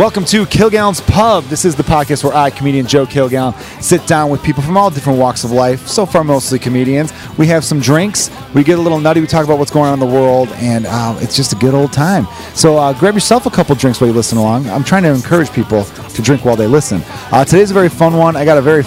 [0.00, 1.44] Welcome to Kilgallon's Pub.
[1.44, 4.88] This is the podcast where I, comedian Joe Kilgallon, sit down with people from all
[4.88, 5.86] different walks of life.
[5.86, 7.12] So far, mostly comedians.
[7.36, 8.30] We have some drinks.
[8.54, 9.20] We get a little nutty.
[9.20, 11.74] We talk about what's going on in the world, and uh, it's just a good
[11.74, 12.26] old time.
[12.54, 14.70] So uh, grab yourself a couple drinks while you listen along.
[14.70, 17.02] I'm trying to encourage people to drink while they listen.
[17.30, 18.36] Uh, today's a very fun one.
[18.36, 18.84] I got a very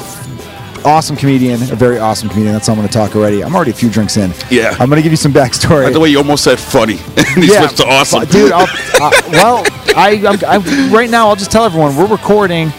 [0.85, 2.53] awesome comedian, a very awesome comedian.
[2.53, 3.43] That's all I'm going to talk already.
[3.43, 4.31] I'm already a few drinks in.
[4.49, 4.75] Yeah.
[4.79, 5.83] I'm going to give you some backstory.
[5.85, 6.97] By the way, you almost said funny.
[7.17, 8.25] and he switched to awesome.
[8.25, 8.51] dude.
[8.51, 8.67] I'll,
[9.01, 9.63] uh, well,
[9.95, 11.27] I, I'm, I'm, right now.
[11.27, 12.71] I'll just tell everyone we're recording.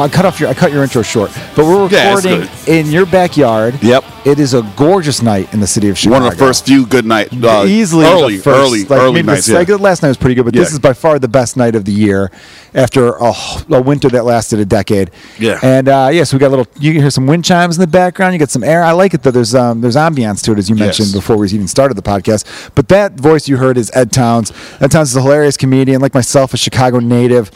[0.00, 2.50] I cut off your I cut your intro short, but we're recording good.
[2.68, 3.82] in your backyard.
[3.82, 4.04] Yep.
[4.24, 6.20] It is a gorgeous night in the city of Chicago.
[6.24, 9.46] One of the first few good nights, Uh, Easily early, first, early, like, early nights.
[9.46, 9.58] the, Yeah.
[9.60, 11.84] like, last night was pretty good, but this is by far the best night of
[11.86, 12.30] the year
[12.74, 13.32] after a,
[13.70, 15.10] a winter that lasted a decade.
[15.38, 15.58] Yeah.
[15.62, 16.66] and uh, yes, we got a little.
[16.78, 18.34] You can hear some wind chimes in the background.
[18.34, 18.82] You get some air.
[18.84, 19.30] I like it though.
[19.30, 21.14] There's um, there's ambiance to it as you mentioned Yes.
[21.14, 22.44] before we even started the podcast.
[22.74, 24.52] But that voice you heard is Ed Towns.
[24.80, 27.50] Ed Towns is a hilarious comedian, like myself, a Chicago native.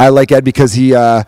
[0.00, 1.22] I like Ed because he, uh,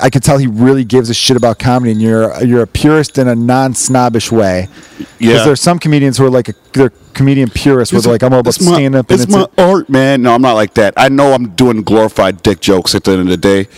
[0.00, 3.18] I could tell he really gives a shit about comedy, and you're you're a purist
[3.18, 4.68] in a non-snobbish way.
[4.98, 5.06] Yeah.
[5.18, 8.32] Because there's some comedians who are like a, they're comedian purists, where they're like, I'm
[8.32, 9.10] all about It's stand up.
[9.10, 10.22] And it's, my art, man.
[10.22, 10.94] No, I'm not like that.
[10.96, 13.68] I know I'm doing glorified dick jokes at the end of the day,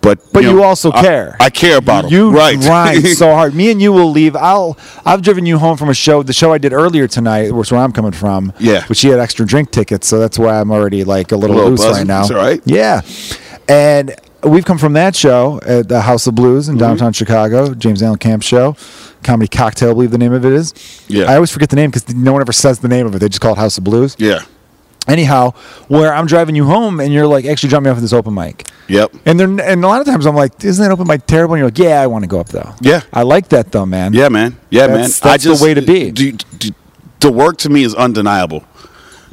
[0.00, 1.36] but But you, know, also I- care.
[1.38, 2.12] I, care about them.
[2.12, 2.58] You right?
[2.58, 3.54] grind so hard.
[3.54, 4.34] Me and you will leave.
[4.34, 4.78] I'll.
[5.04, 6.22] I've driven you home from a show.
[6.22, 8.52] The show I did earlier tonight, which is where I'm coming from.
[8.58, 8.84] Yeah.
[8.86, 11.58] Which he had extra drink tickets, so that's why I'm already like a little, A
[11.58, 11.94] little loose buzzing.
[11.98, 12.22] right now.
[12.22, 12.60] It's all right.
[12.64, 13.02] Yeah,
[13.68, 16.80] and we've come from that show at the House of Blues in mhm.
[16.80, 18.76] downtown Chicago, James Allen Camp show.
[19.22, 20.74] Comedy Cocktail, I believe the name of it is.
[21.08, 21.30] Yeah.
[21.30, 23.20] I always forget the name because no one ever says the name of it.
[23.20, 24.16] They just call it House of Blues.
[24.18, 24.40] yeah.
[25.08, 25.50] Anyhow,
[25.88, 28.34] where I'm driving you home and you're like, actually, drop me off at this open
[28.34, 28.68] mic.
[28.86, 29.12] Yep.
[29.26, 31.54] And then, and a lot of times I'm like, isn't that open mic terrible?
[31.54, 32.72] And you're like, yeah, I want to go up though.
[32.80, 33.02] Yeah.
[33.12, 34.12] I like that though, man.
[34.12, 34.60] Yeah, man.
[34.70, 35.32] Yeah, That's- man.
[35.32, 36.12] that's the way to be.
[36.12, 36.70] do- do-
[37.18, 38.64] the work to me is undeniable.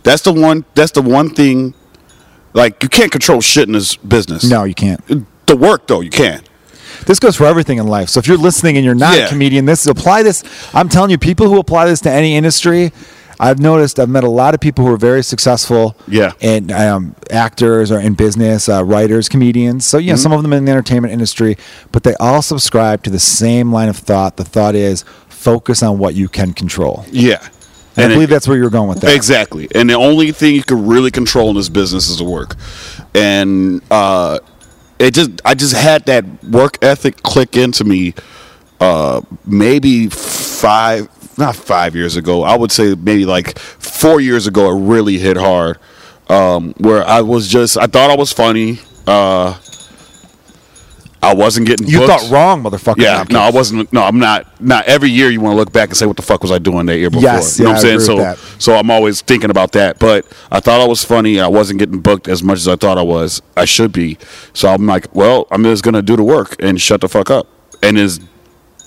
[0.01, 0.65] That's the one.
[0.73, 1.75] That's the one thing.
[2.53, 4.43] Like you can't control shit in this business.
[4.49, 5.01] No, you can't.
[5.45, 6.41] The work though, you can.
[7.05, 8.09] This goes for everything in life.
[8.09, 10.43] So if you're listening and you're not a comedian, this apply this.
[10.73, 12.91] I'm telling you, people who apply this to any industry,
[13.39, 13.99] I've noticed.
[13.99, 15.95] I've met a lot of people who are very successful.
[16.07, 16.33] Yeah.
[16.41, 19.85] And um, actors or in business, uh, writers, comedians.
[19.85, 20.15] So Mm-hmm.
[20.17, 21.57] some of them in the entertainment industry,
[21.93, 24.35] but they all subscribe to the same line of thought.
[24.37, 27.05] The thought is focus on what you can control.
[27.11, 27.47] Yeah.
[27.99, 29.13] And, I it- believe that's where you're going with that.
[29.15, 29.67] Exactly.
[29.75, 32.55] And the only thing you can really control in this business is the work.
[33.15, 34.39] And uh
[34.99, 38.13] it just I just had that work ethic click into me
[38.79, 42.43] uh maybe 5 not 5 years ago.
[42.43, 45.77] I would say maybe like 4 years ago it really hit hard.
[46.29, 48.79] Um where I was just I thought I was funny.
[49.07, 49.55] Uh
[51.21, 52.21] I wasn't getting You booked.
[52.21, 53.01] thought wrong, motherfucker.
[53.01, 53.91] Yeah, no, I wasn't.
[53.91, 54.61] No, I'm not.
[54.61, 56.59] Not every year you want to look back and say, "What the fuck was I
[56.59, 58.35] doing that year before?" Yes, you know yeah, what I I'm saying.
[58.35, 59.99] So, so I'm always thinking about that.
[59.99, 61.39] But I thought I was funny.
[61.39, 63.41] I wasn't getting booked as much as I thought I was.
[63.57, 64.17] I should be.
[64.53, 67.47] So I'm like, well, I'm just gonna do the work and shut the fuck up
[67.83, 68.21] and just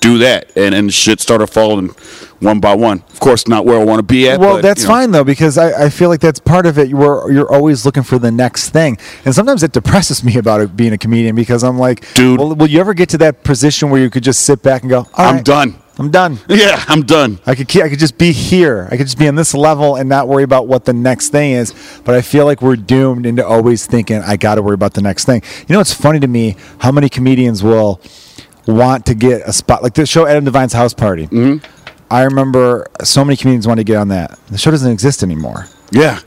[0.03, 0.55] do that.
[0.57, 1.95] And and shit started falling
[2.41, 3.03] one by one.
[3.13, 4.41] Of course, not where I want to be at.
[4.41, 4.95] Well, but, that's you know.
[4.95, 6.89] fine though because I, I feel like that's part of it.
[6.89, 10.77] You're you're always looking for the next thing, and sometimes it depresses me about it
[10.77, 12.39] being a comedian because I'm like, Dude.
[12.39, 14.91] well, will you ever get to that position where you could just sit back and
[14.91, 15.77] go, I'm right, done.
[15.99, 16.39] I'm done.
[16.49, 17.39] Yeah, I'm done.
[17.47, 18.89] I could keep, I could just be here.
[18.91, 21.53] I could just be on this level and not worry about what the next thing
[21.53, 21.75] is.
[22.05, 25.03] But I feel like we're doomed into always thinking I got to worry about the
[25.03, 25.43] next thing.
[25.69, 28.01] You know, it's funny to me how many comedians will
[28.67, 31.27] want to get a spot like the show Adam DeVine's House Party.
[31.27, 31.65] Mm-hmm.
[32.11, 34.39] I remember so many comedians want to get on that.
[34.49, 35.67] The show doesn't exist anymore.
[35.91, 36.21] Yeah,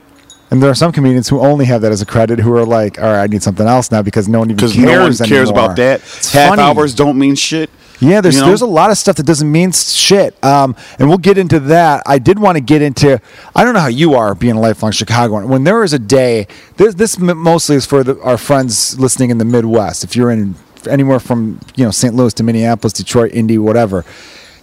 [0.51, 2.99] And there are some comedians who only have that as a credit who are like,
[2.99, 5.21] all right, I need something else now because no one even cares no one cares
[5.49, 5.99] anymore." about that.
[6.01, 6.61] It's Half funny.
[6.61, 7.69] hours don't mean shit.
[7.99, 8.47] Yeah, there's You know?
[8.47, 10.43] there's a lot of stuff that doesn't mean shit.
[10.43, 12.03] Um, and we'll get into that.
[12.05, 13.21] I did want to get into.
[13.55, 15.47] I don't know how you are being a lifelong Chicagoan.
[15.47, 19.37] When there is a day, this, this mostly is for the, our friends listening in
[19.37, 20.03] the Midwest.
[20.03, 20.55] If you're in
[20.87, 22.13] anywhere from you know St.
[22.13, 24.05] Louis to Minneapolis, Detroit, Indy, whatever.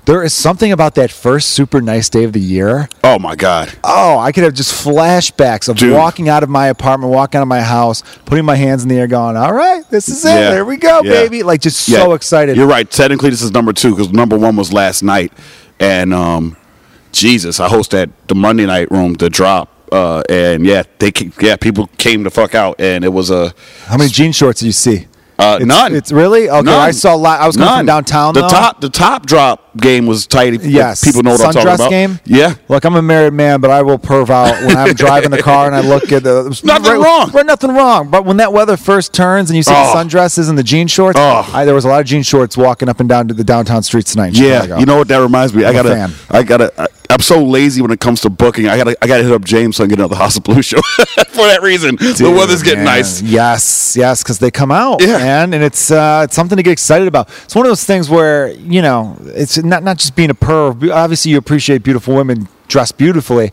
[0.05, 2.89] There is something about that first super nice day of the year.
[3.05, 3.73] Oh my god.
[3.85, 5.93] Oh, I could have just flashbacks of Dude.
[5.93, 8.97] walking out of my apartment, walking out of my house, putting my hands in the
[8.97, 10.29] air, going, "All right, this is it.
[10.29, 10.51] Yeah.
[10.51, 11.13] There we go, Yeah.
[11.13, 12.57] baby!" Like just so excited.
[12.57, 12.91] You're right.
[12.91, 15.33] Technically, this is number two because number one was last night,
[15.79, 16.57] and um,
[17.13, 21.55] Jesus, I host at the Monday night room, the drop, uh, and yeah, they yeah
[21.55, 23.55] people came to fuck out, and it was a
[23.87, 25.07] How many jean shorts do you see?
[25.39, 25.95] Uh, It's- none.
[25.95, 26.63] It's really okay.
[26.63, 26.79] None.
[26.81, 27.15] I saw.
[27.15, 27.41] a lot.
[27.41, 28.35] I was coming from downtown.
[28.35, 28.49] The though.
[28.49, 30.55] top, the top drop game was tight.
[30.55, 31.03] if Yes.
[31.05, 31.91] people know what I'm talking about.
[31.91, 32.21] game?
[32.25, 35.43] Yeah, Look, I'm a married man, but I will perv out when I'm driving the
[35.43, 36.61] car and I look at the.
[36.65, 37.31] Nothing wrong.
[37.33, 38.09] Right, nothing wrong.
[38.11, 39.93] But when that weather first turns and you see Oh.
[39.93, 41.49] the sundresses and the jean shorts, Oh.
[41.53, 43.83] I, there was a lot of jean shorts walking up and down to the downtown
[43.83, 44.35] streets tonight.
[44.35, 44.79] Yeah.
[44.79, 45.65] You know what that reminds me?
[45.65, 46.13] I I'm a gotta, fan.
[46.31, 46.73] I gotta.
[46.81, 48.69] I, I'm so lazy when it comes to booking.
[48.69, 50.63] I gotta, I gotta hit up James so I can get another House of Blue
[50.63, 51.97] show for that reason.
[51.97, 52.97] the weather's getting man.
[52.97, 53.21] nice.
[53.21, 55.19] Yes, yes, because they come out, Yeah.
[55.19, 57.29] man, and it's uh, it's something to get excited about.
[57.45, 60.93] It's one of those things where you know it's not not just being a perv.
[60.93, 63.51] Obviously, you appreciate beautiful women dressed beautifully,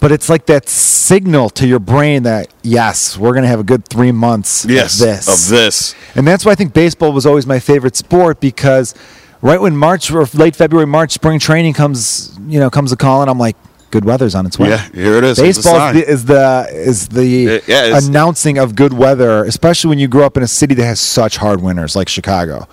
[0.00, 3.86] but it's like that signal to your brain that yes, we're gonna have a good
[3.88, 5.28] three months Yes, of this.
[5.44, 5.94] of this.
[6.14, 8.94] And that's why I think baseball was always my favorite sport because
[9.42, 13.20] right when March or late February, March, spring training comes, you know, comes a call,
[13.22, 13.56] and I'm like,
[13.92, 14.70] good weather's on its way.
[14.70, 15.38] Yeah, here it is.
[15.38, 20.24] Baseball is the is the Yeah, yeah, announcing of good weather, especially when you grow
[20.26, 22.66] up in a city that has such hard winters like Chicago.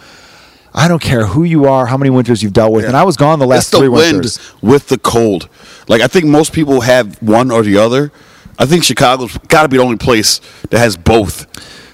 [0.73, 3.15] I don't care who you are, how many winters you've dealt with, and I was
[3.15, 4.39] gone the last it's the three wind winters.
[4.61, 5.47] with the cold.
[5.87, 8.11] Like I think most people have one or the other.
[8.57, 10.39] I think Chicago's got to be the only place
[10.69, 11.47] that has both.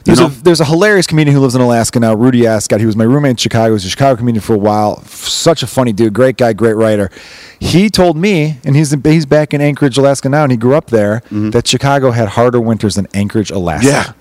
[0.05, 0.27] You There's know?
[0.27, 2.79] a, there's a hilarious comedian who lives in Alaska now, Rudy Ascott.
[2.79, 3.65] He was my roommate in Chicago.
[3.67, 5.03] He was a Chicago comedian for a while.
[5.03, 7.11] Such a funny dude, great guy, great writer.
[7.59, 10.87] He told me, and he's he's back in Anchorage, Alaska now, and he grew up
[10.87, 11.21] there.
[11.29, 13.87] That Chicago had harder winters than Anchorage, Alaska.
[13.89, 14.11] Mm-hmm.
[14.11, 14.13] Yeah.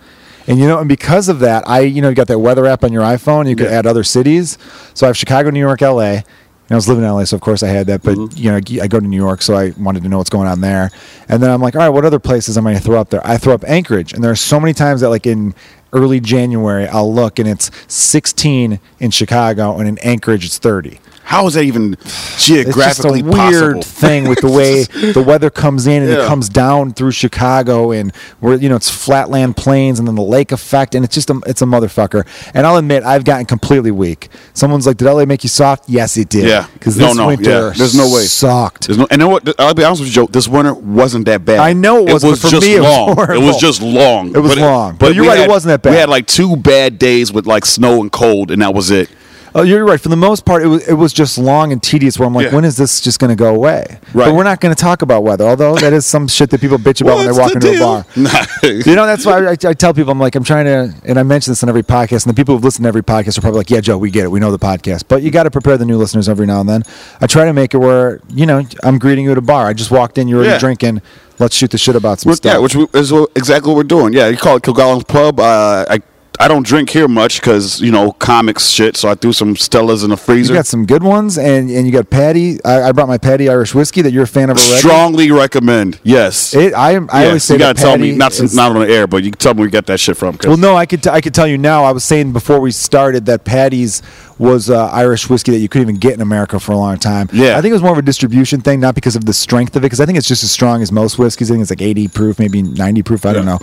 [0.49, 2.83] And you know, and because of that, I you know you got that weather app
[2.83, 3.49] on your iPhone.
[3.49, 3.79] You could Yeah.
[3.79, 4.59] add other cities.
[4.95, 6.25] So I have Chicago, New York, L.A.
[6.71, 8.03] And I was living in LA, so of course I had that.
[8.03, 8.37] But Mm-hmm.
[8.37, 10.61] you know, I go to New York, so I wanted to know what's going on
[10.61, 10.91] there.
[11.29, 13.09] And then I'm like, all right, what other places am I going to throw up
[13.09, 13.27] there?
[13.27, 15.55] I throw up Anchorage, and there are so many times that like in
[15.95, 20.99] early January I'll look and it's 16 in Chicago, and in Anchorage it's 30.
[21.29, 21.95] How is that even
[22.39, 23.83] geographically It's just a weird possible?
[23.83, 28.17] thing with the way the weather comes in and it comes down through Chicago and
[28.41, 31.39] where you know it's flatland plains and then the lake effect and it's just a
[31.45, 32.27] it's a motherfucker.
[32.55, 34.31] And I'll admit I've gotten completely weak.
[34.55, 36.47] Someone's like, "Did LA make you soft?" Yes, it did.
[36.47, 36.67] Yeah.
[36.73, 37.73] because this no, winter yeah.
[37.77, 38.23] There's no way.
[38.23, 38.87] sucked.
[38.87, 39.61] There's no, and know what?
[39.61, 40.27] I'll be honest with you, Joe.
[40.29, 41.59] This winter wasn't that bad.
[41.59, 43.37] I know it wasn't, was for just me it was long.
[43.37, 44.35] it was just long.
[44.35, 44.97] It was long.
[44.97, 45.91] But you're we right, it wasn't that bad.
[45.91, 49.11] We had like two bad days with like snow and cold, and that was it.
[49.59, 50.01] Oh, you're right.
[50.01, 52.19] For the most part, it was it was just long and tedious.
[52.19, 52.55] Where I'm like, Yeah.
[52.55, 53.85] when is this just going to go away?
[54.15, 54.27] Right.
[54.27, 56.79] But we're not going to talk about weather, although that is some shit that people
[56.79, 58.07] bitch about when they walk the into a bar.
[58.17, 58.45] Nah.
[58.63, 61.23] You know, that's why I, I tell people, I'm like, I'm trying to, and I
[61.23, 63.59] mention this on every podcast, and the people who've listened to every podcast are probably
[63.59, 64.31] like, yeah, Joe, we get it.
[64.31, 65.05] We know the podcast.
[65.09, 66.83] But you got to prepare the new listeners every now and then.
[67.21, 69.67] I try to make it where, you know, I'm greeting you at a bar.
[69.67, 70.59] I just walked in, you're already Yeah.
[70.59, 71.03] drinking.
[71.41, 72.53] Let's shoot the shit about some Well, stuff.
[72.55, 74.13] Yeah, which we, is exactly what we're doing.
[74.13, 75.39] Yeah, you call it Kilgallon's Pub.
[75.39, 76.01] Uh, I
[76.41, 78.97] I don't drink here much because you know comics shit.
[78.97, 80.53] So I threw some Stellas in the freezer.
[80.53, 82.63] you got some good ones, and, and you got Paddy.
[82.65, 84.77] I, I brought my Paddy Irish whiskey that you're a fan of already.
[84.79, 85.99] Strongly recommend.
[86.05, 86.55] Yes.
[86.55, 88.89] It, I, I Yeah, always say you gotta tell me not is- not on the
[88.93, 90.39] air, but you can tell me where you got that shit from.
[90.45, 91.85] Well, no, I could t- I could tell you now.
[91.85, 94.03] I was saying before we started that Paddy's
[94.39, 97.29] was uh, Irish whiskey that you couldn't even get in America for a long time.
[97.33, 97.59] Yeah.
[97.59, 99.83] I think it was more of a distribution thing, not because of the strength of
[99.83, 101.51] it, because I think it's just as strong as most whiskeys.
[101.51, 103.27] I think it's like 80 proof, maybe 90 proof.
[103.27, 103.59] I don't know.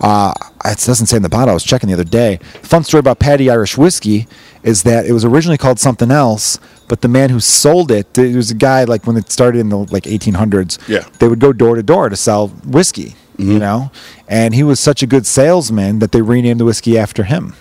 [0.00, 0.32] Uh,
[0.64, 1.50] it doesn't say in the bottle.
[1.50, 2.38] I was checking the other day.
[2.62, 4.28] Fun story about Paddy Irish whiskey
[4.62, 8.36] is that it was originally called something else, but the man who sold it, there
[8.36, 10.78] was a guy like when it started in the like 1800s.
[10.88, 11.08] Yeah.
[11.18, 13.14] they would go door to door to sell whiskey.
[13.36, 13.52] Mm-hmm.
[13.52, 13.90] You know,
[14.28, 17.54] and he was such a good salesman that they renamed the whiskey after him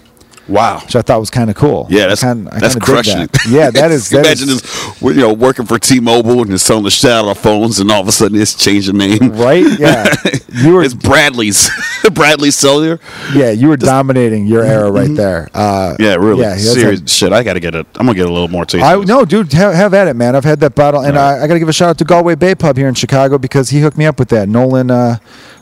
[0.50, 0.80] wow.
[0.84, 1.88] which I thought was kind of cool.
[1.90, 3.36] Yeah, that's I kinda, I that's crushing that.
[3.46, 3.50] it.
[3.52, 4.10] Yeah, that is.
[4.20, 7.26] That Imagine is- this, you know, working for T-Mobile and just selling the shit out
[7.26, 9.32] of phones, and all of a sudden it's changed the name.
[9.34, 9.66] right.
[9.80, 10.14] Yeah,
[10.52, 10.84] you were.
[10.84, 11.70] it's Bradley's,
[12.14, 13.00] Bradley Cellular.
[13.34, 15.50] Yeah, you were dominating your era right there.
[15.54, 17.32] Uh, Yeah, really Yeah, serious a- shit.
[17.34, 17.86] I got to get it.
[17.96, 18.84] I'm gonna get a little more taste.
[18.84, 20.36] I no, dude, have, have at it, man.
[20.36, 22.36] I've had that bottle, and I, I got to give a shout out to Galway
[22.36, 24.50] Bay Pub here in Chicago because he hooked me up with that.
[24.50, 25.18] Nolan uh,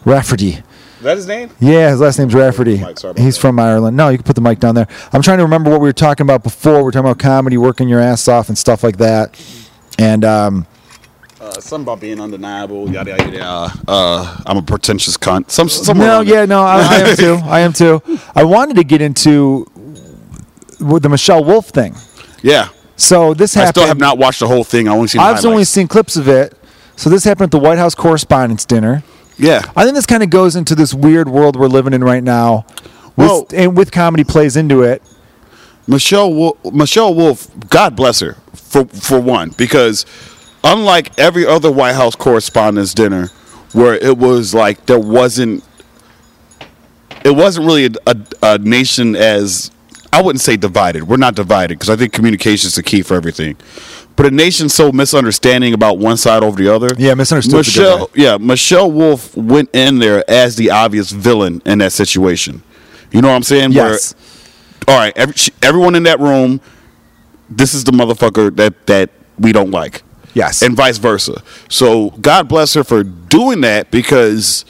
[0.05, 0.61] Rafferty.
[0.97, 1.51] Is that his name?
[1.59, 2.79] Yeah, his last name's Rafferty.
[2.79, 3.41] Mike, He's that.
[3.41, 3.95] from Ireland.
[3.95, 4.87] No, you can put the mic down there.
[5.13, 6.83] I'm trying to remember what we were talking about before.
[6.83, 9.39] We are talking about comedy, working your ass off, and stuff like that.
[9.99, 10.65] And um,
[11.39, 12.89] Uh, something about being undeniable.
[12.91, 13.31] Yada yada.
[13.37, 13.73] yada.
[13.87, 15.51] Uh, I'm a pretentious cunt.
[15.51, 17.39] Some, somewhere no, yeah, no, I, I am too.
[17.45, 18.01] I am too.
[18.35, 19.65] I wanted to get into
[20.79, 21.95] the Michelle Wolf thing.
[22.41, 22.69] yeah.
[22.99, 23.67] So this happened.
[23.67, 24.87] I still have not watched the whole thing.
[24.87, 25.21] I only seen.
[25.21, 26.57] I've only seen clips of it.
[26.95, 29.03] So this happened at the White House Correspondents' Dinner.
[29.37, 29.61] Yeah.
[29.75, 32.65] I think this kind of goes into this weird world we're living in right now.
[33.15, 35.01] With, Well- and with comedy plays into it.
[35.87, 40.05] Michelle Wolf, Michelle Wolf, God bless her for for one, because
[40.63, 43.27] unlike every other White House Correspondents' Dinner,
[43.71, 45.63] where it was like there wasn't,
[47.23, 49.71] it wasn't really a, a, a nation as
[50.11, 51.03] I wouldn't say divided.
[51.07, 53.55] We're not divided because I think communication is the key for everything.
[54.17, 56.93] But a nation so misunderstanding about one side over the other.
[56.97, 61.93] Yeah, good Michelle, yeah, Michelle Wolf went in there as the obvious villain in that
[61.93, 62.63] situation.
[63.11, 63.71] You know what I'm saying?
[63.71, 64.13] Yes.
[64.13, 64.23] Where
[64.87, 66.61] all right, every, she, everyone in that room,
[67.49, 70.01] this is the motherfucker that that we don't like.
[70.33, 70.61] Yes.
[70.61, 71.41] And vice versa.
[71.69, 74.65] So God bless her for doing that because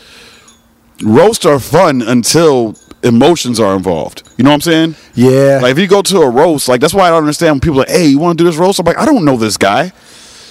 [1.04, 4.24] roasts are fun until emotions are involved.
[4.38, 4.96] You know what I'm saying?
[5.16, 5.60] Yeah.
[5.62, 7.78] Like if you go to a roast, like that's why I don't understand when people
[7.78, 9.58] are like, "Hey, you want to do this roast?" I'm like, I don't know this
[9.58, 9.92] guy.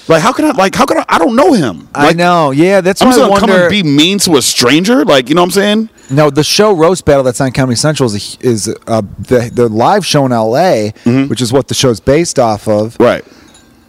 [0.09, 0.50] Like how can I?
[0.53, 1.05] Like how can I?
[1.09, 1.88] I don't know him.
[1.95, 2.53] I Like, know.
[2.53, 3.65] Yeah, that's what I'm why gonna come wonder.
[3.65, 5.05] and be mean to a stranger.
[5.05, 5.88] Like you know what I'm saying?
[6.09, 10.07] No, the show Roast Battle that's on Comedy Central is, is uh, the the live
[10.07, 10.93] show in L.A.,
[11.26, 12.95] which is what the show's based off of.
[12.95, 13.03] Mm-hmm.
[13.03, 13.25] Right.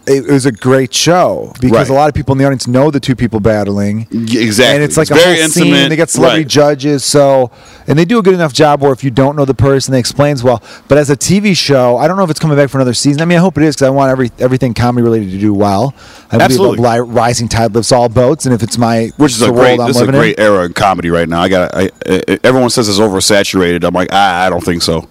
[0.07, 1.89] It, it was a great show because Right.
[1.89, 4.07] a lot of people in the audience know the two people battling.
[4.11, 4.75] Exactly.
[4.75, 5.89] And it's like It's a very whole scene.
[5.89, 6.47] They got celebrity Right.
[6.47, 7.51] judges, so
[7.87, 9.99] and they do a good enough job where if you don't know the person, they
[9.99, 10.63] explains well.
[10.87, 13.21] But as a TV show, I don't know if it's coming back for another season.
[13.21, 15.53] I mean, I hope it is because I want every everything comedy related to do
[15.53, 15.93] well.
[16.31, 16.77] I Absolutely.
[16.77, 19.47] believe a li- rising tide lifts all boats, and if it's my Which is the
[19.47, 19.79] a world great.
[19.81, 21.41] I'm This is a living in- great era in comedy right now.
[21.41, 21.75] I got.
[21.75, 23.83] I, I, everyone says it's oversaturated.
[23.83, 25.05] I'm like, I, I don't think so.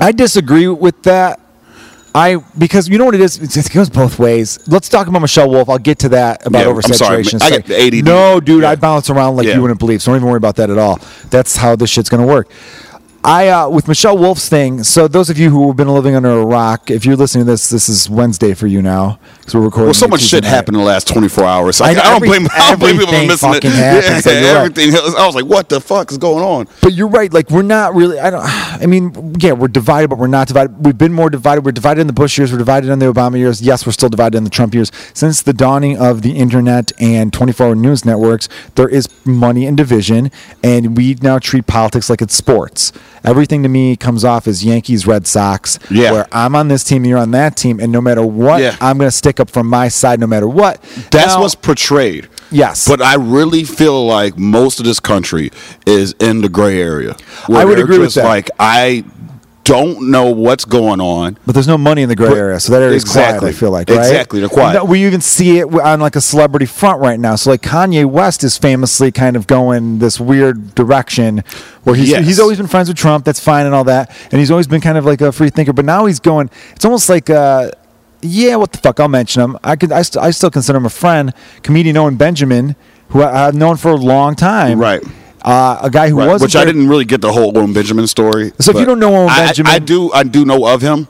[0.00, 1.40] I disagree with that.
[2.14, 3.36] I because you know what it is.
[3.56, 4.58] It goes both ways.
[4.66, 5.68] Let's talk about Michelle Wolf.
[5.68, 7.42] I'll get to that about Yeah, I'm sorry, oversaturation.
[7.42, 8.04] I got the ADD.
[8.04, 8.70] No, dude, Yeah.
[8.70, 9.54] I bounce around like Yeah.
[9.54, 10.02] you wouldn't believe.
[10.02, 10.98] So don't even worry about that at all.
[11.30, 12.48] That's how this shit's gonna work.
[13.24, 14.84] I uh, with Michelle Wolf's thing.
[14.84, 17.50] So those of you who have been living under a rock, if you're listening to
[17.50, 19.86] this, this is Wednesday for you now because we're recording.
[19.86, 20.50] Well, so much shit night.
[20.50, 21.80] happened in the last 24 hours.
[21.80, 22.46] I, I I, don't blame.
[22.52, 23.64] I don't blame people for missing it.
[23.64, 25.16] happens, Yeah, like, you're right.
[25.16, 26.68] I was like, what the fuck is going on?
[26.80, 27.32] But you're right.
[27.32, 28.20] Like we're not really.
[28.20, 28.42] I don't.
[28.44, 30.84] I mean, yeah, we're divided, but we're not divided.
[30.84, 31.64] We've been more divided.
[31.64, 32.52] We're divided in the Bush years.
[32.52, 33.60] We're divided in the Obama years.
[33.60, 34.92] Yes, we're still divided in the Trump years.
[35.12, 40.30] Since the dawning of the internet and 24-hour news networks, there is money and division,
[40.62, 42.92] and we now treat politics like it's sports.
[43.24, 45.78] Everything to me comes off as Yankees, Red Sox.
[45.90, 46.12] Yeah.
[46.12, 48.76] Where I'm on this team, you're on that team, and no matter what, Yeah.
[48.80, 50.82] I'm going to stick up for my side, no matter what.
[51.10, 52.28] That's Now- what's portrayed.
[52.50, 52.88] Yes.
[52.88, 55.50] But I really feel like most of this country
[55.86, 57.14] is in the gray area.
[57.52, 58.24] I would agree with that.
[58.24, 59.04] Like I
[59.68, 61.36] don't know what's going on.
[61.44, 63.02] But there's no money in the gray But- area, so that area quiet.
[63.02, 63.50] Exactly.
[63.50, 63.98] I feel like right?
[63.98, 64.82] Exactly, they're quiet.
[64.86, 67.34] We even see it on like a celebrity front right now.
[67.36, 71.44] So like Kanye West is famously kind of going this weird direction
[71.84, 72.24] where he's Yes.
[72.26, 73.26] he's always been friends with Trump.
[73.26, 75.74] That's fine and all that, and he's always been kind of like a free thinker.
[75.74, 76.48] But now he's going.
[76.74, 77.28] It's almost like.
[77.30, 77.70] Uh,
[78.20, 78.98] yeah, what the fuck?
[78.98, 79.58] I'll mention him.
[79.62, 79.92] I could.
[79.92, 81.32] I, st- I still consider him a friend.
[81.62, 82.74] Comedian Owen Benjamin,
[83.10, 84.80] who I, I've known for a long time.
[84.80, 85.00] Right.
[85.48, 88.06] Uh, a guy who Right, was which I didn't really get the whole Owen Benjamin
[88.06, 88.52] story.
[88.60, 90.12] So if you don't know Owen I- Benjamin- I, do.
[90.12, 91.08] I do know of him.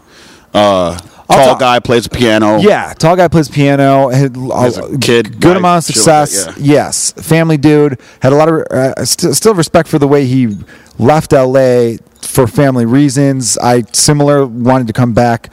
[0.54, 0.96] Uh,
[1.28, 2.58] tall talk- guy plays piano.
[2.58, 4.08] Yeah, tall guy plays piano.
[4.10, 6.56] Had a kid, good wife, amount of shit like that, success.
[6.58, 6.74] yeah.
[6.74, 7.98] Yes, family dude.
[8.22, 10.56] Had a lot of uh, st- still respect for the way he
[10.98, 11.98] left L.A.
[12.22, 13.58] for family reasons.
[13.58, 15.50] I similar wanted to come back.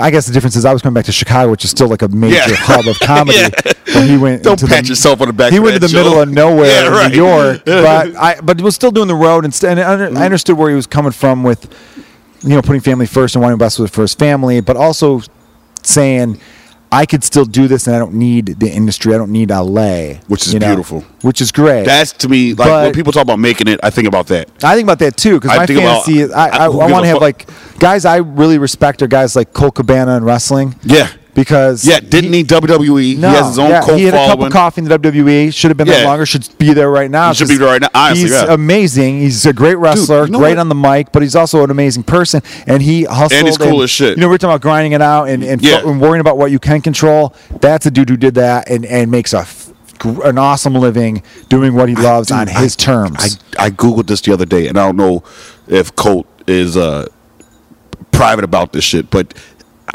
[0.00, 2.02] I guess the difference is I was coming back to Chicago, which is still like
[2.02, 2.56] a major Yeah.
[2.56, 3.38] hub of comedy.
[3.38, 3.50] Yeah.
[4.02, 6.28] He went, Don't pat the, yourself on the back He went to the middle of
[6.28, 7.10] nowhere Yeah, in right.
[7.10, 9.96] New York, but I but was still doing the road and, st- and I, I
[9.96, 10.16] mm-hmm.
[10.18, 11.72] understood where he was coming from with,
[12.42, 15.20] you know, putting family first and wanting best for his family, but also
[15.82, 16.40] saying
[16.92, 19.12] I could still do this and I don't need the industry.
[19.14, 21.00] I don't need LA, Which is you know, beautiful.
[21.22, 21.84] Which is great.
[21.84, 23.80] That's to me like But- when people talk about making it.
[23.82, 24.48] I think about that.
[24.62, 26.70] I think about that too because I my think about- fantasy is I, I, I
[26.70, 27.48] who want to have like
[27.78, 30.76] guys I really respect are guys like Colt Cabana in wrestling.
[30.82, 31.08] Yeah.
[31.36, 32.00] Because Yeah.
[32.00, 33.18] Didn't he, WWE?
[33.18, 35.52] No, he has his own yeah, he had a cup of coffee in the WWE.
[35.54, 36.24] Should have been there longer.
[36.24, 37.28] Should be there right now.
[37.28, 38.52] He should be there right now, honestly, he's yeah.
[38.54, 39.20] amazing.
[39.20, 40.58] He's a great wrestler, you know great what?
[40.58, 42.40] on the mic, but he's also an amazing person.
[42.66, 43.32] And he hustled.
[43.34, 44.16] And he's cool as shit.
[44.16, 45.86] You know, we're talking about grinding it out and and, Yeah.
[45.86, 47.34] and worrying about what you can control.
[47.60, 49.68] That's a dude who did that and and makes a f-
[50.24, 53.38] an awesome living doing what he loves Dude, on I- his terms.
[53.58, 55.22] I, I googled this the other day, and I don't know
[55.68, 57.06] if Colt is uh,
[58.12, 59.34] private about this shit, but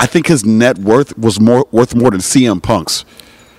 [0.02, 3.06] I think his net worth was more worth more than CM Punk's.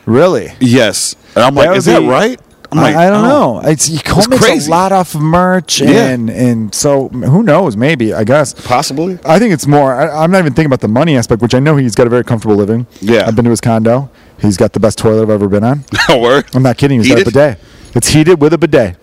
[0.06, 0.52] really.
[0.60, 2.40] Yes, and I'm like, would is that right?
[2.72, 3.60] I'm I, like, I don't oh.
[3.60, 3.68] know.
[3.68, 4.66] It's Colt It's makes crazy.
[4.68, 6.08] a lot off of merch, Yeah.
[6.08, 7.76] and and so who knows?
[7.76, 9.18] Maybe I guess Possibly.
[9.26, 9.94] I think it's more.
[9.94, 12.10] I, I'm not even thinking about the money aspect, which I know he's got a
[12.10, 12.86] very comfortable living.
[13.00, 13.26] Yeah.
[13.26, 14.10] I've been to his condo.
[14.40, 15.84] He's got the best toilet I've ever been on.
[16.08, 16.46] Word.
[16.54, 16.98] I'm not kidding.
[16.98, 17.58] He's got a bidet.
[17.94, 18.96] It's heated with a bidet.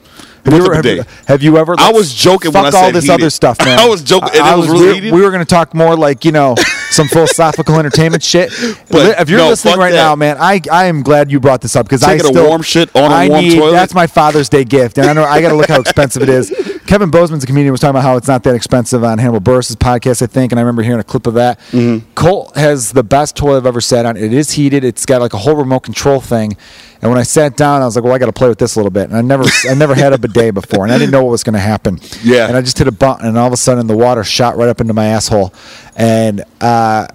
[0.45, 1.75] Have you a ever, have you- Have, you ever?
[1.77, 3.13] I was joking Fuck when I all this heated.
[3.21, 3.77] other stuff, man.
[3.77, 5.13] I was joking, and it was really we, heated?
[5.13, 6.55] we were going to talk more like you know
[6.91, 8.49] some philosophical entertainment shit.
[8.89, 9.95] But if you're no, listening right that.
[9.97, 12.47] now, man, I I am glad you brought this up because I Taking a still
[12.47, 13.71] warm shit on a I warm need, toilet?
[13.71, 16.29] That's my Father's Day gift, and I know I got to look how expensive it
[16.29, 16.78] is.
[16.89, 19.75] Kevin Bozeman's a comedian was talking about how it's not that expensive on Hannibal Buress'
[19.75, 21.59] podcast, I think, and I remember hearing a clip of that.
[21.69, 22.13] Mm-hmm.
[22.15, 24.17] Colt has the best toilet I've ever sat on.
[24.17, 24.83] It is heated.
[24.83, 26.57] It's got like a whole remote control thing.
[26.99, 28.75] And when I sat down, I was like, "Well, I got to play with this
[28.75, 31.11] a little bit." And I never, I never had a bidet before, and I didn't
[31.11, 31.99] know what was going to happen.
[32.23, 32.47] Yeah.
[32.47, 34.67] And I just hit a button, and all of a sudden, the water shot right
[34.67, 35.53] up into my asshole,
[35.95, 37.05] and uh,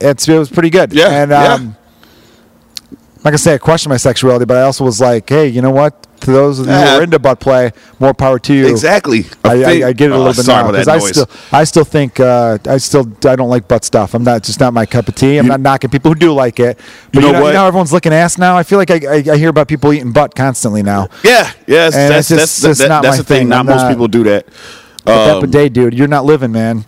[0.00, 0.92] it's it was pretty good.
[0.92, 1.54] Yeah, And yeah.
[1.54, 1.76] um,
[3.22, 5.70] like I say, I questioned my sexuality, but I also was like, "Hey, you know
[5.70, 6.01] what?
[6.22, 8.68] To those of you who are into butt play, more power to you.
[8.68, 9.24] Exactly.
[9.44, 11.64] I, I, I get it a Oh, little bit sorry now because I still, I
[11.64, 14.14] still think, uh, I still, I don't like butt stuff.
[14.14, 15.38] I'm not, just not my cup of tea.
[15.38, 16.78] I'm not knocking people who do like it.
[17.12, 17.46] But know you know, what?
[17.48, 18.56] you know everyone's looking ass now.
[18.56, 21.08] I feel like I, I, I hear about people eating butt constantly now.
[21.24, 23.48] Yeah, yes, And that's that's just- it's that- not that's my the thing.
[23.48, 24.46] Not most people do that.
[25.04, 26.84] But that Um, bidet, dude, you're not living, man.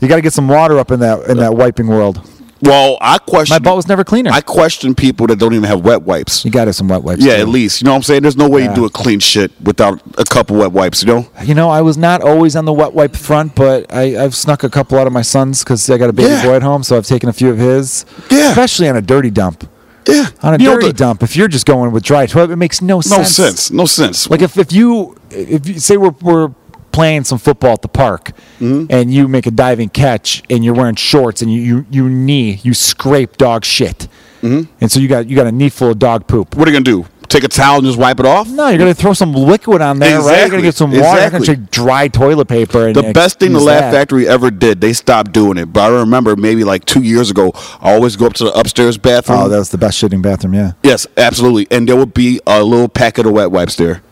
[0.00, 2.20] You got to get some water up in that in that wiping world.
[2.62, 3.54] Well, I question.
[3.54, 4.30] My butt was never cleaner.
[4.30, 6.44] I question people that don't even have wet wipes.
[6.44, 7.22] you got to have some wet wipes.
[7.24, 7.42] Yeah, too.
[7.42, 8.22] at least you know what I'm saying.
[8.22, 8.70] There's no way Yeah.
[8.70, 11.02] you do a clean shit without a couple wet wipes.
[11.02, 11.28] You know.
[11.44, 14.62] You know, I was not always on the wet wipe front, but I, I've snuck
[14.64, 16.42] a couple out of my son's because I got a baby Yeah.
[16.44, 18.04] boy at home, so I've taken a few of his.
[18.30, 18.48] Yeah.
[18.50, 19.68] Especially on a dirty dump.
[20.08, 20.28] Yeah.
[20.42, 22.82] On a You dirty the- dump, if you're just going with dry toilet, it makes
[22.82, 23.38] no, No sense.
[23.38, 23.70] No sense.
[23.70, 24.28] No sense.
[24.30, 26.50] Like if, if you if you say we're we're
[26.92, 28.86] playing some football at the park Mm-hmm.
[28.90, 32.60] and you make a diving catch and you're wearing shorts and you you, you knee
[32.62, 34.06] you scrape dog shit.
[34.42, 34.70] Mm-hmm.
[34.80, 36.54] And so you got you got a knee full of dog poop.
[36.54, 37.06] what are you gonna do?
[37.28, 38.46] Take a towel and just wipe it off?
[38.48, 40.40] No, you're gonna throw some liquid on there, right?
[40.40, 41.00] You're gonna get some water.
[41.02, 41.54] You're gonna Exactly.
[41.56, 42.86] take dry toilet paper.
[42.88, 43.92] And The and best thing the Laugh that.
[43.92, 45.72] Factory ever did, they stopped doing it.
[45.72, 48.98] But I remember maybe like two years ago, I always go up to the upstairs
[48.98, 49.38] bathroom.
[49.40, 50.52] Oh, that was the best shitting bathroom.
[50.54, 50.72] Yeah.
[50.82, 51.66] yes, absolutely.
[51.76, 54.02] And there would be a little packet of wet wipes there.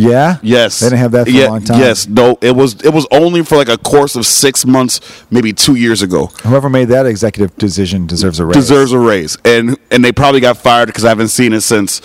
[0.00, 0.38] Yeah.
[0.42, 1.80] Yes, They didn't have that for Yeah, a long time.
[1.80, 5.52] Yes, no, it was it was only for like a course of six months, maybe
[5.52, 6.26] two years ago.
[6.42, 8.56] Whoever made that executive decision deserves a raise.
[8.56, 12.00] Deserves a raise, and and they probably got fired because I haven't seen it since.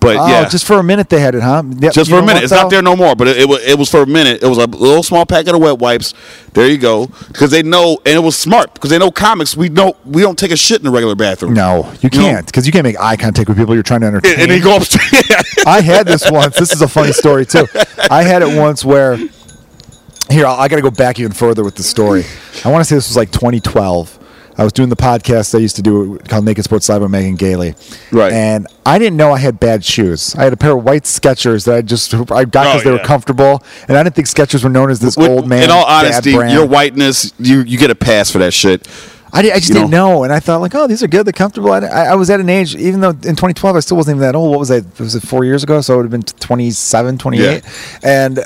[0.00, 1.62] But Oh, yeah, just for a minute they had it, huh?
[1.78, 2.42] Yep, just for a minute.
[2.42, 4.42] It's not there no more, but it, it, was, it was for a minute.
[4.42, 6.14] It was a little small packet of wet wipes.
[6.54, 9.56] There you go, because they know, and it was smart because they know comics.
[9.56, 11.52] We don't we don't take a shit in the regular bathroom.
[11.52, 14.32] No, you can't because you can't make eye contact with people you're trying to entertain.
[14.32, 15.22] and, and they go upstairs.
[15.66, 16.56] I had this once.
[16.56, 17.66] This is a funny story too.
[18.10, 19.18] I had it once where
[20.30, 22.24] here I got to go back even further with the story.
[22.64, 24.18] I want to say this was like 2012.
[24.60, 27.34] I was doing the podcast I used to do called Naked Sports Live with Megan
[27.36, 27.74] Gailey.
[28.12, 28.30] Right.
[28.30, 30.34] And I didn't know I had bad shoes.
[30.36, 32.90] I had a pair of white Skechers that I just I got because Oh, they
[32.90, 35.62] were comfortable, and I didn't think Skechers were known as this With- old man.
[35.62, 38.86] in all honesty, your whiteness, you you get a pass for that shit.
[39.32, 40.24] I, di- I just You didn't know.
[40.24, 41.70] and I thought like, oh, these are good, they're comfortable.
[41.72, 44.26] I, I I was at an age, even though in 2012 I still wasn't even
[44.26, 44.50] that old.
[44.50, 44.82] What was I?
[44.98, 45.80] Was it four years ago?
[45.80, 47.64] So it would have been 27, 28,
[48.02, 48.40] and.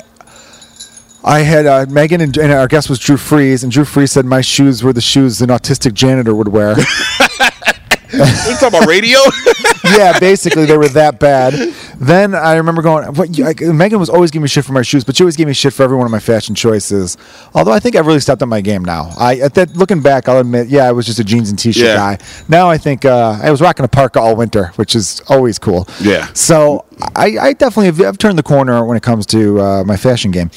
[1.25, 4.25] I had uh, Megan and, and our guest was Drew Freeze, and Drew Freeze said
[4.25, 6.75] my shoes were the shoes an autistic janitor would wear.
[8.13, 9.17] We talking about radio?
[9.83, 11.53] yeah, basically they were that bad.
[11.97, 13.13] Then I remember going.
[13.13, 15.35] What, you, I, Megan was always giving me shit for my shoes, but she always
[15.35, 17.17] gave me shit for every one of my fashion choices.
[17.53, 19.11] Although I think I've really stepped up my game now.
[19.17, 21.83] I at that looking back, I'll admit, yeah, I was just a jeans and t-shirt
[21.83, 21.95] Yeah.
[21.95, 22.17] guy.
[22.47, 25.85] Now I think uh, I was rocking a parka all winter, which is always cool.
[25.99, 26.31] Yeah.
[26.33, 26.85] So
[27.15, 30.31] I, I definitely have I've turned the corner when it comes to uh, my fashion
[30.31, 30.51] game.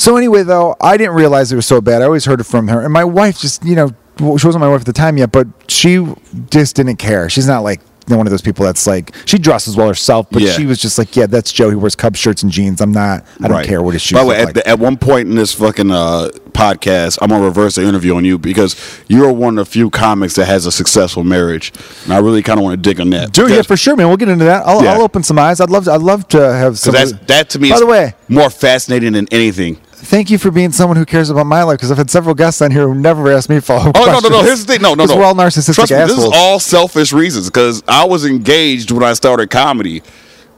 [0.00, 2.00] So anyway, though, I didn't realize it was so bad.
[2.00, 4.68] I always heard it from her, and my wife just, you know, she wasn't my
[4.68, 6.06] wife at the time yet, but she
[6.50, 7.28] just didn't care.
[7.28, 10.52] She's not like one of those people that's like she dresses well herself, but Yeah.
[10.52, 11.68] she was just like, yeah, that's Joe.
[11.70, 12.80] He wears Cub shirts and jeans.
[12.80, 13.24] I'm not.
[13.38, 13.66] I don't Right.
[13.68, 14.16] care what his shoes.
[14.16, 14.54] By the way, at, like.
[14.54, 18.24] the, at one point in this fucking uh, podcast, I'm gonna reverse the interview on
[18.24, 18.74] you because
[19.06, 21.72] you're one of the few comics that has a successful marriage,
[22.04, 23.32] and I really kind of want to dig on that.
[23.32, 24.08] Dude, yeah, for sure, man.
[24.08, 24.66] We'll get into that.
[24.66, 24.94] I'll, Yeah.
[24.94, 25.60] I'll open some eyes.
[25.60, 25.84] I'd love.
[25.84, 26.92] To, I'd love to have some.
[26.94, 27.68] that's that to me.
[27.68, 29.76] By is the way, more fascinating than anything.
[30.02, 32.60] Thank you for being someone who cares about my life because I've had several guests
[32.62, 33.92] on here who never asked me follow.
[33.94, 34.42] Oh no no no!
[34.44, 34.82] Here's the thing.
[34.82, 35.16] No no no.
[35.16, 36.16] We're all narcissistic Trust me, assholes.
[36.18, 40.02] This is all selfish reasons because I was engaged when I started comedy,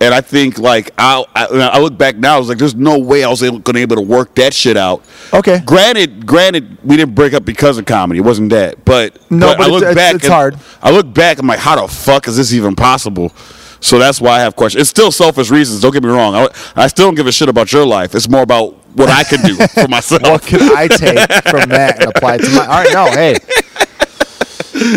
[0.01, 2.99] and I think like I I, I look back now, I was like, there's no
[2.99, 5.05] way I was able, gonna be able to work that shit out.
[5.33, 5.61] Okay.
[5.65, 8.19] Granted, granted, we didn't break up because of comedy.
[8.21, 10.15] It wasn't that, but No, but I look it's- back.
[10.15, 10.57] it's and- hard.
[10.83, 11.39] I look back.
[11.39, 13.33] I'm like, how the fuck is this even possible?
[13.81, 14.83] So that's why I have questions.
[14.83, 15.81] It's still selfish reasons.
[15.81, 16.37] Don't get me wrong.
[16.37, 18.15] I, I still don't give a shit about your life.
[18.15, 20.23] It's more about what I can do for myself.
[20.23, 22.67] what can I take from that and apply it to my?
[22.67, 23.37] All right, no, hey,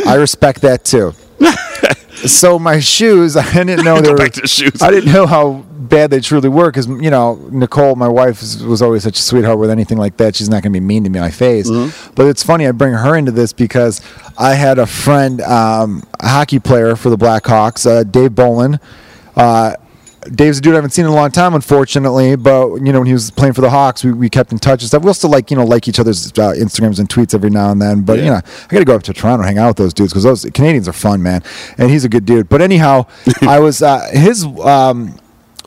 [0.07, 1.13] I respect that too.
[2.27, 4.29] So my shoes, I didn't know they were.
[4.29, 4.81] the shoes.
[4.81, 8.63] I didn't know how bad they truly were because you know Nicole, my wife, was,
[8.63, 10.35] was always such a sweetheart with anything like that.
[10.35, 11.69] She's not going to be mean to me in my face.
[11.69, 12.13] Mm-hmm.
[12.15, 14.01] But it's funny I bring her into this because
[14.37, 18.79] I had a friend, um, a hockey player for the Blackhawks, uh, Dave Bolland.
[19.35, 19.75] Uh,
[20.31, 22.35] Dave's a dude I haven't seen in a long time, unfortunately.
[22.35, 24.81] But you know, when he was playing for the Hawks, we, we kept in touch
[24.81, 25.03] and stuff.
[25.03, 27.81] We'll still like you know like each other's uh, Instagrams and tweets every now and
[27.81, 28.01] then.
[28.01, 29.93] But you know, I got to go up to Toronto and hang out with those
[29.93, 31.43] dudes because those Canadians are fun, man.
[31.77, 32.49] And he's a good dude.
[32.49, 33.05] But anyhow,
[33.41, 35.17] I was uh, his um,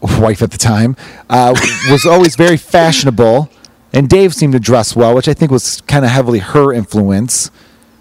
[0.03, 0.97] wife at the time
[1.31, 1.55] uh,
[1.91, 3.51] was always very fashionable,
[3.93, 7.51] and Dave seemed to dress well, which I think was kind of heavily her influence.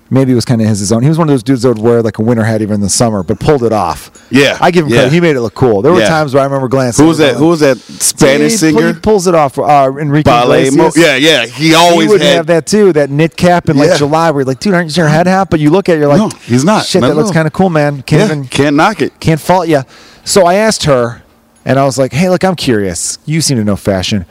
[0.10, 1.04] Maybe it was kind of his, his own.
[1.04, 2.82] He was one of those dudes that would wear like a winter hat even in
[2.82, 4.10] the summer, but pulled it off.
[4.32, 4.98] Yeah, I give him yeah.
[5.00, 5.14] credit.
[5.14, 5.82] He made it look cool.
[5.82, 6.08] There were Yeah.
[6.08, 7.04] times where I remember glancing.
[7.04, 7.32] Who was that?
[7.32, 8.94] over Who was that Spanish he singer?
[8.94, 9.60] He pulls it off.
[9.60, 11.46] Uh, Enrique Ballet Mo- Yeah, yeah.
[11.46, 13.98] He He always would had have that too, that knit cap in like Yeah.
[13.98, 15.50] July, where you're like, dude, aren't you your head hat?
[15.50, 16.86] But you look at it, you're like, No, he's not.
[16.86, 18.02] Shit, that at looks kind of cool, man.
[18.04, 19.20] Can't Yeah, even can't knock it.
[19.20, 19.82] can't fault you.
[20.24, 21.22] So I asked her,
[21.66, 23.18] and I was like, "Hey, look, I'm curious.
[23.26, 24.26] You seem to know fashion."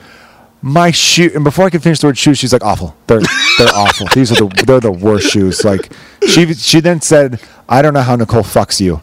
[0.67, 2.95] My shoe, and before I could finish the word shoes, she's like, "Awful.
[3.07, 3.21] They're
[3.57, 4.07] they're awful.
[4.13, 5.91] These are the they're the worst shoes." Like
[6.27, 9.01] she she then said, "I don't know how Nicole fucks you."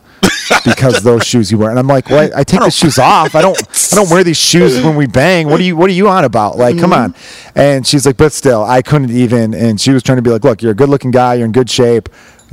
[0.65, 1.71] because those shoes you wear.
[1.71, 3.35] And I'm like, well, I, I take the shoes off.
[3.35, 3.59] I don't,
[3.93, 5.49] I don't wear these shoes when we bang.
[5.49, 6.57] What are you, what are you on about?
[6.57, 7.13] Like, come on.
[7.13, 7.59] Mm-hmm.
[7.59, 9.55] And she's like, but still, I couldn't even.
[9.55, 11.35] And she was trying to be like, look, you're a good looking guy.
[11.35, 12.09] You're in good shape.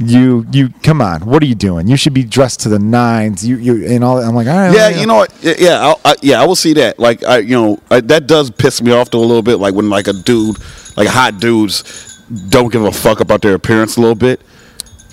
[0.09, 1.21] You, you, come on.
[1.25, 1.87] What are you doing?
[1.87, 3.45] You should be dressed to the nines.
[3.47, 4.17] You, you, and all.
[4.17, 4.27] that.
[4.27, 4.73] I'm like, all right.
[4.73, 5.33] Yeah, you know what?
[5.41, 6.99] Yeah, Yeah, I, I, yeah, I will see that.
[6.99, 9.57] Like, I, you know, I, that does piss me off though a little bit.
[9.57, 10.57] Like when like a dude,
[10.97, 12.17] like hot dudes,
[12.49, 14.41] don't give a fuck about their appearance a little bit.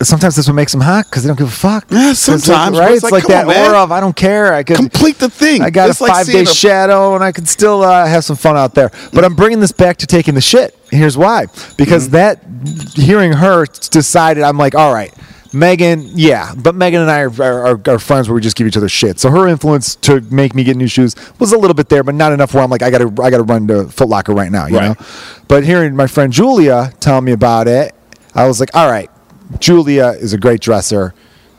[0.01, 1.85] Sometimes that's what makes them hot because they don't give a fuck.
[1.91, 2.93] Yeah, sometimes, but right?
[2.95, 4.55] it's It's like, like, that on, aura of I don't care.
[4.55, 5.61] I could Complete the thing.
[5.61, 8.23] I got It's a like five day a- shadow, and I could still uh, have
[8.25, 8.93] some fun out there.
[9.13, 10.77] But I'm bringing this back to taking the shit.
[10.91, 12.13] Here's why: because Mm-hmm.
[12.13, 15.13] that hearing her decided, I'm like, all right,
[15.53, 18.67] Megan, yeah, but Megan and I are, are, are, are friends where we just give
[18.69, 19.19] each other shit.
[19.19, 22.15] So her influence to make me get new shoes was a little bit there, but
[22.15, 24.67] not enough where I'm like, I gotta, I gotta run to Foot Locker right now,
[24.67, 24.99] you Right.
[25.01, 25.07] know.
[25.49, 27.95] But hearing my friend Julia tell me about it,
[28.35, 29.11] I was like, all right,
[29.59, 31.15] Julia is a great dresser,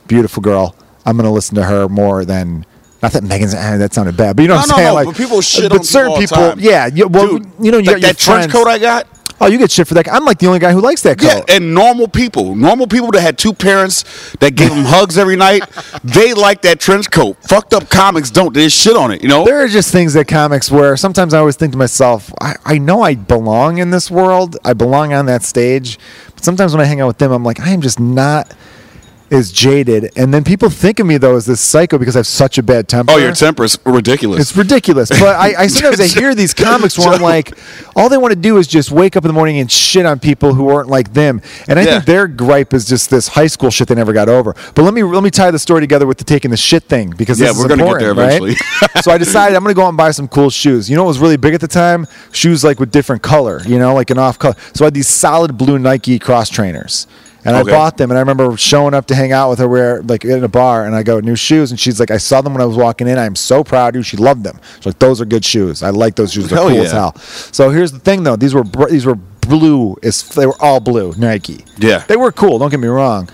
[0.07, 0.75] beautiful girl.
[1.05, 2.65] I'm gonna listen to her more than.
[3.01, 3.53] Not that Megan's.
[3.53, 4.87] Eh, that sounded bad, but you know what No, I'm no, saying.
[4.89, 6.59] no, like, but people shit but on certain people time.
[6.59, 6.87] yeah.
[6.87, 9.07] You, well, Dude, you know, you like that trench coat I got.
[9.41, 10.11] Oh, you get shit for that.
[10.11, 11.45] I'm like the only guy who likes that coat.
[11.47, 14.03] Yeah, and normal people, normal people that had two parents
[14.41, 15.63] that gave them hugs every night,
[16.03, 17.37] they like that trench coat.
[17.47, 18.53] Fucked up comics don't.
[18.53, 19.45] There's shit on it, you know.
[19.45, 22.77] there are just things that comics where sometimes I always think to myself, I, I
[22.79, 24.57] know I belong in this world.
[24.65, 25.97] I belong on that stage.
[26.39, 28.55] But sometimes when I hang out with them, I'm like, I am just not
[29.31, 30.11] as jaded.
[30.15, 32.63] And then people think of me though as this psycho because I have such a
[32.63, 33.13] bad temper.
[33.13, 34.41] oh, your temper's ridiculous.
[34.41, 35.09] It's ridiculous.
[35.09, 37.57] But I, I sometimes I hear these comics where I'm like,
[37.95, 40.19] all they want to do is just wake up in the morning and shit on
[40.19, 41.41] people who aren't like them.
[41.67, 41.91] And I Yeah.
[41.93, 44.55] think their gripe is just this high school shit they never got over.
[44.75, 47.11] But let me let me tie the story together with the taking the shit thing
[47.17, 48.27] because Yeah, this we're gonna get there right?
[48.41, 48.55] eventually.
[49.01, 50.89] so I decided I'm gonna go out and buy some cool shoes.
[50.89, 52.07] You know what was really big at the time?
[52.31, 54.55] Shoes like with different color, you know, like an off color.
[54.73, 57.05] So I had these solid blue Nike cross trainers.
[57.45, 57.71] And Okay.
[57.71, 60.25] I bought them, and I remember showing up to hang out with her, where like
[60.25, 62.61] in a bar, and I go new shoes, and she's like, I saw them when
[62.61, 63.17] I was walking in.
[63.17, 64.03] I'm so proud of you.
[64.03, 64.59] She loved them.
[64.77, 65.81] She's like, those are good shoes.
[65.81, 66.49] I like those shoes.
[66.49, 66.99] They're Hell cool as yeah.
[66.99, 67.15] hell.
[67.17, 68.35] So here's the thing, though.
[68.35, 69.95] These were br- these were blue.
[70.03, 71.63] Is they were all blue Nike.
[71.77, 71.99] Yeah.
[72.07, 72.59] they were cool.
[72.59, 73.29] Don't get me wrong.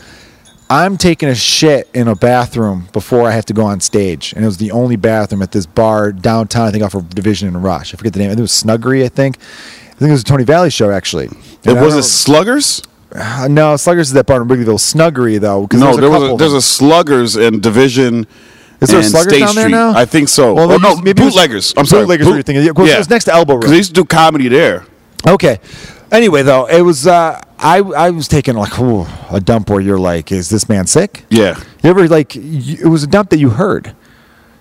[0.69, 4.43] I'm taking a shit in a bathroom before I have to go on stage, and
[4.43, 6.67] it was the only bathroom at this bar downtown.
[6.67, 7.93] I think off of Division and Rush.
[7.93, 8.27] I forget the name.
[8.27, 9.03] I think it was Snuggery.
[9.03, 9.37] I think.
[9.37, 11.25] I think it was a Tony Valley show actually.
[11.25, 11.33] it
[11.65, 12.81] And I was it Sluggers?
[13.15, 14.79] Uh, no, Sluggers is that part in Wrigleyville.
[14.79, 15.67] Snuggery though.
[15.67, 18.27] 'cause No, there's there was a, there's a Sluggers in Division.
[18.81, 19.71] Is there a Sluggers State down there Street.
[19.71, 19.93] now?
[19.95, 20.53] I think so.
[20.53, 21.73] Well, oh, no, maybe bootleggers.
[21.77, 22.27] I'm sorry, bootleggers.
[22.27, 22.63] What you're thinking?
[22.63, 23.59] Yeah, of course, it was next to Elbow Room.
[23.61, 24.85] because they used to do comedy there.
[25.27, 25.59] Okay.
[26.11, 29.97] Anyway, though, it was uh, I I was taking like ooh, a dump where you're
[29.97, 31.23] like, is this man sick?
[31.29, 31.57] Yeah.
[31.83, 33.95] You ever like you, it was a dump that you heard.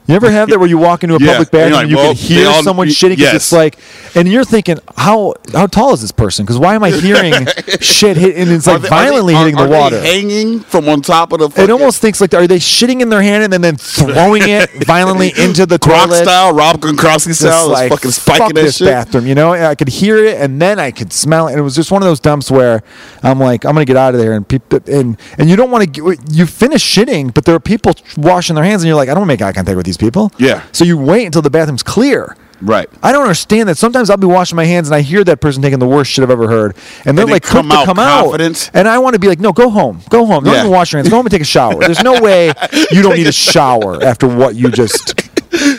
[0.06, 1.90] You ever have that where you walk into a Yeah, public and bathroom like, and
[1.90, 3.10] you well, can hear all- someone shitting?
[3.16, 3.34] 'cause yes.
[3.36, 3.78] It's like,
[4.14, 6.44] and you're thinking, how how tall is this person?
[6.44, 7.32] Because why am I hearing
[7.80, 10.00] shit hit and it's like they- violently are- hitting are the water?
[10.00, 11.62] hanging from on top of the.
[11.62, 14.70] It almost thinks like, are they shitting in their hand and then, then throwing it
[14.86, 16.24] violently into the Croc toilet?
[16.24, 18.88] style, Rob Gronkowski style, like, fucking spiking fuck this shit.
[18.88, 19.54] bathroom, you know.
[19.54, 21.90] And I could hear it, and then I could smell it, and it was just
[21.90, 22.82] one of those dumps where
[23.22, 25.94] I'm like, I'm gonna get out of there, and people, and and you don't want
[25.94, 26.16] to.
[26.30, 29.26] You finish shitting, but there are people washing their hands, and you're like, I don't
[29.26, 30.32] make eye contact with these people.
[30.38, 30.62] Yeah.
[30.72, 32.36] So you wait until the bathroom's clear.
[32.62, 32.88] Right.
[33.02, 33.76] I don't understand that.
[33.76, 36.22] Sometimes I'll be washing my hands and I hear that person taking the worst shit
[36.22, 38.70] I've ever heard, and they're And they like come out come confident.
[38.72, 40.60] out, and I want to be like, no, go home, go home, don't Yeah.
[40.60, 41.80] even wash your hands, go home and take a shower.
[41.80, 42.52] There's no way
[42.90, 45.20] you don't need a shower after what you just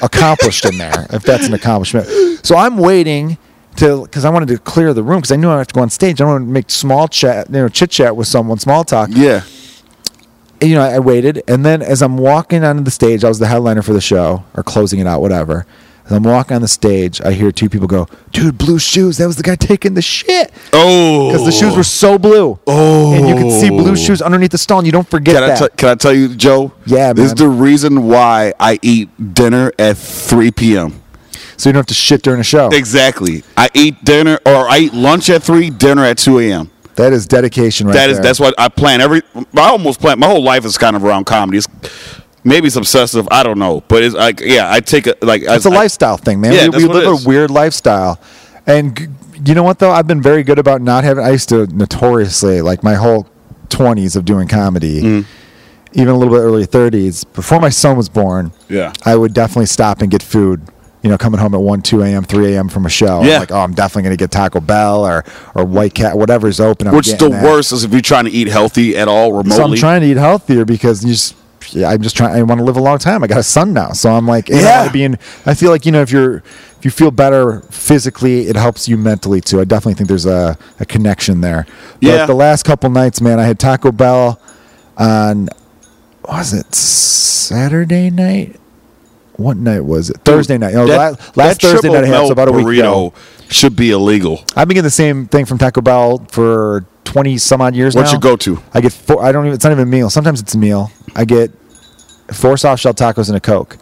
[0.04, 2.08] accomplished in there, if that's an accomplishment.
[2.46, 3.38] So I'm waiting
[3.78, 5.82] to because I wanted to clear the room because I knew I have to go
[5.82, 6.22] on stage.
[6.22, 9.42] I want to make small chat, you know, chit chat with someone, small talk Yeah.
[10.66, 13.48] You know, I waited, and then as I'm walking onto the stage, I was the
[13.48, 15.66] headliner for the show or closing it out, whatever.
[16.06, 19.18] As I'm walking on the stage, I hear two people go, "Dude, blue shoes!
[19.18, 21.30] That was the guy taking the shit." Oh.
[21.32, 23.14] Because the shoes were so blue, Oh.
[23.14, 23.96] and you could see blue oh.
[23.96, 25.58] shoes underneath the stall, and you don't forget Can that.
[25.58, 26.74] t- can I tell you, Joe?
[26.86, 27.16] Yeah, man.
[27.16, 31.02] This is the reason why I eat dinner at 3 p.m.
[31.58, 32.68] so you don't have to shit during a show.
[32.72, 33.44] Exactly.
[33.58, 36.70] I eat dinner or I eat lunch at 3, dinner at 2 a.m.
[36.96, 38.24] That is dedication, right That is there.
[38.24, 39.22] that's what I plan every.
[39.36, 40.18] I almost plan.
[40.20, 41.58] My whole life is kind of around comedy.
[41.58, 41.68] It's,
[42.44, 43.28] maybe it's obsessive.
[43.32, 44.72] I don't know, but it's like yeah.
[44.72, 45.42] I take a like.
[45.44, 46.54] It's a a lifestyle thing, man.
[46.54, 48.20] Yeah, we we live a weird lifestyle,
[48.66, 48.98] and
[49.46, 49.92] you know what though?
[49.92, 51.24] I've been very good about not having.
[51.26, 53.28] I used to notoriously like my whole
[53.70, 55.26] twenties of doing comedy, Mm.
[55.94, 57.24] even a little bit early thirties.
[57.26, 58.94] Before my son was born, Yeah.
[59.06, 60.62] I would definitely stop and get food.
[61.06, 62.68] You know, coming home at one, two a.m., three a.m.
[62.68, 63.20] from a show.
[63.22, 66.88] I'm like, oh, I'm definitely gonna get Taco Bell or or White Cat, whatever's open.
[66.88, 67.44] I'm Which the that.
[67.44, 69.52] worst is if you're trying to eat healthy at all remotely.
[69.56, 71.36] So I'm trying to eat healthier because you just
[71.70, 72.36] yeah, I'm just trying.
[72.36, 73.24] I want to live a long time.
[73.24, 74.80] I got a son now, so I'm like, Yeah.
[74.80, 75.06] wanna be.
[75.46, 78.98] I feel like you know, if you're if you feel better physically, it helps you
[78.98, 79.62] mentally too.
[79.62, 81.68] I definitely think there's a, a connection there.
[82.02, 82.26] But Yeah.
[82.26, 84.42] the last couple nights, man, I had Taco Bell
[84.98, 85.50] on.
[86.28, 88.60] Was it Saturday night?
[89.38, 90.18] What night was it?
[90.26, 90.74] Thursday night.
[90.74, 93.14] No, That- la- last that Thursday night I had so about a week ago.
[93.50, 94.44] should be illegal.
[94.56, 98.10] I've been getting the same thing from Taco Bell for twenty some odd years What's
[98.12, 98.14] now.
[98.14, 98.62] your go-to?
[98.74, 99.24] I get four.
[99.24, 99.56] I don't even.
[99.56, 100.10] It's not even a meal.
[100.10, 100.90] Sometimes it's a meal.
[101.16, 101.52] I get
[102.32, 103.78] four soft shell tacos and a coke,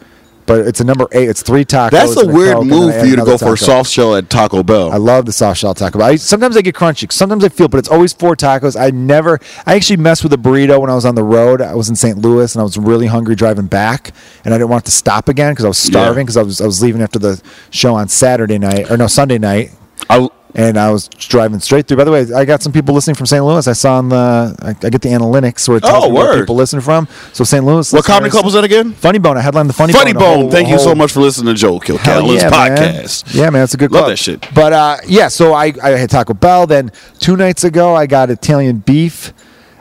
[0.46, 1.28] but it's a number eight.
[1.28, 1.90] It's three tacos.
[1.90, 4.62] That's a weird Coke, move for you to go for a soft shell at Taco
[4.62, 4.92] Bell.
[4.92, 5.98] I love the soft shell taco.
[5.98, 7.10] But I, sometimes I get crunchy.
[7.10, 8.78] Sometimes I feel, but it's always four tacos.
[8.80, 9.40] I never.
[9.66, 11.60] I actually messed with a burrito when I was on the road.
[11.60, 12.18] I was in St.
[12.18, 14.12] Louis and I was really hungry driving back,
[14.44, 16.66] and I didn't want to stop again because I was starving because I was I
[16.66, 19.70] was leaving after the show on Saturday night or no Sunday night
[20.10, 21.96] I, and I was driving straight through.
[21.96, 23.44] By the way, I got some people listening from St.
[23.44, 23.66] Louis.
[23.66, 26.40] I saw on the, I, I get the analytics where it tells Oh, me where
[26.40, 27.08] people listen from.
[27.32, 27.64] So St.
[27.64, 27.92] Louis.
[27.92, 28.92] what comedy club was that again?
[28.92, 29.36] Funny Bone.
[29.36, 30.22] I headlined the Funny, Funny Bone.
[30.22, 30.50] a Bone.
[30.50, 33.44] Thank a you so much for listening to Joe Kill Hell Catalyst yeah, man.
[33.44, 34.10] Yeah, man, it's a good Love club.
[34.10, 34.46] that shit.
[34.54, 36.66] But uh, yeah, so I, I had Taco Bell.
[36.66, 39.32] Then two nights ago, I got Italian beef.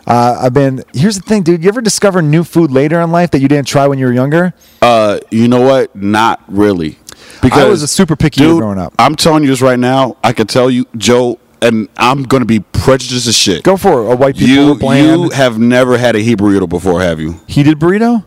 [0.06, 0.84] Uh, I've been.
[0.94, 1.64] Here's the thing, dude.
[1.64, 4.12] You ever discover new food later in life that you didn't try when you were
[4.12, 4.54] younger?
[4.82, 5.96] Uh, you know what?
[5.96, 6.98] Not really.
[7.52, 8.94] I was a super picky dude, growing up.
[8.98, 10.18] I'm telling you this right now.
[10.24, 13.64] I can tell you, Joe, and I'm going to be prejudiced as shit.
[13.64, 14.14] Go for it.
[14.14, 15.22] A white people you, bland.
[15.24, 17.40] you have never had a jibarito before, have you?
[17.48, 18.24] heated burrito.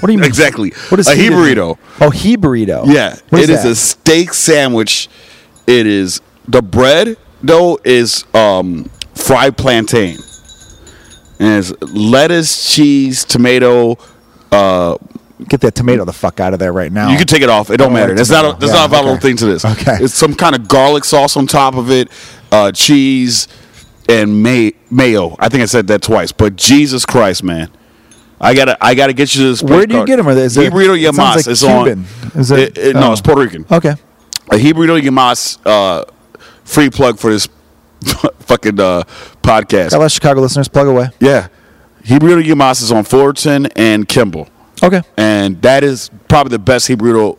[0.00, 0.70] What do you mean Exactly.
[0.88, 1.78] What is A jibarito.
[2.00, 2.84] Oh, jibarito.
[2.86, 5.08] Yeah, What it is a steak sandwich.
[5.66, 10.16] It is the bread though is um, fried plantain,
[11.38, 13.96] and it's lettuce, cheese, tomato.
[14.50, 14.96] Uh,
[15.48, 17.10] Get that tomato the fuck out of there right now.
[17.10, 17.70] you can take it off.
[17.70, 18.14] It don't Oh, matter.
[18.14, 19.20] That's not a, that's Yeah, not a valuable okay.
[19.28, 19.64] thing to this.
[19.64, 19.98] Okay.
[20.00, 22.08] it's some kind of garlic sauce on top of it,
[22.52, 23.48] uh, cheese,
[24.08, 25.36] and may- mayo.
[25.38, 26.32] I think I said that twice.
[26.32, 27.68] But Jesus Christ, man.
[28.40, 29.62] I gotta, I gotta get you this.
[29.62, 30.26] Where do you get 'em?
[30.28, 31.36] Are they- is it- Hebrew it Yamas.
[31.36, 32.06] like it's Cuban.
[32.34, 32.40] on.
[32.40, 33.12] Is it- it- it- no, oh.
[33.12, 33.66] it's Puerto Rican.
[33.70, 33.94] Okay.
[34.50, 36.04] a Hebrew Yamas uh,
[36.64, 37.48] free plug for this
[38.40, 39.02] fucking uh,
[39.42, 39.90] podcast.
[39.90, 40.68] Got a Chicago listeners.
[40.68, 41.10] Plug away.
[41.20, 41.48] Yeah,
[42.04, 44.48] Jibaritos y Mas is on Fullerton and Kimball,
[44.82, 45.02] Okay.
[45.16, 47.38] and that is probably the best jibarito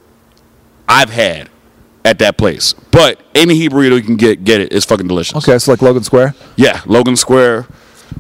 [0.88, 1.50] I've had
[2.04, 2.74] at that place.
[2.74, 4.74] But any jibarito you can get, get it.
[4.74, 5.38] It's fucking delicious.
[5.38, 5.58] Okay.
[5.60, 6.36] So like Logan Square.
[6.56, 7.68] Yeah, Logan Square.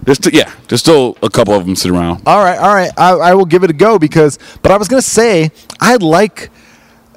[0.03, 2.23] There's yeah, there's still a couple of them sitting around.
[2.25, 2.91] All right, all right.
[2.97, 6.49] I, I will give it a go because, but I was gonna say I like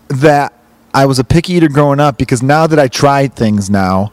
[0.08, 0.52] that
[0.92, 4.12] I was a picky eater growing up because now that I tried things now,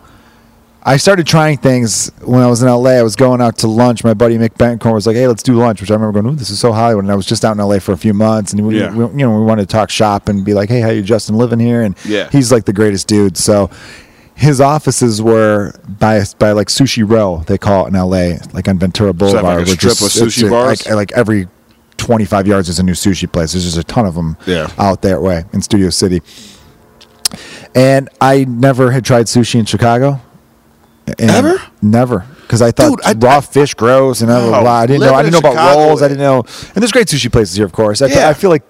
[0.83, 2.91] I started trying things when I was in LA.
[2.91, 4.03] I was going out to lunch.
[4.03, 6.37] My buddy Mick Bencourt was like, "Hey, let's do lunch," which I remember going, "Ooh,
[6.37, 8.51] this is so Hollywood." And I was just out in LA for a few months,
[8.51, 8.91] and we, Yeah.
[8.91, 11.35] we- you know, we wanted to talk shop and be like, "Hey, how you Justin
[11.37, 12.29] living here?" And Yeah.
[12.31, 13.37] he's like the greatest dude.
[13.37, 13.69] So
[14.33, 18.79] his offices were by by like Sushi Row, they call it in LA, like on
[18.79, 19.43] Ventura Boulevard.
[19.43, 20.83] like a which strip is- of sushi bars?
[20.87, 21.47] Like, like every
[21.97, 23.51] 25 yards is a new sushi place.
[23.51, 24.65] There's just a ton of them Yeah.
[24.79, 26.23] out that way in Studio City.
[27.75, 30.19] And I never had tried sushi in Chicago.
[31.19, 31.61] And Ever?
[31.81, 32.25] Never.
[32.41, 34.71] Because I thought Dude, I- raw fish gross and blah, blah, blah.
[34.71, 35.13] I didn't know.
[35.13, 36.01] I didn't know in about Chicago- rolls.
[36.01, 36.39] I didn't know.
[36.75, 38.01] And there's great sushi places here, of course.
[38.01, 38.29] I, Yeah.
[38.29, 38.63] I feel like.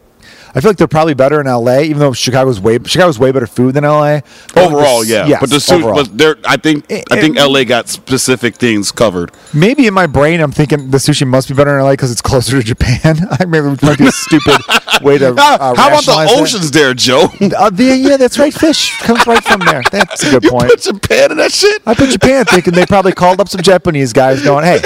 [0.54, 3.48] I feel like they're probably better in LA, even though Chicago's way Chicago's way better
[3.48, 4.20] food than LA.
[4.56, 5.96] Overall, the- yeah, yes, but the overall.
[6.04, 9.32] but there, I think, It- I think it- LA got specific things covered.
[9.54, 12.22] Maybe in my brain, I'm thinking the sushi must be better in LA because it's
[12.22, 13.28] closer to Japan.
[13.40, 14.58] I maybe it might be a stupid
[15.02, 15.34] way to.
[15.36, 16.42] How, Uh, how about the rationalize that.
[16.42, 17.30] oceans there, Joe?
[17.58, 18.54] Uh, the- yeah, that's right.
[18.54, 19.82] Fish comes right from there.
[19.92, 20.70] That's a good you point.
[20.70, 21.82] put Japan in that shit.
[21.86, 24.82] I put Japan thinking they probably called up some Japanese guys going, "Hey,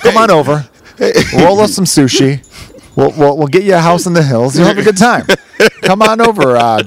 [0.00, 0.66] come on over,
[1.38, 2.42] roll us some sushi.
[2.96, 4.56] We'll, we'll we'll get you a house in the hills.
[4.56, 5.26] You'll have a good time.
[5.82, 6.82] Come on over." Uh,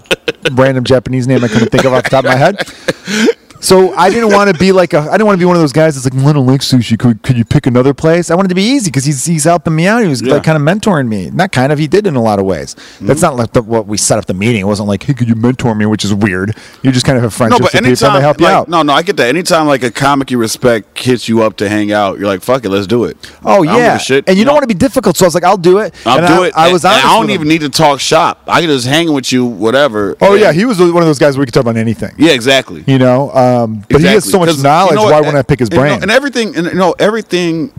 [0.51, 3.35] random Japanese name I couldn't think of off the top of my head.
[3.65, 4.99] So I didn't want to be like a.
[4.99, 6.61] I didn't want to be one of those guys that's like, well, "I don't like
[6.61, 6.97] sushi.
[6.99, 9.75] Could, could you pick another place?" I wanted to be easy because he's he's helping
[9.75, 10.03] me out.
[10.03, 10.33] He was Yeah.
[10.35, 11.31] like kind of mentoring me.
[11.31, 11.79] Not kind of.
[11.79, 12.75] He did in a lot of ways.
[12.75, 13.07] Mm-hmm.
[13.07, 14.61] That's not like the, what we set up the meeting.
[14.61, 16.55] It wasn't like, "Hey, could you mentor me?" Which is weird.
[16.83, 18.69] You just kind of have No, friendships but with people anytime, they help you out.
[18.69, 19.29] no, no, I get that.
[19.29, 22.63] Anytime like a comic you respect hits you up to hang out, you're like, fuck
[22.65, 23.17] it, let's do it.
[23.43, 24.25] Oh I yeah, shit.
[24.27, 24.49] and you No.
[24.49, 26.43] don't want to be difficult, so I was like, "I'll do it." I'll And do
[26.43, 26.53] I, it.
[26.55, 26.85] I was.
[26.85, 27.33] And, and I don't with him.
[27.35, 28.43] even need to talk shop.
[28.47, 30.15] I can just hang with you, whatever.
[30.21, 32.13] Oh yeah, he was one of those guys where we could talk about anything.
[32.17, 32.83] yeah, exactly.
[32.85, 34.91] You know, um, Um, but he has so much knowledge.
[34.91, 36.01] you know why wouldn't I pick his And, you know, brain?
[36.03, 37.71] And everything, and you know, everything,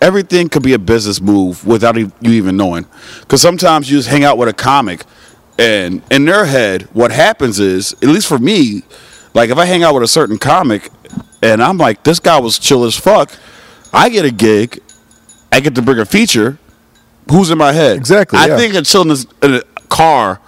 [0.00, 2.86] everything could be a business move without you even knowing.
[3.20, 5.04] Because sometimes you just hang out with a comic,
[5.58, 8.82] and in their head, what happens is, at least for me,
[9.34, 10.90] like if I hang out with a certain comic,
[11.42, 13.30] and I'm like, this guy was chill as fuck.
[13.92, 14.80] I get a gig,
[15.52, 16.58] I get to bring a feature.
[17.30, 17.96] Who's in my head?
[17.96, 18.56] Exactly, I yeah.
[18.56, 20.40] think of chilling this- in a car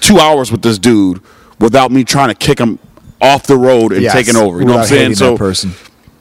[0.00, 1.20] two hours with this dude
[1.60, 2.78] without me trying to kick him
[3.20, 4.58] off the road and Yes, taking over.
[4.60, 5.14] You know what I'm saying?
[5.14, 5.72] So person.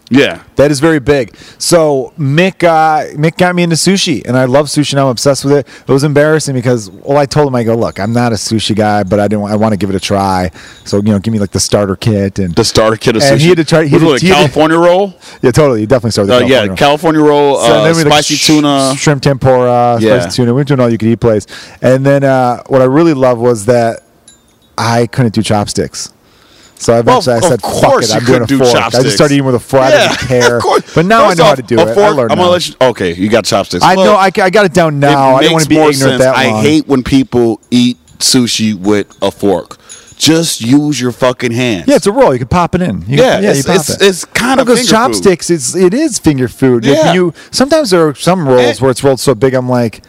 [0.10, 0.44] Yeah.
[0.58, 1.36] That is very big.
[1.58, 4.94] So Mick, uh, Mick got me into sushi, and I love sushi.
[4.94, 5.68] Now I'm obsessed with it.
[5.88, 8.76] It was embarrassing because, well, I told him, I go, look, I'm not a sushi
[8.76, 9.46] guy, but I didn't.
[9.46, 10.52] I want to give it a try.
[10.86, 13.40] So you know, give me like the starter kit and The starter kit of And
[13.40, 13.44] sushi.
[13.44, 15.16] he had to try- he Was had it to- a he had California roll.
[15.42, 15.82] yeah, totally.
[15.82, 16.34] You definitely started.
[16.34, 18.94] Uh, with yeah, California roll, So uh, then we had, like, spicy sh- tuna.
[18.96, 20.20] shrimp tempura, Yeah.
[20.20, 20.52] spicy tuna.
[20.54, 21.48] We went to an all you could eat place,
[21.82, 24.02] and then uh, what I really loved was that
[24.78, 26.12] I couldn't do chopsticks.
[26.84, 29.16] So eventually of I said, "Fuck course it, I'm doing a do fork." I just
[29.16, 29.84] started eating with a fork.
[29.84, 30.60] I didn't care.
[30.96, 31.98] But now First I know how to do it.
[31.98, 32.76] I learned I'm gonna let you.
[32.82, 33.84] Okay, you got chopsticks.
[33.84, 34.16] I Look, know.
[34.16, 35.36] I, I got it down now.
[35.36, 36.24] it I didn't want to be ignorant sense.
[36.24, 39.78] that I hate when people eat sushi with a fork.
[40.18, 41.86] Just use your fucking hands.
[41.88, 42.32] Yeah, it's a roll.
[42.34, 43.02] You can pop it in.
[43.08, 44.02] You, Yeah, you it's- pop it's- it.
[44.02, 44.96] it's kind of because finger food.
[45.14, 45.50] chopsticks.
[45.50, 46.86] It's it is finger food.
[46.86, 47.14] Yeah.
[47.14, 48.82] you sometimes there are some rolls Eh.
[48.82, 49.54] where it's rolled so big.
[49.54, 50.02] I'm like,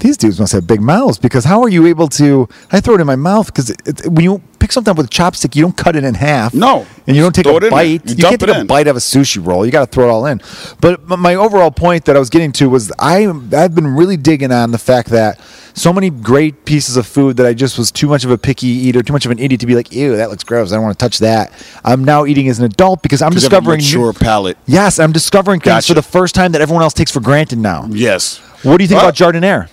[0.00, 2.48] these dudes must have big mouths because how are you able to?
[2.70, 3.74] I throw it in my mouth because
[4.06, 6.52] when you pick something up with a chopstick, you don't cut it in half.
[6.54, 6.86] No.
[7.06, 7.70] and you don't take a it in there.
[7.70, 7.84] bite.
[7.86, 8.66] You You, dump can't it take a in.
[8.66, 9.64] bite of a sushi roll.
[9.64, 10.40] You got to throw it all in.
[10.80, 14.52] But my overall point that I was getting to was I I've been really digging
[14.52, 15.40] on the fact that
[15.74, 18.66] so many great pieces of food that I just was too much of a picky
[18.66, 20.72] eater, too much of an idiot to be like, ew, that looks gross.
[20.72, 21.52] I don't want to touch that.
[21.84, 24.12] I'm now eating as an adult because I'm 'Cause you have a discovering new- mature
[24.14, 24.56] palate.
[24.66, 25.88] Yes, I'm discovering things Gotcha.
[25.88, 27.86] for the first time that everyone else takes for granted now.
[27.90, 28.40] Yes.
[28.62, 29.68] What do you think Uh, about jardiniere?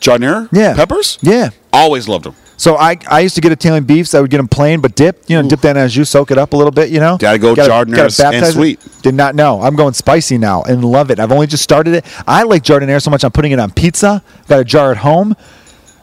[0.00, 0.48] Jardiniere?
[0.52, 0.74] Yeah.
[0.74, 1.18] Peppers?
[1.20, 1.50] Yeah.
[1.72, 2.34] Always loved them.
[2.56, 4.14] So I, I used to get Italian beefs.
[4.14, 5.30] I would get them plain, but dipped.
[5.30, 6.90] You know, dip that in a jus, soak it up a little bit.
[6.90, 8.52] You know, Gotta go jardiniere gotta and baptize it.
[8.52, 8.80] sweet.
[9.02, 9.62] Did not know.
[9.62, 11.18] I'm going spicy now and love it.
[11.18, 12.04] I've only just started it.
[12.26, 13.24] I like jardiniere so much.
[13.24, 14.22] I'm putting it on pizza.
[14.46, 15.36] Got a jar at home.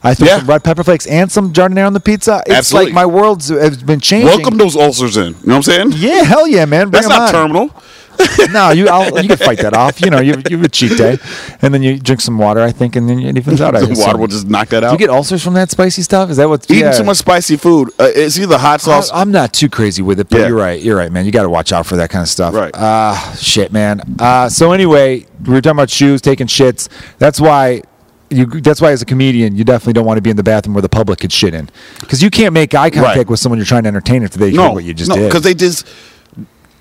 [0.03, 0.39] I threw Yeah.
[0.39, 2.41] some red pepper flakes and some jardiniere on the pizza.
[2.47, 2.85] It's Absolutely.
[2.91, 4.27] like my world's has been changing.
[4.27, 5.25] Welcome those ulcers in.
[5.25, 5.91] You know what I'm saying?
[5.97, 6.89] Yeah, hell yeah, man.
[6.89, 7.31] Bring That's not on.
[7.33, 7.83] terminal.
[8.51, 10.01] no, you I'll, you can fight that off.
[10.01, 11.17] You know, you, you have a cheat day,
[11.61, 13.75] and then you drink some water, I think, and then it evens out.
[13.75, 14.91] I the water will just knock that Do out.
[14.93, 16.29] you get ulcers from that spicy stuff?
[16.29, 16.63] Is that what?
[16.69, 16.91] Eating yeah.
[16.91, 17.89] too much spicy food.
[17.99, 19.11] Uh, it's either hot sauce.
[19.11, 20.47] I, am not too crazy with it, but Yeah.
[20.47, 20.81] you're right.
[20.81, 21.25] You're right, man.
[21.25, 22.53] You got to watch out for that kind of stuff.
[22.53, 22.71] Right.
[22.73, 24.01] Uh, shit, man.
[24.19, 26.89] Uh, so anyway, we were talking about shoes, taking shits.
[27.19, 27.81] That's why.
[28.29, 30.73] You, that's why, as a comedian, you definitely don't want to be in the bathroom
[30.73, 31.69] where the public could shit in,
[32.01, 33.29] because you can't make eye contact Right.
[33.29, 35.15] with someone you're trying to entertain if they hear no, what you just did.
[35.15, 35.29] no, did.
[35.29, 35.87] because they just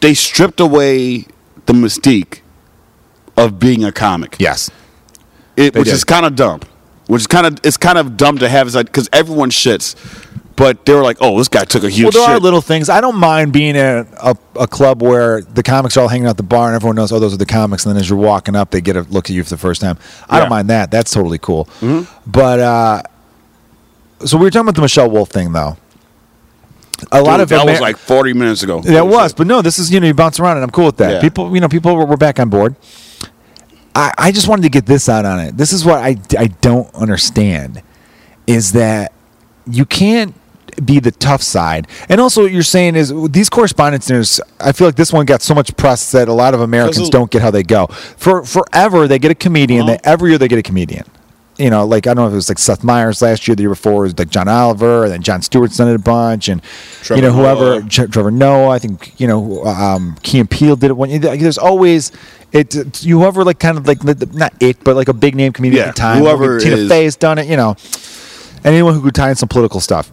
[0.01, 1.27] they stripped away
[1.67, 2.41] the mystique
[3.37, 4.37] of being a comic.
[4.39, 4.71] yes,
[5.57, 5.95] it, which did.
[5.95, 6.61] is kind of dumb.
[7.07, 9.95] Which is kind of it's kind of dumb to have because everyone shits,
[10.57, 12.61] but they were like, "Oh, this guy took a huge well, there shit." are little
[12.61, 12.89] things.
[12.89, 16.37] I don't mind being at a, a club where the comics are all hanging out
[16.37, 17.87] the bar and everyone knows, oh, those are the comics.
[17.87, 19.81] And then as you're walking up, they get a look at you for the first
[19.81, 19.99] time.
[20.29, 20.41] I Yeah.
[20.41, 20.91] don't mind that.
[20.91, 21.69] That's totally cool.
[22.27, 23.03] But uh,
[24.25, 25.77] so we were talking about the Michelle Wolf thing, though.
[27.13, 28.81] A lot Dude, of that Amer- was like forty minutes ago.
[28.81, 30.97] that was, but no, this is you know you bounce around and I'm cool with
[30.97, 31.13] that.
[31.15, 31.21] Yeah.
[31.21, 32.75] People, you know, people were, were back on board.
[33.95, 35.57] I, I just wanted to get this out on it.
[35.57, 37.83] This is what I, I don't understand
[38.47, 39.13] is that
[39.71, 40.35] you can't
[40.85, 41.87] be the tough side.
[42.09, 45.41] And also what you're saying is these correspondence dinners, I feel like this one got
[45.41, 47.87] so much press that a lot of Americans don't get how they go.
[48.19, 49.99] For forever they get a comedian, Uh-huh.
[50.03, 51.05] they, every year they get a comedian.
[51.59, 53.62] You know, like I don't know if it was like Seth Meyers last year, the
[53.62, 56.49] year before it was like John Oliver, and then Jon Stewart's done it a bunch,
[56.49, 56.62] and
[57.03, 57.88] Trevor you know whoever Noah.
[58.09, 61.19] Trevor Noah, I think you know um, Key and Peele did it one.
[61.19, 62.12] There's always
[62.53, 64.03] it it's whoever like kind of like
[64.35, 66.19] not it, but like a big name comedian Yeah, at the time.
[66.23, 67.47] whoever Tina is- Fey has done it.
[67.47, 67.75] You know,
[68.62, 70.11] anyone who could tie in some political stuff.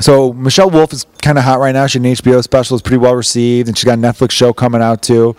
[0.00, 1.86] So Michelle Wolf is kind of hot right now.
[1.86, 4.52] She had an HBO special, is pretty well received, and she's got a Netflix show
[4.52, 5.36] coming out too.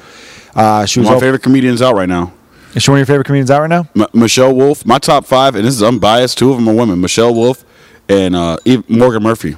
[0.53, 2.31] Uh, she was my op- favorite comedians out right now.
[2.75, 3.87] Is she one of your favorite comedians out right now?
[3.95, 6.37] M- Michelle Wolf, my top five, and this is unbiased.
[6.37, 7.63] Two of them are women: Michelle Wolf
[8.09, 9.55] and uh, Eve- Morgan Murphy.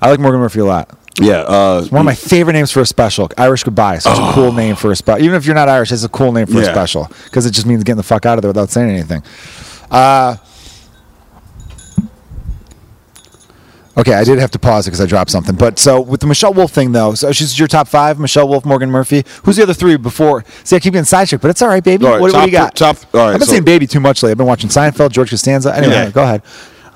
[0.00, 0.96] I like Morgan Murphy a lot.
[1.20, 3.98] Yeah, uh, One of my favorite names for a special, Irish Goodbye.
[3.98, 5.22] so Such a cool name for a special.
[5.24, 6.72] Even if you're not Irish, it's a cool name for a Oh.
[6.72, 9.22] Special because it just means getting the fuck out of there without saying anything.
[9.90, 10.36] Uh,
[13.96, 15.54] okay, I did have to pause it because I dropped something.
[15.56, 18.64] But so with the Michelle Wolf thing, though, so she's your top five: Michelle Wolf,
[18.64, 19.24] Morgan Murphy.
[19.44, 20.44] Who's the other three before?
[20.64, 22.04] See, I keep getting sidetracked, but it's all right, baby.
[22.06, 22.76] All right, what, what do top you got?
[22.76, 24.32] top- all right, I've been so- saying baby too much lately.
[24.32, 25.74] I've been watching Seinfeld, George Costanza.
[25.76, 26.10] Anyway, Yeah.
[26.10, 26.42] go ahead.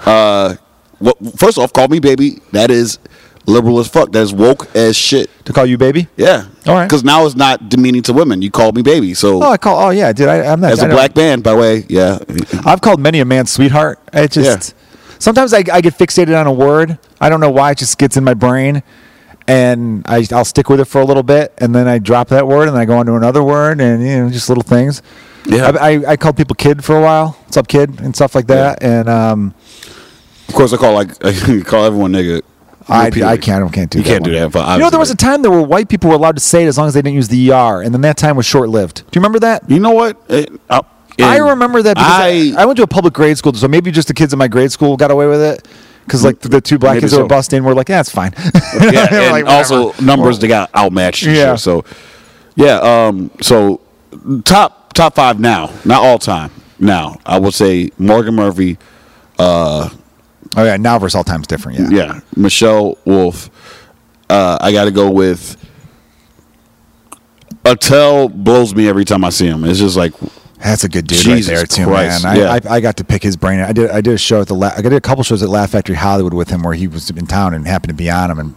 [0.07, 0.55] uh,
[1.01, 2.41] well, first off, call me baby.
[2.53, 2.99] That is
[3.47, 4.13] liberal as fuck.
[4.13, 5.29] That is woke as shit.
[5.45, 6.09] To call you baby?
[6.17, 6.87] Yeah, All right.
[6.87, 8.41] Because now it's not demeaning to women.
[8.41, 9.13] You call me baby.
[9.13, 9.79] So Oh, I call.
[9.79, 10.29] Oh, yeah, dude.
[10.29, 10.73] I, I'm not.
[10.73, 12.19] as I a black man, by the way, yeah.
[12.65, 13.99] I've called many a man sweetheart.
[14.15, 14.75] It just
[15.25, 16.99] sometimes I, I get fixated on a word.
[17.21, 18.83] I don't know why it just gets in my brain,
[19.49, 22.47] and I I'll stick with it for a little bit, and then I drop that
[22.47, 25.03] word, and then I go on to another word, and you know just little things.
[25.47, 25.73] Yeah.
[25.81, 27.31] I, I, I called people kid for a while.
[27.45, 28.83] What's up, kid, and stuff like that.
[28.83, 29.55] And um,
[30.49, 32.43] Of course, I call like I call everyone nigga.
[32.87, 33.99] I, I can't I can't do that.
[33.99, 34.09] You that.
[34.11, 34.53] can't do that.
[34.53, 36.65] but You know, there was a time there where white people were allowed to say
[36.65, 38.69] it as long as they didn't use the er, and then that time was short
[38.69, 38.97] lived.
[38.97, 39.69] Do you remember that?
[39.71, 40.21] You know what?
[40.29, 40.83] It- I
[41.19, 43.91] and remember that because I, I, I went to a public grade school, so maybe
[43.91, 45.69] just the kids in my grade school got away with it.
[46.05, 47.29] Because like the, two black Maybe kids that were so.
[47.29, 48.35] busting were like, yeah, it's fine.
[48.37, 51.23] yeah, and like, also numbers they got outmatched.
[51.23, 51.57] Yeah.
[51.57, 51.85] so
[52.57, 52.77] Yeah.
[52.77, 53.31] Um.
[53.41, 53.81] So
[54.45, 56.51] top top five now, not all time.
[56.79, 58.77] Now I would say Morgan Murphy.
[60.57, 61.79] Oh yeah, now versus all time's different.
[61.79, 61.89] Yeah.
[61.91, 63.51] Yeah, Michelle Wolf.
[64.29, 65.57] Uh, I got to go with.
[67.65, 69.65] Attell blows me every time I see him.
[69.65, 70.13] It's just like
[70.65, 72.37] That's a good dude Jesus right there too, Christ, man.
[72.37, 72.51] yeah.
[72.51, 73.61] I, I I got to pick his brain.
[73.61, 75.49] I did I did a show at the La- I did a couple shows at
[75.49, 78.31] Laugh Factory Hollywood with him where he was in town and happened to be on
[78.31, 78.55] him and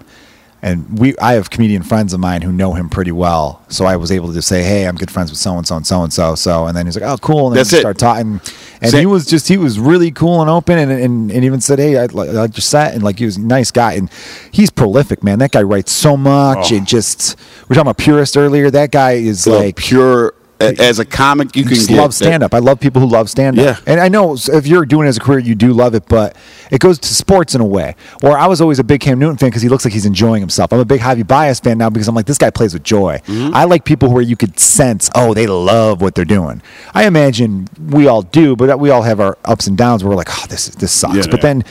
[0.63, 3.95] and we I have comedian friends of mine who know him pretty well, so I
[3.95, 6.01] was able to just say, hey, I'm good friends with so and so and so
[6.01, 7.81] and so so, and then he's like, oh, cool, and then That's we it.
[7.81, 8.41] start talking,
[8.81, 11.77] and he was just he was really cool and open, and and, and even said,
[11.77, 14.09] hey, I like I just sat and like he was a nice guy, and
[14.51, 15.37] he's prolific, man.
[15.39, 16.75] That guy writes so much, Oh.
[16.77, 17.35] and just
[17.69, 18.71] we are talking about purist earlier.
[18.71, 20.33] That guy is the like pure.
[20.59, 22.53] As a comic, you you can love stand up.
[22.53, 23.65] I love people who love stand up.
[23.65, 23.79] Yeah.
[23.91, 26.35] And I know if you're doing it as a career, you do love it, but
[26.71, 27.95] it goes to sports in a way.
[28.23, 30.41] Or I was always a big Cam Newton fan because he looks like he's enjoying
[30.41, 30.73] himself.
[30.73, 33.21] I'm a big Javy Baez fan now because I'm like, this guy plays with joy.
[33.25, 33.55] Mm-hmm.
[33.55, 36.61] I like people where you could sense, oh, they love what they're doing.
[36.93, 40.17] I imagine we all do, but we all have our ups and downs where we're
[40.17, 41.15] like, oh, this, this sucks.
[41.15, 41.53] Yeah, but yeah.
[41.53, 41.63] then.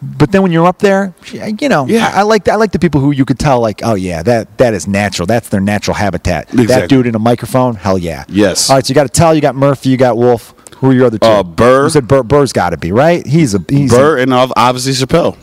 [0.00, 2.12] But then when you're up there, you know, Yeah.
[2.14, 4.56] I, I like I like the people who you could tell, like, oh yeah, that
[4.58, 5.26] that is natural.
[5.26, 6.48] That's their natural habitat.
[6.48, 8.24] That dude in a microphone, hell yeah.
[8.28, 8.70] Yes.
[8.70, 9.34] All right, so you got Attell.
[9.34, 9.88] You got Murphy.
[9.88, 10.54] You got Wolf.
[10.76, 11.26] Who are your other two?
[11.26, 11.84] Uh, Burr.
[11.84, 12.22] You said Burr.
[12.22, 13.26] Burr's got to be right.
[13.26, 15.36] He's a he's Burr and obviously Chappelle.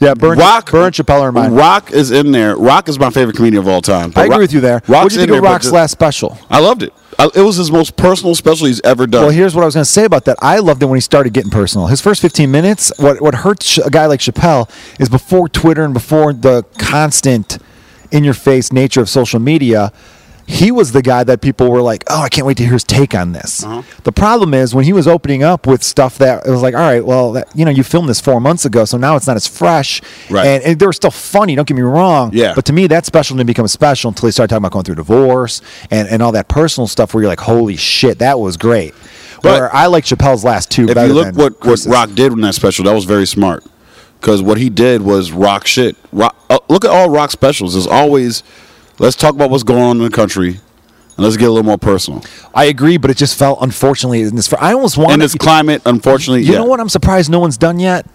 [0.00, 0.32] Yeah, Burr.
[0.32, 1.52] and- Rock, Burr and Chappelle are mine.
[1.52, 2.56] Rock is in there.
[2.56, 4.12] Rock is my favorite comedian of all time.
[4.16, 4.82] I agree Rock- with you there.
[4.86, 6.38] What do you in think of there, Rock's last special?
[6.50, 6.92] I loved it.
[7.18, 9.22] I, it was his most personal special he's ever done.
[9.22, 10.36] Well, here's what I was going to say about that.
[10.40, 11.88] I loved it when he started getting personal.
[11.88, 14.70] His first 15 minutes, what what hurts a guy like Chappelle
[15.00, 17.58] is before Twitter and before the constant
[18.12, 19.92] in your face nature of social media.
[20.50, 22.82] He was the guy that people were like, "Oh, I can't wait to hear his
[22.82, 23.82] take on this." Uh-huh.
[24.04, 26.80] The problem is when he was opening up with stuff that it was like, "All
[26.80, 29.36] right, well, that, you know, you filmed this four months ago, so now it's not
[29.36, 30.46] as fresh." Right.
[30.46, 31.54] And, and they were still funny.
[31.54, 32.30] Don't get me wrong.
[32.32, 32.54] Yeah.
[32.54, 34.84] But to me, that special didn't become a special until he started talking about going
[34.86, 38.56] through divorce and, and all that personal stuff where you're like, holy shit, that was
[38.56, 38.94] great.
[39.42, 42.40] But- Where I like Chappelle's last two if you look what, what Rock did in
[42.40, 43.64] that special, that was very smart.
[44.18, 45.94] Because what he did was rock shit.
[46.10, 47.74] Rock, uh, look at all Rock specials.
[47.74, 48.42] There's always,
[48.98, 50.58] let's talk about what's going on in the country, and
[51.18, 52.24] let's get a little more personal.
[52.54, 54.52] I agree, but it just felt unfortunately in this.
[54.54, 56.58] I almost want In this climate, unfortunately, You yeah.
[56.58, 56.80] know what?
[56.80, 58.06] I'm surprised no one's done yet.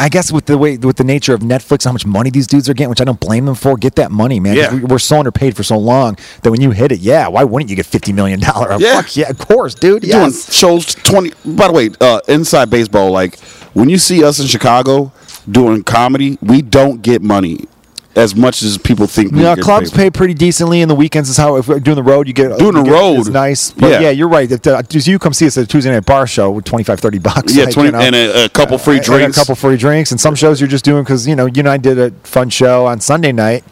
[0.00, 2.68] I guess with the way with the nature of Netflix, how much money these dudes
[2.68, 3.76] are getting, which I don't blame them for.
[3.76, 4.54] Get that money, man.
[4.54, 4.72] Yeah.
[4.72, 7.68] we, we're so underpaid for so long that when you hit it, yeah, why wouldn't
[7.68, 8.76] you get fifty million dollar?
[8.78, 9.02] Yeah.
[9.02, 10.02] Fuck yeah, of course, dude.
[10.02, 13.40] doing shows 20 by the way uh, inside baseball like
[13.74, 15.10] when you see us in chicago
[15.50, 17.66] doing comedy we don't get money
[18.18, 19.96] as much as people think Yeah, clubs paid.
[19.96, 22.48] pay pretty decently, and the weekends is how if we're doing the road, you get
[22.58, 23.18] Doing you the get- road.
[23.20, 23.70] is nice.
[23.70, 24.00] But yeah.
[24.00, 24.10] Yeah.
[24.10, 24.50] you're right.
[24.50, 27.18] If just you come see us at a Tuesday night bar show with 25, 30
[27.18, 27.54] bucks.
[27.54, 27.98] yeah like, 20 you know.
[28.00, 30.84] and a, a couple free drinks a couple free drinks, and some shows you're just
[30.84, 33.64] doing because you know you and I did a fun show on Sunday night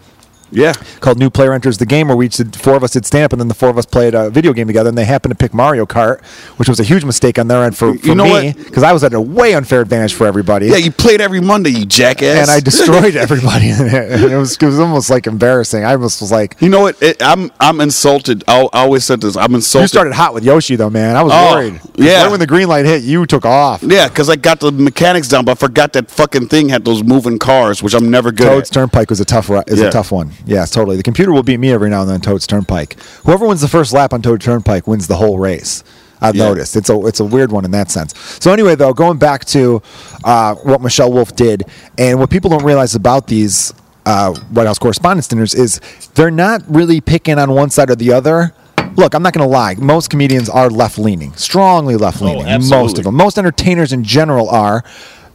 [0.56, 3.24] yeah called New Player Enters the Game, where we did, four of us did stand
[3.26, 5.30] up, and then the four of us played a video game together, and they happened
[5.32, 6.24] to pick Mario Kart,
[6.58, 8.92] which was a huge mistake on their end for, for You know me because I
[8.92, 10.66] was at a way unfair advantage for everybody.
[10.66, 13.66] yeah you played every monday you jackass and I destroyed everybody.
[13.70, 14.36] it.
[14.36, 15.84] Was it was almost like embarrassing.
[15.84, 19.20] I almost was like, you know what it, i'm i'm insulted I, I always said
[19.20, 21.16] this i'm insulted You started hot with Yoshi though, man.
[21.16, 21.80] I was Oh, worried.
[21.96, 22.22] yeah.
[22.22, 23.82] Right when the green light hit, you took off.
[23.82, 27.02] yeah because i got the mechanics down but i forgot that fucking thing had those
[27.02, 29.86] moving cars which i'm never good Toad's at Turnpike was a tough is Yeah.
[29.86, 30.30] a tough one.
[30.46, 30.96] Yes, totally.
[30.96, 32.20] The computer will beat me every now and then.
[32.20, 32.96] Toad's Turnpike.
[33.24, 35.82] Whoever wins the first lap on Toad Turnpike wins the whole race.
[36.20, 36.48] I've Yeah.
[36.48, 38.14] noticed it's a it's a weird one in that sense.
[38.40, 39.82] So anyway, though, going back to
[40.24, 41.64] uh, what Michelle Wolf did
[41.98, 43.74] and what people don't realize about these
[44.06, 45.80] uh, White House Correspondents' dinners is
[46.14, 48.54] they're not really picking on one side or the other.
[48.94, 49.74] Look, I'm not going to lie.
[49.74, 52.46] Most comedians are left leaning, strongly left leaning.
[52.70, 53.14] most of them.
[53.14, 54.84] Most entertainers in general are.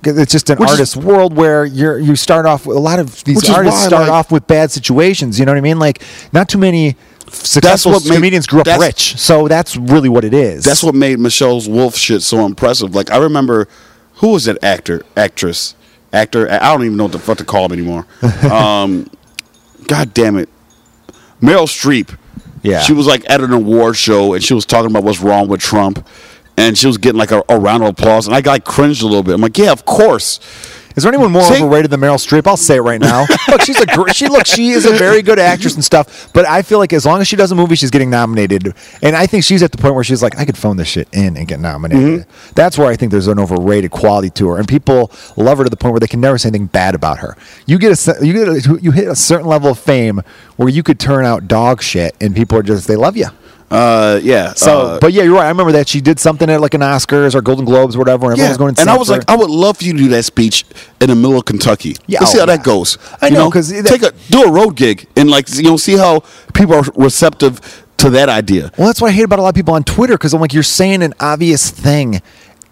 [0.04, 2.99] It's just an Which is- artist world where you're you start off with a lot
[2.99, 5.38] of these artists start like- off with bad situations.
[5.39, 5.80] You know what I mean?
[5.80, 6.02] Like
[6.34, 6.95] not too many
[7.30, 10.64] successful what made- comedians grew up rich, so that's really what it is.
[10.64, 12.95] That's what made Michelle's Wolf shit so impressive.
[12.95, 13.68] Like I remember,
[14.16, 15.76] who was that actor, actress,
[16.12, 16.49] actor?
[16.52, 18.06] I don't even know what the fuck to call him anymore.
[18.52, 19.10] um,
[19.88, 20.49] God damn it,
[21.41, 22.18] Meryl Streep.
[22.64, 22.82] Yeah.
[22.82, 25.62] she was like at an award show and she was talking about what's wrong with
[25.62, 26.06] Trump,
[26.62, 29.07] and she was getting like a, a round of applause, and I like cringed a
[29.07, 29.34] little bit.
[29.34, 30.39] I'm like, yeah, of course.
[30.95, 32.45] Is there anyone more Take- overrated than Meryl Streep?
[32.47, 33.26] I'll say it right now.
[33.47, 36.32] look, she's a gr- she look she is a very good actress and stuff.
[36.34, 38.74] But I feel like as long as she does a movie, she's getting nominated.
[39.01, 41.07] And I think she's at the point where she's like, I could phone this shit
[41.14, 42.22] in and get nominated.
[42.28, 42.51] Mm-hmm.
[42.55, 45.70] That's where I think there's an overrated quality to her, and people love her to
[45.70, 47.38] the point where they can never say anything bad about her.
[47.66, 50.22] You get a you get a, you hit a certain level of fame
[50.62, 53.28] where you could turn out dog shit, and people are just they love you.
[53.72, 54.53] Uh, yeah.
[54.53, 55.45] So, uh, but yeah, you're right.
[55.45, 58.26] I remember that she did something at like an Oscars or Golden Globes or whatever,
[58.26, 58.49] and everyone yeah.
[58.49, 58.76] was going.
[58.80, 59.30] and I was for like.
[59.30, 60.66] I would love for you to do that speech
[60.99, 61.95] in the middle of Kentucky.
[62.05, 62.97] Yeah, Let's see oh, how that goes.
[63.22, 65.78] I You know, 'cause that- take a do a road gig and like you know
[65.78, 68.72] see how people are receptive to that idea.
[68.78, 70.53] Well, that's what I hate about a lot of people on Twitter because I'm like,
[70.53, 72.22] you're saying an obvious thing,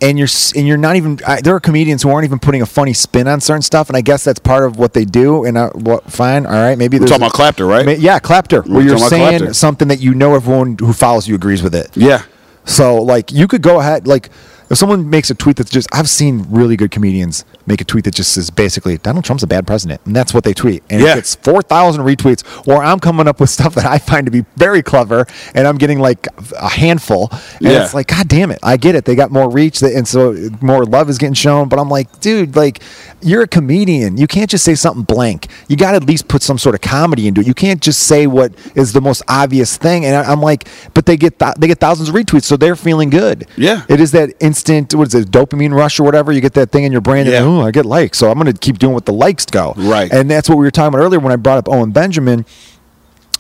[0.02, 1.20] and you're and you're not even.
[1.28, 3.98] I, there are comedians who aren't even putting a funny spin on certain stuff, and
[3.98, 5.46] I guess that's part of what they do.
[5.46, 6.04] And uh, what?
[6.12, 7.86] Fine, all right, maybe We're talking a- about Clapter, right?
[7.86, 11.36] Ma- yeah, Clapter, where We're you're saying something that you know everyone who follows you
[11.36, 11.96] agrees with it.
[11.96, 12.24] Yeah.
[12.66, 14.30] So like you could go ahead like
[14.70, 18.06] if someone makes a tweet that's just I've seen really good comedians make a tweet
[18.06, 20.84] that just says basically Donald Trump's a bad president and that's what they tweet.
[20.90, 21.14] And Yeah.
[21.14, 24.46] it gets 4000 retweets or I'm coming up with stuff that I find to be
[24.58, 26.28] very clever and I'm getting like
[26.60, 27.30] a handful.
[27.32, 27.84] And Yeah.
[27.84, 29.06] it's like god damn it I get it.
[29.06, 32.56] They got more reach and so more love is getting shown but I'm like dude
[32.56, 32.82] like
[33.22, 34.18] you're a comedian.
[34.18, 35.48] You can't just say something blank.
[35.68, 37.48] You got to at least put some sort of comedy into it.
[37.48, 41.18] You can't just say what is the most obvious thing and I'm like but they
[41.18, 43.48] get th- they get thousands of retweets so they're feeling good.
[43.58, 43.84] Yeah.
[43.90, 46.84] it is that instant what is it dopamine rush or whatever you get that thing
[46.84, 47.38] in your brain Yeah.
[47.40, 49.74] and oh I get likes so I'm going to keep doing what the likes go
[49.78, 50.12] Right.
[50.12, 52.46] and that's what we were talking about earlier when I brought up Owen Benjamin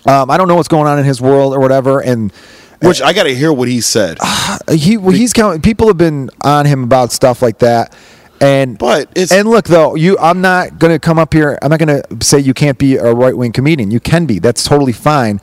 [0.06, 2.32] um, I don't know what's going on in his world or whatever and
[2.82, 4.18] Which I got to hear what he said.
[4.22, 5.62] uh, he well, he's counting.
[5.62, 7.94] People have been on him about stuff like that,
[8.40, 11.60] and But it's- and look though, you I'm not gonna come up here.
[11.62, 13.92] I'm not gonna say you can't be a right wing comedian.
[13.92, 14.40] You can be.
[14.40, 15.42] That's totally fine.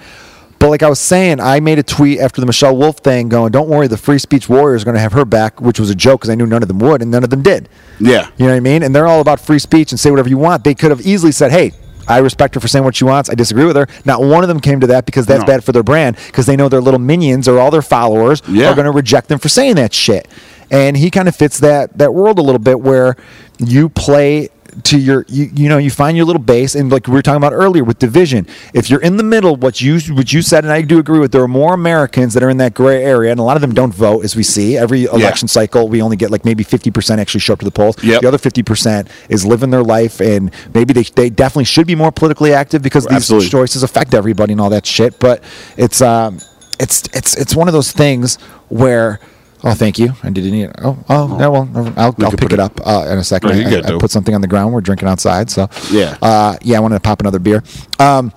[0.59, 3.53] But like I was saying, I made a tweet after the Michelle Wolf thing, going,
[3.53, 5.95] "Don't worry, the free speech warriors are going to have her back," which was a
[5.95, 7.69] joke because I knew none of them would, and none of them did.
[8.01, 8.29] Yeah.
[8.37, 8.83] you know what I mean.
[8.83, 10.65] And they're all about free speech and say whatever you want.
[10.65, 11.73] They could have easily said, "Hey."
[12.09, 13.29] I respect her for saying what she wants.
[13.29, 13.89] I disagree with her.
[14.05, 15.47] Not one of them came to that because that's No.
[15.47, 18.71] bad for their brand because they know their little minions or all their followers Yeah.
[18.71, 20.29] are going to reject them for saying that shit.
[20.71, 23.17] And he kind of fits that that world a little bit where
[23.59, 24.51] you play
[24.85, 27.39] to your you, you know you find your little base and like we were talking
[27.39, 30.73] about earlier with division if you're in the middle what you what you said and
[30.73, 33.41] I do agree with there are more Americans that are in that gray area and
[33.41, 36.31] a lot of them don't vote as we see every election cycle we only get
[36.31, 38.21] like maybe 50% actually show up to the polls Yep.
[38.21, 42.13] the other 50% is living their life and maybe they, they definitely should be more
[42.13, 43.49] politically active because these Absolutely.
[43.49, 45.43] choices affect everybody and all that shit but
[45.77, 46.39] it's um
[46.79, 48.37] it's it's it's one of those things
[48.69, 49.21] where
[49.67, 52.61] oh thank you I didn't eat oh oh no well I'll, I'll pick it it-
[52.61, 54.81] up uh, in a second No, I, good, I put something on the ground we're
[54.81, 56.17] drinking outside so Yeah.
[56.23, 57.63] uh yeah I wanted to pop another beer
[57.99, 58.33] um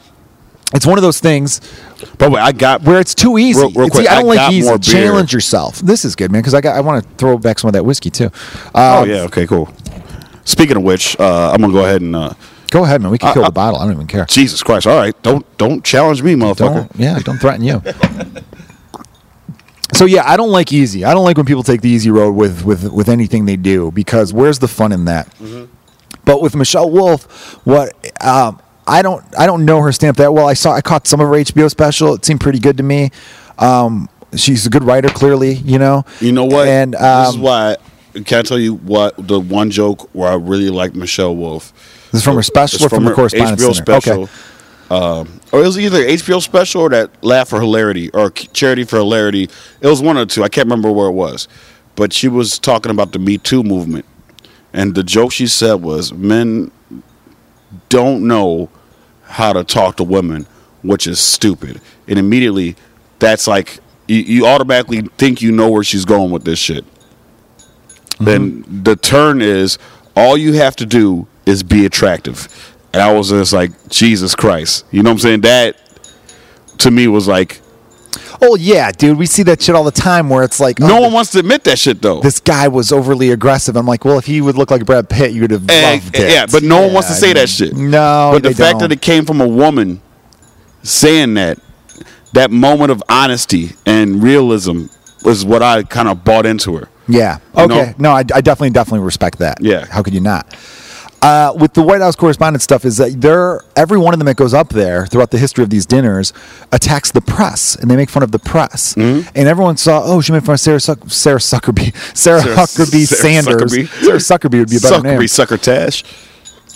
[0.73, 1.61] it's one of those things
[2.17, 3.59] But wait, I got where it's too easy.
[3.59, 4.77] Real- real It's- quick, I don't I like easy.
[4.79, 5.79] Challenge yourself.
[5.79, 7.83] This is good, man, because I got I want to throw back some of that
[7.83, 8.29] whiskey too.
[8.75, 9.67] Oh Um, yeah, okay, cool.
[10.45, 12.33] Speaking of which, uh, I'm gonna go ahead and uh,
[12.71, 13.09] Go ahead, man.
[13.11, 13.79] We can I- kill I- the bottle.
[13.79, 14.25] I don't even care.
[14.25, 14.85] Jesus Christ!
[14.85, 16.87] All right, don't don't challenge me, motherfucker.
[16.87, 17.81] Don't yeah, don't threaten you.
[19.93, 21.03] So yeah, I don't like easy.
[21.03, 23.91] I don't like when people take the easy road with with with anything they do
[23.91, 25.27] because where's the fun in that?
[26.25, 30.47] But with Michelle Wolf, what um, I don't I don't know her stamp that well.
[30.47, 32.13] I saw I caught some of her HBO special.
[32.13, 33.09] It seemed pretty good to me.
[33.57, 35.53] Um, she's a good writer, clearly.
[35.53, 36.05] You know.
[36.19, 36.67] You know what?
[36.67, 37.77] And this is um, why.
[38.13, 41.71] Can I tell you what the one joke where I really like Michelle Wolf?
[42.11, 44.01] This is from her special It's or from her correspondence HBO center?
[44.01, 44.23] special.
[44.23, 44.31] Okay.
[44.89, 48.97] Um, or it was either HBO special or that Laugh for Hilarity or Charity for
[48.97, 49.43] Hilarity.
[49.81, 50.43] It was one or two.
[50.43, 51.47] I can't remember where it was,
[51.95, 54.05] but she was talking about the Me Too movement,
[54.73, 56.71] and the joke she said was men
[57.89, 58.69] don't know
[59.23, 60.47] how to talk to women,
[60.81, 61.79] which is stupid.
[62.07, 62.75] And immediately,
[63.19, 66.83] that's like you, you automatically think you know where she's going with this shit.
[68.19, 69.77] Then the turn is
[70.15, 72.68] all you have to do is be attractive.
[72.93, 74.85] And I was just like, Jesus Christ.
[74.91, 75.41] You know what I'm saying?
[75.41, 75.77] That
[76.79, 77.61] to me was like,
[78.41, 79.17] Oh yeah, dude.
[79.17, 81.39] We see that shit all the time where it's like, no oh, one wants to
[81.39, 82.21] admit that shit though.
[82.21, 83.75] this guy was overly aggressive.
[83.75, 86.15] I'm like, well, if he would look like Brad Pitt, you would have And- loved
[86.15, 86.31] eh, it.
[86.31, 87.75] yeah, but no one wants to Yeah, say that shit.
[87.75, 88.89] No, but the fact don't.
[88.89, 90.01] that it came from a woman
[90.83, 91.59] saying that,
[92.33, 94.85] that moment of honesty and realism
[95.23, 96.87] was what I kind of bought into her.
[97.09, 97.93] yeah, you okay, know?
[97.97, 99.57] no, I, I definitely definitely respect that.
[99.61, 99.85] Yeah.
[99.85, 100.47] how could you not?
[101.21, 104.37] Uh, with the White House correspondence stuff, is that there every one of them that
[104.37, 106.31] goes up there throughout the history of these dinners
[106.71, 108.93] attacks the press, and they make fun of the press.
[108.95, 109.27] Mm-hmm.
[109.35, 113.05] And everyone saw, oh, she made fun of Sarah Suck- Sarah Suckerby, Sarah, Sarah- Huckabee
[113.05, 113.73] Sarah Sanders.
[113.73, 113.87] Suckerby.
[114.05, 115.19] Sarah Suckerby would be a better name.
[115.19, 116.03] Suckery, succotash.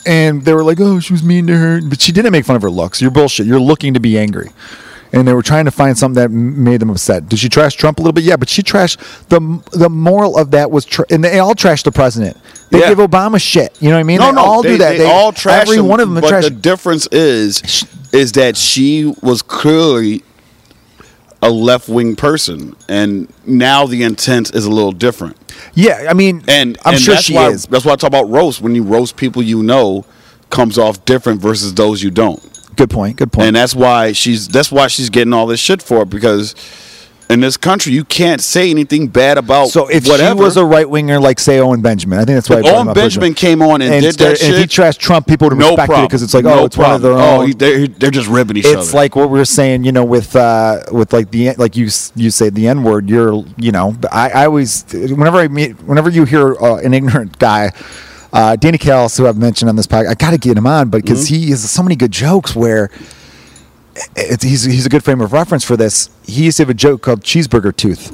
[0.05, 2.57] and they were like, "Oh, she was mean to her," but she didn't make fun
[2.57, 3.01] of her looks.
[3.01, 3.45] You're bullshit.
[3.47, 4.49] You're looking to be angry,
[5.13, 7.29] and they were trying to find something that made them upset.
[7.29, 8.23] Did she trash Trump a little bit?
[8.23, 8.97] Yeah, but she trashed
[9.29, 9.39] the
[9.77, 12.35] the moral of that was, tr- and they all trashed the president.
[12.71, 12.89] They Yeah.
[12.89, 13.77] give Obama shit.
[13.79, 14.17] You know what I mean?
[14.19, 14.97] No, they no, all they, do that.
[14.97, 16.43] They, all trash Every him, one of them But trash.
[16.45, 20.23] the difference is, is that she was clearly
[21.41, 25.35] a left wing person, and now the intent is a little different.
[25.73, 27.65] yeah, I mean, And I'm and sure she why, is.
[27.65, 28.61] That's why I talk about roast.
[28.61, 30.05] When you roast people, you know,
[30.49, 32.41] comes off different versus those you don't.
[32.75, 33.17] Good point.
[33.17, 33.47] Good point.
[33.47, 36.55] and that's why she's that's why she's getting all this shit for it because
[37.29, 37.93] in this country.
[37.93, 39.67] You can't say anything bad about.
[39.67, 40.37] So if whatever.
[40.37, 43.33] she was a right winger like say Owen Benjamin, I think that's why Owen Benjamin
[43.33, 45.75] came on and, did that and if he shit, trashed Trump, people would have no
[45.75, 47.49] problem it because it's like, no oh, it's one of their own.
[47.49, 48.97] Oh, they're, they're just ribbing each it's other.
[48.97, 52.31] like what we were saying, you know, with uh, with like the like you you
[52.31, 53.09] say the n word.
[53.09, 57.39] You're you know, I, I always whenever I meet whenever you hear uh, an ignorant
[57.39, 57.71] guy.
[58.33, 60.89] Uh, Danny Callis, who I've mentioned on this podcast, I got to get him on,
[60.89, 61.35] but because Mm-hmm.
[61.35, 62.89] he has so many good jokes where
[64.15, 66.09] it's, he's he's a good frame of reference for this.
[66.25, 68.09] He used to have a joke called cheeseburger tooth,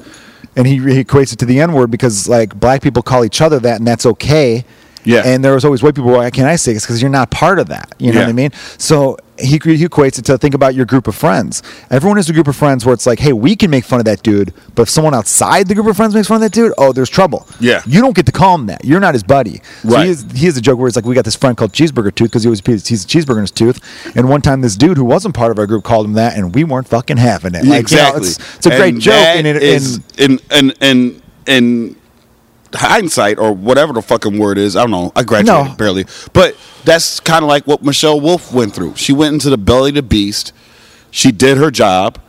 [0.58, 3.40] and he, he equates it to the N word because like black people call each
[3.42, 4.66] other that, and that's okay.
[5.10, 5.24] Yeah.
[5.26, 6.12] And there was always white people.
[6.12, 6.82] Why can't I say it?
[6.82, 7.96] Because you're not part of that.
[8.00, 8.26] You know Yeah.
[8.26, 8.52] what I mean?
[8.78, 11.64] So he, he equates it to think about your group of friends.
[11.90, 14.06] Everyone has a group of friends where it's like, hey, we can make fun of
[14.06, 16.74] that dude, but if someone outside the group of friends makes fun of that dude,
[16.78, 17.48] oh, there's trouble.
[17.60, 17.82] Yeah.
[17.88, 18.84] You don't get to call him that.
[18.84, 19.62] You're not his buddy.
[19.82, 20.06] So Right.
[20.06, 22.14] he, is, he has a joke where it's like, we got this friend called Cheeseburger
[22.14, 23.80] Tooth because he was he's a cheeseburger in his tooth.
[24.16, 26.54] And one time this dude who wasn't part of our group called him that, and
[26.54, 27.60] we weren't fucking having it.
[27.60, 28.22] Like, you know, exactly.
[28.28, 29.14] it's, it's a great And joke.
[29.16, 31.96] And, it, is and in in in
[32.74, 34.76] hindsight or whatever the fucking word is.
[34.76, 35.12] I don't know.
[35.16, 35.76] I graduated No.
[35.76, 36.56] barely, but
[36.86, 38.96] that's kind of like what Michelle Wolf went through.
[38.96, 40.54] She went into the belly of the beast.
[41.12, 42.20] She did her job,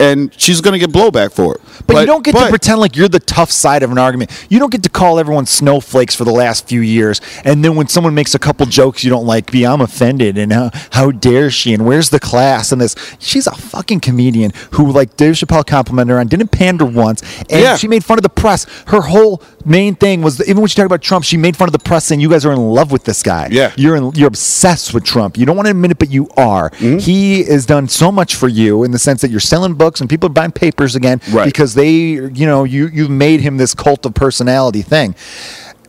[0.00, 1.60] and she's going to get blowback for it.
[1.86, 4.30] But, you don't get to pretend like you're the tough side of an argument.
[4.48, 7.88] You don't get to call everyone snowflakes for the last few years, and then when
[7.88, 11.50] someone makes a couple jokes you don't like, be I'm offended and how, how dare
[11.50, 12.94] she and where's the class and this.
[13.18, 17.62] She's a fucking comedian who like Dave Chappelle complimented her on, didn't pander once, and
[17.62, 17.76] Yeah.
[17.76, 18.66] she made fun of the press.
[18.88, 21.72] Her whole main thing was even when she talked about Trump, she made fun of
[21.72, 23.48] the press saying you guys are in love with this guy.
[23.50, 23.72] Yeah.
[23.76, 25.36] you're in, you're obsessed with Trump.
[25.38, 26.70] You don't want to admit it, but you are.
[26.70, 26.98] Mm-hmm.
[26.98, 30.08] He has done so much for you in the sense that you're selling books and
[30.10, 31.46] people are buying papers again Right.
[31.46, 35.14] because they, you know, you you've made him this cult of personality thing.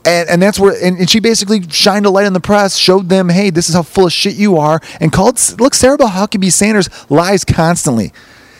[0.05, 3.09] And, and that's where and, and she basically shined a light on the press, showed
[3.09, 6.51] them, hey, this is how full of shit you are, and called look, Sarah Huckabee
[6.51, 8.13] Sanders lies constantly.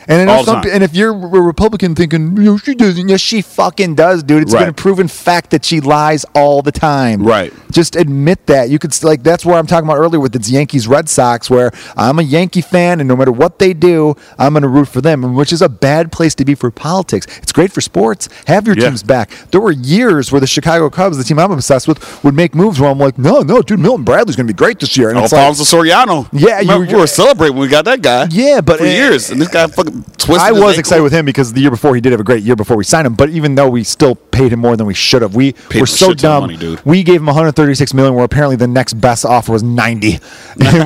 [0.09, 3.93] And, All some, and if you're a Republican thinking, no, she doesn't, yes, she fucking
[3.93, 4.41] does, dude.
[4.41, 4.61] It's Right.
[4.61, 7.21] been a proven fact that she lies all the time.
[7.23, 7.53] Right.
[7.71, 8.69] Just admit that.
[8.71, 11.71] You could like that's where I'm talking about earlier with it's Yankees Red Sox, where
[11.95, 14.99] I'm a Yankee fan, and no matter what they do, I'm going to root for
[14.99, 17.27] them, and which is a bad place to be for politics.
[17.43, 18.27] It's great for sports.
[18.47, 18.85] Have your Yeah.
[18.89, 19.29] teams back.
[19.51, 22.79] There were years where the Chicago Cubs, the team I'm obsessed with, would make moves
[22.79, 25.09] where I'm like, no, no, dude, Milton Bradley's going to be great this year.
[25.11, 26.27] And it's like, Soriano.
[26.33, 28.27] Yeah, you Remember, were- we celebrating when we got that guy.
[28.31, 30.37] Yeah, but for it- years, eh, and this guy fucking twisted.
[30.47, 32.55] I was excited with him because the year before he did have a great year
[32.55, 33.13] before we signed him.
[33.15, 35.85] But even though we still paid him more than we should have, we Paid were
[35.85, 36.43] so dumb.
[36.43, 36.83] money, dude.
[36.85, 40.13] We gave him 136 million, where apparently the next best offer was 90.
[40.13, 40.21] and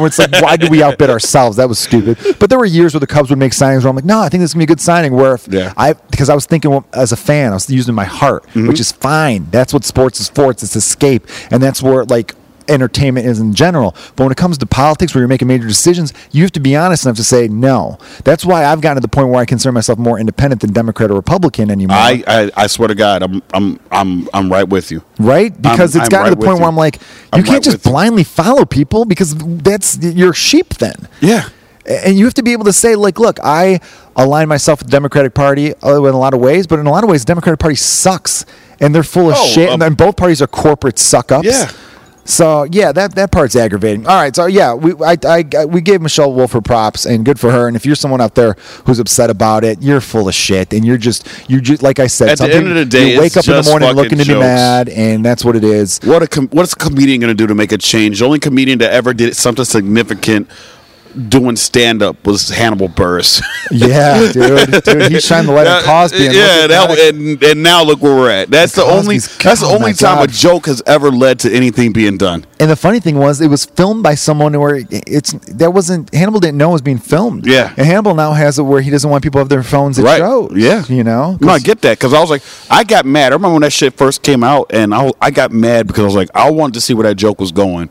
[0.04, 1.58] it's like, why did we outbid ourselves?
[1.58, 2.18] That was stupid.
[2.40, 4.30] But there were years where the Cubs would make signings where I'm like, no, I
[4.30, 5.14] think this is gonna be a good signing.
[5.14, 5.74] Where if Yeah.
[5.78, 8.68] I because I was thinking well, as a fan, I was using my heart, Mm-hmm.
[8.68, 9.48] which is fine.
[9.52, 10.52] That's what sports is for.
[10.52, 12.34] It's its escape, and that's where like
[12.68, 13.96] entertainment is in general.
[14.16, 16.76] But when it comes to politics, where you're making major decisions, you have to be
[16.76, 17.98] honest enough to say no.
[18.24, 21.12] That's why I've gotten to the point where I consider myself more independent than Democrat
[21.12, 21.96] or Republican anymore.
[21.98, 25.04] I, I I swear to God, I'm I'm I'm I'm right with you.
[25.20, 25.56] right?
[25.56, 26.70] Because I'm- it's I'm gotten right to the point with where.
[26.70, 27.02] I'm like, you
[27.34, 27.92] I'm can't right just with you.
[27.92, 31.08] blindly follow people because that's you're sheep then.
[31.22, 31.50] Yeah.
[31.86, 33.82] And you have to be able to say, like, look, I
[34.16, 36.90] align myself with the Democratic Party uh, in a lot of ways, but in a
[36.90, 38.46] lot of ways, the Democratic Party sucks,
[38.80, 41.46] and they're full of Oh, shit, um, and both parties are corporate suck ups.
[41.46, 41.70] Yeah.
[42.26, 44.08] So yeah, that that part's aggravating.
[44.08, 47.40] All right, so yeah, we I, I we gave Michelle Wolf her props, and good
[47.40, 47.68] for her.
[47.68, 48.54] And if you're someone out there
[48.86, 52.08] who's upset about it, you're full of shit, and you're just you just like I
[52.08, 54.18] said, At the end of the day, you wake up in the morning fucking looking
[54.20, 56.00] to be mad, and that's what it is.
[56.04, 58.20] What a com- what's a comedian going to do to make a change?
[58.20, 60.50] The only comedian that ever did something significant
[61.30, 63.42] doing stand up was Hannibal Buress.
[63.72, 66.26] Yeah, dude, dude, he shined the light on Cosby.
[66.28, 68.50] And yeah, that, and, and now look where we're at.
[68.52, 71.52] That's the only Cosby's- that's the oh only time a joke has ever led to
[71.52, 72.46] anything being done.
[72.60, 76.40] And the funny thing was, it was filmed by someone where it's that wasn't Hannibal
[76.40, 77.48] didn't know it was being filmed.
[77.48, 77.70] Yeah.
[77.78, 80.06] and Hannibal now has it where he doesn't want people to have their phones at
[80.06, 80.20] Right.
[80.20, 80.52] shows.
[80.56, 80.84] Yeah.
[80.88, 81.38] you know.
[81.42, 83.32] No, I get that because I was like, I got mad.
[83.32, 86.06] I remember when that shit first came out, and I, I got mad because I
[86.06, 87.90] was like, I wanted to see where that joke was going.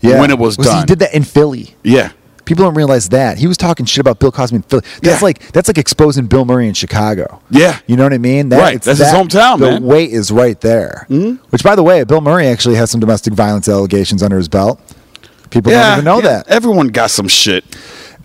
[0.00, 0.18] yeah.
[0.18, 0.78] when it was He done.
[0.80, 1.76] He did that in Philly.
[1.84, 2.10] Yeah,
[2.50, 4.82] People don't realize that he was talking shit about Bill Cosby in Philly.
[5.02, 5.24] That's Yeah.
[5.24, 7.40] like that's like exposing Bill Murray in Chicago.
[7.48, 7.78] Yeah.
[7.86, 8.48] you know what I mean.
[8.48, 8.82] That, Right.
[8.82, 9.84] That's his hometown, the man.
[9.84, 11.06] weight is right there.
[11.08, 11.44] Mm-hmm.
[11.50, 14.80] Which, by the way, Bill Murray actually has some domestic violence allegations under his belt.
[15.50, 15.90] People yeah.
[15.90, 16.38] don't even know yeah.
[16.42, 16.48] that.
[16.48, 17.64] Everyone got some shit.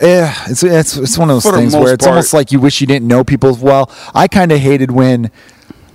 [0.01, 2.15] Yeah, it's it's it's one of those For things where it's part.
[2.15, 3.91] almost like you wish you didn't know people as well.
[4.15, 5.29] I kind of hated when,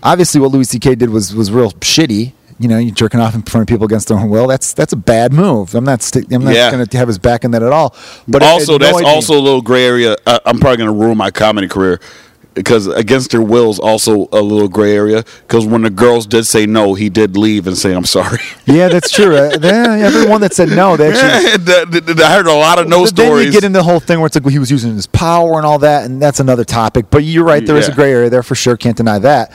[0.05, 0.95] obviously, what Louis C.K.
[0.95, 2.35] did was was real shitty.
[2.61, 4.47] You know, you're jerking off in front of people against their own will.
[4.47, 5.75] That's that's a bad move.
[5.75, 6.71] I'm not sti- I'm not Yeah.
[6.71, 7.95] going to have his back in that at all.
[8.29, 10.17] But it- also, that's also a little gray area.
[10.27, 11.99] Uh, I'm probably going to ruin my comedy career.
[12.53, 15.25] because against their will is also a little gray area.
[15.47, 18.89] Because when the girls did say no, he did leave and say, "I'm sorry." Yeah,
[18.89, 19.37] that's true.
[19.37, 21.57] Uh, yeah, everyone that said no, they actually.
[21.65, 23.47] That- that- that- I heard a lot of no then stories.
[23.47, 25.57] you get into the whole thing where it's like well, he was using his power
[25.59, 27.07] and all that, and that's another topic.
[27.09, 28.77] But you're right, there is a gray area there for sure.
[28.77, 29.53] Can't deny that.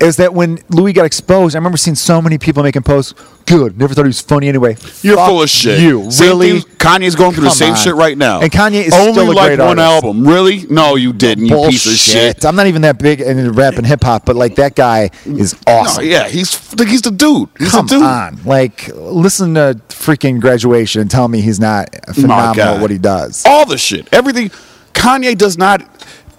[0.00, 1.54] Is that when Louis got exposed?
[1.54, 3.12] I remember seeing so many people making posts.
[3.46, 4.76] Good, never thought he was funny anyway.
[5.02, 5.80] You're Fuck full of shit.
[5.80, 6.60] You Same really?
[6.60, 7.76] thing- Kanye's going through the same on.
[7.78, 8.40] shit right now.
[8.40, 10.04] And Kanye is only still a like great one artist.
[10.04, 10.26] album.
[10.26, 10.66] Really?
[10.70, 11.46] No, you didn't.
[11.46, 12.44] You piece of shit.
[12.46, 15.54] I'm not even that big in rap and hip hop, but like that guy is
[15.66, 16.04] No, awesome.
[16.06, 17.48] yeah, he's he's the dude.
[17.58, 18.02] He's Come the dude.
[18.04, 22.98] on, like listen to freaking graduation and tell me he's not phenomenal at what he
[22.98, 23.42] does.
[23.44, 24.08] All the shit.
[24.12, 24.50] Everything.
[24.94, 25.82] Kanye does not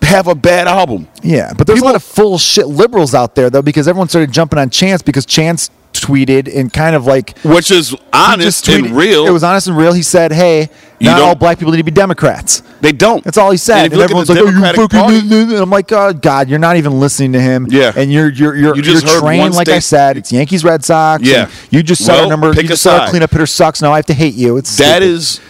[0.02, 1.08] have a bad album.
[1.24, 4.32] Yeah, but there's a lot of full shit liberals out there though because everyone started
[4.32, 8.95] jumping on Chance because Chance tweeted and kind of like Which is honest just and
[8.95, 9.28] real.
[9.28, 9.91] It was honest and real.
[9.93, 13.24] He said, "Hey, You not all black people need to be Democrats." they don't.
[13.24, 13.91] That's all he said.
[13.91, 16.14] And And, if you look everyone's like, "Oh, you fucking." Party, And I'm like, "Oh
[16.14, 17.91] God, you're not even listening to him." Yeah.
[17.95, 20.16] and you're you're you're, you you're trained like I said.
[20.18, 21.24] It's Yankees, Red Sox.
[21.24, 21.49] Yeah.
[21.70, 22.54] You just said Well, our number.
[22.54, 23.10] pick You a just our side.
[23.10, 23.82] cleanup hitter sucks.
[23.82, 24.56] Now I have to hate you.
[24.58, 25.04] It's that stupid.
[25.14, 25.41] is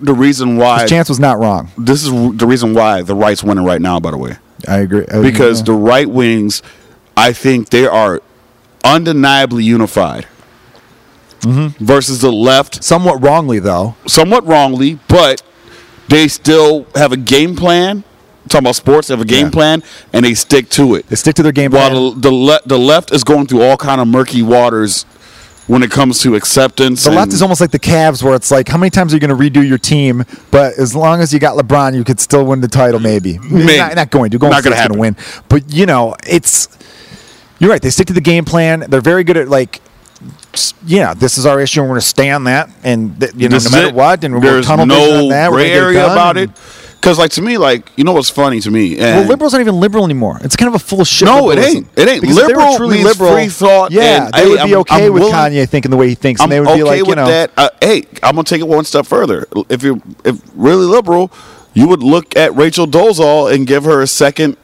[0.00, 0.86] the reason why.
[0.86, 1.70] Chance was not wrong.
[1.78, 3.98] This is the reason why the right's winning right now.
[4.00, 4.36] By the way,
[4.68, 5.64] I agree I- because yeah.
[5.66, 6.62] the right wings,
[7.16, 8.20] I think they are
[8.84, 10.26] undeniably unified.
[11.40, 11.84] Mm-hmm.
[11.84, 13.94] Versus the left, somewhat wrongly though.
[14.06, 15.42] somewhat wrongly, but
[16.08, 18.04] they still have a game plan.
[18.48, 19.50] talking about sports, they have a game Yeah.
[19.52, 19.82] plan,
[20.12, 21.06] and they stick to it.
[21.08, 21.92] They stick to their game plan.
[21.92, 25.04] While the the, le- the left is going through all kind of murky waters
[25.66, 27.04] when it comes to acceptance.
[27.04, 29.20] The left is almost like the Cavs, where it's like, how many times are you
[29.20, 30.24] going to redo your team?
[30.50, 33.00] But as long as you got LeBron, you could still win the title.
[33.00, 33.50] Maybe, mm.
[33.50, 33.78] Maybe.
[33.78, 34.38] Not, not going to.
[34.38, 35.16] Going Not going win.
[35.48, 36.68] But you know, it's
[37.58, 37.82] you're right.
[37.82, 38.84] They stick to the game plan.
[38.88, 39.80] They're very good at like,
[40.84, 42.70] yeah, this is our issue, and we're going to stay on that.
[42.84, 43.94] And th- you know, This no matter it.
[43.94, 45.50] what, and we're there's tunnel vision no on that.
[45.50, 46.50] we're gray area about it.
[47.06, 48.94] Because, like to me, like you know what's funny to me?
[48.98, 50.40] And Well, liberals aren't even liberal anymore.
[50.42, 51.26] It's kind of a full of shit.
[51.26, 51.86] No, it ain't.
[51.96, 52.20] It ain't.
[52.20, 54.74] Because if Liberal truly means liberal, free thought, Yeah, and, they hey, would be I'm-
[54.80, 56.78] okay I'm with willing- Kanye thinking the way he thinks, I'm and they would okay
[56.78, 57.52] be like, with you know, that.
[57.56, 59.46] Uh, hey, I'm gonna take it one step further.
[59.68, 61.30] If you're if really liberal,
[61.74, 64.56] you would look at Rachel Dolezal and give her a second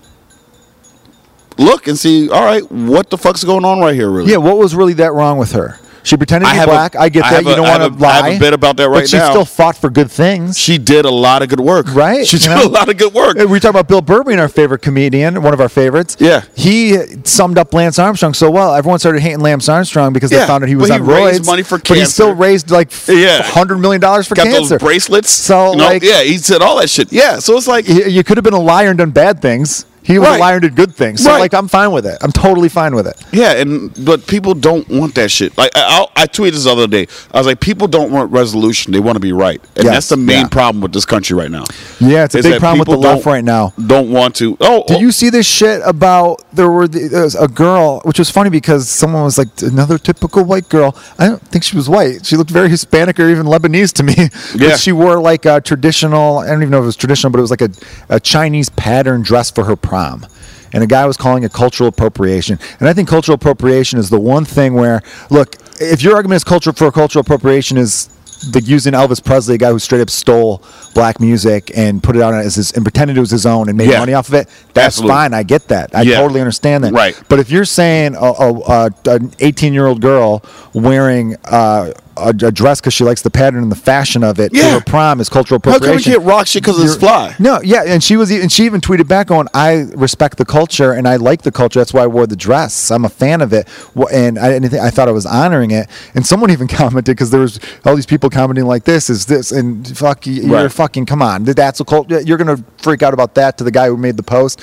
[1.58, 2.28] look and see.
[2.28, 4.10] All right, what the fuck's going on right here?
[4.10, 4.32] Really?
[4.32, 5.78] Yeah, what was really that wrong with her?
[6.04, 6.96] She pretended to be black.
[6.96, 7.44] I get I that.
[7.44, 8.28] you a- don't want to a- I lie.
[8.30, 9.30] have a bit about that right but she now.
[9.30, 10.58] still fought for good things.
[10.58, 11.86] She did a lot of good work.
[11.94, 12.66] Right, She you did know?
[12.66, 13.36] a lot of good work.
[13.48, 16.16] We talk about Bill Burbank, our favorite comedian, one of our favorites.
[16.18, 16.42] Yeah.
[16.54, 18.74] he summed up Lance Armstrong so well.
[18.74, 21.42] Everyone started hating Lance Armstrong because they found out he was but on he raised
[21.42, 21.46] roids.
[21.46, 23.42] money for but he still raised like Yeah.
[23.42, 24.78] hundred million dollars for Got cancer.
[24.78, 25.30] those bracelets.
[25.30, 25.84] So, you know?
[25.84, 27.12] like- yeah, he said all that shit.
[27.12, 29.84] Yeah, so it's like You you could have been a liar and done bad things.
[30.02, 30.36] He was Right.
[30.36, 31.22] a liar and did good things.
[31.22, 31.38] So Right.
[31.40, 32.18] like, I'm fine with it.
[32.22, 33.16] I'm totally fine with it.
[33.32, 35.56] Yeah, and but people don't want that shit.
[35.56, 37.06] Like I, I, I tweeted this the other day.
[37.32, 40.08] I was like, people don't want resolution; they want to be right, and Yes, that's
[40.10, 40.48] the main yeah.
[40.48, 41.64] problem with this country right now.
[42.00, 43.72] Yeah, it's a big problem with the left right now.
[43.86, 44.56] Don't want to.
[44.60, 48.00] Oh, Did oh, you see this shit about there were the, there was a girl,
[48.04, 50.96] which was funny because someone was like another typical white girl.
[51.18, 52.26] I don't think she was white.
[52.26, 54.14] She looked very Hispanic or even Lebanese to me.
[54.54, 54.76] Yeah.
[54.76, 56.38] She wore like a traditional.
[56.38, 57.70] I don't even know if it was traditional, but it was like a,
[58.08, 60.26] a Chinese pattern dress for her prom.
[60.72, 62.58] And a guy was calling it cultural appropriation.
[62.80, 66.44] And I think cultural appropriation is the one thing where, look, if your argument is
[66.44, 68.08] culture for cultural appropriation is
[68.52, 70.62] the using Elvis Presley, a guy who straight up stole
[70.94, 73.76] black music and put it out as his and pretended it was his own and
[73.76, 73.98] made Yeah.
[73.98, 74.48] money off of it.
[74.72, 75.14] That's Absolutely.
[75.14, 75.34] fine.
[75.34, 75.94] I get that.
[75.94, 76.16] I Yeah.
[76.16, 76.94] totally understand that.
[76.94, 77.14] Right.
[77.28, 82.28] But if you're saying a, a, a, an 18 year old girl wearing uh, a,
[82.28, 84.72] a dress because she likes the pattern and the fashion of it Yeah.
[84.74, 85.86] her prom is cultural appropriation.
[85.88, 87.34] How come we get rock shit because it's fly?
[87.38, 90.92] No, yeah, and she was, and she even tweeted back on, "I respect the culture
[90.92, 91.80] and I like the culture.
[91.80, 92.90] That's why I wore the dress.
[92.90, 93.66] I'm a fan of it,
[94.12, 94.70] and I didn't.
[94.70, 97.96] Think, I thought I was honoring it." And someone even commented because there was all
[97.96, 100.72] these people commenting like, "This is this," and fuck, you, you're Right.
[100.72, 101.44] fucking come on.
[101.44, 102.10] That's a cult.
[102.10, 104.60] You're gonna freak out about that to the guy who made the post,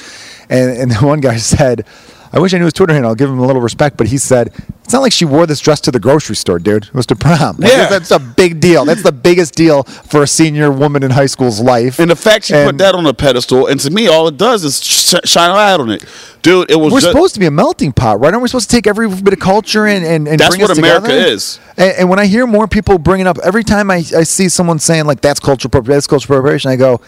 [0.49, 1.85] and and the one guy said.
[2.31, 3.09] I wish I knew his Twitter handle.
[3.09, 4.53] I'll give him a little respect, but he said
[4.89, 6.85] it's not like she wore this dress to the grocery store, dude.
[6.85, 7.57] It was to prom.
[7.59, 7.89] Like, Yeah.
[7.89, 8.85] that's a big deal.
[8.85, 11.99] That's the biggest deal for a senior woman in high school's life.
[11.99, 14.35] And the fact she put And- that on a pedestal, and to me, all it
[14.37, 16.03] does is sh- shine a light on it,
[16.41, 16.71] dude.
[16.71, 16.91] It was.
[16.91, 18.33] We're supposed to be a melting pot, right?
[18.33, 20.71] Aren't we supposed to take every bit of culture and and, and That's bring what
[20.71, 21.23] us America together?
[21.33, 21.59] is.
[21.77, 24.79] And, and when I hear more people bringing up, every time I, I see someone
[24.79, 26.99] saying like that's cultural appropriation, that's cultural appropriation, I go,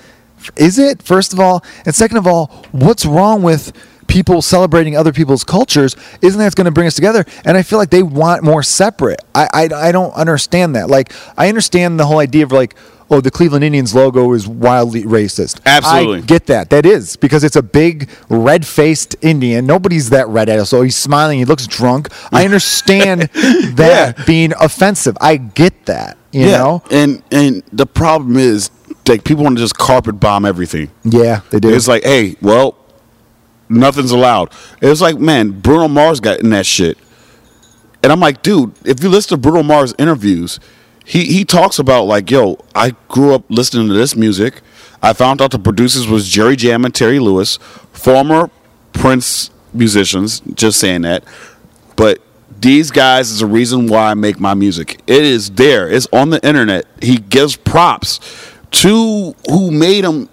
[0.55, 1.01] is it?
[1.01, 3.73] First of all, and second of all, what's wrong with
[4.11, 5.95] people celebrating other people's cultures?
[6.21, 7.23] Isn't that going to bring us together?
[7.45, 9.21] And I feel like they want more separate.
[9.33, 10.89] I, I I don't understand that.
[10.89, 12.75] Like I understand the whole idea of like.
[13.13, 15.59] Oh, the Cleveland Indians logo is wildly racist.
[15.65, 16.19] Absolutely.
[16.19, 16.69] I get that.
[16.69, 19.65] That is because it's a big red-faced Indian.
[19.65, 20.69] Nobody's that red at us.
[20.69, 21.39] So he's smiling.
[21.39, 22.07] He looks drunk.
[22.31, 23.21] I understand
[23.75, 24.23] that Yeah.
[24.25, 25.17] being offensive.
[25.19, 26.17] I get that.
[26.31, 26.83] You know.
[26.89, 28.71] and and the problem is
[29.05, 30.89] like people want to just carpet bomb everything.
[31.03, 31.67] Yeah, they do.
[31.73, 32.77] It's like, hey, well,
[33.71, 34.51] nothing's allowed.
[34.81, 36.97] It was like, man, Bruno Mars got in that shit.
[38.03, 40.59] And I'm like, dude, if you listen to Bruno Mars interviews,
[41.05, 44.61] he he talks about like, yo, I grew up listening to this music.
[45.01, 47.57] I found out the producers was Jerry Jam and Terry Lewis,
[47.91, 48.49] former
[48.93, 50.41] Prince musicians.
[50.53, 51.23] Just saying that,
[51.95, 52.21] but
[52.59, 55.01] these guys is the reason why I make my music.
[55.07, 55.89] It is there.
[55.89, 56.85] It's on the internet.
[57.01, 58.19] He gives props
[58.71, 60.29] to who made him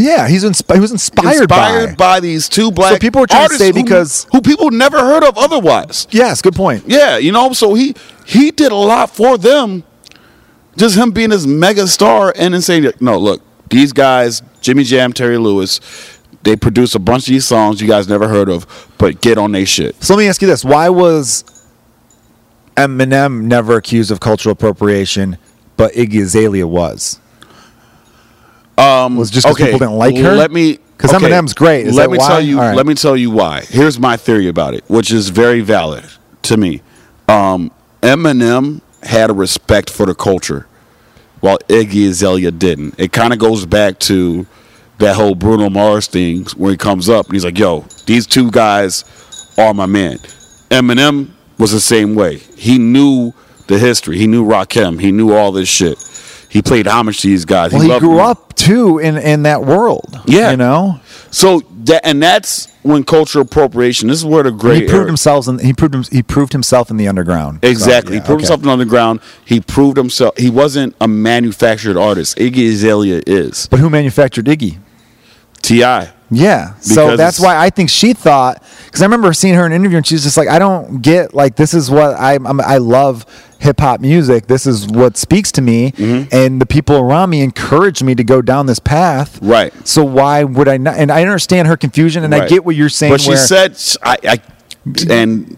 [0.00, 2.14] Yeah, he's insp- he was inspired, inspired by.
[2.16, 3.00] by, these two black.
[3.00, 6.06] people were trying to say who- because- who, people never heard of otherwise.
[6.10, 6.84] Yes, good point.
[6.86, 7.94] Yeah, you know, so he
[8.24, 9.84] he did a lot for them.
[10.76, 15.12] Just him being this mega star and then saying, no, look, these guys, Jimmy Jam,
[15.12, 15.80] Terry Lewis,
[16.44, 19.52] they produce a bunch of these songs you guys never heard of, but get on
[19.52, 20.02] their shit.
[20.02, 21.44] So let me ask you this: Why was
[22.76, 25.36] Eminem never accused of cultural appropriation,
[25.76, 27.20] but Iggy Azalea was?
[28.80, 30.34] Um, was just because people didn't like her?
[30.34, 31.86] Let me because okay, Eminem's great.
[31.86, 32.28] Is let me why?
[32.28, 32.58] tell you.
[32.58, 32.76] Right.
[32.76, 33.62] Let me tell you why.
[33.62, 36.04] Here's my theory about it, which is very valid
[36.42, 36.82] to me.
[37.28, 37.70] Um,
[38.02, 40.66] Eminem had a respect for the culture,
[41.40, 42.98] while Iggy Azalea didn't.
[42.98, 44.46] It kind of goes back to
[44.98, 48.50] that whole Bruno Mars thing where he comes up and he's like, "Yo, these two
[48.50, 49.04] guys
[49.58, 50.18] are my man."
[50.70, 52.38] Eminem was the same way.
[52.56, 53.32] He knew
[53.66, 54.18] the history.
[54.18, 55.00] He knew Rakim.
[55.00, 55.98] He knew all this shit.
[56.50, 57.72] He played homage to these guys.
[57.72, 58.26] Well, he loved grew them.
[58.26, 60.20] up too in in that world.
[60.26, 60.50] Yeah.
[60.50, 61.00] you know,
[61.30, 64.08] So that and that's when cultural appropriation.
[64.08, 64.82] This is where the great.
[64.82, 65.48] he proved himself.
[65.48, 67.60] In, he proved him, he proved himself in the underground.
[67.62, 68.14] So, exactly.
[68.14, 68.52] yeah, he proved okay.
[68.52, 69.20] himself on the ground.
[69.44, 70.36] He proved himself.
[70.36, 72.38] He wasn't a manufactured artist.
[72.38, 74.78] Iggy Azalea is But who manufactured Iggy?
[75.62, 76.10] Ti.
[76.30, 76.74] Yeah.
[76.80, 79.98] So that's why I think she thought because I remember seeing her in an interview
[79.98, 83.24] and she's just like, I don't get like this is what I I'm, I love
[83.60, 84.46] hip hop music.
[84.46, 86.28] This is what speaks to me, Mm-hmm.
[86.34, 89.38] and the people around me encourage me to go down this path.
[89.42, 89.72] Right.
[89.86, 90.96] So why would I not?
[90.96, 93.12] And I understand her confusion, and I get what you're saying.
[93.12, 94.40] But she said, I, I,
[95.08, 95.56] and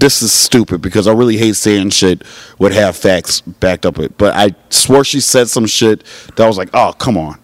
[0.00, 2.22] this is stupid because I really hate saying shit
[2.58, 4.16] would have facts backed up it.
[4.16, 6.04] But I swore she said some shit
[6.36, 7.38] that was like, oh, come on.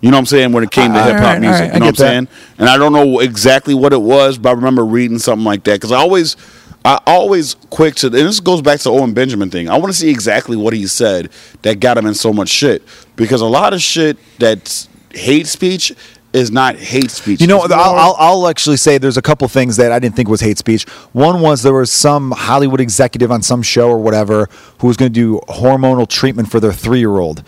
[0.00, 0.52] You know what I'm saying?
[0.52, 1.92] When it came to Uh, hip hop alright, music, alright, I you know what I'm
[1.92, 2.28] that.
[2.28, 2.28] saying?
[2.58, 5.74] And I don't know exactly what it was, but I remember reading something like that
[5.74, 6.36] because I always,
[6.84, 9.68] I always quick to, and this goes back to the Owen Benjamin thing.
[9.68, 11.30] I want to see exactly what he said
[11.62, 12.82] that got him in so much shit
[13.16, 15.92] because a lot of shit that's hate speech
[16.34, 17.40] is not hate speech.
[17.40, 20.14] You know, I'll, more- I'll, I'll actually say there's a couple things that I didn't
[20.16, 20.84] think was hate speech.
[21.14, 25.10] One was there was some Hollywood executive on some show or whatever who was going
[25.10, 27.42] to do hormonal treatment for their three year old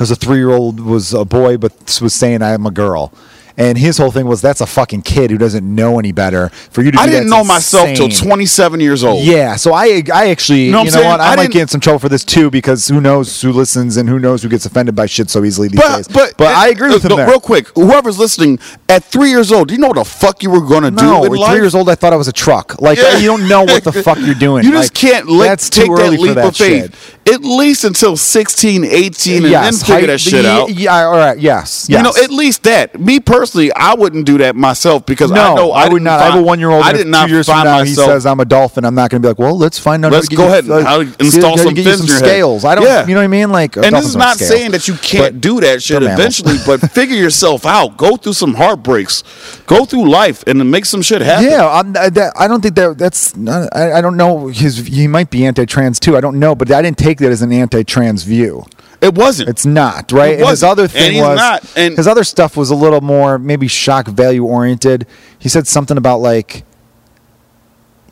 [0.00, 3.12] because a three year old was a boy but was saying I'm a girl.
[3.60, 6.48] And his whole thing was that's a fucking kid who doesn't know any better.
[6.48, 9.22] For you to, I didn't know myself till 27 years old.
[9.22, 11.80] Yeah, so I I actually you know know, what I I, might get in some
[11.80, 14.96] trouble for this too because who knows who listens and who knows who gets offended
[14.96, 16.08] by shit so easily these days.
[16.08, 17.28] But but, I agree with uh, him no, there.
[17.28, 18.58] Real quick, whoever's listening,
[18.88, 21.20] at three years old, do you know what the fuck you were going to No,
[21.20, 21.50] do in at life?
[21.52, 22.80] three years old, I thought I was a truck.
[22.80, 23.18] Like Yeah.
[23.18, 24.64] you don't know what the fuck you're doing.
[24.64, 27.16] You just Like, can't let, that's take too that early for leap that of faith.
[27.30, 30.70] At least until 16, 18, and then figure height- that shit the- out.
[30.70, 31.38] Yeah, all right.
[31.38, 32.98] Yes, You know, at least that.
[32.98, 36.20] Me personally, I wouldn't do that myself because no, I know I, would didn't not.
[36.20, 36.84] I have a one year old.
[36.84, 37.88] I did not years find now myself.
[38.08, 38.84] he says I'm a dolphin.
[38.84, 40.12] I'm not going to be like, well, let's find out.
[40.12, 42.18] Let's go ahead you- and how to see, install some get you fins some head.
[42.18, 42.64] scales.
[42.64, 42.84] I don't.
[42.84, 43.06] Yeah.
[43.06, 43.50] You know what I mean?
[43.50, 44.50] Like, and this is don't scales.
[44.50, 47.96] saying that you can't But do that shit eventually, but figure yourself out.
[47.96, 49.22] Go through some heartbreaks.
[49.66, 51.50] Go through life and make some shit happen.
[51.50, 53.36] Yeah, I'm, I, that, I don't think that that's.
[53.36, 54.48] Not, I, I don't know.
[54.48, 56.16] His he might be anti-trans too.
[56.16, 58.64] I don't know, but I didn't take that as an anti-trans view.
[59.00, 59.48] It wasn't.
[59.48, 60.32] It's not right.
[60.34, 61.72] It and his other thing he's was not.
[61.76, 65.06] And- his other stuff was a little more maybe shock value oriented.
[65.38, 66.64] He said something about like,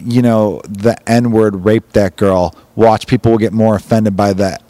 [0.00, 2.54] you know, the N word raped that girl.
[2.74, 4.62] Watch people will get more offended by that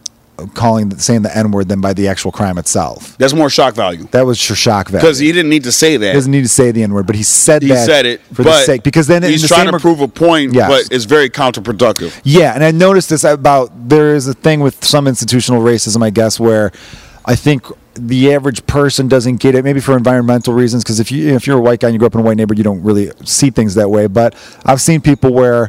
[0.55, 3.17] calling saying the N word than by the actual crime itself.
[3.19, 5.01] That's more shock value That was for shock value.
[5.03, 6.07] because he didn't need to say that.
[6.07, 8.21] He doesn't need to say the N word, but he said he that said it
[8.33, 10.69] for the sake because then he's the trying to reg- prove a point, Yes.
[10.69, 12.19] but it's very counterproductive.
[12.25, 16.11] Yeah, and I noticed this about there is a thing with some institutional racism, I
[16.11, 16.71] guess, where
[17.25, 19.65] I think the average person doesn't get it.
[19.65, 22.07] Maybe for environmental reasons, because if you if you're a white guy and you grow
[22.07, 24.07] up in a white neighborhood, you don't really see things that way.
[24.07, 24.35] But
[24.65, 25.69] I've seen people where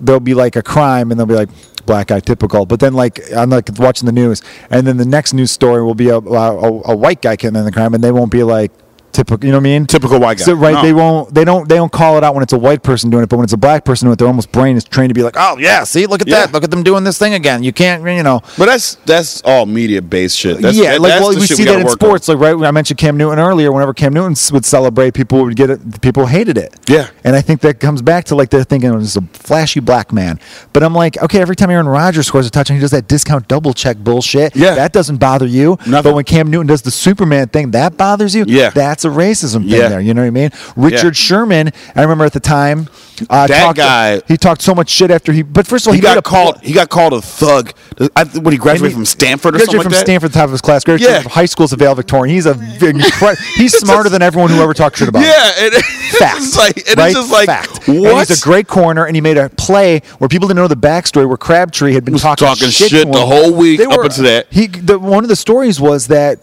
[0.00, 1.50] there'll be like a crime and they'll be like
[1.86, 2.66] black guy typical.
[2.66, 5.94] But then like i'm like watching the news and then the next news story will
[5.94, 8.72] be a, a, a white guy committing the crime and they won't be like
[9.12, 10.44] typical you know what i mean Typical white guy.
[10.44, 10.82] so, right No.
[10.82, 13.22] they won't they don't they don't call it out when it's a white person doing
[13.24, 15.14] it but when it's a black person doing it their almost brain is trained to
[15.14, 16.46] be like oh yeah see look at Yeah.
[16.46, 19.42] that look at them doing this thing again you can't you know But that's that's
[19.42, 20.60] all media based shit.
[20.60, 22.08] That's, yeah, that- like well, we see gotta that in work on.
[22.08, 22.28] sports.
[22.28, 23.70] Like right, when I mentioned Cam Newton earlier.
[23.72, 26.00] Whenever Cam Newton would celebrate, people would get it.
[26.00, 26.74] People hated it.
[26.88, 27.08] Yeah.
[27.24, 29.80] and I think that comes back to like they're thinking oh, it was a flashy
[29.80, 30.38] black man.
[30.72, 33.48] But I'm like, okay, every time Aaron Rodgers scores a touchdown, he does that discount
[33.48, 34.54] double check bullshit.
[34.56, 34.74] Yeah.
[34.74, 35.76] that doesn't bother you.
[35.86, 36.02] Nothing.
[36.02, 38.44] But when Cam Newton does the Superman thing, that bothers you.
[38.46, 38.70] Yeah.
[38.70, 39.88] that's of racism thing Yeah.
[39.88, 40.00] there.
[40.00, 40.50] You know what I mean?
[40.76, 42.88] Richard Sherman, I remember at the time.
[43.30, 45.42] Uh, That talked, guy- he talked so much shit after he.
[45.42, 46.58] But first of all, He, he, got a called.
[46.62, 47.72] He got called a thug.
[48.40, 50.00] When he graduated he- from Stanford or graduated something like from that.
[50.00, 50.82] Stanford, top of his class.
[50.82, 51.22] Graduated Yeah.
[51.22, 52.34] from high school to Vale Victorian.
[52.34, 52.54] He's a
[53.56, 55.24] he's smarter than everyone who ever talked shit about.
[55.24, 56.36] Yeah, and Fact.
[56.38, 57.10] it's like, and right?
[57.10, 57.86] it's just like Fact.
[57.88, 57.96] what?
[58.10, 60.74] And he's a great corner, and he made a play where people didn't know the
[60.76, 64.22] backstory, where Crabtree had been talking, talking shit, shit the whole week They up into
[64.22, 64.46] that.
[64.50, 66.40] He, the, one of the stories was that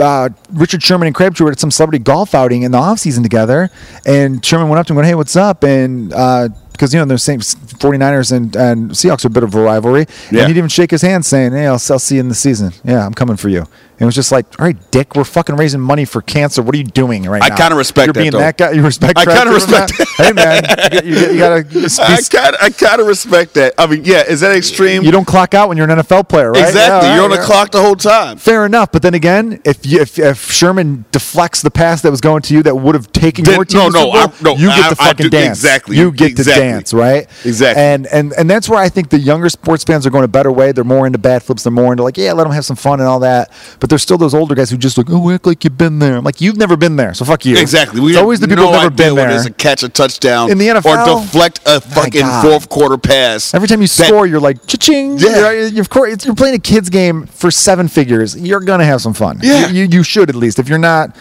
[0.00, 3.70] uh, Richard Sherman and Crabtree were at some celebrity golf outing in the offseason together,
[4.06, 6.98] and Sherman went up to him and went, "Hey, what's up?" And uh, because you
[6.98, 10.40] know the same 49ers and, and Seahawks are a bit of a rivalry, Yeah.
[10.40, 12.72] and he'd even shake his hand saying, "Hey, I'll, I'll see you in the season.
[12.84, 13.66] Yeah, I'm coming for you."
[13.98, 16.62] It was just like, "All right, Dick, we're fucking raising money for cancer.
[16.62, 18.38] What are you doing right I now?" kinda respect You're that, being though.
[18.38, 18.72] that guy.
[18.72, 19.18] You respect.
[19.18, 20.08] I kinda respect that?
[20.16, 21.64] Hey, man, you, you, you gotta.
[21.72, 23.74] be- I kind I kind of respect that.
[23.78, 25.02] I mean, yeah, is that extreme?
[25.04, 26.64] you don't clock out when you're an NFL player, right?
[26.64, 27.08] exactly.
[27.08, 27.44] Yeah, You're all on the yeah.
[27.44, 28.36] clock the whole time.
[28.38, 32.20] Fair enough, but then again, if you, if, if Sherman deflects the pass that was
[32.20, 34.56] going to you that would have taken Then- your team, no, no, Bowl, I- no,
[34.56, 35.58] you get I- the I fucking do- dance.
[35.58, 36.64] exactly, you get exactly.
[36.64, 37.26] the dance, right?
[37.44, 37.82] Exactly.
[37.82, 40.50] And and and that's where I think the younger sports fans are going a better
[40.52, 40.72] way.
[40.72, 41.62] They're more into bat flips.
[41.62, 43.50] They're more into like, yeah, let them have some fun and all that.
[43.80, 46.16] But there's still those older guys who just like, oh, act like you've been there.
[46.16, 47.56] I'm like, you've never been there, so fuck you.
[47.56, 48.00] Exactly.
[48.00, 49.30] it's have always the people no who've never been there.
[49.30, 53.52] is to catch a touchdown In the NFL or deflect a fucking fourth quarter pass.
[53.54, 55.18] Every time you That- score, you're like, cha-ching.
[55.18, 55.36] Yeah.
[55.36, 58.36] You're, uh, you're, of course, you're playing a kids game for seven figures.
[58.40, 59.40] You're gonna have some fun.
[59.42, 59.68] Yeah.
[59.68, 60.58] You, you, you should at least.
[60.58, 61.16] If you're not,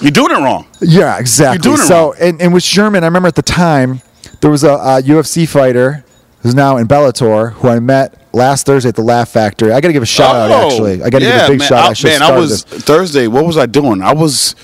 [0.00, 0.66] you're doing it wrong.
[0.80, 1.56] Yeah, exactly.
[1.56, 2.14] You're doing it so, wrong.
[2.20, 4.00] and, and with Sherman, I remember at the time
[4.40, 6.04] there was a, a UFC fighter
[6.40, 9.72] who's now in Bellator who I met last Thursday at the Laugh Factory.
[9.72, 10.50] I got to give a shout out.
[10.50, 12.04] Oh, Actually, I got to yeah, give a big man, shout.
[12.04, 12.82] I, I man, I was this.
[12.84, 13.26] Thursday.
[13.26, 14.02] What was I doing?
[14.02, 14.54] I was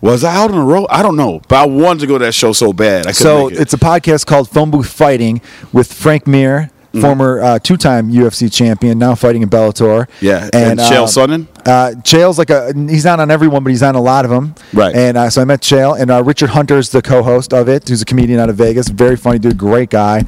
[0.00, 0.86] was I out on the road?
[0.90, 3.06] I don't know, but I wanted to go to that show so bad.
[3.06, 3.60] I So it.
[3.60, 5.40] it's a podcast called Phone Booth Fighting
[5.72, 6.70] with Frank Mir.
[6.92, 7.00] Mm-hmm.
[7.00, 10.06] Former uh, two-time UFC champion, now fighting in Bellator.
[10.20, 11.46] Yeah, and Chael uh, Sonnen?
[11.64, 14.54] Uh, Chael's like a he's not on everyone, but he's on a lot of them.
[14.72, 14.94] Right.
[14.94, 17.88] And uh, so I met Chael, and uh, Richard Hunter's the co-host of it.
[17.88, 20.24] Who's a comedian out of Vegas, very funny dude, great guy.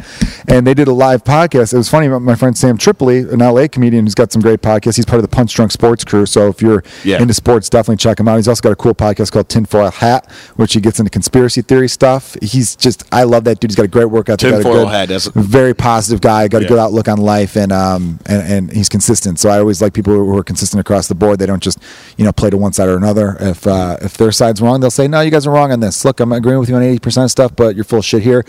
[0.47, 1.73] And they did a live podcast.
[1.75, 2.07] It was funny.
[2.09, 4.97] My friend Sam Tripoli, an LA comedian who's got some great podcasts.
[4.97, 6.27] He's part of the Punch Drunk Sports crew.
[6.27, 7.21] So if you're Yeah.
[7.21, 8.37] into sports, definitely check him out.
[8.37, 11.89] He's also got a cool podcast called Tinfoil Hat, which he gets into conspiracy theory
[11.89, 12.37] stuff.
[12.43, 13.71] He's just I love that dude.
[13.71, 14.43] He's got a great workout.
[14.43, 14.53] ethic.
[14.53, 16.47] got a Tinfoil Hat, that's- very positive guy.
[16.49, 16.69] Got a Yeah.
[16.69, 19.41] good outlook on life, and um and, and he's consistent.
[19.41, 21.24] So I always like people who are consistent across the board.
[21.37, 21.79] They don't just
[22.17, 23.37] you know play to one side or another.
[23.41, 26.05] If uh, if their side's wrong, they'll say no, you guys are wrong on this.
[26.05, 28.45] Look, I'm agreeing with you on eighty percent of stuff, but you're full shit here.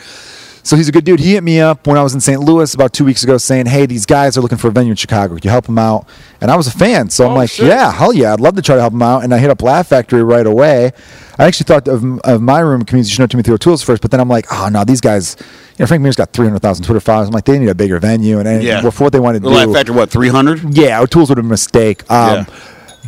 [0.66, 1.20] So he's a good dude.
[1.20, 2.42] He hit me up when I was in St.
[2.42, 4.96] Louis about two weeks ago, saying, "Hey, these guys are looking for a venue in
[4.96, 5.36] Chicago.
[5.36, 6.08] Could you help them out?"
[6.42, 7.68] And I was a fan, so I'm Oh, like, shit.
[7.68, 9.62] "Yeah, hell yeah, I'd love to try to help them out." And I hit up
[9.62, 10.92] Laugh Factory right away.
[11.38, 14.20] I actually thought of, of my room community should know Timothy O'Toole's first, but then
[14.20, 15.36] I'm like, "Oh no, these guys."
[15.78, 17.28] You know, Frank Mir's got 300,000 Twitter followers.
[17.28, 18.90] I'm like, they need a bigger venue, and, and Yeah.
[18.90, 19.68] for what they wanted to the do.
[19.68, 20.74] Laugh Factory, what three hundred?
[20.76, 22.10] Yeah, O'Toole's would have been a mistake.
[22.10, 22.46] Um, Yeah.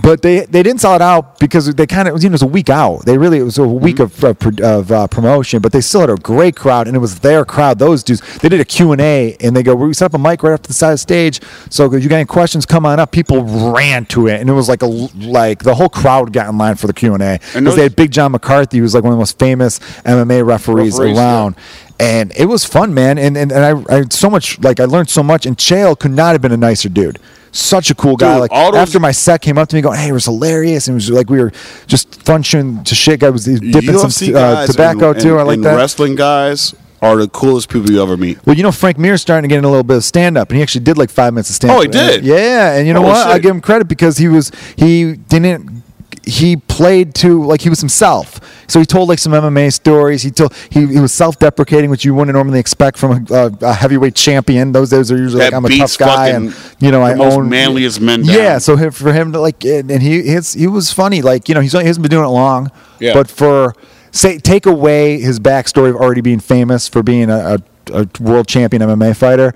[0.01, 2.35] But they, they didn't sell it out because they kind of was, you know, it
[2.35, 3.05] was a week out.
[3.05, 4.25] They really it was a week Mm-hmm.
[4.25, 7.19] of, of, of uh, promotion, but they still had a great crowd, and it was
[7.19, 7.79] their crowd.
[7.79, 10.17] Those dudes they did a Q and A, and they go, we set up a
[10.19, 11.41] mic right to the side of the stage.
[11.69, 13.11] So you got any questions, come on up.
[13.11, 13.43] People
[13.73, 16.75] ran to it, and it was like a like the whole crowd got in line
[16.75, 19.17] for the Q and A because they had Big John McCarthy, who's like one of
[19.17, 21.21] the most famous MMA referees, Referees, yeah.
[21.23, 21.55] around.
[21.99, 23.17] And it was fun, man.
[23.17, 25.45] And and, and I, I so much like I learned so much.
[25.47, 27.17] And Chael could not have been a nicer dude.
[27.51, 28.33] Such a cool guy.
[28.33, 30.25] Dude, like all those- after my set came up to me going, "Hey, it was
[30.25, 31.51] hilarious," and it was like we were
[31.87, 33.23] just function to shit.
[33.23, 35.35] I was dipping UFC some uh, guys tobacco and, too.
[35.37, 35.75] I and- like and that.
[35.75, 38.39] Wrestling guys are the coolest people you ever meet.
[38.45, 40.49] Well, you know, Frank Mir's starting to get in a little bit of stand up,
[40.49, 41.77] and he actually did like five minutes of stand up.
[41.77, 42.25] Oh, he did?
[42.25, 43.27] Yeah, and you know what?
[43.27, 45.83] I give him credit because he was he didn't
[46.27, 48.39] he played to like he was himself.
[48.67, 50.21] So he told like some MMA stories.
[50.23, 53.73] He told he, he was self deprecating, which you wouldn't normally expect from a, a
[53.73, 54.71] heavyweight champion.
[54.73, 57.49] Those days are usually That like I'm a tough guy, and you know I own
[57.49, 58.35] manliest men down.
[58.35, 61.21] Yeah, so him- for him to like, and and he his, he was funny.
[61.21, 63.13] Like you know he's he hasn't been doing it long, Yeah.
[63.13, 63.73] but for
[64.11, 67.57] say take away his backstory of already being famous for being a,
[67.93, 69.53] a, a world champion MMA fighter.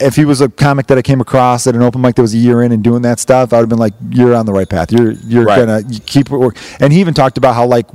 [0.00, 2.32] If he was a comic that I came across at an open mic that was
[2.34, 4.52] a year in and doing that stuff, I would have been like, "You're on the
[4.52, 4.92] right path.
[4.92, 5.58] You're you're Right.
[5.66, 7.86] gonna you keep it work." And he even talked about how like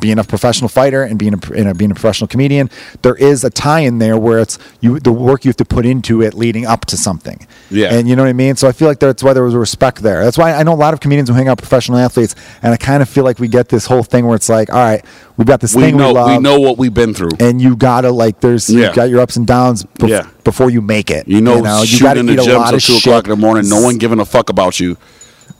[0.00, 2.68] being a professional fighter and being a, you know, being a professional comedian,
[3.02, 5.86] there is a tie in there where it's you the work you have to put
[5.86, 7.46] into it leading up to something.
[7.70, 7.94] Yeah.
[7.94, 8.56] And you know what I mean?
[8.56, 10.22] So I feel like that's why there was a respect there.
[10.24, 12.72] That's why I know a lot of comedians who hang out with professional athletes, and
[12.72, 15.04] I kind of feel like we get this whole thing where it's like, all right,
[15.36, 17.30] we've got this We thing know we love, we know what we've been through.
[17.40, 18.88] and you gotta like, there's Yeah.
[18.90, 20.26] you got your ups and downs bef- Yeah.
[20.44, 21.26] before you make it.
[21.26, 23.68] You know, you shooting gotta in the gym till of two o'clock in the morning,
[23.68, 24.96] no one giving a fuck about you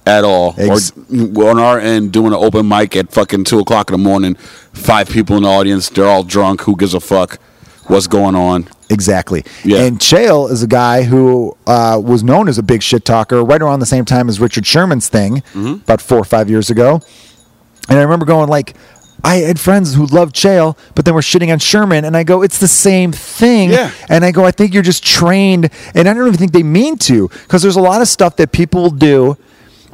[0.07, 0.55] at all.
[0.59, 0.93] Ex-
[1.37, 4.35] or on our end, doing an open mic at fucking two o'clock in the morning,
[4.73, 6.63] five people in the audience, they're all drunk.
[6.63, 7.39] Who gives a fuck?
[7.87, 8.69] What's going on?
[8.91, 9.45] Exactly.
[9.65, 9.83] Yeah.
[9.85, 13.61] And Chael is a guy who uh, was known as a big shit talker right
[13.61, 15.83] around the same time as Richard Sherman's thing, Mm-hmm.
[15.83, 17.01] about four or five years ago.
[17.89, 18.75] And I remember going like,
[19.23, 22.43] I had friends who loved Chael, but then were shitting on Sherman, and I go,
[22.43, 23.71] it's the same thing.
[23.71, 23.91] Yeah.
[24.11, 26.99] And I go, I think you're just trained, and I don't even think they mean
[26.99, 29.37] to, because there's a lot of stuff that people will do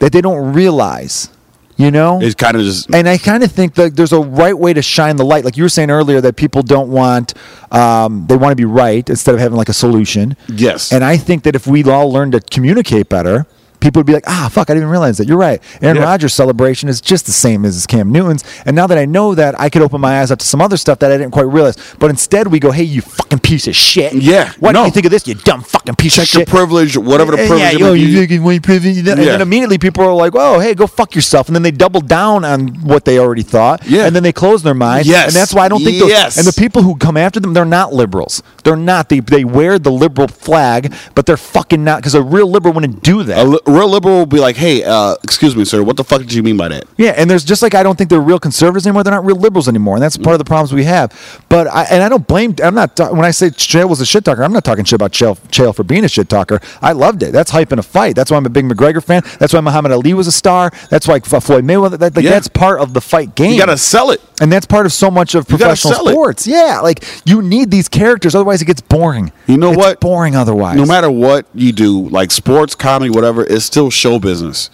[0.00, 1.30] that they don't realize.
[1.76, 4.52] You know, It's kind of just and I kind of think that there's a right
[4.58, 5.46] way to shine the light.
[5.46, 7.32] Like you were saying earlier, that people don't want,
[7.70, 10.36] um, they want to be right instead of having like a solution.
[10.48, 10.92] Yes.
[10.92, 13.46] And I think that if we all learn to communicate better,
[13.80, 15.26] people would be like, ah, fuck, I didn't even realize that.
[15.28, 15.62] You're right.
[15.82, 16.02] Aaron Yeah.
[16.04, 18.44] Rodgers' celebration is just the same as Cam Newton's.
[18.66, 20.76] And now that I know that, I could open my eyes up to some other
[20.76, 21.76] stuff that I didn't quite realize.
[21.98, 24.12] But instead, we go, hey, you fucking piece of shit.
[24.14, 24.80] Yeah, Why no.
[24.80, 26.48] don't you think of this, you dumb fucking piece check of your shit?
[26.48, 27.60] privilege, whatever the privilege.
[27.60, 28.98] Yeah, yo, you fucking white privilege.
[28.98, 32.00] And then immediately people are like, "Oh, hey, go fuck yourself," and then they double
[32.00, 33.86] down on what they already thought.
[33.86, 34.06] Yeah.
[34.06, 35.06] and then they close their mind.
[35.06, 35.28] Yes.
[35.28, 35.98] and that's why I don't think.
[35.98, 36.36] Those, Yes.
[36.38, 38.42] and the people who come after them, they're not liberals.
[38.64, 39.08] They're not.
[39.08, 43.02] They they wear the liberal flag, but they're fucking not because a real liberal wouldn't
[43.02, 43.66] do that.
[43.70, 45.82] Real liberal will be like, "Hey, uh, excuse me, sir.
[45.82, 47.96] What the fuck did you mean by that?" Yeah, and there's just like I don't
[47.96, 49.04] think they're real conservatives anymore.
[49.04, 51.12] They're not real liberals anymore, and that's part of the problems we have.
[51.48, 52.54] But I and I don't blame.
[52.62, 54.42] I'm not ta- when I say Chael was a shit talker.
[54.42, 56.60] I'm not talking shit about Chael, Chael for being a shit talker.
[56.82, 57.32] I loved it.
[57.32, 58.16] That's hype in a fight.
[58.16, 59.22] That's why I'm a big McGregor fan.
[59.38, 60.72] That's why Muhammad Ali was a star.
[60.90, 61.98] That's why Floyd Mayweather.
[61.98, 62.30] That, like, Yeah.
[62.32, 63.52] That's part of the fight game.
[63.52, 64.20] You gotta sell it.
[64.40, 66.12] And that's part of so much of professional sell it.
[66.12, 66.46] sports.
[66.46, 69.30] Yeah, like you need these characters, otherwise it gets boring.
[69.46, 70.00] You know It's what?
[70.00, 70.76] Boring otherwise.
[70.76, 74.70] No matter what you do, like sports, comedy, whatever, it's still show business.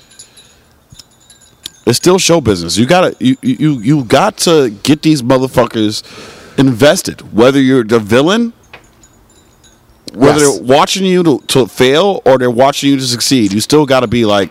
[1.85, 2.77] It's still show business.
[2.77, 6.03] You gotta you you you got to get these motherfuckers
[6.59, 7.33] invested.
[7.33, 8.53] Whether you're the villain,
[10.13, 10.59] whether Yes.
[10.59, 14.01] they're watching you to, to fail or they're watching you to succeed, you still got
[14.01, 14.51] to be like,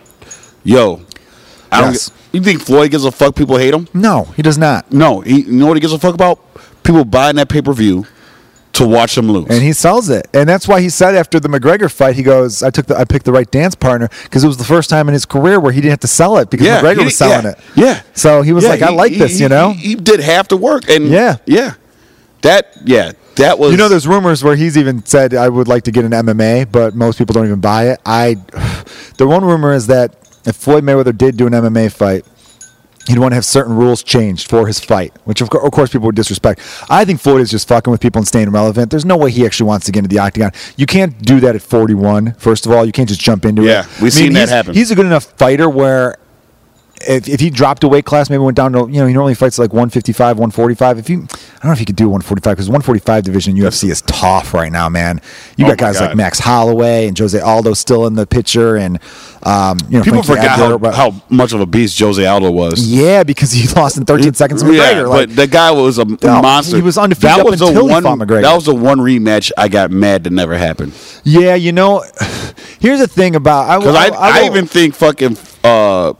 [0.64, 1.02] "Yo,
[1.70, 2.08] I don't." Yes.
[2.08, 3.34] Get, you think Floyd gives a fuck?
[3.34, 3.88] People hate him.
[3.94, 4.92] No, he does not.
[4.92, 6.38] No, he, you know what he gives a fuck about?
[6.82, 8.06] People buying that pay per view
[8.74, 9.46] to watch him lose.
[9.48, 10.28] and he sells it.
[10.34, 13.04] And that's why he said after the McGregor fight, he goes, "I took the I
[13.04, 15.72] picked the right dance partner because it was the first time in his career where
[15.72, 18.02] he didn't have to sell it because Yeah, McGregor was selling yeah, it." yeah.
[18.14, 19.70] So he was Yeah, like, "I he- like this," he- you know.
[19.72, 21.36] He, he did half the work, and Yeah.
[21.46, 21.72] yeah,
[22.42, 25.84] that yeah, that was you know, there's rumors where he's even said, "I would like
[25.84, 28.00] to get an MMA," but most people don't even buy it.
[28.04, 28.36] I,
[29.16, 30.14] the one rumor is that
[30.46, 32.24] if Floyd Mayweather did do an MMA fight.
[33.08, 35.90] He'd want to have certain rules changed for his fight, which of, cour- of course
[35.90, 36.58] people would disrespect.
[36.90, 38.90] I think Floyd is just fucking with people and staying relevant.
[38.90, 40.50] There's no way he actually wants to get into the octagon.
[40.76, 42.32] You can't do that at 41.
[42.32, 43.86] First of all, you can't just jump into Yeah, it.
[43.86, 44.74] Yeah, we've seen that happen.
[44.74, 46.16] He's a good enough fighter where
[47.02, 49.34] if, if he dropped a weight class, maybe went down to you know he normally
[49.34, 50.98] fights like 155, 145.
[50.98, 54.02] If you, I don't know if he could do 145 because 145 division UFC is
[54.02, 55.20] tough right now, man.
[55.56, 58.76] You Oh got my guys like Max Holloway and Jose Aldo still in the picture,
[58.76, 58.98] and
[59.42, 62.50] um, you know people Frankie forgot Edgar, how, how much of a beast Jose Aldo
[62.50, 62.86] was.
[62.88, 65.08] yeah, because he lost in 13 seconds to Yeah, McGregor.
[65.08, 66.76] like, but the guy was a No, monster.
[66.76, 68.02] he was undefeated That was the one.
[68.02, 68.42] McGregor.
[68.42, 70.92] That was the one rematch I got mad that never happened.
[71.24, 72.02] yeah, you know,
[72.80, 76.14] here's the thing about I, Because I, I, will- even think fucking uh,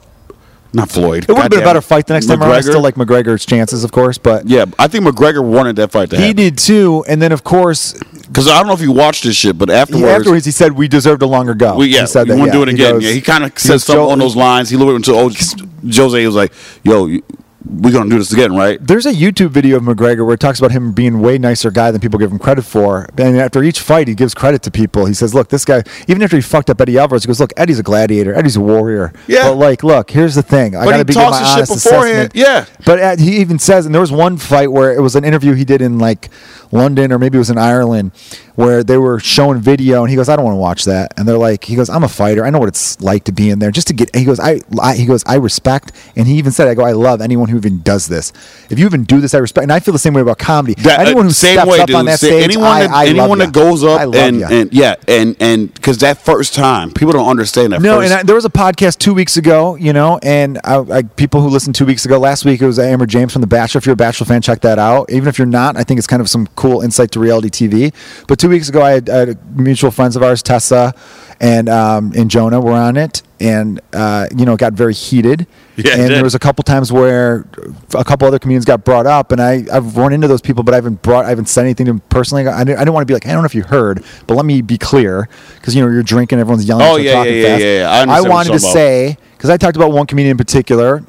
[0.73, 1.25] not Floyd.
[1.25, 2.51] it would have been a better fight the next time around.
[2.53, 2.62] I McGregor.
[2.64, 6.17] still like McGregor's chances, of course, but Yeah, I think McGregor wanted that fight to
[6.17, 6.37] he happen.
[6.37, 7.05] did too.
[7.09, 7.95] And then of course,
[8.27, 10.73] Because I don't know if you watched this shit, but he, afterwards, afterwards he said
[10.73, 11.77] we deserved a longer go.
[11.77, 12.39] We, yeah, he said he that.
[12.39, 12.53] wouldn't yeah.
[12.53, 12.93] do it again.
[12.95, 14.69] goes- yeah, he kind of he said goes, something "Joe- on those lines.
[14.69, 15.29] He looked into oh,
[15.95, 16.21] Jose.
[16.21, 16.53] He was like,
[16.83, 17.23] "Yo, you-
[17.69, 20.59] we gonna do this again, right?" There's a YouTube video of McGregor where it talks
[20.59, 23.07] about him being a way nicer guy than people give him credit for.
[23.19, 25.07] And after each fight, he gives credit to people.
[25.07, 25.83] He says, "Look, this guy.
[26.09, 28.35] Even after he fucked up Eddie Alvarez, he goes, look, Eddie's a gladiator.
[28.35, 29.12] Eddie's a warrior.
[29.27, 29.49] Yeah.
[29.49, 30.77] But like, look, here's the thing.
[30.77, 32.31] I But gotta be my his shit honest beforehand.
[32.33, 32.35] assessment.
[32.35, 32.64] Yeah.
[32.85, 35.55] But uh, he even says, and there was one fight where it was an interview
[35.55, 36.29] he did in like
[36.73, 38.12] London or maybe it was in Ireland,
[38.55, 41.29] where they were showing video, and he goes, "I don't want to watch that." And
[41.29, 42.45] they're like, "He goes, I'm a fighter.
[42.45, 43.71] I know what it's like to be in there.
[43.71, 46.69] Just to get." He goes, "I,", I he goes, "I respect," and he even said,
[46.69, 48.33] "I go, I love anyone who even does this.
[48.71, 50.75] If you even do this, I respect." And I feel the same way about comedy.
[50.83, 51.97] That, uh, anyone who same steps way, up dude.
[51.97, 54.43] on that Say- stage, anyone I, that, I anyone that goes I up love and,
[54.43, 57.83] and yeah, and and because that first time, people don't understand that.
[57.83, 60.79] No, first, and I, there was a podcast two weeks ago, you know, and I,
[60.79, 63.47] I, people who listened two weeks ago, last week it was Amber James from The
[63.47, 63.79] Bachelor.
[63.79, 65.11] If you're a Bachelor fan, check that out.
[65.11, 67.95] Even if you're not, I think it's kind of some cool insight to reality TV.
[68.27, 70.95] But two weeks ago, I had, I had mutual friends of ours, Tessa
[71.41, 75.47] and um, and Jonah, were on it, and uh, you know, it got very heated.
[75.78, 77.47] Yeah, and there was a couple times where
[77.95, 80.73] a couple other comedians got brought up, and I I've run into those people, but
[80.73, 82.47] I haven't brought I haven't said anything to them personally.
[82.47, 84.36] I didn't, I didn't want to be like I don't know if you heard, but
[84.36, 87.57] let me be clear because you know you're drinking, everyone's yelling, Oh, yeah, yeah, yeah,
[87.59, 88.11] yeah, yeah.
[88.11, 91.05] I what wanted to talking say because I talked about one comedian in particular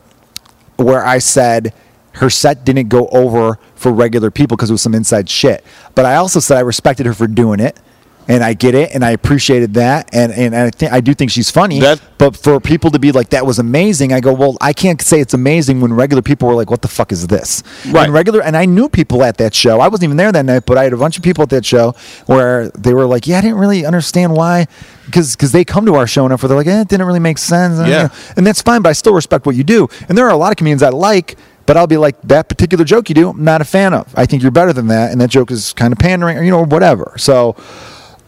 [0.76, 1.74] where I said
[2.18, 5.64] her set didn't go over for regular people because it was some inside shit.
[5.96, 7.80] But I also said I respected her for doing it.
[8.30, 11.32] and I get it, and I appreciated that, and and I think I do think
[11.32, 11.80] she's funny.
[11.80, 15.02] That- but for people to be like that was amazing, I go, well, I can't
[15.02, 17.64] say it's amazing when regular people were like, what the fuck is this?
[17.86, 18.04] Right.
[18.04, 19.80] And regular, and I knew people at that show.
[19.80, 21.64] I wasn't even there that night, but I had a bunch of people at that
[21.66, 21.96] show
[22.26, 24.68] where they were like, yeah, I didn't really understand why,
[25.06, 27.22] because because they come to our show enough where they're like, eh, it didn't really
[27.22, 27.80] make sense.
[27.88, 28.10] Yeah.
[28.36, 29.88] And that's fine, but I still respect what you do.
[30.10, 31.38] And there are a lot of comedians I like.
[31.68, 33.30] But I'll be like that particular joke you do.
[33.30, 34.12] I'm not a fan of.
[34.18, 36.50] I think you're better than that, and that joke is kind of pandering, or you
[36.50, 37.14] know, whatever.
[37.18, 37.58] So,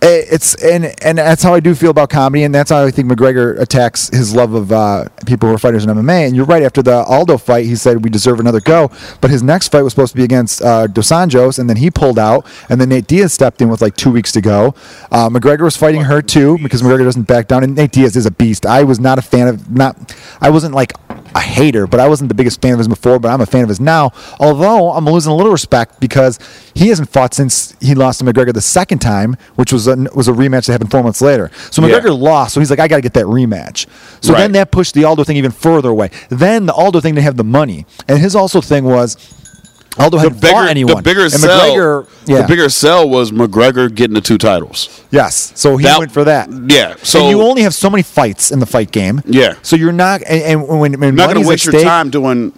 [0.01, 2.91] eh, it's and and that's how I do feel about comedy, and that's how I
[2.91, 6.27] think McGregor attacks his love of uh, people who are fighters in MMA.
[6.27, 6.61] And you're right.
[6.61, 8.91] After the Aldo fight, he said we deserve another go,
[9.21, 11.89] but his next fight was supposed to be against uh, Dos Anjos, and then he
[11.89, 14.75] pulled out, and then Nate Diaz stepped in with like two weeks to go.
[15.13, 18.25] Uh, McGregor was fighting her too because McGregor doesn't back down, and Nate Diaz is
[18.25, 18.65] a beast.
[18.65, 19.95] I was not a fan of not.
[20.41, 20.91] I wasn't like
[21.35, 23.63] a hater, but I wasn't the biggest fan of his before, but I'm a fan
[23.63, 24.11] of his now.
[24.39, 26.39] Although I'm losing a little respect because
[26.73, 30.27] he hasn't fought since he lost to McGregor the second time, which was a, was
[30.27, 31.51] a rematch that happened four months later.
[31.71, 31.99] So Yeah.
[31.99, 33.85] McGregor lost, so he's like, I got to get that rematch.
[34.21, 34.39] So Right.
[34.39, 36.09] then that pushed the Aldo thing even further away.
[36.29, 39.17] Then the Aldo thing didn't have the money, and his also thing was
[39.99, 40.95] Aldo The hadn't bigger, fought anyone.
[40.95, 45.01] the bigger sell, yeah, the bigger sell was McGregor getting the two titles.
[45.11, 45.51] yes.
[45.55, 46.49] So he That- went for that.
[46.67, 49.21] Yeah, so and you only have so many fights in the fight game.
[49.25, 49.55] Yeah.
[49.61, 52.09] So you're not, and, and when, when You're not going to waste your stake- time
[52.09, 52.53] doing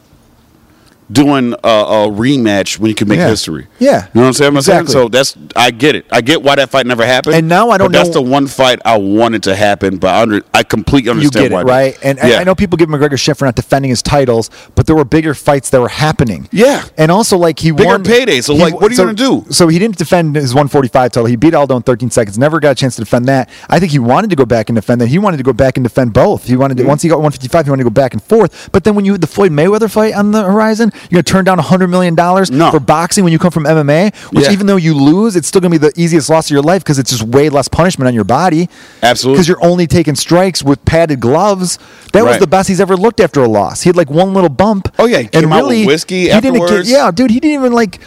[1.12, 3.30] doing a, a rematch when you can make Yeah.
[3.30, 3.68] history.
[3.80, 4.06] Yeah.
[4.08, 4.56] you know what I'm saying?
[4.56, 4.94] Exactly.
[4.94, 6.06] So that's I get it.
[6.12, 7.36] I get why that fight never happened.
[7.36, 10.22] And now I don't but That's the one fight I wanted to happen, but I,
[10.22, 11.62] under, I completely you get why.
[11.62, 12.40] it right and and yeah.
[12.40, 15.34] i know people give mcgregor shit for not defending his titles but there were bigger
[15.34, 16.84] fights that were happening Yeah.
[16.98, 19.16] and also like he Bigger won payday, so, he- like, what are you so- gonna
[19.16, 19.46] do?
[19.50, 22.72] so he didn't defend his 145 title he beat aldo in 13 seconds never got
[22.72, 25.08] a chance to defend that i think he wanted to go back and defend that
[25.08, 26.90] he wanted to go back and defend both he wanted to mm-hmm.
[26.90, 29.14] once he got 155 he wanted to go back and forth but then when you
[29.14, 32.52] had the floyd mayweather fight on the horizon you're gonna turn down 100 million dollars
[32.52, 32.72] No.
[32.72, 34.52] for boxing when you come from mma which Yeah.
[34.52, 37.00] even though you lose it's still gonna be the easiest loss of your life because
[37.00, 38.70] it's just way less punishment on your body
[39.02, 39.36] Absolutely.
[39.38, 41.80] because you're only taking strikes with padded gloves.
[42.14, 43.82] That was the best he's ever looked after a loss.
[43.82, 44.94] He had like one little bump.
[45.00, 46.88] Oh, yeah, out with whiskey he didn't afterwards.
[46.90, 48.00] Get, yeah, dude, he didn't even like.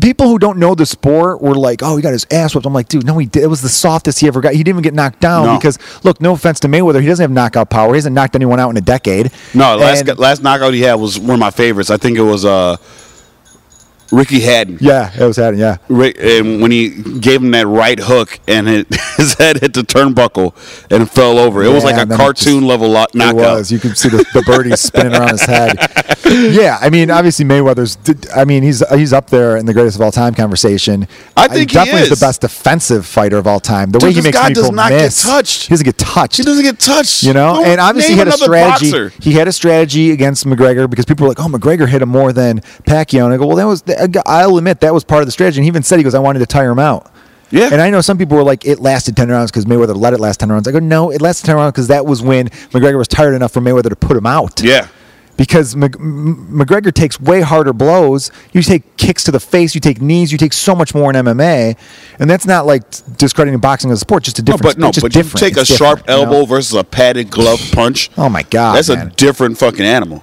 [0.00, 2.72] People who don't know the sport were like, "Oh, he got his ass whipped." I'm
[2.74, 3.42] like, "Dude, no, he did.
[3.42, 4.52] It was the softest he ever got.
[4.52, 5.56] He didn't even get knocked down No.
[5.56, 7.92] because, look, no offense to Mayweather, he doesn't have knockout power.
[7.94, 9.30] He hasn't knocked anyone out in a decade.
[9.54, 11.90] No, last And- last knockout he had was one of my favorites.
[11.90, 12.76] I think it was uh,
[14.12, 14.78] Ricky Hatton.
[14.80, 15.60] yeah, it was happening.
[15.60, 19.74] Yeah, Rick, and when he gave him that right hook and it, his head hit
[19.74, 20.54] the turnbuckle
[20.90, 23.34] and fell over, it was like a and then it cartoon just- level lo- It
[23.34, 23.70] was.
[23.72, 25.76] You could see the, the birdies spinning around his head.
[26.26, 27.98] Yeah, I mean, obviously Mayweather's.
[28.34, 31.06] I mean, he's he's up there in the greatest of all time conversation.
[31.36, 32.10] I think he definitely is.
[32.10, 33.90] the best defensive fighter of all time.
[33.90, 35.22] The Dude, way he this makes guy people does not get miss.
[35.22, 35.62] touched.
[35.64, 36.36] He doesn't get touched.
[36.38, 37.22] He doesn't get touched.
[37.22, 38.90] You know, and obviously he had a strategy.
[38.90, 39.12] boxer.
[39.20, 42.32] He had a strategy against McGregor because people were like, "Oh, McGregor hit him more
[42.32, 43.82] than Pacquiao." And I go, "Well, that was.
[44.26, 46.18] I'll admit that was part of the strategy." And he even said, "He goes, I
[46.18, 47.10] wanted to tire him out."
[47.50, 47.68] Yeah.
[47.72, 50.20] And I know some people were like, "It lasted ten rounds because Mayweather let it
[50.20, 52.98] last ten rounds." I go, "No, it lasted ten rounds because that was when McGregor
[52.98, 54.88] was tired enough for Mayweather to put him out." Yeah.
[55.36, 58.30] because Mc- M- McGregor takes way harder blows.
[58.52, 61.16] You take kicks to the face, you take knees, you take so much more in
[61.16, 61.76] MMA,
[62.18, 62.82] and that's not like
[63.18, 64.22] discrediting boxing as a sport.
[64.22, 65.40] Just a different No, but no, it's but you different.
[65.54, 66.32] take a sharp different, you know?
[66.32, 68.10] elbow versus a padded glove punch.
[68.16, 69.08] Oh my god, That's man.
[69.08, 70.22] a different fucking animal.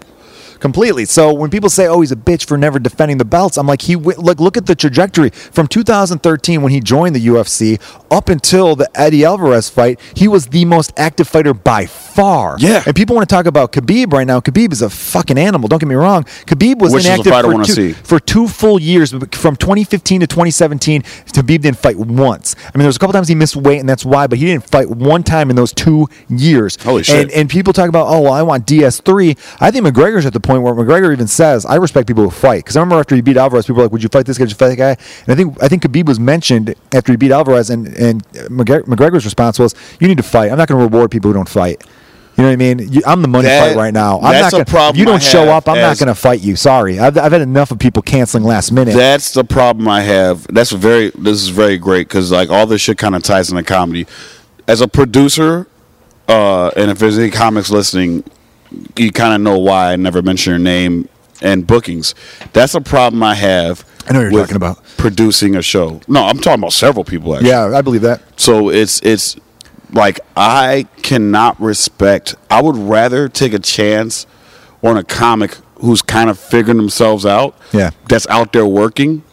[0.64, 1.04] Completely.
[1.04, 3.82] So when people say, "Oh, he's a bitch for never defending the belts," I'm like,
[3.82, 7.80] he w- look look at the trajectory from 2013 when he joined the UFC
[8.10, 10.00] up until the Eddie Alvarez fight.
[10.16, 12.56] He was the most active fighter by far.
[12.60, 12.82] Yeah.
[12.86, 14.40] And people want to talk about Khabib right now.
[14.40, 15.68] Khabib is a fucking animal.
[15.68, 16.24] Don't get me wrong.
[16.46, 21.02] Khabib was Which inactive for two, for two full years from 2015 to 2017.
[21.02, 22.56] Khabib didn't fight once.
[22.60, 24.28] I mean, there was a couple times he missed weight, and that's why.
[24.28, 26.82] But he didn't fight one time in those two years.
[26.82, 27.24] Holy shit.
[27.24, 29.38] And, and people talk about, oh, well, I want DS3.
[29.60, 32.60] I think McGregor's at the point where McGregor even says, I respect people who fight.
[32.60, 34.44] Because I remember after he beat Alvarez, people were like, would you fight this guy?
[34.44, 34.98] Would you fight that guy?
[35.26, 39.26] And I think I think Khabib was mentioned after he beat Alvarez, and, and McGregor's
[39.26, 40.52] response was, you need to fight.
[40.52, 41.84] I'm not going to reward people who don't fight.
[42.36, 42.92] You know what I mean?
[42.92, 44.20] You, I'm the money That- fight right now.
[44.20, 46.16] I'm that's not a gonna, problem If you don't show up, I'm not going to
[46.16, 46.56] fight you.
[46.56, 47.00] Sorry.
[47.00, 48.96] I've, I've had enough of people canceling last minute.
[48.96, 50.48] That's the problem I have.
[50.48, 51.12] That's very.
[51.12, 54.08] This is very great because like all this shit kind of ties into comedy.
[54.68, 55.68] As a producer,
[56.28, 58.24] uh, and if there's any comics listening,
[58.98, 61.10] you kind of know why I never mention your name
[61.42, 62.16] and bookings.
[62.54, 63.86] That's a problem I have.
[64.08, 64.84] I know what you're talking about.
[64.98, 66.02] producing a show.
[66.08, 67.36] No, I'm talking about several people.
[67.36, 67.50] Actually.
[67.50, 68.22] yeah, I believe that.
[68.40, 69.38] So it's it's
[69.92, 72.36] like I cannot respect.
[72.50, 74.26] I would rather take a chance
[74.84, 77.56] on a comic who's kind of figuring themselves out.
[77.72, 77.92] Yeah.
[78.10, 79.24] That's out there working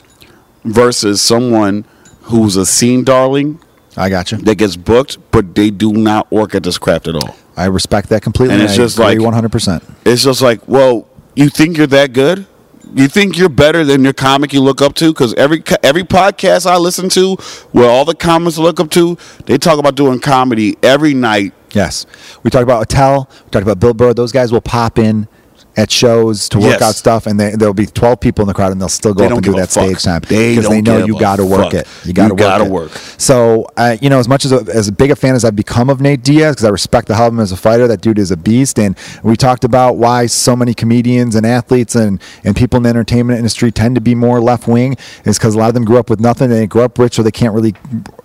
[0.64, 1.84] versus someone
[2.22, 3.60] who's a scene darling
[3.96, 4.38] I got you.
[4.38, 7.34] that gets booked, but they do not work at this craft at all.
[7.60, 8.54] I respect that completely.
[8.54, 9.82] And it's I just like- 100%.
[10.04, 11.06] It's just like, well,
[11.36, 12.46] you think you're that good?
[12.92, 15.12] you think you're better than your comic you look up to?
[15.12, 17.36] Because every every podcast I listen to,
[17.70, 19.16] where all the comics I look up to,
[19.46, 21.52] they talk about doing comedy every night.
[21.72, 22.04] Yes.
[22.42, 23.28] We talked about Attell.
[23.44, 24.12] We talked about Bill Burr.
[24.12, 25.28] Those guys will pop in
[25.76, 26.82] at shows to work Yes.
[26.82, 29.20] out stuff, and they, there'll be 12 people in the crowd, and they'll still go
[29.20, 31.72] They up and do that stage time because they don't know you got to work
[31.72, 31.74] fuck.
[31.74, 31.88] it.
[32.04, 32.70] You got to work gotta it.
[32.70, 32.90] work.
[33.18, 35.88] So, uh, you know, as much as a, as big a fan as I've become
[35.90, 38.18] of Nate Diaz, because I respect the hell of him as a fighter, that dude
[38.18, 38.78] is a beast.
[38.78, 42.88] And we talked about why so many comedians and athletes and, and people in the
[42.90, 45.98] entertainment industry tend to be more left wing, is because a lot of them grew
[45.98, 46.50] up with nothing.
[46.50, 47.74] They grow up rich, so they can't really,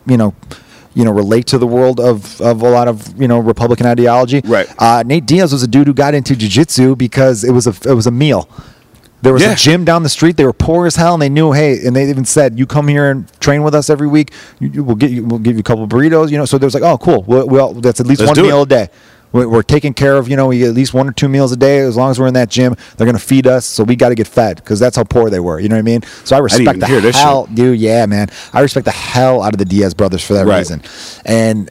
[0.07, 0.33] you know,
[0.95, 4.41] you know, relate to the world of, of a lot of you know Republican ideology.
[4.43, 4.67] Right.
[4.79, 7.93] Uh, Nate Diaz was a dude who got into jiu-jitsu because it was a it
[7.93, 8.49] was a meal.
[9.21, 9.53] There was Yeah.
[9.53, 10.37] a gym down the street.
[10.37, 12.87] They were poor as hell, and they knew, hey, and they even said, "You come
[12.87, 14.31] here and train with us every week.
[14.59, 16.67] You, you- we'll get you, we'll give you a couple burritos." You know, so there
[16.67, 17.23] was like, "Oh, cool.
[17.27, 18.63] Well, well that's at least Let's one meal it.
[18.63, 18.89] a day.
[19.35, 21.57] We're, taking care of, you know, we get at least one or two meals a
[21.57, 21.79] day.
[21.79, 23.65] As long as we're in that gym, they're going to feed us.
[23.65, 25.59] So we got to get fed because that's how poor they were.
[25.59, 26.03] You know what I mean?
[26.23, 27.77] So I respect even the hell, dude.
[27.77, 28.29] Yeah, man.
[28.53, 30.59] I respect the hell out of the Diaz brothers for that Right.
[30.59, 30.81] reason.
[31.25, 31.69] And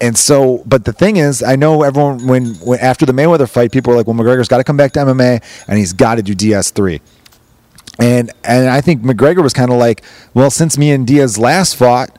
[0.00, 3.72] and so, but the thing is, I know everyone when, when after the Mayweather fight,
[3.72, 6.22] people were like, "Well, McGregor's got to come back to MMA and he's got to
[6.22, 7.00] do DS three.
[7.98, 10.02] And and I think McGregor was kind of like,
[10.34, 12.16] well, since me and Diaz last fought,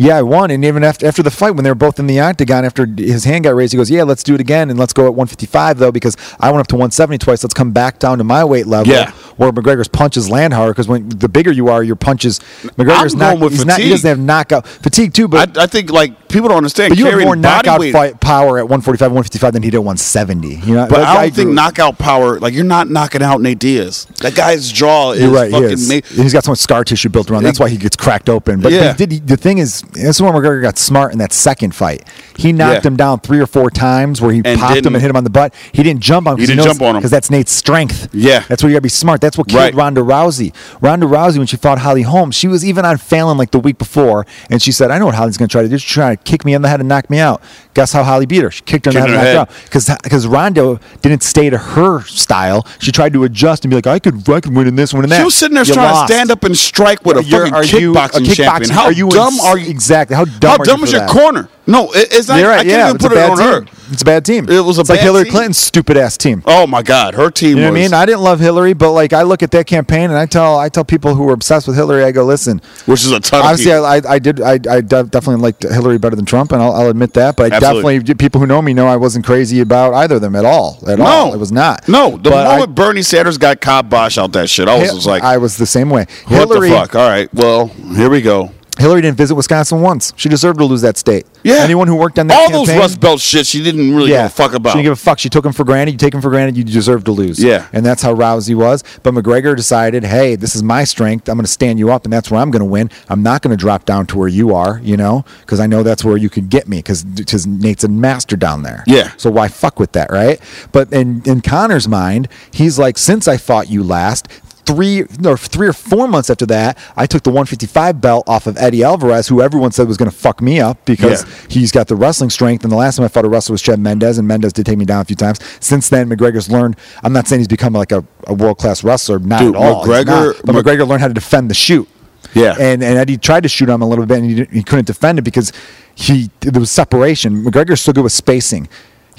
[0.00, 0.50] yeah, I won.
[0.50, 3.24] And even after after the fight, when they were both in the octagon, after his
[3.24, 5.78] hand got raised, he goes, yeah, let's do it again, and let's go at 155
[5.78, 7.44] though, because I went up to 170 twice.
[7.44, 9.12] Let's come back down to my weight level, Yeah.
[9.40, 10.72] Where McGregor's punches land harder.
[10.72, 12.40] Because when the bigger you are, your punches,
[12.76, 15.56] McGregor's not, going with he's not, he doesn't have knockout fatigue too, but.
[15.56, 16.90] I, I think like people don't understand.
[16.90, 20.56] but you have more knockout fight power at 145, 155 than he did at 170.
[20.56, 22.38] You know, But I don't think knockout power.
[22.38, 24.04] Like you're not knocking out Nate Diaz.
[24.20, 25.46] That guy's jaw is You're right.
[25.46, 25.70] He fucking.
[25.70, 25.88] is.
[25.88, 27.42] ma- He's got so much scar tissue built around.
[27.44, 28.60] That's why he gets cracked open.
[28.60, 28.92] But Yeah.
[28.94, 32.06] he did, the thing is, this is when McGregor got smart in that second fight.
[32.36, 32.88] He knocked Yeah.
[32.90, 35.24] him down three or four times where he And popped him and hit him on
[35.24, 35.54] the butt.
[35.72, 36.34] He didn't jump on.
[36.34, 36.96] him He didn't jump on him.
[36.96, 38.08] because that's Nate's strength.
[38.12, 38.44] Yeah.
[38.48, 39.20] that's where you got to be smart.
[39.20, 39.74] That's what killed Right.
[39.74, 40.52] Ronda Rousey.
[40.80, 43.78] Ronda Rousey when she fought Holly Holmes, she was even on Fallon like the week
[43.78, 45.78] before, and she said, "I know what Holly's going to try to do.
[45.78, 47.42] She's trying to kick me in the head and knock me out."
[47.74, 48.50] Guess how Holly beat her?
[48.50, 49.90] She kicked her in the Kicked head her and in knocked the her out because
[50.02, 52.66] because Ronda didn't stay to her style.
[52.78, 55.04] She tried to adjust and be like, "I could I could win in this, win
[55.04, 56.08] in that." She was sitting there You trying lost.
[56.08, 58.70] to stand up and strike with a You're- fucking are you- kickboxing, champion.
[58.70, 59.68] How Are you dumb ins- are you?
[59.70, 60.16] Exactly.
[60.16, 60.50] How dumb?
[60.50, 61.10] How are dumb you is your that?
[61.10, 61.48] corner?
[61.70, 62.40] No, it, it's not.
[62.40, 62.66] You're I right.
[62.66, 63.46] can't Yeah, even put it bad on team.
[63.46, 63.76] her.
[63.92, 64.48] It's a bad team.
[64.48, 65.32] It was a it's like Hillary team.
[65.32, 66.42] Clinton's stupid ass team.
[66.46, 67.50] Oh my God, her team.
[67.56, 67.94] You know what I mean?
[67.94, 70.68] I didn't love Hillary, but like I look at that campaign and I tell I
[70.68, 72.60] tell people who are obsessed with Hillary, I go, listen.
[72.86, 73.42] which is a ton.
[73.42, 74.40] Obviously, of I, I, I did.
[74.40, 77.36] I, I definitely liked Hillary better than Trump, and I'll, I'll admit that.
[77.36, 77.98] But I Absolutely.
[77.98, 80.78] definitely, people who know me know I wasn't crazy about either of them at all.
[80.88, 81.88] At no, all, it was not.
[81.88, 85.06] No, the But I- moment Bernie Sanders got kibosh out that shit, I was just
[85.06, 86.06] like, I was the same way.
[86.26, 86.94] what Hillary, the fuck?
[86.94, 87.66] All right, well,
[87.96, 88.52] here we go.
[88.80, 90.12] Hillary didn't visit Wisconsin once.
[90.16, 91.26] She deserved to lose that state.
[91.42, 94.08] Yeah, Anyone who worked on that all campaign, those Rust Belt shit, she didn't really
[94.08, 94.70] give a fuck about.
[94.70, 95.18] She didn't give a fuck.
[95.18, 95.92] She took him for granted.
[95.92, 97.42] You take him for granted, you deserve to lose.
[97.42, 97.68] Yeah.
[97.72, 98.82] And that's how Rousey was.
[99.02, 101.28] But McGregor decided, hey, this is my strength.
[101.28, 102.90] I'm going to stand you up, and that's where I'm going to win.
[103.08, 105.82] I'm not going to drop down to where you are, you know, because I know
[105.82, 108.82] that's where you could get me because Nate's a master down there.
[108.86, 109.12] Yeah.
[109.16, 110.40] So why fuck with that, right?
[110.72, 114.28] But in, in Conor's mind, he's like, since I fought you last,
[114.66, 118.56] three or three or four months after that, I took the 155 belt off of
[118.58, 121.30] Eddie Alvarez, who everyone said was going to fuck me up because Yeah.
[121.48, 122.62] he's got the wrestling strength.
[122.64, 124.78] And the last time I fought a wrestler was Chad Mendes, and Mendes did take
[124.78, 125.40] me down a few times.
[125.60, 126.76] Since then, McGregor's learned.
[127.02, 129.84] I'm not saying he's become like a, a world class wrestler, not Dude, at all.
[129.84, 130.36] McGregor- not.
[130.44, 131.88] but Mc- McGregor learned how to defend the shoot.
[132.34, 132.54] Yeah.
[132.60, 134.84] and and Eddie tried to shoot him a little bit, and he, didn't- he couldn't
[134.86, 135.52] defend it because
[135.94, 137.42] he there was separation.
[137.44, 138.68] McGregor's so good with spacing.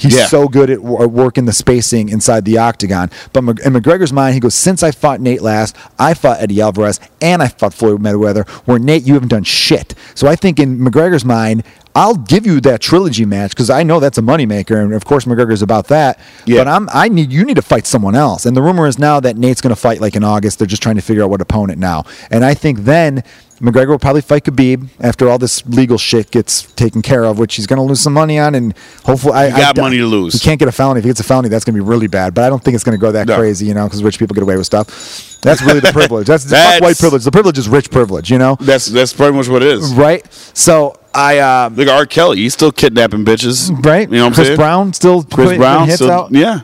[0.01, 0.25] He's Yeah.
[0.25, 3.11] so good at wo- working the spacing inside the octagon.
[3.33, 6.99] But in McGregor's mind, he goes, Since I fought Nate last, I fought Eddie Alvarez
[7.21, 9.93] and I fought Floyd Mayweather, where Nate, you haven't done shit.
[10.15, 11.63] So I think in McGregor's mind,
[11.93, 14.81] I'll give you that trilogy match because I know that's a moneymaker.
[14.81, 16.19] And of course, McGregor's about that.
[16.45, 16.61] Yeah.
[16.63, 18.45] But I'm, I need you need to fight someone else.
[18.47, 20.57] And the rumor is now that Nate's going to fight like in August.
[20.57, 22.05] They're just trying to figure out what opponent now.
[22.31, 23.23] And I think then
[23.61, 27.55] McGregor will probably fight Khabib after all this legal shit gets taken care of, which
[27.55, 28.55] he's going to lose some money on.
[28.55, 28.75] And
[29.05, 30.33] hopefully, I He got I, money to lose.
[30.33, 30.97] He can't get a felony.
[30.99, 32.33] If he gets a felony, that's going to be really bad.
[32.33, 33.37] But I don't think it's going to go that No.
[33.37, 35.39] crazy, you know, because rich people get away with stuff.
[35.41, 36.27] That's really the privilege.
[36.27, 37.23] That's, fuck That's- white privilege.
[37.23, 39.93] The privilege is rich privilege, you know, That's that's pretty much what it is.
[39.93, 40.25] right?
[40.53, 41.37] So I.
[41.39, 42.05] Uh, Look at R.
[42.05, 42.37] Kelly.
[42.37, 43.69] He's still kidnapping bitches.
[43.85, 44.57] Right, You know what I'm Chris saying?
[44.57, 45.85] Brown still Chris putting Brown.
[45.87, 46.31] hits still, out.
[46.31, 46.61] Yeah.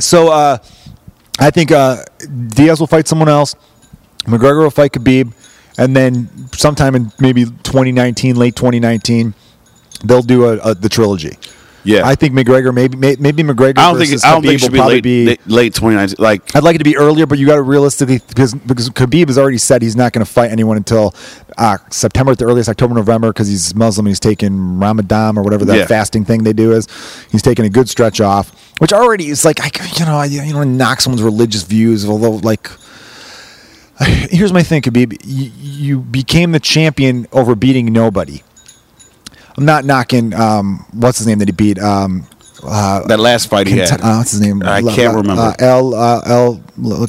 [0.00, 0.58] So uh,
[1.38, 2.04] I think uh,
[2.48, 3.54] Diaz will fight someone else.
[4.28, 5.32] McGregor will fight Khabib,
[5.78, 9.34] and then sometime in maybe 2019, late 2019,
[10.04, 11.36] they'll do a, a, the trilogy.
[11.84, 12.06] Yeah.
[12.06, 13.78] I think McGregor maybe may- maybe McGregor.
[13.78, 15.26] I don't think I don't think it should be probably late, be.
[15.26, 16.16] late late 2019.
[16.22, 19.28] Like I'd like it to be earlier, but you got to realistically because because Khabib
[19.28, 21.14] has already said he's not going to fight anyone until
[21.56, 24.04] uh, September at the earliest, October, November, because he's Muslim.
[24.06, 25.86] And He's taking Ramadan or whatever that Yeah.
[25.86, 26.88] fasting thing they do is.
[27.30, 28.50] He's taking a good stretch off,
[28.80, 32.32] which already is like I you know I, you know knock someone's religious views, although
[32.32, 32.68] like.
[34.30, 35.18] Here's my thing, Khabib.
[35.24, 38.42] You, you became the champion over beating nobody.
[39.56, 40.34] I'm not knocking.
[40.34, 41.80] Um, what's his name that he beat?
[41.80, 42.26] Um,
[42.62, 44.00] uh, that last fight he had.
[44.00, 44.62] uh, what's his name?
[44.62, 45.42] I La- can't La- remember.
[45.42, 47.06] Uh, El uh, El La,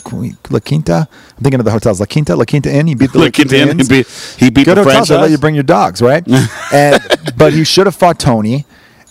[0.49, 1.07] La Quinta.
[1.37, 1.99] I'm thinking of the hotels.
[1.99, 2.87] La Quinta, La Quinta Inn.
[2.87, 3.77] He beat the La at Quinta him.
[3.77, 4.07] He beat,
[4.39, 5.09] he beat Good the hotels.
[5.09, 6.23] They let you bring your dogs, right?
[6.73, 7.01] and
[7.37, 8.65] but he should have fought Tony.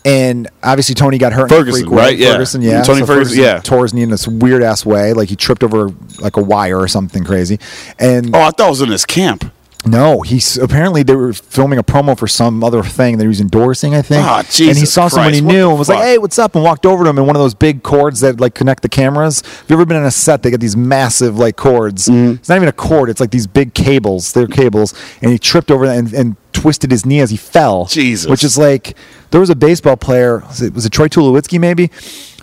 [0.08, 1.48] And obviously Tony got hurt.
[1.48, 2.16] Ferguson, in right?
[2.16, 2.32] Yeah.
[2.32, 2.82] Ferguson, yeah.
[2.82, 3.60] Tony Ferguson, yeah.
[3.60, 5.90] tore his knee in this weird ass way, like he tripped over
[6.20, 7.58] like a wire or something crazy.
[7.98, 9.52] And oh, I thought it was in his camp.
[9.86, 13.40] no, he's apparently they were filming a promo for some other thing that he was
[13.40, 14.24] endorsing, I think.
[14.24, 15.96] Ah, and he saw someone he Christ, what knew and was fuck?
[15.96, 18.20] like, "Hey, what's up?" and walked over to him in one of those big cords
[18.20, 19.42] that like connect the cameras.
[19.42, 20.42] Have you ever been in a set?
[20.42, 22.08] They got these massive like cords.
[22.08, 22.36] Mm-hmm.
[22.36, 24.32] It's not even a cord; it's like these big cables.
[24.32, 27.86] They're cables, and he tripped over that and, and twisted his knee as he fell.
[27.86, 28.28] Jesus.
[28.28, 28.96] which is like
[29.30, 30.38] there was a baseball player.
[30.40, 31.90] Was it, was it Troy Tulowitzki maybe,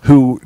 [0.03, 0.41] who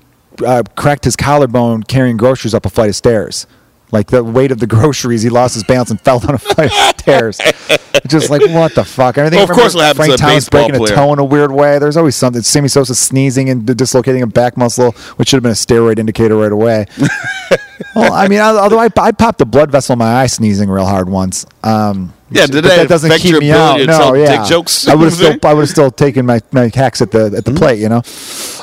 [0.45, 3.45] uh, cracked his collarbone carrying groceries up a flight of stairs.
[3.91, 6.71] Like the weight of the groceries, he lost his balance and fell down a flight
[6.71, 7.39] of stairs.
[8.07, 9.17] Just like what the fuck?
[9.17, 10.93] I think Well, of course it'll Frank to Thomas breaking player.
[10.93, 11.79] a toe in a weird way.
[11.79, 12.41] There's always something.
[12.43, 16.35] Sammy Sosa sneezing and dislocating a back muscle, which should have been a steroid indicator
[16.37, 16.85] right away.
[17.95, 20.85] well, I mean, although I, I popped a blood vessel in my eye sneezing real
[20.85, 21.45] hard once.
[21.63, 23.79] Um, Yeah, did that that doesn't keep me out.
[23.85, 24.45] No, yeah.
[24.45, 24.87] jokes?
[24.87, 27.31] I would have still, I'm would have still taken my, my hacks at the at
[27.31, 27.53] Mm-hmm.
[27.53, 28.03] the plate, you know.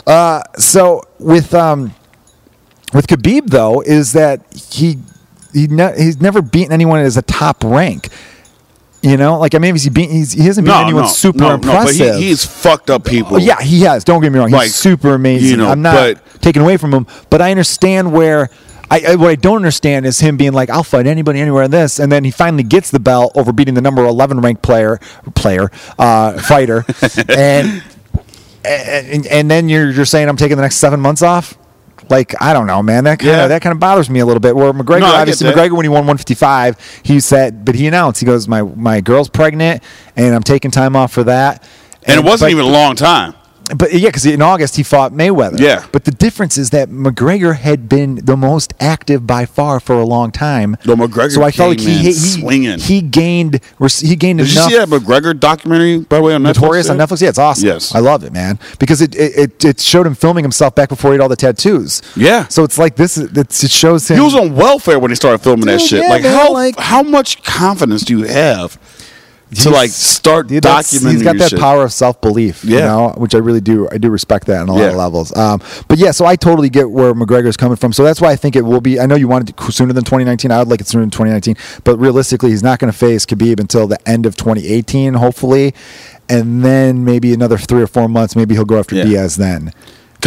[0.06, 1.92] Uh, so with um,
[2.94, 4.98] with Khabib though, is that he
[5.60, 8.08] he ne- he's never beaten anyone as a top rank.
[9.02, 11.38] You know, like I mean, he's beat, he's, he hasn't beaten No, anyone no, super
[11.38, 11.98] no, impressive.
[12.00, 13.36] no, but he, he's fucked up people.
[13.36, 14.02] Oh, yeah, he has.
[14.02, 14.48] Don't get me wrong.
[14.48, 15.50] He's Like, super amazing.
[15.50, 18.50] you know, I'm not taking away from him, but I understand where.
[18.88, 21.72] I, I, what I don't understand is him being like, "I'll fight anybody anywhere in
[21.72, 25.00] this," and then he finally gets the belt over beating the number eleven ranked player,
[25.34, 26.84] player, uh, fighter,
[27.28, 27.82] and,
[28.64, 31.58] and and then you're you're saying I'm taking the next seven months off.
[32.08, 33.04] Like I don't know, man.
[33.04, 33.48] That kind of Yeah.
[33.48, 34.54] that kind of bothers me a little bit.
[34.54, 35.50] Where McGregor, No, obviously.
[35.50, 39.28] McGregor, when he won 155, he said, but he announced, he goes, "My my girl's
[39.28, 39.82] pregnant,
[40.16, 41.62] and I'm taking time off for that."
[42.08, 43.34] and it wasn't but- even a long time.
[43.76, 45.58] But yeah, because in August he fought Mayweather.
[45.58, 45.84] Yeah.
[45.90, 50.04] But the difference is that McGregor had been the most active by far for a
[50.04, 50.76] long time.
[50.84, 52.78] No, McGregor So I felt like he he, swinging.
[52.78, 53.60] he gained
[54.00, 54.70] he gained Did you enough.
[54.70, 56.90] see that McGregor documentary by the way on Notorious Netflix?
[56.90, 57.22] on Netflix.
[57.22, 57.66] Yeah, it's awesome.
[57.66, 57.94] Yes.
[57.94, 61.14] I love it, man, because it, it it showed him filming himself back before he
[61.14, 62.02] had all the tattoos.
[62.14, 62.46] Yeah.
[62.48, 63.16] So it's like this.
[63.16, 64.16] It's, it shows him.
[64.18, 66.02] He was on welfare when he started filming that shit.
[66.02, 68.78] yeah, like man, how like- how much confidence do you have
[69.54, 71.12] to like start Dude, documenting?
[71.12, 71.60] He's got that shit?
[71.60, 72.86] power of self belief, you Yeah.
[72.86, 73.88] know, which I really do.
[73.92, 75.36] I do respect that on a lot of levels.
[75.36, 77.92] Um, but yeah, so I totally get where McGregor's coming from.
[77.92, 78.98] So that's why I think it will be.
[78.98, 80.50] I know you wanted it sooner than 2019.
[80.50, 81.56] I would like it sooner than 2019.
[81.84, 85.74] But realistically, he's not going to face Khabib until the end of 2018, hopefully,
[86.28, 88.34] and then maybe another three or four months.
[88.34, 89.04] Maybe he'll go after Yeah.
[89.04, 89.72] Diaz then.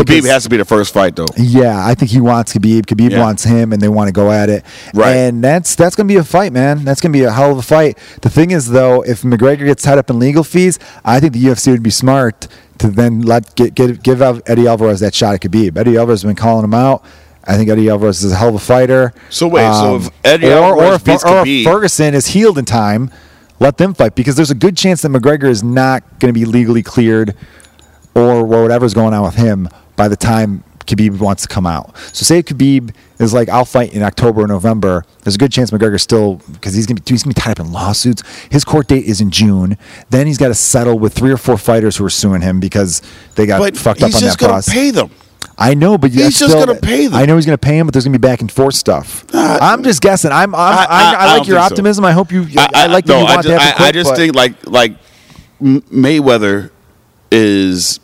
[0.03, 1.25] Khabib has to be the first fight though.
[1.37, 2.81] yeah, I think he wants Khabib.
[2.85, 3.19] Khabib Yeah.
[3.19, 4.63] wants him, and they want to go at it.
[4.93, 5.15] Right.
[5.15, 6.83] And that's that's gonna be a fight, man.
[6.85, 7.97] That's gonna be a hell of a fight.
[8.21, 11.39] The thing is, though, if McGregor gets tied up in legal fees, I think the
[11.43, 12.47] UFC would be smart
[12.79, 15.77] to then let get, get give Eddie Alvarez that shot at Khabib.
[15.77, 17.03] Eddie Alvarez has been calling him out.
[17.45, 19.11] I think Eddie Alvarez is a hell of a fighter.
[19.15, 22.13] Um, So wait, so if Eddie or, Alvarez or, if, beats or if Khabib- Ferguson
[22.13, 23.09] is healed in time,
[23.59, 26.45] let them fight because there's a good chance that McGregor is not going to be
[26.45, 27.35] legally cleared
[28.15, 31.95] or whatever's going on with him by the time Khabib wants to come out.
[32.13, 35.05] So say Khabib is like, I'll fight in October or November.
[35.23, 37.65] There's a good chance McGregor still because he's gonna be he's gonna be tied up
[37.65, 38.23] in lawsuits.
[38.49, 39.77] His court date is in June.
[40.09, 43.01] Then he's got to settle with three or four fighters who are suing him because
[43.35, 44.73] they got But fucked up he's on just that gonna process.
[44.73, 45.11] pay them.
[45.61, 47.15] I know, but He's just still- gonna pay them.
[47.19, 48.75] I know he's going to pay him, but there's going to be back and forth
[48.75, 49.25] stuff.
[49.33, 50.31] Uh, I'm just guessing.
[50.31, 51.73] I'm, I'm I, I- I- I, like your think so.
[51.73, 52.05] optimism.
[52.05, 52.47] I hope you.
[52.57, 54.65] I, like that no, you want I to just, have I, I just think like
[54.67, 54.93] like
[55.61, 56.71] Mayweather
[57.31, 57.99] is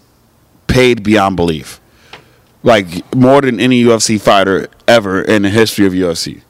[0.68, 1.80] paid beyond belief,
[2.64, 6.42] like more than any UFC fighter ever in the history of UFC.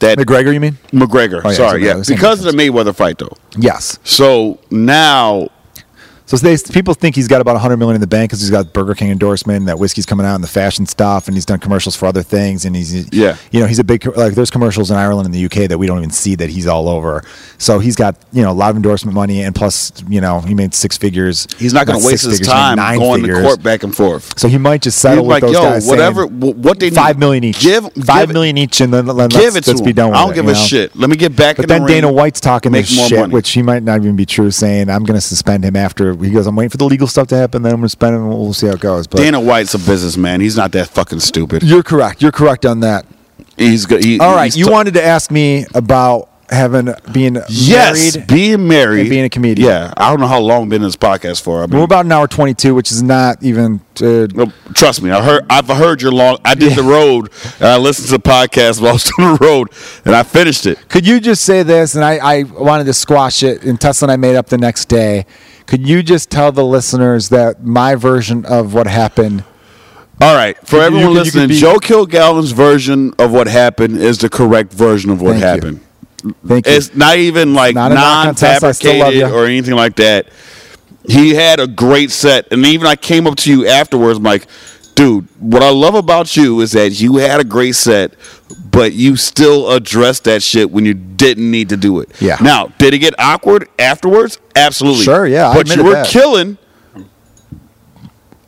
[0.00, 0.52] That McGregor.
[0.52, 0.78] You mean?
[0.92, 3.36] McGregor, Oh, yeah, sorry, yeah, because of the Mayweather fight though.
[3.56, 3.98] Yes.
[4.04, 5.48] So now,
[6.34, 8.72] So they, people think he's got about 100 million in the bank because he's got
[8.72, 11.58] Burger King endorsement, and that whiskey's coming out, and the fashion stuff, and he's done
[11.58, 13.36] commercials for other things, and he's Yeah.
[13.50, 15.86] you know, he's a big like there's commercials in Ireland and the UK that we
[15.86, 17.22] don't even see that he's all over.
[17.58, 20.54] So he's got you know a lot of endorsement money, and plus you know he
[20.54, 21.46] made six figures.
[21.58, 23.38] he's not going to waste his figures, time going figures.
[23.38, 24.38] to court back and forth.
[24.38, 25.86] So he might just settle He's with like, those yo, guys.
[25.86, 27.60] whatever, wh- what they need, five million each.
[27.60, 29.84] Give five give it- million each, and then let, Give let's, it to let's him.
[29.86, 30.22] be done with it.
[30.22, 30.58] I don't give a know?
[30.58, 30.96] shit.
[30.96, 31.56] Let me get back.
[31.58, 33.32] But then the Dana White's talking this shit, money.
[33.34, 36.30] which he might not even be true, saying I'm going to suspend him after he
[36.30, 37.62] goes, I'm waiting for the legal stuff to happen.
[37.62, 38.18] Then I'm going to spend it.
[38.18, 39.06] and We'll see how it goes.
[39.06, 40.40] But Dana White's a businessman.
[40.40, 41.62] He's not that fucking stupid.
[41.62, 42.22] you're correct.
[42.22, 43.06] You're correct on that.
[43.56, 44.02] He's good.
[44.04, 48.26] He, All right, he's you t- wanted to ask me about having being Yes, married.
[48.28, 49.68] being married, and being a comedian.
[49.68, 51.62] Yeah, I don't know how long I've been in this podcast for.
[51.62, 53.80] I mean, We're about an hour 22, which is not even.
[54.00, 55.44] Uh, no, trust me, I heard.
[55.50, 56.38] I've heard your long.
[56.44, 59.38] I did the road, and I listened to the podcast while I was on the
[59.44, 59.68] road,
[60.04, 60.88] and I finished it.
[60.88, 61.94] Could you just say this?
[61.94, 64.86] And I, I wanted to squash it, and Tessa and I made up the next
[64.86, 65.26] day.
[65.72, 69.42] Could you just tell the listeners that my version of what happened?
[70.20, 73.96] All right, for You- you everyone you listening, be- Joe Kilgallon's version of what happened
[73.96, 75.48] is the correct version of what Thank you.
[75.48, 75.80] happened.
[76.46, 76.72] Thank you.
[76.74, 79.34] It's not even like Not a knock on Tessa, I still love non-fabricated ya.
[79.34, 80.26] or anything like that.
[81.08, 84.46] He had a great set, and even I came up to you afterwards, I'm like,
[84.94, 88.14] dude, what I love about you is that you had a great set,
[88.70, 92.10] but you still addressed that shit when you didn't need to do it.
[92.20, 92.36] Yeah.
[92.40, 94.38] Now, did it get awkward afterwards?
[94.56, 95.04] Absolutely.
[95.04, 96.06] Sure, yeah, But you were that.
[96.08, 96.58] killing,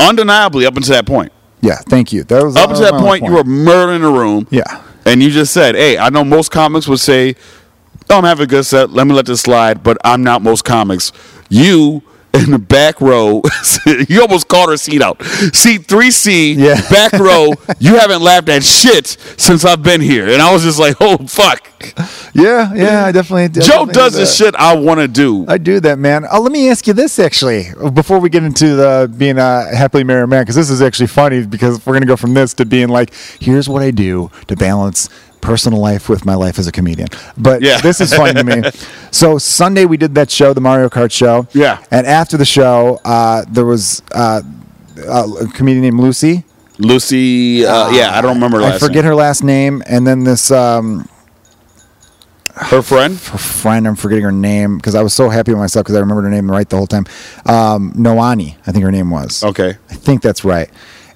[0.01, 1.33] undeniably, up until that point.
[1.61, 2.25] yeah, thank you.
[2.25, 4.47] That was Up until that point, you were murdering the room.
[4.51, 4.83] Yeah.
[5.07, 7.37] And you just said, hey, I know most comics would say,
[8.11, 8.91] oh, I'm having a good set.
[8.91, 9.83] Let me let this slide.
[9.83, 11.13] But I'm not most comics.
[11.51, 12.03] You
[12.35, 13.43] in the back row,
[14.09, 15.23] you almost called her seat out.
[15.55, 16.81] Seat 3C, Yeah.
[16.91, 19.07] back row, you haven't laughed at shit
[19.37, 20.29] since I've been here.
[20.29, 21.71] And I was just like, oh, fuck.
[22.35, 23.49] Yeah, yeah, I definitely.
[23.61, 25.45] Joe definitely does do this shit I want to do.
[25.49, 26.25] I do that, man.
[26.31, 30.03] Oh, let me ask you this actually, before we get into the being a happily
[30.03, 32.89] married man, because this is actually funny because we're gonna go from this to being
[32.89, 35.09] like, here's what I do to balance
[35.45, 37.09] personal life with my life as a comedian.
[37.37, 37.81] But Yeah.
[37.81, 38.63] this is funny to me.
[39.15, 41.47] So Sunday we did that show, the Mario Kart show.
[41.53, 41.79] Yeah.
[41.93, 44.43] And after the show, uh, there was uh,
[45.09, 46.45] a comedian named Lucy.
[46.79, 49.05] Lucy, uh, yeah, I don't remember her I forget name.
[49.05, 51.09] her last name, and then this um,
[52.57, 53.17] Her friend?
[53.19, 53.87] her friend.
[53.87, 56.31] I'm forgetting her name because I was so happy with myself because I remembered her
[56.31, 57.05] name right the whole time.
[57.47, 59.45] Um, Noani, I think her name was.
[59.45, 59.77] Okay.
[59.91, 60.69] I think that's right.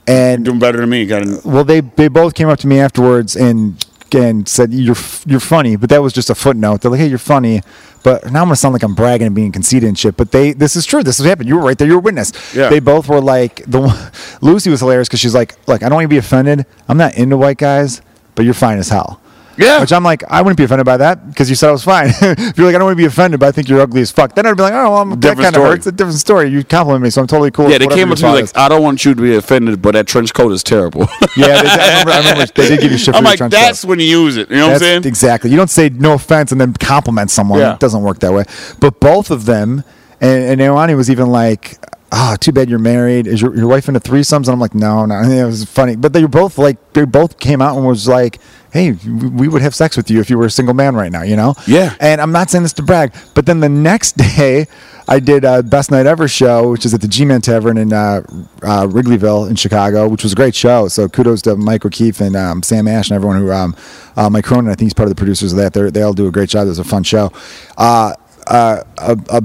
[0.07, 1.05] And Doing better than me.
[1.07, 5.41] Got well, they they both came up to me afterwards and and said you're you're
[5.41, 6.81] funny, but that was just a footnote.
[6.81, 7.63] They're like, hey, you're funny,
[8.03, 10.17] but now I'm gonna sound like I'm bragging and being conceited and shit.
[10.17, 11.03] But they this is true.
[11.03, 11.49] This has happened.
[11.49, 11.87] You were right there.
[11.87, 12.33] You were a witness.
[12.55, 12.69] Yeah.
[12.69, 14.11] They both were like the one,
[14.41, 16.67] Lucy was hilarious because she's like, look, I don't want you to be offended.
[16.89, 18.03] I'm not into white guys,
[18.35, 19.21] but you're fine as hell.
[19.59, 19.81] Yeah.
[19.81, 22.07] Which I'm like, I wouldn't be offended by that because you said I was fine.
[22.21, 24.11] if you're like, I don't want to be offended, but I think you're ugly as
[24.11, 25.87] fuck, then I'd be like, oh, well, that Different kind of hurts.
[25.87, 26.49] A different story.
[26.49, 27.69] You compliment me, so I'm totally cool.
[27.69, 28.57] Yeah, they came up to me like.
[28.57, 31.01] I don't want you to be offended, but that trench coat is terrible.
[31.37, 33.83] yeah, they, I, remember, I remember they did give you shit for I'm like, that's
[33.83, 33.89] coat.
[33.89, 34.49] when you use it.
[34.49, 35.05] You know what I'm saying?
[35.07, 35.51] exactly.
[35.51, 37.59] You don't say no offense and then compliment someone.
[37.59, 37.75] Yeah.
[37.75, 38.45] It doesn't work that way.
[38.79, 39.83] But both of them,
[40.21, 41.79] and, and Naomi was even like,
[42.13, 43.27] "Ah, too bad you're married.
[43.27, 45.97] Is your, your wife into threesomes?" And I'm like, "No, no." And it was funny,
[45.97, 48.39] but they were both like, they both came out and was like,
[48.73, 51.23] "Hey, we would have sex with you if you were a single man right now,"
[51.23, 51.55] you know?
[51.67, 51.95] Yeah.
[52.01, 54.67] And I'm not saying this to brag, but then the next day,
[55.11, 58.21] I did a Best Night Ever show, which is at the G-Man Tavern in uh,
[58.63, 60.87] uh, Wrigleyville in Chicago, which was a great show.
[60.89, 63.75] So kudos to Mike O'Keefe and um, Sam Ash and everyone who, um,
[64.17, 65.73] uh, Mike Cronin, I think he's part of the producers of that.
[65.73, 66.67] They're, they all do a great job.
[66.67, 67.33] It was a fun show.
[67.79, 68.13] Uh,
[68.49, 69.43] uh, a, a,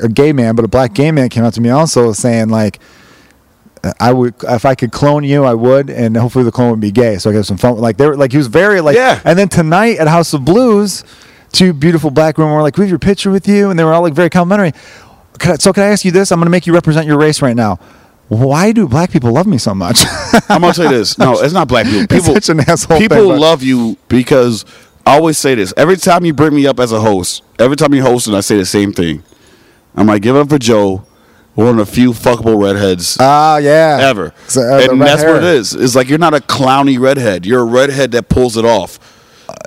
[0.02, 2.80] a gay man, but a black gay man came up to me also saying like,
[4.00, 6.90] I would if I could clone you, I would, and hopefully the clone would be
[6.90, 7.78] gay, so I could have some fun.
[7.78, 9.20] Like they were like he was very like, Yeah.
[9.24, 11.04] And then tonight at House of Blues,
[11.52, 13.92] two beautiful black women were like, "We have your picture with you," and they were
[13.92, 14.72] all like very complimentary.
[15.38, 16.32] Could I, so can I ask you this?
[16.32, 17.78] I'm going to make you represent your race right now.
[18.28, 20.00] Why do black people love me so much?
[20.50, 21.16] I'm gonna say this.
[21.16, 22.00] No, it's not black people.
[22.10, 24.66] It's People, such an asshole people thing, love you because
[25.06, 25.72] I always say this.
[25.78, 28.40] Every time you bring me up as a host, every time you host, and I
[28.40, 29.22] say the same thing.
[29.94, 31.04] I'm like, give up for Joe,
[31.64, 35.42] one of the few fuckable redheads Ah, yeah, ever, So, uh, and that's what it
[35.42, 35.54] hair.
[35.54, 35.74] is.
[35.74, 37.44] It's like you're not a clowny redhead.
[37.44, 38.98] You're a redhead that pulls it off.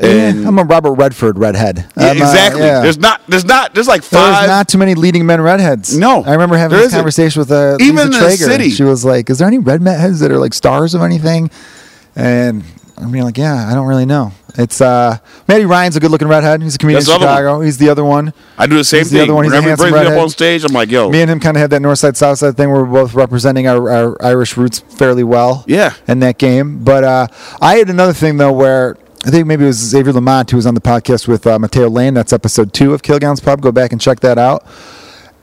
[0.01, 1.85] And I'm a Robert Redford redhead.
[1.97, 2.61] Yeah, uh, exactly.
[2.61, 2.81] yeah.
[2.81, 3.21] There's not.
[3.27, 3.73] There's not.
[3.73, 4.35] There's like five.
[4.35, 5.97] There's not too many leading men redheads.
[5.97, 8.43] No, I remember having this conversation with uh, Even Lisa the Traeger.
[8.45, 8.69] city.
[8.69, 11.49] She was like, "Is there any red heads that are like stars of anything?"
[12.15, 12.63] And
[13.01, 15.17] I'm being like, "Yeah, I don't really know." It's uh,
[15.47, 16.61] Matty Ryan's a good-looking redhead.
[16.61, 17.61] He's a comedian That's in Chicago.
[17.61, 18.33] He's the other one.
[18.57, 19.45] I do the same He's the other one.
[19.45, 21.55] He's Whenever he brings me up on stage, I'm like, yo, Me and him kind
[21.55, 24.57] of had that north side south side thing where we're both representing our, our Irish
[24.57, 25.63] roots fairly well.
[25.67, 25.93] Yeah.
[26.07, 27.27] In that game, but uh,
[27.61, 28.97] I had another thing though where.
[29.23, 31.87] I think maybe it was Xavier Lamont who was on the podcast with uh, Mateo
[31.87, 32.15] Lane.
[32.15, 33.61] That's episode two of Kilgallon's Pub.
[33.61, 34.65] Go back and check that out.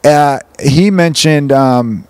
[0.05, 2.09] Uh, he mentioned, um,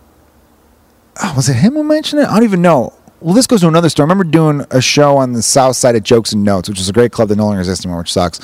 [1.22, 2.28] oh, was it him who mentioned it?
[2.28, 2.94] I don't even know.
[3.20, 4.04] Well, this goes to another story.
[4.04, 6.88] I remember doing a show on the south side of Jokes and Notes, which is
[6.88, 8.38] a great club that no longer exists anymore, which sucks.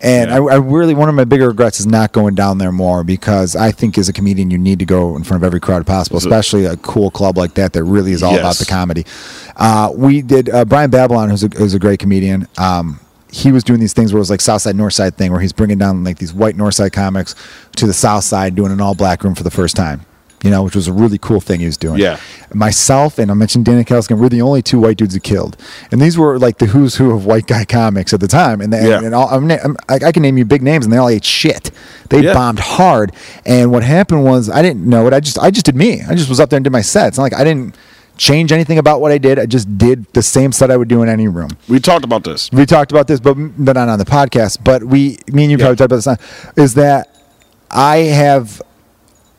[0.00, 3.04] And I, I really, one of my bigger regrets is not going down there more
[3.04, 5.86] because I think as a comedian, you need to go in front of every crowd
[5.86, 9.06] possible, especially a cool club like that that really is all about the comedy.
[9.56, 12.98] Uh, we did, uh, Brian Babylon, who's a, who's a great comedian, um,
[13.30, 15.40] he was doing these things where it was like South Side, North Side thing, where
[15.40, 17.34] he's bringing down like these white North Side comics
[17.76, 20.04] to the South Side, doing an all black room for the first time.
[20.42, 21.98] You know, which was a really cool thing he was doing.
[21.98, 22.20] Yeah.
[22.54, 25.56] Myself and I mentioned Danny Kelskin, we're the only two white dudes who killed,
[25.90, 28.60] and these were like the who's who of white guy comics at the time.
[28.60, 29.02] And, they, Yeah.
[29.02, 31.24] and all, I'm, I'm, I, I can name you big names, and they all ate
[31.24, 31.70] shit.
[32.10, 32.34] They Yeah.
[32.34, 33.12] bombed hard.
[33.44, 35.12] And what happened was I didn't know it.
[35.12, 36.02] I just I just did me.
[36.02, 37.08] I just was up there and did my set.
[37.08, 37.74] It's not like I didn't
[38.18, 39.38] change anything about what I did.
[39.38, 41.50] I just did the same set I would do in any room.
[41.68, 42.50] We talked about this.
[42.52, 44.58] We talked about this, but but not on the podcast.
[44.62, 46.52] But we, me and you probably talked about this.
[46.56, 47.14] Is that
[47.70, 48.62] I have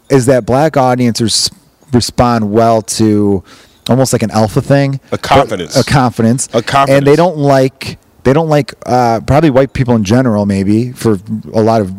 [0.10, 1.50] is that black audiences
[1.94, 3.44] respond well to
[3.90, 5.76] almost like an alpha thing, A confidence.
[5.78, 6.98] a confidence, A confidence.
[6.98, 11.14] and they don't like they don't like uh, probably white people in general, maybe for
[11.54, 11.90] a lot of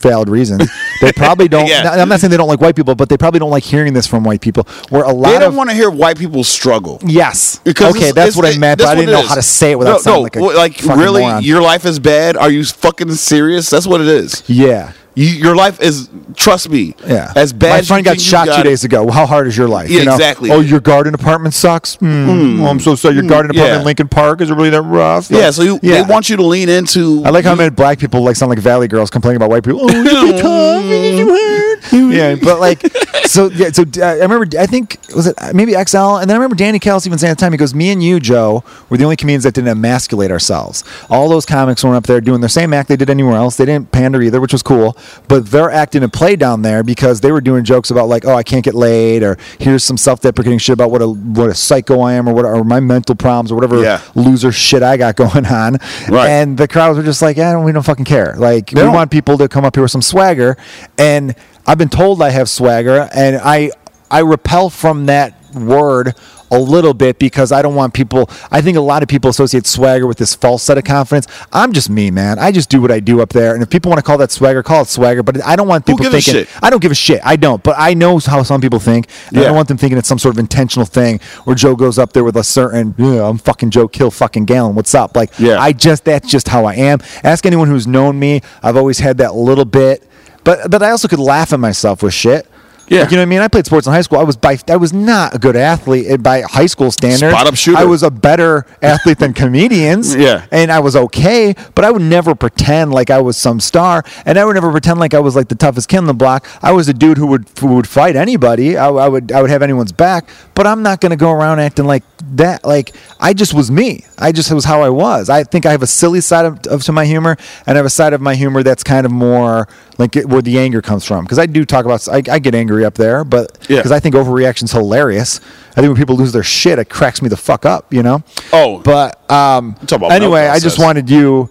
[0.00, 0.68] valid reasons.
[1.00, 1.66] They probably don't.
[1.66, 1.90] Yeah.
[2.00, 4.06] I'm not saying they don't like white people, but they probably don't like hearing this
[4.06, 4.68] from white people.
[4.90, 7.00] Where a lot They don't want to hear white people struggle.
[7.04, 9.28] yes, Because okay, it's- that's it's- what I meant, but I didn't know is.
[9.28, 11.42] how to say it without no, sounding no, like a like really, moron.
[11.42, 12.36] your life is bad.
[12.36, 13.68] Are you fucking serious?
[13.70, 14.44] That's what it is.
[14.46, 14.92] yeah.
[15.14, 16.08] You, your life is.
[16.34, 16.94] Trust me.
[17.06, 17.32] Yeah.
[17.36, 17.68] As bad.
[17.70, 19.10] My as you friend got shot two got it- days ago.
[19.10, 19.90] How hard is your life?
[19.90, 20.14] Yeah, you know?
[20.14, 20.50] exactly.
[20.50, 21.96] Oh, your garden apartment sucks.
[21.96, 22.60] Hmm.
[22.62, 23.14] Oh, I'm so sorry.
[23.14, 23.78] Your garden apartment yeah.
[23.80, 25.30] in Lincoln Park is it really that rough?
[25.30, 25.50] Yeah.
[25.50, 26.02] So you, Yeah.
[26.02, 27.22] they want you to lean into.
[27.24, 29.82] I like how many black people like sound like Valley girls complaining about white people.
[29.82, 31.58] Oh,
[31.90, 32.14] you tough, you hurt.
[32.16, 32.80] yeah, but like,
[33.26, 34.46] so yeah, so uh, I remember.
[34.58, 37.30] I think was it uh, maybe XL, and then I remember Danny Kells even saying
[37.32, 37.52] at the time.
[37.52, 40.84] He goes, "Me and you, Joe, were the only comedians that didn't emasculate ourselves.
[41.10, 43.56] All those comics weren't up there doing their same act they did anywhere else.
[43.56, 44.96] They didn't pander either, which was cool.
[45.28, 48.34] But their act didn't play down there because they were doing jokes about like, oh,
[48.34, 52.00] I can't get laid, or here's some self-deprecating shit about what a what a psycho
[52.00, 54.00] I am, or what or my mental problems, or whatever Yeah.
[54.14, 55.78] loser shit I got going on.
[56.08, 56.28] Right.
[56.28, 58.34] And the crowds were just like, yeah, we don't fucking care.
[58.36, 58.92] Like, we don't.
[58.92, 60.56] want people to come up here with some swagger.
[60.98, 61.34] And
[61.66, 63.70] I've been told I have swagger, and I
[64.10, 66.14] I repel from that word
[66.50, 68.28] a little bit because I don't want people.
[68.50, 71.26] I think a lot of people associate swagger with this false set of confidence.
[71.50, 72.38] I'm just me, man.
[72.38, 74.30] I just do what I do up there, and if people want to call that
[74.30, 75.22] swagger, call it swagger.
[75.22, 76.34] But I don't want people thinking.
[76.34, 76.48] shit?
[76.62, 77.22] I don't give a shit.
[77.24, 77.62] I don't.
[77.62, 79.08] But I know how some people think.
[79.28, 81.98] And I don't want them thinking it's some sort of intentional thing where Joe goes
[81.98, 84.74] up there with a certain, yeah, I'm fucking Joe Kill fucking Gallon.
[84.74, 85.16] What's up?
[85.16, 85.58] Like, Yeah.
[85.58, 86.98] I just that's just how I am.
[87.24, 88.42] Ask anyone who's known me.
[88.62, 90.06] I've always had that little bit,
[90.44, 92.46] but but I also could laugh at myself with shit.
[92.88, 93.04] Yeah.
[93.04, 93.40] You know what I mean?
[93.40, 94.18] I played sports in high school.
[94.18, 97.32] I was by I was not a good athlete by high school standards.
[97.32, 97.78] Spot-up shooter.
[97.78, 100.14] I was a better athlete than comedians.
[100.22, 100.46] Yeah.
[100.52, 104.38] And I was okay, but I would never pretend like I was some star, and
[104.38, 106.46] I would never pretend like I was like the toughest kid on the block.
[106.62, 108.76] I was a dude who would who would fight anybody.
[108.76, 111.58] I, I would I would have anyone's back, but I'm not going to go around
[111.58, 112.04] acting like
[112.36, 112.64] that.
[112.64, 114.04] Like I just was me.
[114.18, 115.28] I just was how I was.
[115.28, 117.36] I think I have a silly side of, of to my humor,
[117.66, 119.66] and I have a side of my humor that's kind of more
[119.98, 121.24] like it, where the anger comes from.
[121.24, 123.76] Because I do talk about I, I get angry up there, but Yeah.
[123.78, 125.40] because I think overreaction's hilarious.
[125.72, 127.92] I think when people lose their shit, it cracks me the fuck up.
[127.92, 128.22] You know.
[128.52, 128.78] Oh.
[128.80, 129.76] but um,
[130.10, 131.50] anyway, I just wanted you.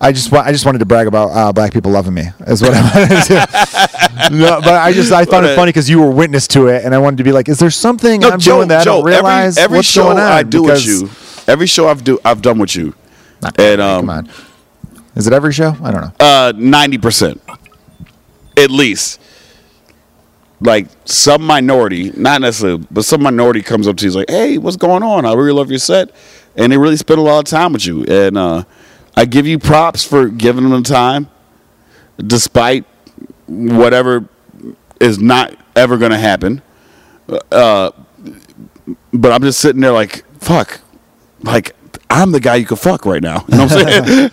[0.00, 2.24] I just I just wanted to brag about uh, black people loving me.
[2.48, 4.34] Is what I wanted to.
[4.36, 6.92] no, but I just I found it funny because you were witness to it, and
[6.92, 8.96] I wanted to be like, is there something No, I'm Joe, doing that I Joe,
[8.96, 9.56] don't realize?
[9.58, 10.32] every, every what's show going on?
[10.32, 11.02] I do Because- with
[11.46, 12.94] you, every show I've do I've done with you,
[13.58, 14.30] and um, Come on,
[15.14, 15.76] is it every show?
[15.82, 16.12] I don't know.
[16.18, 17.40] uh, ninety percent,
[18.56, 19.20] at least.
[20.62, 24.58] Like some minority, not necessarily, but some minority comes up to you, is like, "Hey,
[24.58, 25.26] what's going on?
[25.26, 26.14] I really love your set,"
[26.56, 28.04] and they really spend a lot of time with you.
[28.04, 28.64] And uh,
[29.16, 31.28] I give you props for giving them the time,
[32.18, 32.84] despite
[33.46, 34.28] whatever
[35.00, 36.62] is not ever going to happen.
[37.50, 37.90] Uh,
[39.12, 40.80] but I'm just sitting there like, fuck,
[41.42, 41.74] like
[42.12, 43.44] I'm the guy you could fuck right now.
[43.48, 44.30] You know what I'm saying?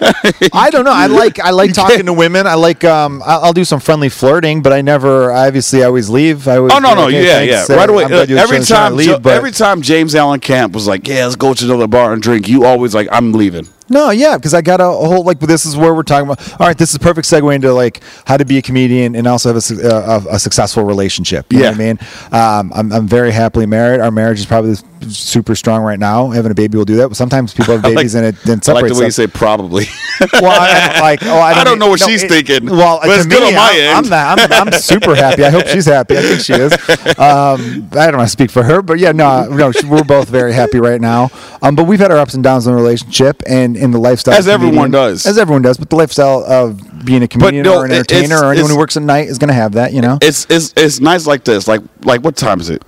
[0.53, 0.91] I don't know.
[0.93, 2.45] I like I like talking to women.
[2.47, 6.09] I like um I'll, I'll do some friendly flirting, but I never obviously I always
[6.09, 6.47] leave.
[6.47, 9.07] I always Oh no no yeah yeah uh, right away I'm Uh, every time leave,
[9.07, 12.13] Jo- but- every time James Allen Camp was like yeah let's go to another bar
[12.13, 15.23] and drink you always like I'm leaving No, yeah, because I got a, a whole
[15.23, 16.59] like this is where we're talking about.
[16.59, 19.27] All right, this is a perfect segue into like how to be a comedian and
[19.27, 21.51] also have a, uh, a, a successful relationship.
[21.51, 21.71] You know Yeah.
[21.71, 21.99] what I mean,
[22.31, 23.99] um, I'm I'm very happily married.
[24.01, 24.75] Our marriage is probably
[25.07, 26.29] super strong right now.
[26.29, 27.07] Having a baby will do that.
[27.07, 29.11] But sometimes people have I like- babies and it then I like the way you
[29.11, 29.85] say probably
[30.33, 32.99] well, I, like, oh, I don't, I don't know what no, she's it- thinking, Well,
[33.01, 34.13] but it's good me, on my I'm, end.
[34.13, 35.45] I'm, not, I'm, I'm super happy.
[35.45, 36.17] I hope she's happy.
[36.17, 36.73] I think she is.
[37.19, 40.29] Um, I don't want to speak for her, but yeah, no, no, she- we're both
[40.29, 41.29] very happy right now.
[41.61, 44.35] Um, but we've had our ups and downs in the relationship and in the lifestyle,
[44.35, 45.25] As everyone does.
[45.25, 45.77] as everyone does.
[45.77, 48.69] But the lifestyle of being a comedian no, or an entertainer it's- or anyone it's-
[48.71, 49.93] who works at night is going to have that.
[49.93, 52.83] You know, it's it's it's nice like this like like what time is it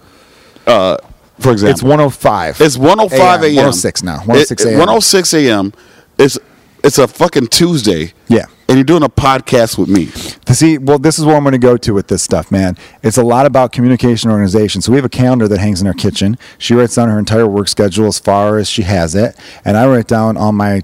[0.67, 0.97] uh
[1.39, 2.61] for example it's 105.
[2.61, 3.55] It's 105 a.m.
[3.55, 4.17] 106 now.
[4.19, 4.77] 106 It- a.m.
[4.79, 5.73] 106 a.m.
[6.17, 6.37] It's
[6.83, 8.13] it's a fucking Tuesday.
[8.27, 8.45] Yeah.
[8.67, 10.05] And you're doing a podcast with me.
[10.45, 12.77] To see, well, this is where I'm going to go to with this stuff, man.
[13.03, 14.81] It's a lot about communication organization.
[14.81, 16.37] So we have a calendar that hangs in our kitchen.
[16.57, 19.35] She writes down her entire work schedule as far as she has it,
[19.65, 20.83] and I write down all my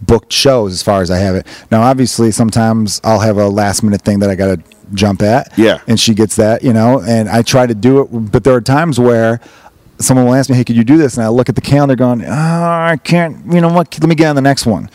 [0.00, 1.46] booked shows as far as I have it.
[1.70, 4.62] Now, obviously, sometimes I'll have a last minute thing that I got to
[4.92, 5.56] jump at.
[5.56, 5.80] Yeah.
[5.86, 7.00] and she gets that, you know.
[7.00, 9.40] And I try to do it, but there are times where
[10.00, 11.94] someone will ask me, "Hey, could you do this?" And I look at the calendar,
[11.94, 13.96] going, "Oh, I can't." You know what?
[14.00, 14.90] Let me get on the next one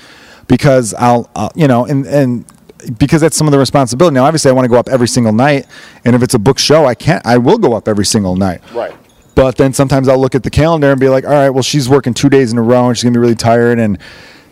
[0.48, 2.46] because I'll, I'll you know, and and
[2.98, 4.14] because that's some of the responsibility.
[4.14, 5.66] Now, obviously, I want to go up every single night,
[6.04, 7.26] and if it's a book show, I can't.
[7.26, 8.62] I will go up every single night.
[8.74, 8.96] Right.
[9.34, 11.90] But then sometimes I'll look at the calendar and be like, all right, well, she's
[11.90, 13.98] working two days in a row and she's gonna be really tired, and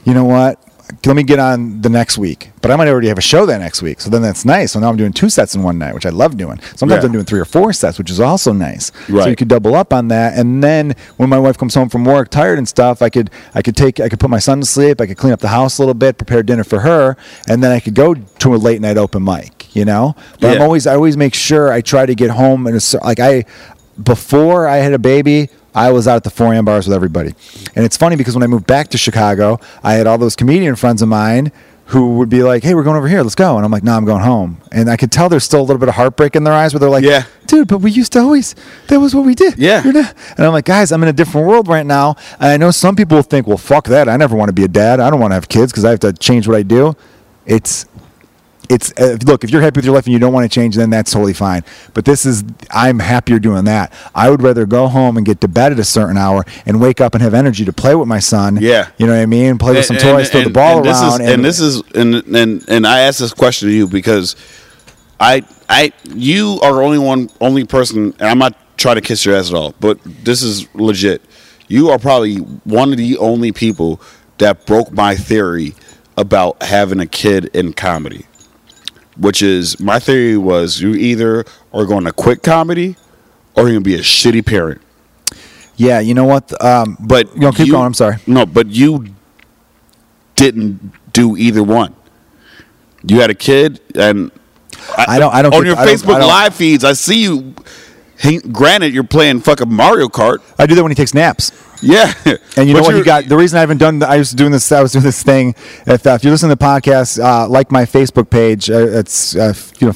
[0.03, 0.59] you know what?
[1.05, 2.51] Let me get on the next week.
[2.61, 4.73] But I might already have a show that next week, so then that's nice.
[4.73, 6.59] So now I'm doing two sets in one night, which I love doing.
[6.75, 7.07] Sometimes Yeah.
[7.07, 8.91] I'm doing three or four sets, which is also nice.
[9.23, 10.37] So you could double up on that.
[10.37, 13.61] And then when my wife comes home from work tired and stuff, I could I
[13.61, 14.99] could take I could put my son to sleep.
[15.01, 17.15] I could clean up the house a little bit, prepare dinner for her,
[17.47, 19.75] and then I could go to a late night open mic.
[19.75, 22.79] You know, but I'm always I always make sure I try to get home and
[23.03, 23.45] like I
[24.01, 25.49] before I had a baby.
[25.75, 26.65] I was out at the 4 a.m.
[26.65, 27.33] bars with everybody.
[27.75, 30.75] And it's funny because when I moved back to Chicago, I had all those comedian
[30.75, 31.51] friends of mine
[31.87, 33.57] who would be like, hey, we're going over here, let's go.
[33.57, 34.61] And I'm like, no, I'm going home.
[34.71, 36.79] And I could tell there's still a little bit of heartbreak in their eyes where
[36.79, 37.25] they're like, Yeah.
[37.45, 38.55] dude, but we used to always,
[38.87, 39.57] that was what we did.
[39.59, 39.83] Yeah.
[39.85, 39.97] And
[40.39, 42.15] I'm like, guys, I'm in a different world right now.
[42.39, 44.07] And I know some people think, well, fuck that.
[44.07, 45.01] I never want to be a dad.
[45.01, 46.95] I don't want to have kids because I have to change what I do.
[47.45, 47.85] It's,
[48.69, 50.75] it's uh, look if you're happy with your life and you don't want to change
[50.75, 51.61] then that's totally fine
[51.93, 55.47] but this is i'm happier doing that i would rather go home and get to
[55.49, 58.19] bed at a certain hour and wake up and have energy to play with my
[58.19, 58.89] son Yeah.
[58.97, 61.21] you know what i mean play with some toys throw the ball and this around
[61.21, 64.35] Is, and, this is and, and and I asked this question to you because
[65.19, 69.25] I I you are the only one only person and I'm not trying to kiss
[69.25, 71.21] your ass at all, but this is legit.
[71.67, 74.01] You are probably one of the only people
[74.39, 75.75] that broke my theory
[76.17, 78.25] about having a kid in comedy.
[79.17, 82.95] Which is my theory was you either are going to quit comedy
[83.55, 84.81] or you're gonna be a shitty parent.
[85.75, 89.05] yeah you know what um But you know, keep going i'm sorry No, but you
[90.35, 91.93] didn't do either one.
[93.05, 94.31] You had a kid, and
[94.97, 96.83] I don't- I don't on your I Facebook live feeds.
[96.83, 97.53] I see you.
[98.23, 100.39] Hey, granted, you're playing fucking Mario Kart.
[100.57, 101.51] i do that when he takes naps
[101.81, 102.13] Yeah,
[102.55, 102.95] And you know what?
[102.95, 104.01] You got the reason I haven't done.
[104.01, 104.71] I was doing this.
[104.71, 105.55] I was doing this thing.
[105.85, 109.35] If, uh, if you listen to the podcast, uh, like my Facebook page, uh, it's
[109.35, 109.93] uh, you know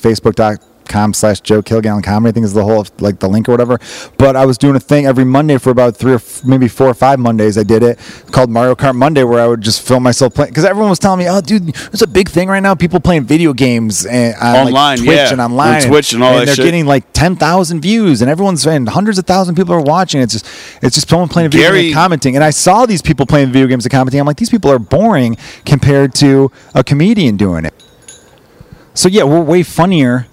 [0.87, 2.29] Facebook.com slash Joe Kilgallon Comedy.
[2.29, 3.79] I think is the whole like the link or whatever.
[4.17, 6.87] But I was doing a thing every Monday for about three or f- maybe four
[6.87, 7.57] or five Mondays.
[7.57, 7.99] I did it
[8.31, 11.19] called Mario Kart Monday, where I would just film myself playing because everyone was telling
[11.19, 12.75] me, "Oh, dude, there's a big thing right now.
[12.75, 15.31] People playing video games and, on like, Online, Twitch yeah.
[15.31, 16.65] and online, On Twitch and all that they're shit.
[16.65, 20.21] getting like ten thousand views, and everyone's and hundreds of thousand people are watching.
[20.21, 20.45] It's just
[20.81, 22.35] it's just someone playing a video Gary- game and commenting.
[22.35, 24.19] And I saw these people playing video games and commenting.
[24.19, 27.73] I'm like, these people are boring compared to a comedian doing it.
[28.93, 30.27] So yeah, we're way funnier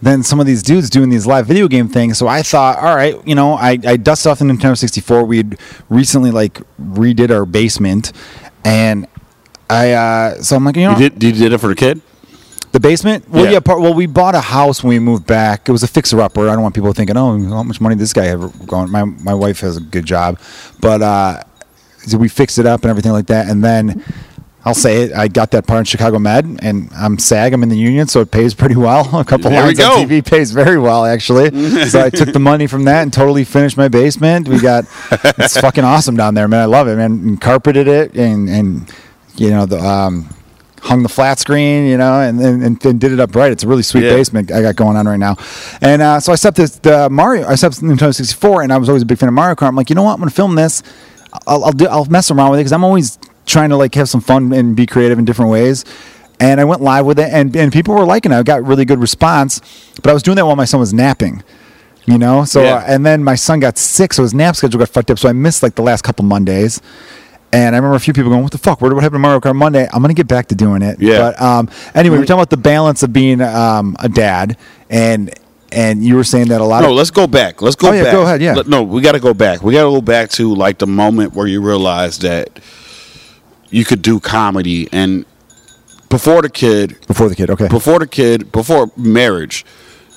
[0.00, 2.18] than some of these dudes doing these live video game things.
[2.18, 5.24] So I thought, all right, you know, I, I dusted off the Nintendo 64.
[5.24, 5.58] We'd
[5.88, 8.12] recently like redid our basement,
[8.64, 9.06] and
[9.68, 11.22] I uh, so I'm like, you know, you did.
[11.22, 12.00] You did it for the kid.
[12.72, 13.28] the basement?
[13.28, 13.52] Well, Yeah.
[13.52, 13.60] yeah.
[13.60, 15.68] part, well, we bought a house when we moved back.
[15.68, 16.48] It was a fixer-upper.
[16.48, 19.34] I don't want people thinking, "Oh, how much money this guy have going?" My my
[19.34, 20.38] wife has a good job,
[20.80, 21.42] but uh,
[22.16, 23.48] we fixed it up and everything like that.
[23.48, 24.02] And then
[24.68, 27.52] I'll say it, I got that part in Chicago Med, and I'm SAG.
[27.54, 29.00] I'm in the union, so it pays pretty well.
[29.18, 30.06] A couple There we lines on.
[30.06, 31.50] TV pays very well, actually.
[31.88, 34.46] so I took the money from that and totally finished my basement.
[34.46, 34.84] We got
[35.38, 36.60] it's fucking awesome down there, man.
[36.60, 37.12] I love it, man.
[37.12, 38.92] And carpeted it and and
[39.36, 39.80] you know the.
[39.80, 40.28] um
[40.80, 43.50] hung the flat screen, you know, and and, and, and did it up right.
[43.50, 44.10] It's a really sweet Yeah.
[44.14, 45.36] basement I got going on right now.
[45.82, 47.48] And uh, so I set this the Mario.
[47.48, 49.66] I set Nintendo 64, and I was always a big fan of Mario Kart.
[49.66, 50.12] I'm like, you know what?
[50.14, 50.84] I'm gonna film this.
[51.48, 54.08] I'll I'll, do, I'll mess around with it because I'm always trying to like have
[54.08, 55.84] some fun and be creative in different ways.
[56.40, 58.36] And I went live with it, and, and people were liking it.
[58.36, 59.60] I got really good response.
[60.00, 61.42] But I was doing that while my son was napping.
[62.06, 62.76] You know, so Yeah.
[62.76, 65.18] uh, and then my son got sick, so his nap schedule got fucked up.
[65.18, 66.80] So I missed like the last couple Mondays.
[67.52, 68.80] And I remember a few people going, "What the fuck?
[68.80, 71.00] What, what happened to Mario Kart Monday?" I'm gonna get back to doing it.
[71.00, 71.18] Yeah.
[71.18, 74.56] But um, anyway, we're talking about the balance of being um, a dad,
[74.90, 75.30] and
[75.72, 76.82] and you were saying that a lot.
[76.82, 77.60] No, of, let's go back.
[77.62, 78.12] Let's go Oh, yeah, back.
[78.12, 78.54] go ahead, yeah.
[78.66, 79.62] No, we got to go back.
[79.62, 82.58] We got to go back to like the moment where you realized that
[83.70, 85.24] you could do comedy and
[86.08, 87.50] before the kid, before the kid.
[87.50, 87.68] Okay.
[87.68, 89.64] before the kid, before marriage,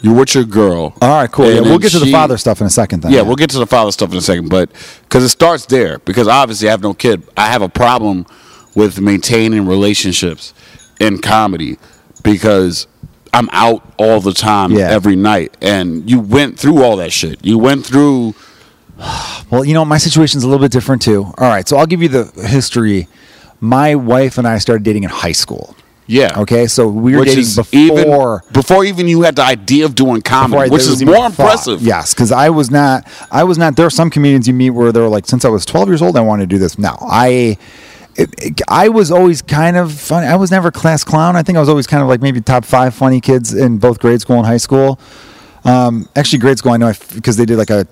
[0.01, 0.93] you're with your girl.
[1.01, 1.45] All right, cool.
[1.45, 3.01] And Yeah, we'll get to the father stuff in a second.
[3.03, 3.11] Then.
[3.11, 4.71] Yeah, we'll get to the father stuff in a second, but
[5.03, 5.99] because it starts there.
[5.99, 7.23] Because obviously, I have no kid.
[7.37, 8.25] I have a problem
[8.73, 10.53] with maintaining relationships
[10.99, 11.77] in comedy
[12.23, 12.87] because
[13.33, 14.89] I'm out all the time, Yeah.
[14.89, 17.43] every night, and you went through all that shit.
[17.45, 18.33] You went through.
[19.49, 21.25] Well, you know, my situation's a little bit different too.
[21.25, 23.09] All right, so I'll give you the history.
[23.61, 25.75] My wife and I started dating in high school.
[26.07, 26.39] Yeah.
[26.41, 28.43] Okay, so we were Which dating before.
[28.43, 31.25] even before even you had the idea of doing comedy, I- which is more thought.
[31.29, 31.81] impressive.
[31.81, 33.07] Yes, because I was not.
[33.31, 33.77] I was not.
[33.77, 36.17] There are some comedians you meet where they're like, since I was 12 years old,
[36.17, 36.77] I wanted to do this.
[36.77, 37.55] Now I,
[38.17, 40.27] it, it- I was always kind of funny.
[40.27, 41.35] I was never class clown.
[41.37, 43.99] I think I was always kind of like maybe top five funny kids in both
[43.99, 44.99] grade school and high school.
[45.63, 47.87] Um, actually, grade school I know because they did like a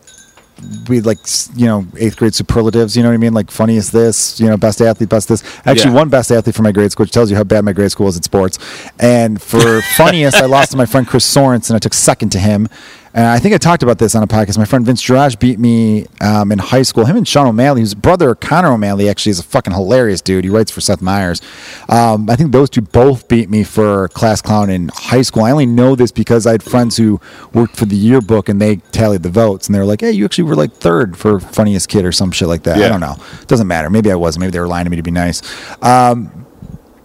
[0.88, 1.20] we had like
[1.56, 2.96] you know eighth grade superlatives.
[2.98, 3.34] You know what I mean?
[3.34, 5.44] Like funniest this, you know, best athlete, best this.
[5.66, 5.96] Actually, Yeah.
[5.98, 8.06] one best athlete for my grade school, which tells you how bad my grade school
[8.06, 8.60] was at sports.
[9.00, 11.76] And for funniest, I lost to my friend Chris Sorensen.
[11.76, 12.68] I took second to him.
[13.14, 14.58] And I think I talked about this on a podcast.
[14.58, 17.06] My friend Vince Girage beat me um, in high school.
[17.06, 20.44] Him and Sean O'Malley, whose brother Conner O'Malley actually is a fucking hilarious dude.
[20.44, 21.42] He writes for Seth Meyers.
[21.90, 25.44] Um, I think those two both beat me for class clown in high school.
[25.44, 27.20] I only know this because I had friends who
[27.54, 29.68] worked for the yearbook and they tallied the votes.
[29.68, 32.32] And they were like, hey, you actually were like third for funniest kid or some
[32.32, 32.78] shit like that.
[32.86, 33.16] I don't know.
[33.48, 33.90] Doesn't matter.
[33.90, 34.42] Maybe I wasn't.
[34.42, 35.42] Maybe they were lying to me to be nice.
[35.84, 36.46] Um,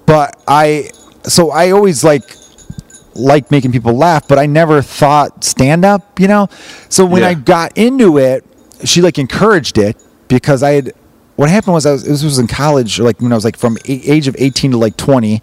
[0.04, 0.90] but I,
[1.22, 2.24] so I always like,
[3.16, 6.48] liked making people laugh, but I never thought stand up, you know?
[6.88, 7.28] So when Yeah.
[7.28, 8.44] I got into it,
[8.84, 9.96] she like encouraged it
[10.28, 10.92] because I had
[11.36, 13.76] what happened was I was this was in college, like when I was like from
[13.88, 15.42] a- age of 18 to like 20,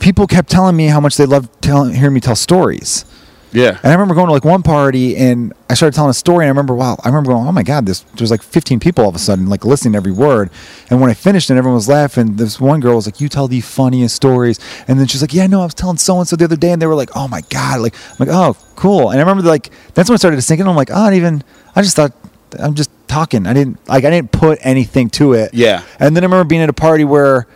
[0.00, 3.04] people kept telling me how much they loved telling hearing me tell stories.
[3.52, 3.78] Yeah.
[3.82, 6.48] And I remember going to like one party and I started telling a story and
[6.48, 9.10] I remember wow, I remember going, "Oh my god, this there's like 15 people all
[9.10, 10.50] of a sudden like listening to every word."
[10.90, 13.48] And when I finished and everyone was laughing, this one girl was like, "You tell
[13.48, 14.58] the funniest stories."
[14.88, 16.72] And then she's like, "Yeah, no, I was telling so and so the other day
[16.72, 19.42] and they were like, "Oh my god." Like I'm like, "Oh, cool." And I remember
[19.42, 20.66] like that's when I started to sink in.
[20.66, 21.44] I'm like, "Oh, I don't even
[21.76, 22.12] I just thought
[22.58, 23.46] I'm just talking.
[23.46, 25.82] I didn't like I didn't put anything to it." Yeah.
[25.98, 27.46] And then I remember being at a party where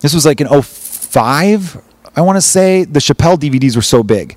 [0.00, 1.80] this was like in 05,
[2.16, 2.84] I want to say.
[2.84, 4.36] The Chappelle DVDs were so big.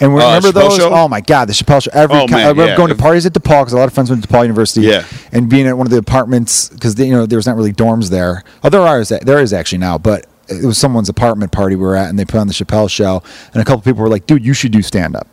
[0.00, 0.76] And we Uh, remember Chappelle those?
[0.76, 0.92] Show?
[0.92, 1.90] Oh my God, the Chappelle show.
[1.92, 2.76] Every Oh, man, I remember yeah.
[2.76, 4.82] going to parties at DePaul because a lot of friends went to DePaul University.
[4.86, 5.04] Yeah.
[5.32, 8.10] And being at one of the apartments because you know there was not really dorms
[8.10, 8.44] there.
[8.62, 11.96] Oh, there are there is actually now, but it was someone's apartment party we were
[11.96, 14.44] at, and they put on the Chappelle show, and a couple people were like, "Dude,
[14.44, 15.28] you should do stand up."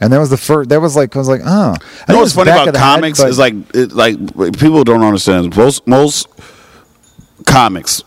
[0.00, 0.68] And that was the first.
[0.68, 1.46] That was like I was like, oh.
[1.46, 1.76] I
[2.08, 4.18] You know what's funny about the head, comics is like it, like
[4.58, 6.28] people don't understand most most
[7.46, 8.02] comics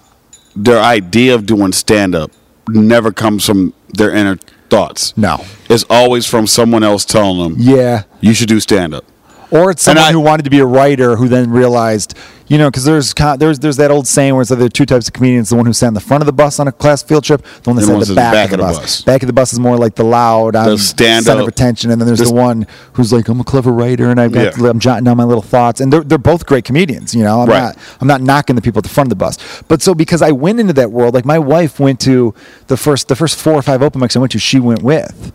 [0.56, 2.32] their idea of doing stand up
[2.68, 4.38] never comes from their inner
[4.70, 5.16] thoughts.
[5.18, 5.44] No.
[5.70, 8.04] It's always from someone else telling them, yeah.
[8.22, 9.06] you should do stand up."
[9.50, 12.14] Or it's someone I- who wanted to be a writer who then realized,
[12.48, 14.86] you know, because there's there's there's that old saying where it's like there are two
[14.86, 16.72] types of comedians: the one who sat in the front of the bus on a
[16.74, 19.02] class field trip, the one that And sat in the at back, of the bus.
[19.04, 21.48] Back of the bus is more like the loud, I'm um, stand center up.
[21.48, 24.20] of attention, and then there's This- the one who's like, I'm a clever writer, and
[24.20, 24.70] I've got Yeah.
[24.70, 27.16] I'm jotting down my little thoughts, and they're they're both great comedians.
[27.16, 27.60] You know, I'm Right.
[27.62, 29.38] not I'm not knocking the people at the front of the bus,
[29.70, 32.34] but so because I went into that world, like my wife went to
[32.68, 35.32] the first the first four or five open mics I went to, she went with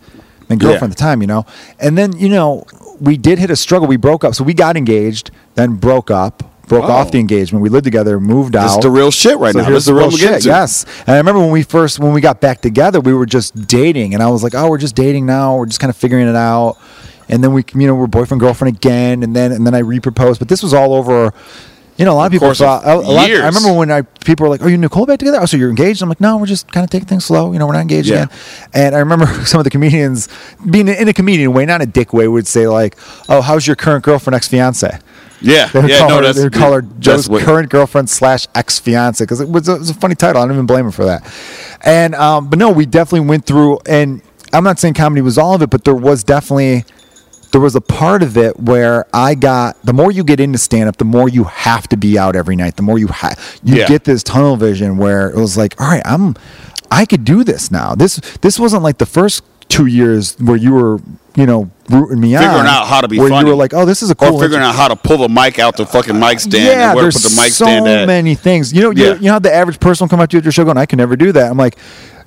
[0.49, 0.85] my girlfriend Yeah.
[0.85, 1.45] at the time, you know.
[1.79, 2.65] And then, you know,
[3.03, 3.87] we did hit a struggle.
[3.87, 4.33] We broke up.
[4.33, 6.91] So we got engaged, then broke up, broke Oh.
[6.93, 7.61] off the engagement.
[7.61, 8.63] We lived together, moved out.
[8.63, 9.65] This is the real shit right So now.
[9.65, 10.45] here's This is the real shit.
[10.45, 10.85] Yes.
[11.05, 14.13] And I remember when we first when we got back together, we were just dating,
[14.13, 15.57] and I was like, "Oh, we're just dating now.
[15.57, 16.77] We're just kind of figuring it out."
[17.29, 20.39] And then we, you know, we're boyfriend girlfriend again, and then and then I reproposed.
[20.39, 21.33] But this was all over.
[21.95, 22.83] You know, a lot of people of thought.
[22.85, 23.29] A, lot.
[23.29, 25.57] I remember when I people were like, "Are you and Nicole back together?" Oh, so
[25.57, 26.01] you're engaged?
[26.01, 27.53] I'm like, "No, we're just kind of taking things slow.
[27.53, 28.23] You know, we're not engaged Yeah.
[28.23, 28.29] again."
[28.73, 30.27] And I remember some of the comedians,
[30.69, 32.97] being in a comedian way, not a dick way, would say like,
[33.29, 34.99] "Oh, how's your current girlfriend, ex fiance?"
[35.39, 38.09] Yeah, They would yeah, call no, her, that's they would call her Joe's current girlfriend
[38.09, 40.41] slash ex fiance because it was, a, it was a funny title.
[40.41, 41.29] I don't even blame her for that.
[41.83, 43.79] And um, but no, we definitely went through.
[43.85, 44.21] And
[44.53, 46.85] I'm not saying comedy was all of it, but there was definitely
[47.53, 50.89] there was a part of it where I got the more you get into stand
[50.89, 52.75] up, the more you have to be out every night.
[52.75, 53.87] The more you ha- you Yeah.
[53.87, 56.35] get this tunnel vision where it was like, all right, I'm
[56.91, 57.95] I could do this now.
[57.95, 60.99] This this wasn't like the first two years where you were
[61.35, 63.47] you know rooting me on, Figuring out how to be where funny.
[63.47, 65.29] you were like, oh, this is a cool or figuring out how to pull the
[65.29, 67.65] mic out the fucking mic stand yeah, and where to there's put the mic so
[68.05, 68.71] many things.
[68.73, 70.43] You know, you, you know how the average person will come up to you at
[70.45, 71.77] your show going, "I can never do that." I'm like,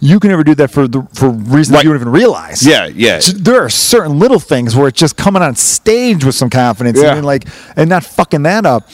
[0.01, 1.85] you can never do that for the for reasons Right.
[1.85, 2.67] you don't even realize.
[2.67, 3.19] Yeah, yeah.
[3.19, 7.01] So there are certain little things where it's just coming on stage with some confidence
[7.01, 7.15] Yeah.
[7.17, 7.45] and like
[7.77, 8.89] and not fucking that up.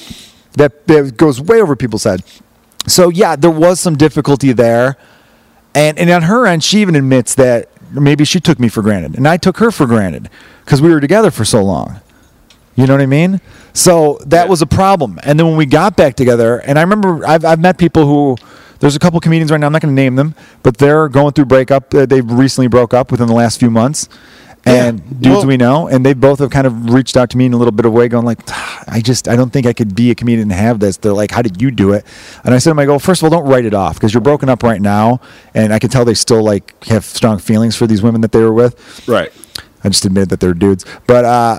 [0.54, 2.22] That, that goes way over people's head.
[2.86, 4.96] So yeah, there was some difficulty there,
[5.74, 9.16] and and on her end, she even admits that maybe she took me for granted,
[9.16, 10.28] and I took her for granted
[10.64, 12.00] because we were together for so long.
[12.74, 13.40] You know what I mean?
[13.74, 14.50] So that Yeah.
[14.50, 15.18] was a problem.
[15.22, 18.36] And then when we got back together, and I remember I've, I've met people who,
[18.82, 21.32] there's a couple comedians right now, I'm not going to name them, but they're going
[21.32, 21.94] through breakup.
[21.94, 24.08] Uh, they've recently broke up within the last few months.
[24.64, 25.04] And Yeah.
[25.22, 27.52] dudes Well- we know, and they both have kind of reached out to me in
[27.52, 29.72] a little bit of a way, going like, "Ah, I just, I don't think I
[29.72, 30.96] could be a comedian and have this.
[30.98, 32.04] They're like, how did you do it?
[32.44, 34.14] And I said to them, I go, first of all, don't write it off because
[34.14, 35.20] you're broken up right now,
[35.54, 38.40] and I can tell they still like have strong feelings for these women that they
[38.40, 38.76] were with.
[39.08, 39.32] right.
[39.84, 41.58] I just admitted that they're dudes, but uh,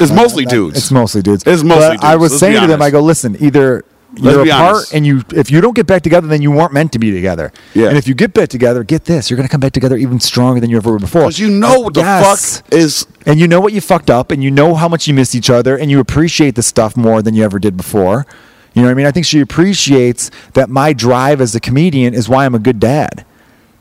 [0.00, 0.76] It's mostly dudes.
[0.76, 1.44] it's mostly dudes.
[1.46, 3.84] It's mostly But I was let's saying to them, I go, listen, either
[4.18, 4.94] Let's you're apart honest.
[4.94, 7.52] and you if you don't get back together, then you weren't meant to be together.
[7.74, 7.88] Yeah.
[7.88, 10.60] And if you get back together, get this, you're gonna come back together even stronger
[10.60, 11.22] than you ever were before.
[11.22, 12.60] Because you know what the Yes.
[12.60, 13.06] fuck is.
[13.26, 15.48] And you know what you fucked up, and you know how much you missed each
[15.50, 18.26] other, and you appreciate the stuff more than you ever did before.
[18.74, 19.06] You know what I mean?
[19.06, 22.80] I think she appreciates that my drive as a comedian is why I'm a good
[22.80, 23.24] dad.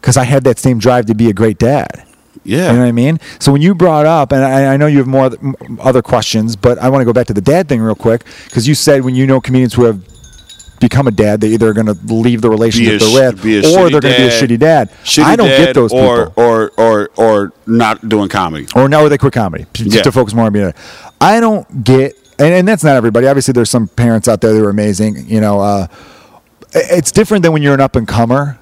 [0.01, 2.03] Because I had that same drive to be a great dad.
[2.43, 2.67] Yeah.
[2.67, 3.19] You know what I mean?
[3.39, 5.31] So when you brought up, and I, I know you have more
[5.79, 8.67] other questions, but I want to go back to the dad thing real quick because
[8.67, 10.01] you said when you know comedians who have
[10.79, 14.01] become a dad, they're either are going to leave the relationship they're with, or they're
[14.01, 14.89] going to be a shitty dad.
[15.03, 16.43] Shitty I don't dad get those or, people.
[16.43, 18.67] Or or or not doing comedy.
[18.75, 20.01] or now they quit comedy just Yeah.
[20.03, 20.65] to focus more on being.
[20.67, 20.73] A,
[21.21, 23.27] I don't get, and, and that's not everybody.
[23.27, 25.27] Obviously, there's some parents out there that are amazing.
[25.27, 25.87] You know, uh,
[26.73, 28.57] it's different than when you're an up and comer.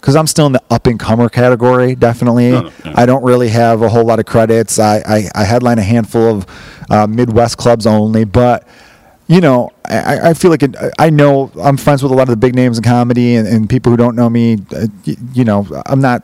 [0.00, 2.52] Because I'm still in the up and comer category, definitely.
[2.52, 2.92] No, no, no.
[2.94, 4.78] I don't really have a whole lot of credits.
[4.78, 6.46] I, I, I headline a handful of
[6.88, 8.64] uh, Midwest clubs only, but
[9.28, 12.28] you know, I, I feel like it, I know I'm friends with a lot of
[12.30, 14.86] the big names in comedy, and, and people who don't know me, uh,
[15.34, 16.22] you know, I'm not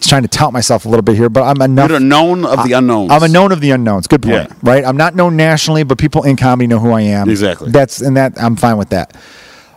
[0.00, 1.90] trying to tout myself a little bit here, but I'm enough.
[1.90, 3.12] You're the known of the unknowns.
[3.12, 4.06] I'm a known of the unknowns.
[4.06, 4.48] Good point.
[4.48, 4.54] Yeah.
[4.62, 4.84] Right?
[4.84, 7.28] I'm not known nationally, but people in comedy know who I am.
[7.28, 7.70] Exactly.
[7.70, 9.16] That's and that I'm fine with that.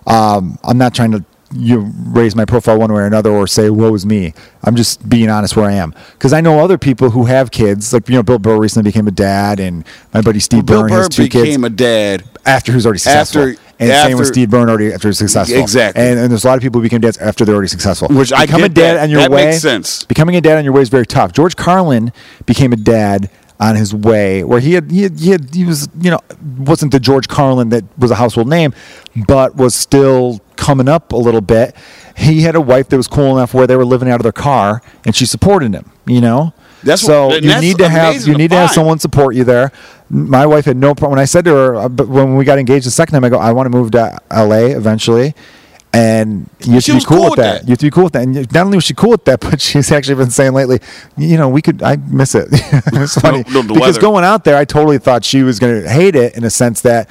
[0.08, 3.70] Um, I'm not trying to you raise my profile one way or another or say
[3.70, 4.34] woe is me.
[4.64, 7.94] I'm just being honest where I am because I know other people who have kids.
[7.94, 10.98] Like you know, Bill Burr recently became a dad, and my buddy Steve Byrne Burr
[10.98, 12.24] has two kids became a dad.
[12.46, 13.42] after who's already successful.
[13.50, 15.58] After- and same with Steve Byrne already after he's successful.
[15.58, 16.04] Exactly.
[16.04, 18.10] And, and there's a lot of people who became dads after they're already successful.
[18.10, 19.04] Which I Become a dad that.
[19.04, 19.46] on your That way.
[19.46, 20.04] makes sense.
[20.06, 21.34] Becoming a dad on your way is very tough.
[21.34, 22.14] George Carlin
[22.46, 25.90] became a dad on his way where he had he had, he, had, he was
[26.00, 26.20] you know
[26.60, 28.72] wasn't the George Carlin that was a household name,
[29.28, 31.76] but was still coming up a little bit.
[32.16, 34.32] He had a wife that was cool enough where they were living out of their
[34.32, 35.92] car and she supported him.
[36.06, 36.54] You know.
[36.84, 39.72] That's so what- you need to have you need to have someone support you there.
[40.10, 42.60] My wife had no problem when I said to her, uh, but when we got
[42.60, 45.34] engaged the second time, I go, I want to move to LA eventually.
[45.94, 47.62] And you have She to be cool, cool with that.
[47.62, 47.64] that.
[47.68, 48.24] You have to be cool with that.
[48.24, 50.80] And not only was she cool with that, but she's actually been saying lately,
[51.18, 52.48] you know, we could, I miss it.
[52.52, 53.44] it's funny.
[53.52, 54.00] No, the because weather.
[54.02, 56.80] going out there, I totally thought she was going to hate it in a sense
[56.82, 57.10] that,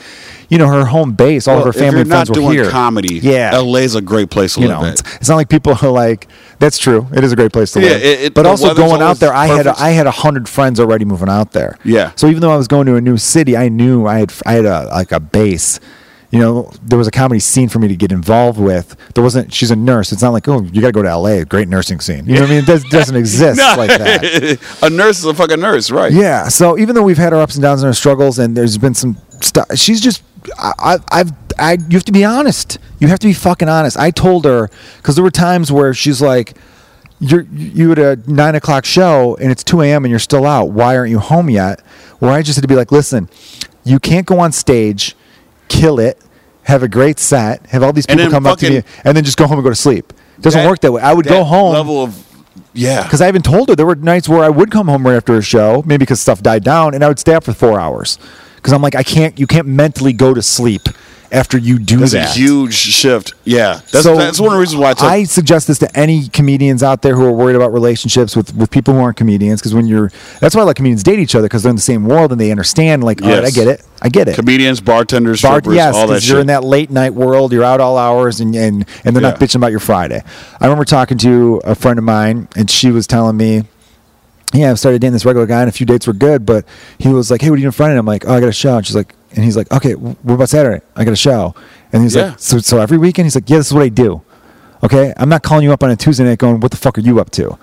[0.48, 2.70] you know, her home base, all Well, of her family and friends were doing here.
[2.70, 3.57] comedy, Yeah.
[3.59, 6.27] LA's a great place to you live know, it's, it's not like people are like.
[6.59, 7.07] That's true.
[7.15, 8.02] It is a great place to Yeah, live.
[8.02, 9.74] it- it- but also going out there, I had a.
[9.81, 11.78] I had a hundred friends already moving out there.
[11.85, 12.12] Yeah.
[12.16, 14.52] So even though I was going to a new city, I knew I had I
[14.55, 15.81] had a like a base.
[16.31, 18.97] You know, there was a comedy scene for me to get involved with.
[19.15, 19.52] There wasn't.
[19.52, 20.12] She's a nurse.
[20.12, 21.44] It's not like oh, you got to go to L.A.
[21.44, 22.24] Great nursing scene.
[22.24, 22.62] You know what I mean?
[22.62, 24.78] It does, doesn't exist like that.
[24.82, 26.12] a nurse is a fucking nurse, right?
[26.12, 26.47] Yeah.
[26.47, 28.94] So even though we've had our ups and downs and our struggles, and there's been
[28.94, 30.23] some stuff, she's just.
[30.57, 31.32] I, I, I've.
[31.59, 31.73] I.
[31.73, 32.78] You have to be honest.
[33.01, 33.97] You have to be fucking honest.
[33.97, 36.57] I told her because there were times where she's like,
[37.19, 40.05] "You're you at a nine o'clock show and it's two a.m.
[40.05, 40.66] and you're still out.
[40.70, 41.81] Why aren't you home yet?"
[42.20, 43.28] Where I just had to be like, "Listen,
[43.82, 45.16] you can't go on stage,
[45.70, 46.20] kill it,
[46.64, 49.02] have a great set, have all these And people then come up to me, fucking-
[49.05, 50.12] and then just go home and go to sleep.
[50.36, 51.01] It doesn't work that way.
[51.01, 52.26] I would go home Level of
[52.72, 53.02] yeah.
[53.02, 55.34] because I even told her there were nights where I would come home right after
[55.36, 58.18] a show, maybe because stuff died down, and I would stay up for four hours.
[58.56, 60.82] Because I'm like, I can't, you can't mentally go to sleep
[61.32, 62.01] after you do that.
[62.01, 62.36] That's that.
[62.36, 63.35] a huge shift.
[63.44, 65.02] Yeah, that's So, that's one of the reasons why I took.
[65.05, 68.70] I suggest this to any comedians out there who are worried about relationships with, with
[68.70, 69.61] people who aren't comedians.
[69.61, 71.82] Because when you're, that's why I let comedians date each other because they're in the
[71.82, 73.05] same world and they understand.
[73.05, 74.35] Like, all right, I get it, I get it.
[74.36, 76.31] comedians, bartenders, Bar- strippers, yes, all that 'cause shit.
[76.32, 77.52] you're in that late night world.
[77.52, 80.23] You're out all hours, and and, and they're not bitching about your Friday.
[80.61, 83.65] I remember talking to a friend of mine, and she was telling me,
[84.52, 86.65] "Yeah, I've started dating this regular guy, and a few dates were good, but
[86.98, 88.48] he was like, hey, what are you doing Friday?' And I'm like, oh, I got
[88.48, 88.77] a show.
[88.78, 90.85] And she's like, and he's like, okay, wh- what about Saturday?
[90.97, 91.55] I got a show.
[91.93, 92.28] And he's Yeah.
[92.31, 93.27] like, so so every weekend?
[93.27, 94.23] He's like, yeah, this is what I do.
[94.82, 97.02] Okay, I'm not calling you up on a Tuesday night going, what the fuck are
[97.02, 97.59] you up to?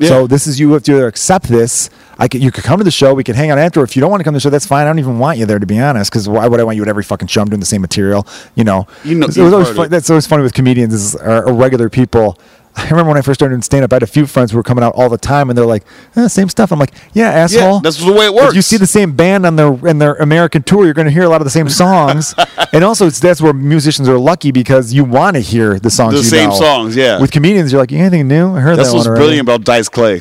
[0.00, 1.88] So this is you have to either accept this.
[2.18, 3.14] I could, you could come to the show.
[3.14, 3.84] We could hang out after.
[3.84, 4.82] If you don't want to come to the show, that's fine.
[4.84, 6.10] I don't even want you there to be honest.
[6.10, 7.40] Because why would I want you at every fucking show?
[7.40, 8.26] I'm doing the same material.
[8.56, 8.88] You know.
[9.04, 11.88] You know- It was always fun, that's always funny with comedians is or, or regular
[11.88, 12.36] people.
[12.76, 14.56] I remember when I first started in stand up, I had a few friends who
[14.56, 15.84] were coming out all the time, and they're like,
[16.16, 18.86] eh, "Same stuff." I'm like, "Yeah, asshole." that's the way it If you see the
[18.86, 21.44] same band on their in their American tour, you're going to hear a lot of
[21.44, 22.34] the same songs,
[22.72, 26.14] and also it's that's where musicians are lucky because you want to hear the songs.
[26.14, 26.56] The same know.
[26.56, 27.20] songs, yeah.
[27.20, 28.56] With comedians, you're like, anything new?
[28.56, 30.20] I heard That's that what's brilliant about Dice Clay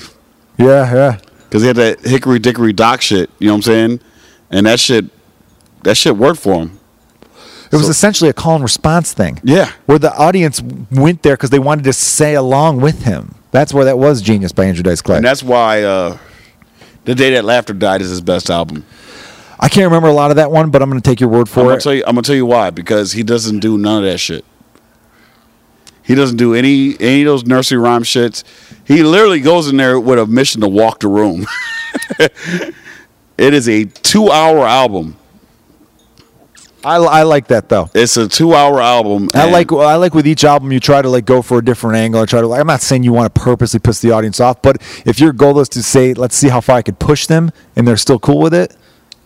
[0.57, 1.19] Yeah, yeah.
[1.44, 3.30] because he had that Hickory Dickory Dock shit.
[3.40, 3.99] You know what I'm saying?
[4.49, 5.06] And that shit,
[5.84, 6.80] that shit worked for him.
[7.72, 9.39] It was So- essentially a call and response thing.
[9.43, 9.69] Yeah.
[9.85, 10.61] Where the audience
[10.91, 13.35] went there because they wanted to say along with him.
[13.52, 15.18] That's where that was Genius by Andrew Dice Clay.
[15.18, 16.18] And that's why uh,
[17.06, 18.85] the day that laughter died is his best album.
[19.60, 21.41] I can't remember a lot of that one, but I'm going to take your word
[21.41, 21.81] I'm for gonna it.
[21.81, 22.03] tell you.
[22.07, 22.72] I'm gonna tell you why.
[22.72, 24.43] Because he doesn't do none of that shit.
[26.03, 28.43] He doesn't do any any of those nursery rhyme shits.
[28.85, 31.45] He literally goes in there with a mission to walk the room.
[32.19, 32.73] it
[33.53, 35.15] is a two hour album.
[36.84, 37.90] I, I like that though.
[37.94, 39.30] It's a two hour album.
[39.34, 41.98] I like I like with each album you try to like go for a different
[41.98, 42.22] angle.
[42.22, 42.48] I try to.
[42.48, 45.34] Like I'm not saying you want to purposely piss the audience off, but if your
[45.34, 48.20] goal is to say, let's see how far I could push them, and they're still
[48.20, 48.76] cool with it,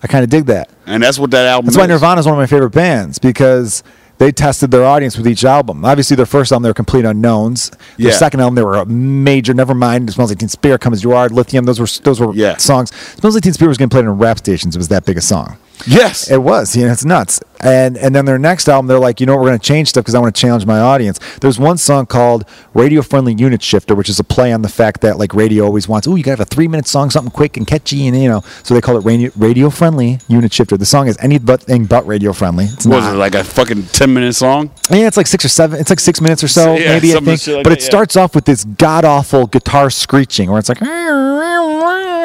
[0.03, 0.69] I kind of dig that.
[0.86, 1.68] and that's what that album.
[1.68, 1.86] That's why.
[1.88, 3.84] Nirvana is one of my favorite bands because
[4.18, 5.84] they tested their audience with each album.
[5.84, 7.69] Obviously, their first album they were complete unknowns.
[7.98, 8.11] Their Yeah.
[8.14, 9.53] second album they were a major.
[9.53, 11.65] Nevermind, It Smells Like Teen Spirit, Come As You Are, Lithium.
[11.65, 12.57] Those were those were Yeah.
[12.57, 12.91] songs.
[13.19, 14.76] Smells Like Teen Spirit was getting played on rap stations.
[14.76, 15.57] It was that big a song.
[15.88, 16.30] Yes.
[16.30, 17.41] It was, you know, it's nuts.
[17.61, 19.88] And and then their next album, they're like, you know, what, we're going to change
[19.89, 21.19] stuff because I want to challenge my audience.
[21.39, 22.43] There's one song called
[22.73, 25.88] Radio Friendly Unit Shifter, which is a play on the fact that like radio always
[25.88, 28.22] wants, oh, you got to have a three minute song, something quick and catchy, and
[28.22, 30.76] you know, so they call it radio, radio Friendly Unit Shifter.
[30.77, 32.65] The song is anything but thing but radio friendly.
[32.65, 33.15] It's was not.
[33.15, 34.69] it like a fucking ten minute song?
[34.91, 35.80] Yeah, it's like six or seven.
[35.80, 37.47] It's like six minutes or so, Yeah, maybe I think.
[37.47, 37.85] like but that, it yeah.
[37.88, 40.81] starts off with this god awful guitar screeching, where it's like,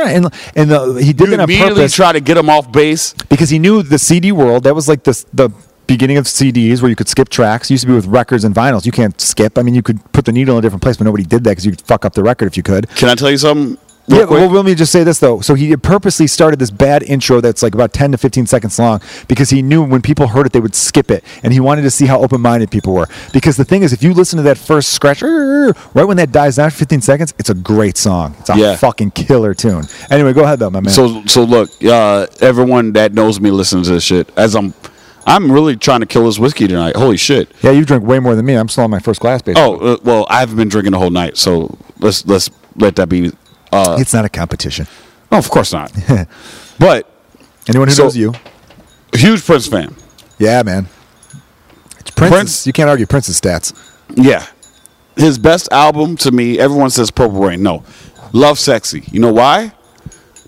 [0.08, 2.70] and and the, he did You that on immediately purpose try to get him off
[2.72, 3.14] base.
[3.28, 4.64] because he knew the CD world.
[4.64, 5.50] That was like the the
[5.86, 7.68] beginning of CDs where you could skip tracks.
[7.68, 8.86] It used to be with records and vinyls.
[8.86, 9.58] You can't skip.
[9.58, 11.50] I mean, you could put the needle in a different place, but nobody did that
[11.50, 12.88] because you could fuck up the record if you could.
[12.94, 13.76] Can I tell you something?
[14.18, 14.40] Yeah, quick?
[14.40, 15.40] well, let me just say this though.
[15.40, 19.00] So he purposely started this bad intro that's like about 10 to 15 seconds long
[19.28, 21.24] because he knew when people heard it, they would skip it.
[21.42, 23.08] And he wanted to see how open minded people were.
[23.32, 26.56] Because the thing is, if you listen to that first scratch, right when that dies
[26.56, 28.34] down for 15 seconds, it's a great song.
[28.40, 28.76] It's a Yeah.
[28.76, 29.84] fucking killer tune.
[30.10, 30.92] Anyway, go ahead though, my man.
[30.92, 34.30] So so look, uh, everyone that knows me listens to this shit.
[34.36, 34.74] As I'm,
[35.26, 36.96] I'm really trying to kill this whiskey tonight.
[36.96, 37.52] Holy shit!
[37.62, 38.54] yeah, you drink way more than me.
[38.54, 39.62] I'm still on my first glass, basically.
[39.62, 43.08] Oh uh, well, I haven't been drinking the whole night, so let's let's let that
[43.08, 43.30] be.
[43.72, 44.86] Uh, it's not a competition.
[45.30, 45.92] no, of course not.
[46.78, 47.06] but
[47.68, 48.32] Anyone who So- knows you.
[49.14, 49.94] huge Prince fan.
[50.38, 50.88] Yeah, man.
[51.98, 52.32] It's Prince.
[52.34, 53.74] Prince- You can't argue Prince's stats.
[54.16, 54.44] Yeah,
[55.16, 56.58] his best album to me.
[56.58, 57.62] Everyone says Purple Rain.
[57.62, 57.84] No,
[58.32, 59.12] Lovesexy.
[59.12, 59.72] You know why?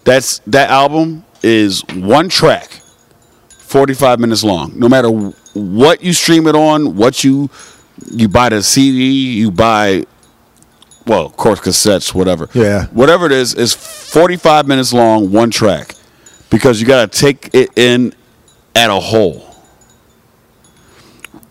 [0.04, 2.68] That's that album is one track,
[3.58, 4.72] forty five minutes long.
[4.76, 5.08] No matter
[5.54, 7.50] what you stream it on, what you
[8.10, 9.04] you buy the CD,
[9.34, 10.04] you buy.
[11.06, 12.48] Well, of course, cassettes, whatever.
[12.54, 12.86] Yeah.
[12.86, 15.94] Whatever it is, is 45 minutes long, one track.
[16.50, 18.14] Because you got to take it in
[18.76, 19.48] at a whole.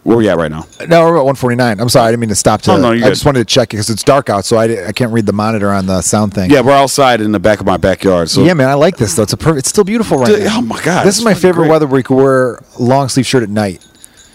[0.03, 0.65] Where we at right now?
[0.87, 1.79] No, we're at 149.
[1.79, 2.63] I'm sorry, I didn't mean to stop.
[2.63, 3.09] To, Oh, no, I good.
[3.09, 5.33] just wanted to check it because it's dark out, so I, I can't read the
[5.33, 6.49] monitor on the sound thing.
[6.49, 8.27] Yeah, we're outside in the back of my backyard.
[8.31, 9.21] So yeah, man, I like this though.
[9.23, 10.57] It's a per- it's still beautiful right Dude, now.
[10.57, 11.69] oh my God, this is my favorite great.
[11.71, 13.85] weather where you can wear long sleeve shirt at night.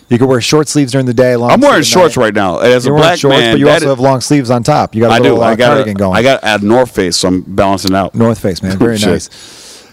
[0.08, 1.34] You can wear short sleeves during the day.
[1.36, 2.22] Long I'm wearing shorts night.
[2.24, 2.58] right now.
[2.58, 4.94] As You're a black shorts, man, but you also is- have long sleeves on top.
[4.94, 5.42] You got a I little do.
[5.42, 6.16] uh, I got cardigan going.
[6.16, 8.14] I got at North Face, so I'm balancing out.
[8.14, 9.26] North Face, man, very nice.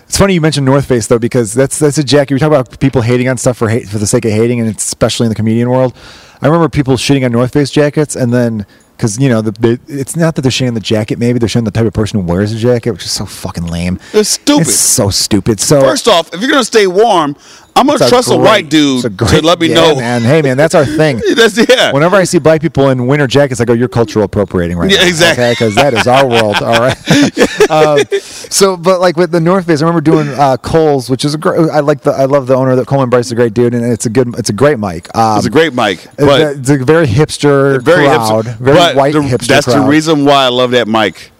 [0.08, 2.36] It's funny you mentioned North Face though, because that's that's a jacket.
[2.36, 4.70] We talk about people hating on stuff for hate for the sake of hating, and
[4.76, 5.96] especially in the comedian world.
[6.42, 9.80] I remember people shitting on North Face jackets, and then because you know the, the,
[9.88, 12.28] it's not that they're shitting the jacket, maybe they're shitting the type of person who
[12.28, 14.00] wears a jacket, which is so fucking lame.
[14.14, 14.62] It's stupid.
[14.68, 15.60] It's so stupid.
[15.60, 17.36] So First off, if you're gonna stay warm,
[17.76, 19.96] I'm gonna trust a great- white dude a great- to let me yeah, know.
[19.96, 20.22] man.
[20.22, 21.20] Hey, man, that's our thing.
[21.36, 21.92] That's yeah.
[21.92, 25.00] Whenever I see black people in winter jackets, I go, "You're cultural appropriating right Yeah,
[25.00, 25.50] now." exactly.
[25.50, 26.58] Because that is our world.
[26.62, 26.96] All right.
[27.72, 31.34] um, so, but like with the North Face, I remember doing uh, Coles, which is
[31.34, 31.70] a great.
[31.72, 32.12] I like the.
[32.12, 32.76] I love the owner.
[32.76, 34.38] That Coleman Bryce is a great dude, and it's a good.
[34.38, 35.14] It's a great mic.
[35.18, 38.58] Um, it's a great mic, it's but a- it's a very hipster very crowd, hipster.
[38.60, 39.84] very white the- hipster That's crowd.
[39.84, 41.32] the reason why I love that mic.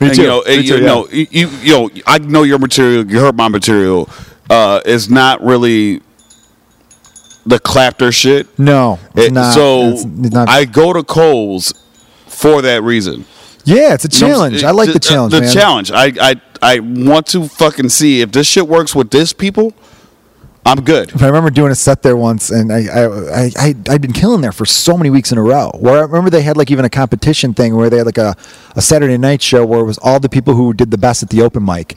[0.00, 0.22] Me And, too.
[0.22, 0.86] you know, Me too, you yeah.
[0.86, 3.04] know, you, you, you know, I know your material.
[3.06, 4.08] You heard my material.
[4.50, 6.02] Uh, it's not really
[7.46, 8.46] the clapter shit.
[8.58, 9.54] No, it's It- not.
[9.54, 10.48] so it's, it's not.
[10.48, 11.72] I go to Coles
[12.26, 13.24] for that reason.
[13.64, 14.64] yeah, it's a You know, challenge.
[14.64, 15.32] I like the uh, challenge.
[15.34, 15.52] The man.
[15.52, 15.90] challenge.
[15.92, 19.72] I, I I want to fucking see if this shit works with this people.
[20.66, 21.10] I'm good.
[21.22, 24.42] I remember doing a set there once, and I, I, I, I, I'd been killing
[24.42, 25.70] there for so many weeks in a row.
[25.78, 28.36] Where I remember they had like even a competition thing where they had like a,
[28.76, 31.30] a Saturday night show where it was all the people who did the best at
[31.30, 31.96] the open mic.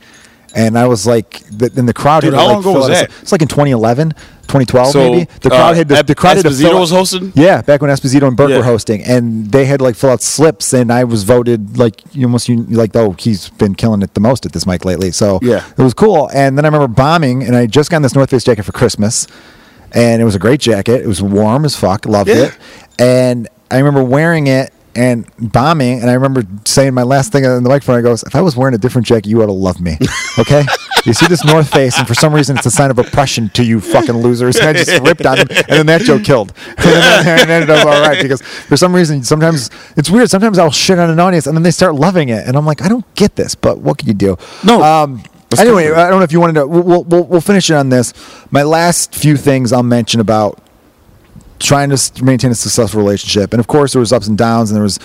[0.55, 2.21] And I was like, the, in the crowd.
[2.21, 3.09] Dude, had how like, long ago was that?
[3.23, 5.25] It's like in 2011, 2012 So, maybe.
[5.41, 7.31] The crowd uh, had to, the crowd had to Esposito was hosting?
[7.33, 8.57] Yeah, back when Esposito and Burke Yeah.
[8.57, 12.27] were hosting, and they had like fill out slips, and I was voted like you
[12.27, 15.09] almost you like oh he's been killing it the most at this mic lately.
[15.11, 15.65] So Yeah.
[15.75, 16.29] it was cool.
[16.35, 19.25] And then I remember bombing, and I just got this North Face jacket for Christmas,
[19.91, 21.01] and it was a great jacket.
[21.01, 22.35] It was warm as fuck, loved Yeah.
[22.45, 22.57] it.
[22.99, 27.63] And I remember wearing it and bombing, and I remember saying my last thing on
[27.63, 27.97] the microphone.
[27.97, 29.97] I goes, "If I was wearing a different jacket, you ought to love me."
[30.39, 30.63] Okay,
[31.05, 33.63] you see this North Face, and for some reason, it's a sign of oppression to
[33.63, 34.55] you fucking losers.
[34.55, 36.53] And I just ripped on them, and then that joke killed.
[36.69, 40.31] and then it ended up all right because for some reason, sometimes it's weird.
[40.31, 42.81] Sometimes I'll shit on an audience, and then they start loving it, and I'm like,
[42.81, 44.37] I don't get this, but what can you do?
[44.63, 44.81] No.
[44.81, 45.23] Um,
[45.59, 46.03] anyway, go for it.
[46.03, 46.67] I don't know if you wanted to.
[46.67, 48.13] We'll, we'll, we'll finish it on this.
[48.49, 50.59] My last few things I'll mention about
[51.63, 54.75] trying to maintain a successful relationship, and of course there was ups and downs, and
[54.75, 54.99] there was,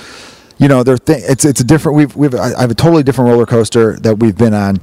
[0.59, 0.98] you know, there.
[0.98, 1.97] Th- it's it's a different.
[1.97, 4.78] We've we've I I have a totally different roller coaster that we've been on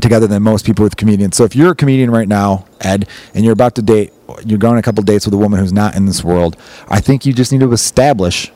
[0.00, 1.36] together than most people with comedians.
[1.36, 4.12] So if you're a comedian right now, Ed, and you're about to date,
[4.46, 6.56] you're going on a couple dates with a woman who's not in this world,
[6.88, 8.50] I think you just need to establish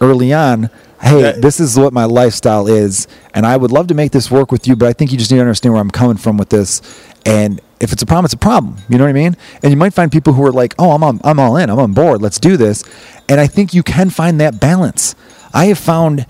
[0.00, 0.70] early on,
[1.00, 4.30] hey, That- this is what my lifestyle is, and I would love to make this
[4.32, 6.38] work with you, but I think you just need to understand where I'm coming from
[6.38, 6.82] with this.
[7.24, 8.76] And if it's a problem, it's a problem.
[8.88, 9.36] You know what I mean?
[9.62, 11.70] And you might find people who are like, "Oh, I'm on, I'm all in.
[11.70, 12.22] I'm on board.
[12.22, 12.84] Let's do this."
[13.28, 15.14] And I think you can find that balance.
[15.52, 16.26] I have found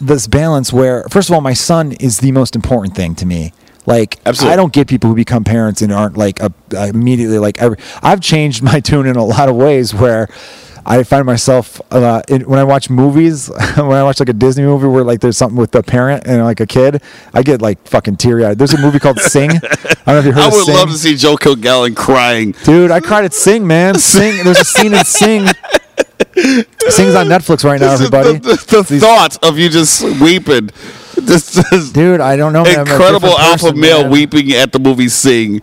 [0.00, 3.52] this balance where, first of all, my son is the most important thing to me.
[3.86, 4.52] Like, Absolutely.
[4.52, 6.52] I don't get people who become parents and aren't like a,
[6.88, 7.60] immediately like.
[7.60, 10.28] Every, I've changed my tune in a lot of ways where.
[10.86, 14.64] I find myself uh, in, when I watch movies, when I watch like a Disney
[14.64, 17.02] movie where like there's something with a parent and like a kid,
[17.34, 18.58] I get like fucking teary eyed.
[18.58, 19.50] There's a movie called Sing.
[19.52, 20.74] I don't know if you heard I would Sing.
[20.74, 22.52] love to see Joe Kilgallon crying.
[22.64, 23.94] Dude, I cried at Sing, man.
[23.98, 24.44] Sing.
[24.44, 25.46] There's a scene in Sing.
[26.88, 28.38] Sing's on Netflix right now, everybody.
[28.38, 30.70] The, the, the thought of you just weeping.
[31.16, 32.62] This is Dude, I don't know.
[32.64, 32.80] man.
[32.80, 34.10] Incredible alpha person, male man.
[34.12, 35.60] weeping at the movie Sing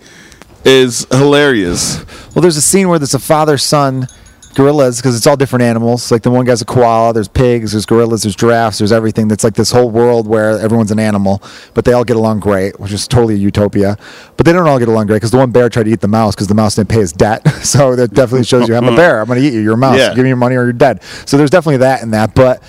[0.65, 1.97] is hilarious.
[2.33, 4.07] Well, there's a scene where there's a father son
[4.55, 6.11] gorillas because it's all different animals.
[6.11, 9.27] Like the one guy's a koala, there's pigs, there's gorillas, there's giraffes, there's everything.
[9.27, 11.41] That's like this whole world where everyone's an animal,
[11.73, 13.97] but they all get along great, which is totally a utopia.
[14.37, 16.07] But they don't all get along great because the one bear tried to eat the
[16.07, 17.47] mouse because the mouse didn't pay his debt.
[17.63, 19.21] so that definitely shows you I'm a bear.
[19.21, 19.59] I'm going to eat you.
[19.59, 19.97] You're a mouse.
[19.97, 20.13] Yeah.
[20.15, 21.03] Give me your money or you're dead.
[21.25, 22.33] So there's definitely that in that.
[22.33, 22.63] But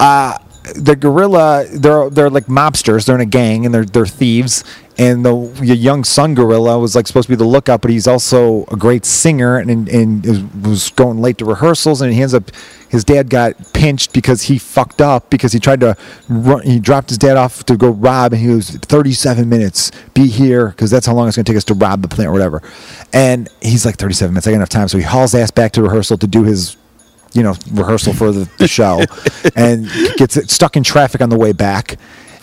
[0.00, 0.36] uh,
[0.74, 3.06] the gorilla, they're they're like mobsters.
[3.06, 4.64] They're in a gang and they're they're thieves.
[4.98, 8.06] And the, the young son gorilla was like supposed to be the lookout, but he's
[8.06, 12.02] also a great singer and and is, was going late to rehearsals.
[12.02, 12.50] And he ends up,
[12.90, 15.96] his dad got pinched because he fucked up because he tried to
[16.28, 19.90] run, he dropped his dad off to go rob, and he was 37 minutes.
[20.12, 22.28] Be here because that's how long it's going to take us to rob the plant
[22.28, 22.62] or whatever.
[23.14, 24.46] And he's like 37 minutes.
[24.46, 26.76] I got enough time, so he hauls ass back to rehearsal to do his
[27.32, 29.02] you know rehearsal for the, the show
[29.56, 31.96] and gets stuck in traffic on the way back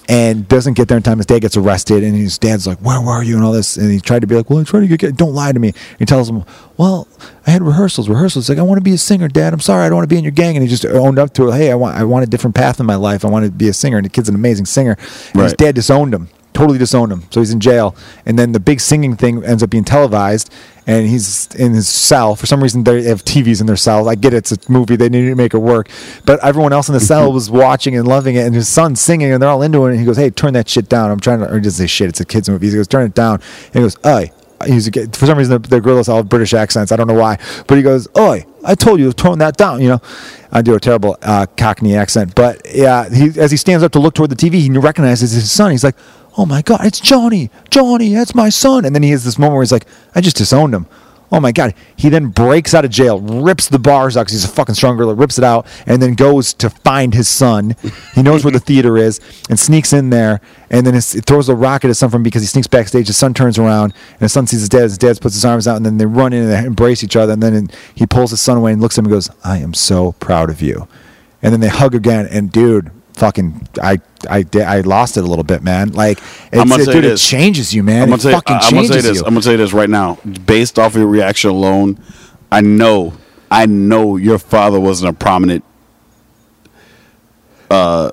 [0.09, 1.17] and doesn't get there in time.
[1.17, 3.35] His dad gets arrested and his dad's like where were you?
[3.35, 3.77] and all this.
[3.77, 5.73] And he tried to be like well i'm trying to get don't lie to me.
[5.99, 6.43] He tells him
[6.77, 7.07] well
[7.47, 8.45] i had rehearsals rehearsals.
[8.47, 9.53] He's like i want to be a singer dad.
[9.53, 10.57] I'm sorry i don't want to be in your gang.
[10.57, 11.53] And he just owned up to it.
[11.55, 13.23] Hey i want i want a different path in my life.
[13.23, 13.97] I want to be a singer.
[13.97, 14.97] And the kid's an amazing singer.
[14.99, 15.57] And his Right.
[15.57, 16.27] dad disowned him
[16.59, 17.95] totally disowned him so he's in jail
[18.25, 20.51] and then the big singing thing ends up being televised
[20.89, 22.35] and he's in his cell.
[22.35, 24.07] For some reason, they have TVs in their cells.
[24.07, 25.87] I get it; it's a movie; they need to make it work.
[26.25, 29.31] But everyone else in the cell was watching and loving it, and his son's singing,
[29.31, 29.91] and they're all into it.
[29.91, 31.87] And he goes, "Hey, turn that shit down." I'm trying to, or he doesn't say
[31.87, 32.09] shit.
[32.09, 32.69] It's a kids movie.
[32.69, 34.31] He goes, "Turn it down." And he goes, "Oi."
[34.65, 36.91] He's a, for some reason the, the girls all have British accents.
[36.91, 37.37] I don't know why,
[37.67, 40.01] but he goes, "Oi, I told you to tone that down." You know,
[40.51, 43.99] I do a terrible uh, Cockney accent, but yeah, he, as he stands up to
[43.99, 45.71] look toward the TV, he recognizes his son.
[45.71, 45.95] He's like,
[46.39, 47.51] "Oh my god, it's Johnny!
[47.69, 49.85] Johnny, that's my son!" And then he has this moment where he's like,
[50.15, 50.87] "I just disowned him."
[51.31, 51.75] Oh my God.
[51.95, 54.97] He then breaks out of jail, rips the bars out because he's a fucking strong
[54.97, 57.75] gorilla, rips it out, and then goes to find his son.
[58.15, 60.41] He knows where the theater is and sneaks in there
[60.71, 63.07] and then his, throws a rocket at his son from because he sneaks backstage.
[63.07, 64.83] His son turns around and his son sees his dad.
[64.83, 67.15] His dad puts his arms out and then they run in and they embrace each
[67.15, 67.33] other.
[67.33, 69.73] And then he pulls his son away and looks at him and goes, I am
[69.73, 70.87] so proud of you.
[71.41, 72.25] And then they hug again.
[72.25, 75.91] And dude, fucking, I, I, I lost it a little bit, man.
[75.91, 76.19] Like,
[76.51, 77.27] it's, it, dude, it this.
[77.27, 78.03] changes you, man.
[78.03, 79.17] I'm gonna, say, fucking I'm gonna say changes this.
[79.17, 79.23] you.
[79.25, 80.15] I'm gonna say this right now.
[80.45, 82.01] Based off of your reaction alone,
[82.51, 83.13] I know,
[83.51, 85.63] I know your father wasn't a prominent
[87.69, 88.11] uh,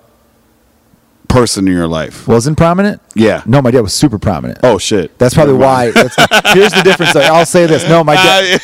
[1.36, 2.26] person in your life.
[2.26, 3.02] Wasn't prominent?
[3.14, 3.42] Yeah.
[3.44, 4.60] No, my dad was super prominent.
[4.62, 5.18] Oh shit.
[5.18, 5.90] That's probably why.
[5.90, 6.16] That's,
[6.54, 7.12] here's the difference.
[7.12, 7.20] Though.
[7.20, 7.86] I'll say this.
[7.86, 8.60] No, my dad.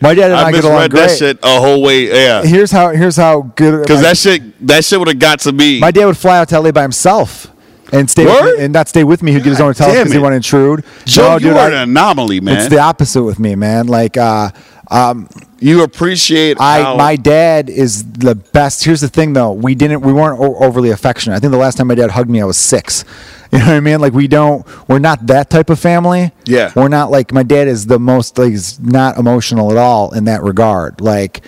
[0.00, 2.06] My dad and I get along misread that shit a whole way.
[2.06, 2.44] Yeah.
[2.44, 2.90] Here's how.
[2.90, 3.80] Here's how good.
[3.82, 5.80] Because that shit, that shit would have got to me.
[5.80, 7.50] my dad would fly out to LA by himself
[7.92, 9.32] and stay with me, and not stay with me.
[9.32, 10.84] He'd get his own hotel because he want to intrude.
[11.04, 12.56] Joe, No, you dude, are I- an anomaly, man.
[12.58, 13.86] It's the opposite with me, man.
[13.86, 14.50] Like, uh,
[14.90, 15.28] um,
[15.60, 18.84] you appreciate I how my dad is the best.
[18.84, 19.52] Here's the thing, though.
[19.52, 20.02] We didn't.
[20.02, 21.36] We weren't o- overly affectionate.
[21.36, 23.04] I think the last time my dad hugged me, I was six.
[23.54, 24.00] You know what I mean?
[24.00, 24.66] Like we don't.
[24.88, 26.32] We're not that type of family.
[26.44, 26.72] Yeah.
[26.74, 30.24] We're not like my dad is the most like is not emotional at all in
[30.24, 31.00] that regard.
[31.00, 31.42] Like.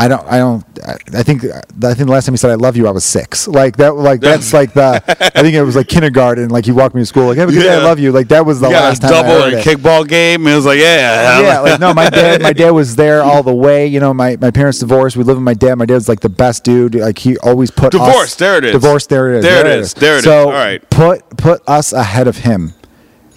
[0.00, 0.24] I don't.
[0.28, 0.64] I don't.
[1.12, 1.44] I think.
[1.44, 1.60] I
[1.94, 3.48] think the last time he said "I love you," I was six.
[3.48, 3.96] Like that.
[3.96, 5.02] Like that's like the.
[5.36, 6.50] I think it was like kindergarten.
[6.50, 7.26] Like he walked me to school.
[7.26, 7.74] Like, "Have a good day.
[7.74, 9.10] I love you." Like that was the last a time.
[9.10, 10.46] Double heard and it kickball game.
[10.46, 13.52] It was like, yeah, yeah, like no, my dad, my dad was there all the
[13.54, 13.88] way.
[13.88, 15.16] You know, my, my parents divorced.
[15.16, 15.74] We live with my dad.
[15.74, 16.94] My dad's like the best dude.
[16.94, 18.72] Like he always put us- Divorced, there it is.
[18.72, 19.08] Divorced.
[19.08, 19.44] There it is.
[19.44, 20.24] There it is, there it is.
[20.24, 20.88] so All right.
[20.90, 22.72] put put us ahead of him.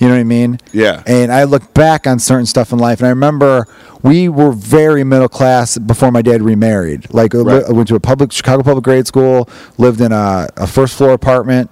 [0.01, 0.57] You know what I mean?
[0.73, 1.03] Yeah.
[1.05, 3.67] And I look back on certain stuff in life, and I remember
[4.01, 7.13] we were very middle class before my dad remarried.
[7.13, 7.63] Like I Right.
[7.63, 9.47] I went to a public Chicago public grade school,
[9.77, 11.69] lived in a, a first floor apartment.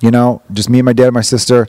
[0.00, 1.66] You know, just me and my dad and my sister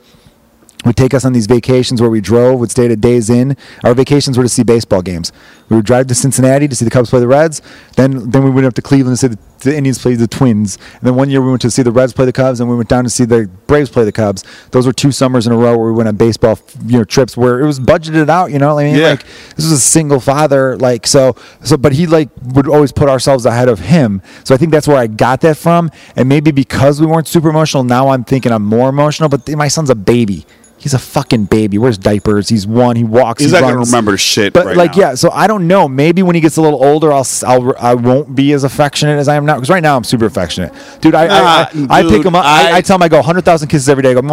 [0.86, 3.58] would take us on these vacations where we drove, would stay at a Days Inn.
[3.84, 5.32] Our vacations were to see baseball games.
[5.70, 7.62] We would drive to Cincinnati to see the Cubs play the Reds.
[7.96, 10.78] Then, then we went up to Cleveland to see the, the Indians play the Twins.
[10.94, 12.76] And then one year we went to see the Reds play the Cubs, and we
[12.76, 14.44] went down to see the Braves play the Cubs.
[14.72, 17.36] Those were two summers in a row where we went on baseball, you know, trips
[17.36, 18.52] where it was budgeted out.
[18.52, 19.10] You know, I mean, Yeah.
[19.10, 19.24] like
[19.56, 21.36] this was a single father, like so.
[21.64, 24.22] So, but he like would always put ourselves ahead of him.
[24.44, 25.90] So I think that's where I got that from.
[26.16, 29.30] And maybe because we weren't super emotional, now I'm thinking I'm more emotional.
[29.30, 30.46] But my son's a baby.
[30.86, 31.80] He's a fucking baby.
[31.80, 32.48] Wears diapers.
[32.48, 32.96] He's one.
[32.96, 33.42] He walks.
[33.42, 35.02] He's he not gonna remember shit But right like, now.
[35.02, 35.16] yeah.
[35.16, 35.88] So I don't know.
[35.88, 39.28] Maybe when he gets a little older, I'll, I'll I won't be as affectionate as
[39.28, 39.56] I am now.
[39.56, 40.72] Because right now I'm super affectionate,
[41.02, 41.16] dude.
[41.16, 42.46] I I, I, Nah, I pick him up.
[42.46, 44.12] I, I- I tell him I go hundred thousand kisses every day.
[44.12, 44.30] I go and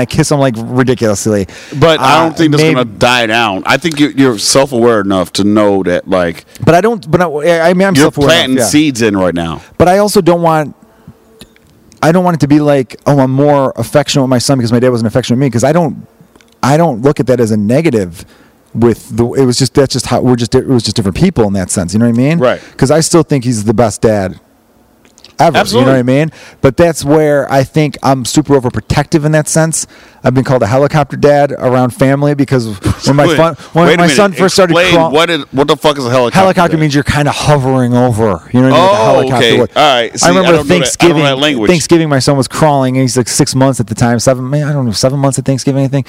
[0.00, 1.44] I kiss him like ridiculously.
[1.78, 3.62] But I Uh, don't think that's maybe- gonna die down.
[3.66, 7.08] I think you're, you're self aware enough to know that like But I don't.
[7.10, 7.26] But I,
[7.70, 8.64] I mean, I'm you're self-aware enough, planting yeah.
[8.64, 9.60] seeds in right now.
[9.76, 10.74] But I also don't want.
[12.06, 14.70] I don't want it to be like, oh, I'm more affectionate with my son because
[14.70, 15.48] my dad wasn't affectionate with me.
[15.48, 16.06] Because I don't,
[16.62, 18.24] I don't look at that as a negative.
[18.74, 21.44] With the, it was just that's just how we're just it was just different people
[21.44, 21.94] in that sense.
[21.94, 22.38] You know what I mean?
[22.38, 22.60] Right.
[22.72, 24.38] Because I still think he's the best dad
[25.38, 25.56] ever.
[25.56, 25.80] Absolutely.
[25.80, 26.30] You know what I mean?
[26.60, 29.86] But that's where I think I'm super overprotective in that sense.
[30.26, 32.66] I've been called a helicopter dad around family because
[33.06, 34.16] when my fun, when wait my minute.
[34.16, 36.40] son first started crawling, what is, what the fuck is a helicopter?
[36.40, 36.80] helicopter then?
[36.80, 38.42] means you're kind of hovering over.
[38.52, 38.90] You know what I mean?
[38.90, 39.60] Oh, helicopter okay.
[39.60, 39.76] would.
[39.76, 40.18] All right.
[40.18, 41.22] See, I remember don't know that- I Thanksgiving.
[41.22, 41.66] that.
[41.68, 42.96] Thanksgiving, my son was crawling.
[42.96, 44.50] And he's like six months at the time, seven.
[44.50, 46.08] man, I don't know, seven months at Thanksgiving, I think.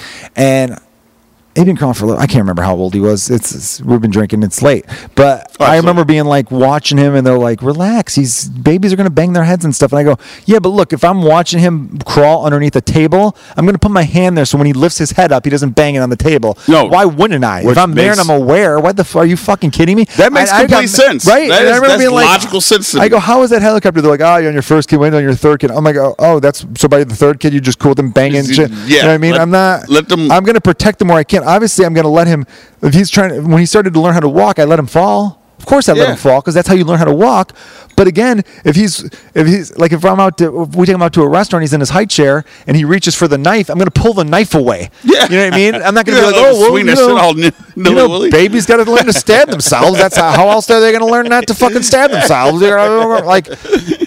[1.57, 2.21] He'd been crawling for a little.
[2.21, 3.29] I can't remember how old he was.
[3.29, 4.43] It's, it's we've been drinking.
[4.43, 4.85] It's late,
[5.15, 8.95] but Oh, I remember being like watching him, and they're like, "Relax, he's babies are
[8.95, 11.59] gonna bang their heads and stuff." And I go, "Yeah, but look, if I'm watching
[11.59, 14.99] him crawl underneath a table, I'm gonna put my hand there so when he lifts
[14.99, 16.57] his head up, he doesn't bang it on the table.
[16.67, 16.85] No.
[16.85, 17.61] why wouldn't I?
[17.61, 20.05] If I'm there and I'm aware, what the f- are you fucking kidding me?
[20.17, 21.25] That makes I- I got- complete sense.
[21.25, 21.49] right?
[21.49, 23.61] That And I remember that's being like- logical sense to I go, how is that
[23.61, 24.01] helicopter?
[24.01, 25.71] They're like, oh, you're on your first kid, wait on your third kid.
[25.71, 28.43] I'm like, oh, oh, that's so by the third kid, you just cool them banging
[28.45, 29.31] Yeah, you know what I mean?
[29.31, 29.89] let- I'm not.
[29.89, 31.43] let them- I'm gonna protect them where I can.
[31.48, 32.45] Obviously, I'm gonna let him.
[32.82, 34.88] If he's trying, to, when he started to learn how to walk, I let him
[34.88, 35.41] fall.
[35.57, 37.53] Of course, I let him fall because that's how you learn how to walk.
[37.98, 39.03] But again, if he's
[39.34, 41.64] if he's like if I'm out to if we take him out to a restaurant,
[41.64, 44.24] he's in his high chair and he reaches for the knife, I'm gonna pull the
[44.24, 44.90] knife away.
[45.03, 45.24] Yeah.
[45.24, 45.76] you know what I mean.
[45.76, 48.65] I'm not gonna You're be like, oh, well, you know, all nilly- you know, babies
[48.65, 49.98] got to learn to stab themselves.
[49.98, 52.61] That's how, how else are they going to learn not to fucking stab themselves?
[52.61, 53.45] Like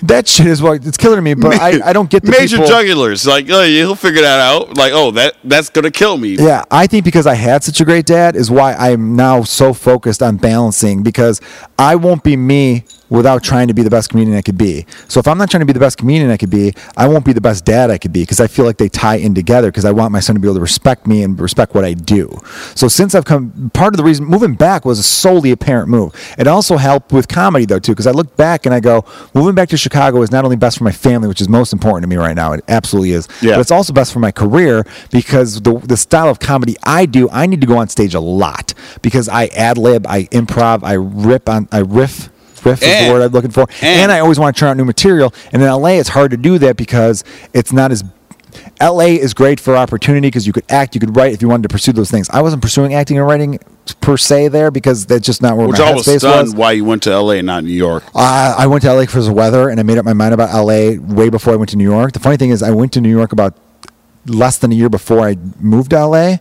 [0.03, 1.35] that shit is what it's killing me.
[1.35, 2.71] But I, I don't get the major people.
[2.71, 3.27] jugulars.
[3.27, 4.77] Like, oh, he'll figure that out.
[4.77, 6.37] Like, oh, that that's gonna kill me.
[6.37, 9.73] Yeah, I think because I had such a great dad is why I'm now so
[9.73, 11.41] focused on balancing because
[11.79, 14.87] I won't be me without trying to be the best comedian I could be.
[15.09, 17.24] So if I'm not trying to be the best comedian I could be, I won't
[17.24, 19.69] be the best dad I could be because I feel like they tie in together
[19.69, 21.95] because I want my son to be able to respect me and respect what I
[21.95, 22.41] do.
[22.74, 25.89] So since I've come, part of the reason moving back was a solely a parent
[25.89, 26.15] move.
[26.39, 29.05] It also helped with comedy though too because I look back and I go,
[29.35, 32.05] moving back to Chicago is not only best for my family, which is most important
[32.05, 32.53] to me right now.
[32.53, 33.28] It absolutely is.
[33.43, 33.53] Yeah.
[33.53, 37.28] But it's also best for my career because the the style of comedy I do,
[37.31, 40.95] I need to go on stage a lot because I ad lib, I improv, I
[40.95, 42.31] rip on, I riff.
[42.65, 44.77] Riff is the word I'm looking for, and, and- I always want to turn out
[44.77, 45.32] new material.
[45.53, 48.05] And in LA, it's hard to do that because it's not as.
[48.82, 51.62] LA is great for opportunity because you could act, you could write if you wanted
[51.62, 52.28] to pursue those things.
[52.31, 53.61] I wasn't pursuing acting and writing
[54.01, 56.55] per se there because that's just not where Which my I was stunned was.
[56.55, 57.39] why you went to L.A.
[57.39, 58.03] and not New York.
[58.12, 60.53] Uh, I went to LA for the weather, and I made up my mind about
[60.53, 62.12] LA way before I went to New York.
[62.12, 63.57] The funny thing is, I went to New York about
[64.27, 66.37] less than a year before I moved to LA.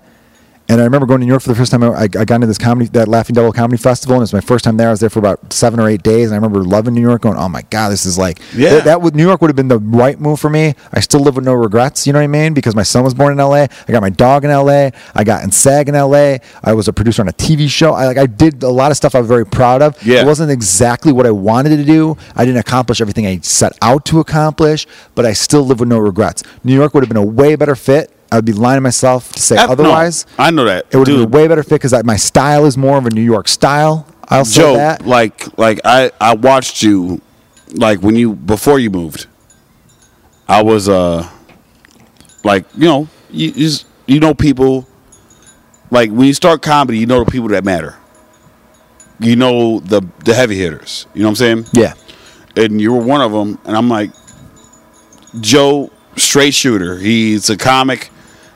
[0.70, 1.84] And I remember going to New York for the first time.
[1.84, 4.40] I, I got into this comedy, that Laughing Devil Comedy Festival, and it was my
[4.40, 4.90] first time there.
[4.90, 7.24] I was there for about seven or eight days, and I remember loving New York.
[7.24, 8.70] Going, oh my god, this is like, Yeah.
[8.76, 10.76] that, that would New York would have been the right move for me.
[10.94, 12.06] I still live with no regrets.
[12.06, 12.54] You know what I mean?
[12.54, 13.64] Because my son was born in L.A.
[13.88, 14.92] I got my dog in L.A.
[15.16, 16.40] I got in SAG in L.A.
[16.64, 17.94] I was a producer on a TV show.
[17.94, 20.02] I like, I did a lot of stuff I was very proud of.
[20.06, 20.22] Yeah.
[20.22, 22.16] It wasn't exactly what I wanted to do.
[22.36, 24.86] I didn't accomplish everything I set out to accomplish,
[25.16, 26.44] but I still live with no regrets.
[26.64, 28.16] New York would have been a way better fit.
[28.32, 30.26] I would be lying to myself to say Ab- no, otherwise.
[30.38, 30.86] I know that.
[30.92, 33.24] It would be a way better fit because my style is more of a New
[33.24, 34.06] York style.
[34.28, 35.06] I'll say Joe, that.
[35.06, 37.22] like, like I, I watched you,
[37.74, 39.26] like when you before you moved.
[40.48, 41.28] I was uh,
[42.44, 44.88] like you know, you you, just, you know people,
[45.92, 47.96] like when you start comedy, you know the people that matter.
[49.20, 51.06] You know the the heavy hitters.
[51.14, 51.66] You know what I'm saying?
[51.74, 51.94] Yeah.
[52.56, 53.60] and you were one of them.
[53.66, 54.12] And I'm like,
[55.40, 56.98] Joe, straight shooter.
[56.98, 58.12] He's a comic.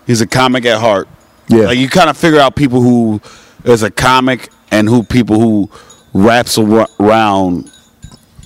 [0.08, 1.08] He's a comic at heart.
[1.48, 1.66] Yeah.
[1.66, 3.22] Like you kind of figure out people who
[3.64, 5.70] is a comic and who people who
[6.14, 7.70] wraps around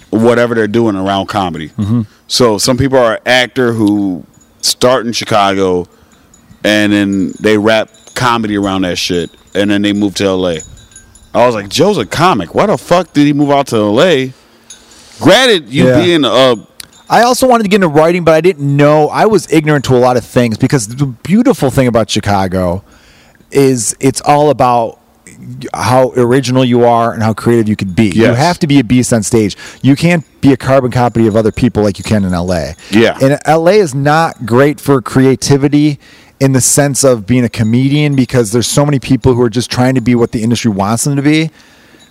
[0.10, 1.70] whatever they're doing around comedy.
[1.70, 2.02] Mm-hmm.
[2.28, 4.26] So some people are an actor who
[4.62, 5.88] start in Chicago
[6.64, 10.56] and then they wrap comedy around that shit and then they move to LA.
[11.34, 12.56] I was like, Joe's a comic.
[12.56, 14.28] Why the fuck did he move out to LA?
[15.20, 16.02] Granted, you Yeah.
[16.02, 16.56] being a
[17.10, 19.08] I also wanted to get into writing, but I didn't know.
[19.10, 22.84] I was ignorant to a lot of things because the beautiful thing about Chicago
[23.52, 25.00] is it's all about
[25.74, 28.10] how original you are and how creative you could be.
[28.10, 29.56] You have to be a beast on stage.
[29.82, 32.72] You can't be a carbon copy of other people like you can in LA.
[32.92, 33.18] Yeah.
[33.22, 36.00] And LA is not great for creativity
[36.40, 39.72] in the sense of being a comedian because there's so many people who are just
[39.72, 41.52] trying to be what the industry wants them to be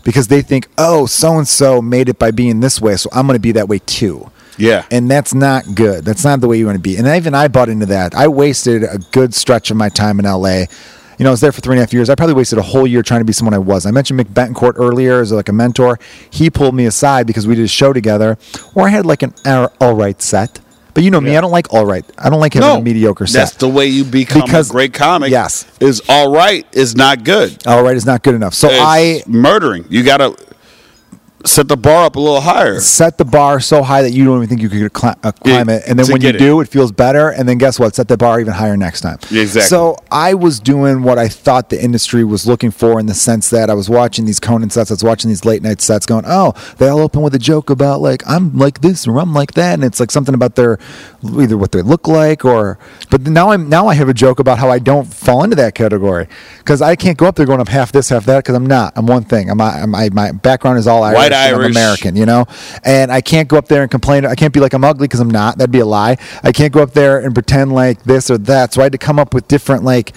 [0.04, 3.26] because they think, oh, so and so made it by being this way, so I'm
[3.26, 4.30] going to be that way too.
[4.58, 4.84] Yeah.
[4.90, 6.04] And that's not good.
[6.04, 6.96] That's not the way you want to be.
[6.96, 8.14] And even I bought into that.
[8.14, 10.64] I wasted a good stretch of my time in LA.
[11.18, 12.10] You know, I was there for three and a half years.
[12.10, 13.86] I probably wasted a whole year trying to be someone I was.
[13.86, 15.98] I mentioned Mick Betancourt earlier as like a mentor.
[16.30, 18.36] He pulled me aside because we did a show together,
[18.74, 19.32] or I had like an
[19.80, 20.60] all right set.
[20.92, 21.38] But you know me, Yeah.
[21.38, 22.04] I don't like all right.
[22.18, 23.38] I don't like having a mediocre set.
[23.38, 25.30] That's the way you become Because- a great comic.
[25.30, 25.66] yes.
[25.80, 27.66] is all right is not good.
[27.66, 28.54] all right is not good enough.
[28.54, 29.84] So It's I murdering.
[29.90, 30.34] You gotta
[31.46, 32.80] set the bar up a little higher.
[32.80, 35.68] set the bar so high that you don't even think you could cli- uh, climb
[35.68, 36.38] Yeah, it, and then when you it.
[36.38, 37.30] do, it feels better.
[37.30, 37.94] And then guess what?
[37.94, 39.18] Set the bar even higher next time.
[39.30, 39.62] Exactly.
[39.62, 43.50] So I was doing what I thought the industry was looking for in the sense
[43.50, 46.24] that I was watching these Conan sets, I was watching these late night sets, going,
[46.26, 49.52] "Oh, they all open with a joke about like I'm like this or I'm like
[49.54, 50.78] that," and it's like something about their
[51.38, 52.78] either what they look like or.
[53.22, 55.74] But now I'm now I have a joke about how I don't fall into that
[55.74, 56.28] category
[56.58, 58.92] because I can't go up there going up half this half that because I'm not.
[58.96, 59.50] I'm one thing.
[59.50, 61.16] I'm, I'm I, my background is all Irish.
[61.16, 61.70] White and I'm Irish.
[61.76, 62.46] American you know
[62.84, 65.20] and i can't go up there and complain i can't be like i'm ugly because
[65.20, 68.30] i'm not that'd be a lie i can't go up there and pretend like this
[68.30, 70.12] or that so i had to come up with different like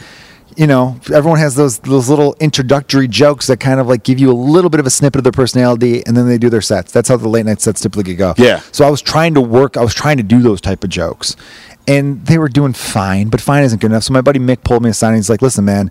[0.57, 4.31] you know everyone has those those little introductory jokes that kind of like give you
[4.31, 6.91] a little bit of a snippet of their personality and then they do their sets
[6.91, 8.59] that's how the late night sets typically go Yeah.
[8.71, 11.35] so i was trying to work i was trying to do those type of jokes
[11.89, 14.83] and they were doing fine but fine isn't good enough so my buddy mick pulled
[14.83, 15.89] me aside and he's like listen man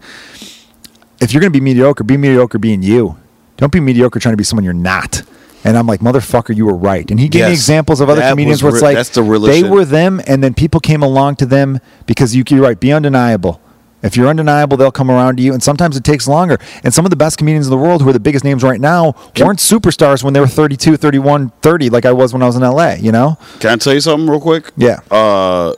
[1.20, 3.16] if you're going to be mediocre, be mediocre being you.
[3.56, 5.22] Don't be mediocre trying to be someone you're not.
[5.64, 7.10] And I'm like, motherfucker, you were right.
[7.10, 9.68] And he gave me examples of other That comedians where it's re- like the they
[9.68, 12.78] were them, and then people came along to them because you, you're right.
[12.78, 13.60] Be undeniable.
[14.00, 16.58] If you're undeniable, they'll come around to you, and sometimes it takes longer.
[16.84, 18.80] And some of the best comedians in the world, who are the biggest names right
[18.80, 22.54] now, weren't superstars when they were 32, 31, 30, like I was when I was
[22.54, 22.92] in LA.
[22.92, 23.36] You know?
[23.58, 24.70] Can I tell you something real quick?
[24.76, 25.00] Yeah.
[25.10, 25.74] Uh,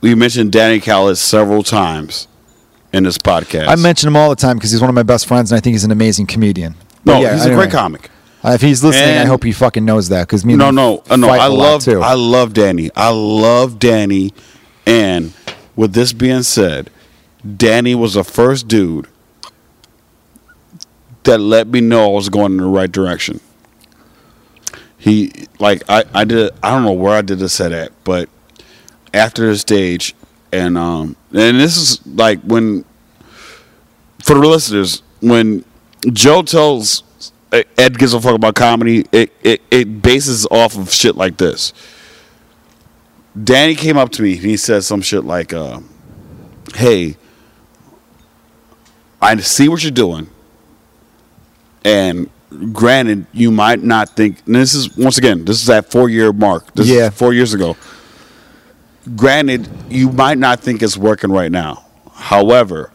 [0.00, 2.28] we mentioned Danny Callis several times
[2.92, 3.68] in this podcast.
[3.68, 5.60] I mention him all the time because he's one of my best friends, and I
[5.60, 6.74] think he's an amazing comedian.
[7.04, 8.10] But no, yeah, he's a great comic.
[8.44, 10.52] Uh, if he's listening, I hope he fucking knows that because me.
[10.52, 11.28] and No, no, uh, no.
[11.28, 12.00] I love, too.
[12.00, 12.90] I love Danny.
[12.94, 14.32] I love Danny.
[14.86, 15.32] And
[15.74, 16.90] with this being said,
[17.56, 19.06] Danny was the first dude
[21.24, 23.40] that let me know I was going in the right direction.
[24.96, 28.28] He like I, I did I don't know where I did the set at, but
[29.18, 30.14] after the stage
[30.52, 32.84] and um and this is like when
[34.24, 35.64] for the listeners, when
[36.12, 37.02] Joe tells
[37.52, 41.38] uh, Ed gives a fuck about comedy, it, it, it bases off of shit like
[41.38, 41.72] this.
[43.42, 45.80] Danny came up to me and he said some shit like, uh,
[46.74, 47.16] hey,
[49.22, 50.28] I see what you're doing.
[51.84, 52.28] And
[52.72, 56.32] granted, you might not think, and this is, once again, this is that four year
[56.32, 56.74] mark.
[56.74, 57.08] This Yeah.
[57.08, 57.76] is four years ago.
[59.16, 61.84] Granted, you might not think it's working right now.
[62.12, 62.90] However,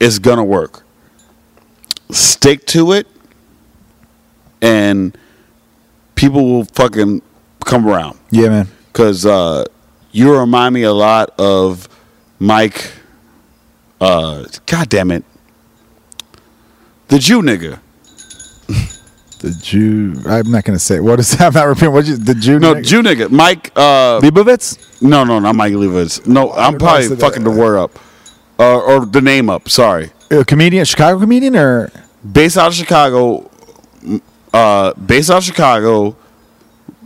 [0.00, 0.82] it's going to work.
[2.10, 3.06] Stick to it,
[4.60, 5.16] and
[6.14, 7.22] people will fucking
[7.64, 8.18] come around.
[8.30, 8.68] yeah, man.
[8.92, 9.64] Because uh,
[10.12, 11.88] you remind me a lot of
[12.38, 12.92] Mike.
[14.00, 15.24] Uh, God damn it.
[17.08, 17.80] The Jew nigga.
[19.44, 20.14] The Jew.
[20.26, 21.00] I'm not going to say.
[21.00, 21.42] What is that?
[21.48, 21.92] I'm not repeating.
[21.92, 22.16] What you?
[22.16, 22.58] The Jew.
[22.58, 22.86] No, nigga?
[22.86, 23.30] Jew nigga.
[23.30, 23.72] Mike.
[23.76, 25.02] Uh, Leibovitz?
[25.02, 26.26] no, no, not Mike Leibovitz.
[26.26, 27.90] No, I'm probably if I said fucking the word up.
[28.58, 29.68] Uh, or the name up.
[29.68, 30.12] Sorry.
[30.30, 31.92] A comedian, Chicago comedian, or
[32.32, 33.50] Based out of Chicago.
[34.50, 36.16] Uh, based out of Chicago.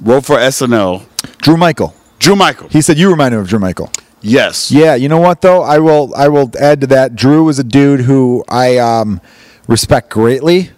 [0.00, 1.04] Wrote for SNL.
[1.38, 1.92] Drew Michael?
[2.20, 2.68] Drew Michael.
[2.68, 3.90] He said you remind him of Drew Michael.
[4.20, 4.70] Yes.
[4.70, 5.62] Yeah, you know what though?
[5.62, 6.14] I will.
[6.14, 7.16] I will add to that.
[7.16, 9.20] Drew is a dude who I um,
[9.66, 10.70] respect greatly.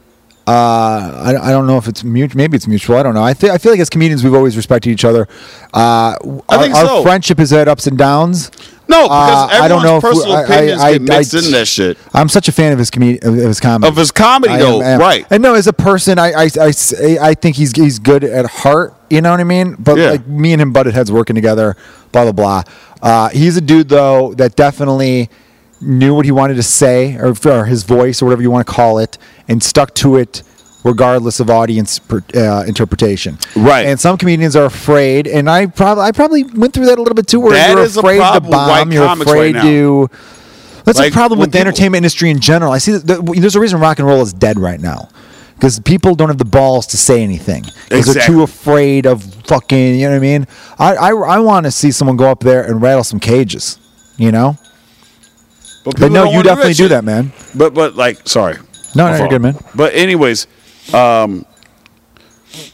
[0.50, 2.36] Uh, I, I don't know if it's mutual.
[2.36, 2.96] Maybe it's mutual.
[2.96, 3.22] I don't know.
[3.22, 3.52] I feel.
[3.52, 5.28] I feel like as comedians, we've always respected each other.
[5.72, 6.16] Uh, I
[6.48, 7.02] our, think our so.
[7.02, 8.50] friendship has had ups and downs.
[8.88, 11.18] No, Uh, because I don't know everyone's if we- personal I- opinions I- get I-
[11.18, 11.98] mixed I- in that shit.
[12.12, 14.98] I'm such a fan of his comedy, of his comedy, Of his comedy, though, am-
[14.98, 15.24] right.
[15.30, 16.72] And no, as a person, I, I, I,
[17.20, 18.94] I think he's he's good at heart.
[19.08, 19.76] You know what I mean?
[19.78, 20.10] But Yeah.
[20.10, 21.76] like me and him butted heads working together.
[22.10, 22.62] Blah blah blah.
[23.00, 25.30] Uh, he's a dude though that definitely
[25.80, 28.72] knew what he wanted to say, or, or his voice, or whatever you want to
[28.72, 30.42] call it, and stuck to it.
[30.82, 33.84] Regardless of audience per, uh, interpretation, Right.
[33.84, 37.14] And some comedians are afraid, and I probably I probably went through that a little
[37.14, 40.08] bit too, where That you're afraid to bomb, you're afraid right to.
[40.86, 42.72] That's Like, a problem with the people- entertainment industry in general.
[42.72, 45.10] I see that there's a reason rock and roll is dead right now
[45.56, 49.96] because people don't have the balls to say anything because they're too afraid of fucking.
[49.96, 50.46] You know what I mean?
[50.78, 53.78] I I, I want to see someone go up there and rattle some cages.
[54.16, 54.56] You know?
[55.84, 57.32] But people no, you definitely do that, man.
[57.54, 58.56] But but like, sorry.
[58.94, 59.56] No, no, you're good, man.
[59.74, 60.46] But anyways,
[60.92, 61.46] um,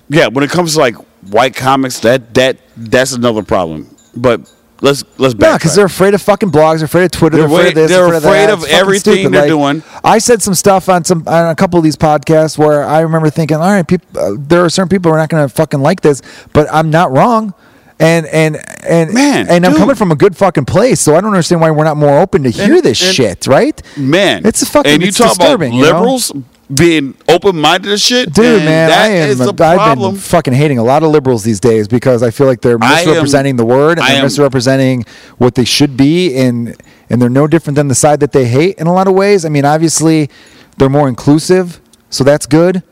[0.08, 0.96] yeah, when it comes to like
[1.30, 3.94] white comics, that that that's another problem.
[4.16, 4.50] But
[4.80, 5.54] let's let's No, backtrack.
[5.58, 7.90] because they're afraid of fucking blogs, they're afraid of Twitter, they're, They're afraid of this,
[7.90, 9.32] they're afraid, afraid of, of everything stupid.
[9.34, 9.48] they're Like,
[9.82, 9.82] doing.
[10.02, 13.28] I said some stuff on some on a couple of these podcasts where I remember
[13.30, 15.80] thinking, all right, people, uh, there are certain people who are not going to fucking
[15.80, 16.22] like this,
[16.52, 17.52] but I'm not wrong.
[17.98, 19.78] And and and Man, and I'm dude.
[19.80, 22.42] coming from a good fucking place, so I don't understand why we're not more open
[22.42, 23.80] to hear And- this and- shit, right?
[23.96, 25.98] man, it's a fucking and you talk disturbing, about you know?
[26.00, 26.32] liberals
[26.74, 29.30] being open minded to shit, Dude, man, that I am.
[29.30, 32.46] is the I've been fucking hating a lot of liberals these days because I feel
[32.48, 35.06] like they're I am- misrepresenting the word and they're am- misrepresenting
[35.38, 36.76] what they should be, and
[37.08, 39.46] and they're no different than the side that they hate in a lot of ways.
[39.46, 40.28] I mean, obviously,
[40.76, 42.82] they're more inclusive, so that's good.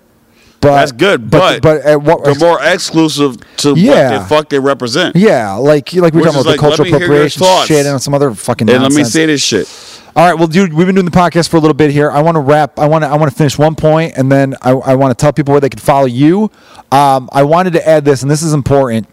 [0.64, 4.12] But That's good, but, but at what they're more exclusive to Yeah.
[4.12, 5.14] what the fuck they represent.
[5.14, 7.84] yeah, like like we were talking about the cultural let me hear your appropriation shit
[7.86, 9.12] and some other fucking And let me nonsense.
[9.12, 9.68] say this shit.
[10.16, 12.08] All right, well, dude, we've been doing the podcast for a little bit here.
[12.10, 12.78] I want to wrap.
[12.78, 13.08] I want to.
[13.08, 15.60] I want to finish one point, and then I, I want to tell people where
[15.60, 16.52] they can follow you.
[16.92, 19.08] Um, I wanted to add this, and this is important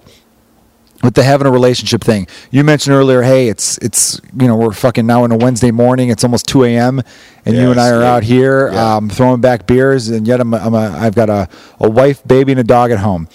[1.03, 2.28] with the having a relationship thing.
[2.52, 6.10] You mentioned earlier, hey, it's it's you know we're fucking now in a Wednesday morning.
[6.10, 7.02] It's almost two a.m.
[7.45, 8.14] and you and I are yeah.
[8.14, 8.95] out here Yeah.
[8.98, 11.48] um, throwing back beers, and yet I'm a, I'm a I've got a,
[11.80, 13.28] a wife, baby, and a dog at home.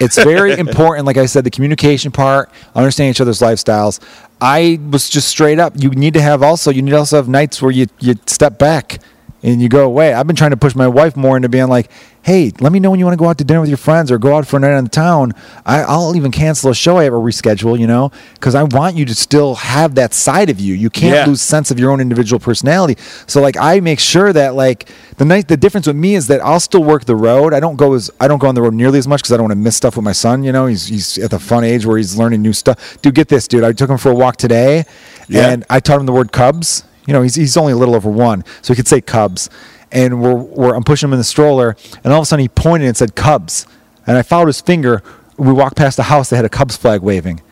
[0.00, 4.00] It's very important, like I said, the communication part, understanding each other's lifestyles.
[4.40, 5.74] I was just straight up.
[5.76, 8.58] You need to have also you need to also have nights where you you step
[8.58, 8.98] back
[9.44, 10.12] and you go away.
[10.14, 11.90] I've been trying to push my wife more into being like,
[12.22, 14.10] hey, let me know when you want to go out to dinner with your friends
[14.10, 15.32] or go out for a night on the town.
[15.66, 19.04] I, I'll even cancel a show I ever reschedule, you know, because I want you
[19.04, 20.72] to still have that side of you.
[20.74, 21.26] You can't Yeah.
[21.26, 22.96] lose sense of your own individual personality.
[23.26, 24.88] So like I make sure that like
[25.18, 27.52] the night the difference with me is that I'll still work the road.
[27.52, 29.36] I don't go as I don't go on the road nearly as much because I
[29.36, 30.42] don't want to miss stuff with my son.
[30.42, 32.96] You know, he's he's at the fun age where he's learning new stuff.
[33.02, 33.62] Dude, get this, dude.
[33.64, 34.84] I took him for a walk today,
[35.28, 35.50] Yeah.
[35.50, 36.84] and I taught him the word Cubs.
[37.06, 39.50] You know, he's he's only a little over one, so he could say Cubs.
[39.92, 42.48] And we're, we're I'm pushing him in the stroller, and all of a sudden he
[42.48, 43.66] pointed and said Cubs,
[44.06, 45.02] and I followed his finger.
[45.36, 47.42] We walked past a house that had a Cubs flag waving,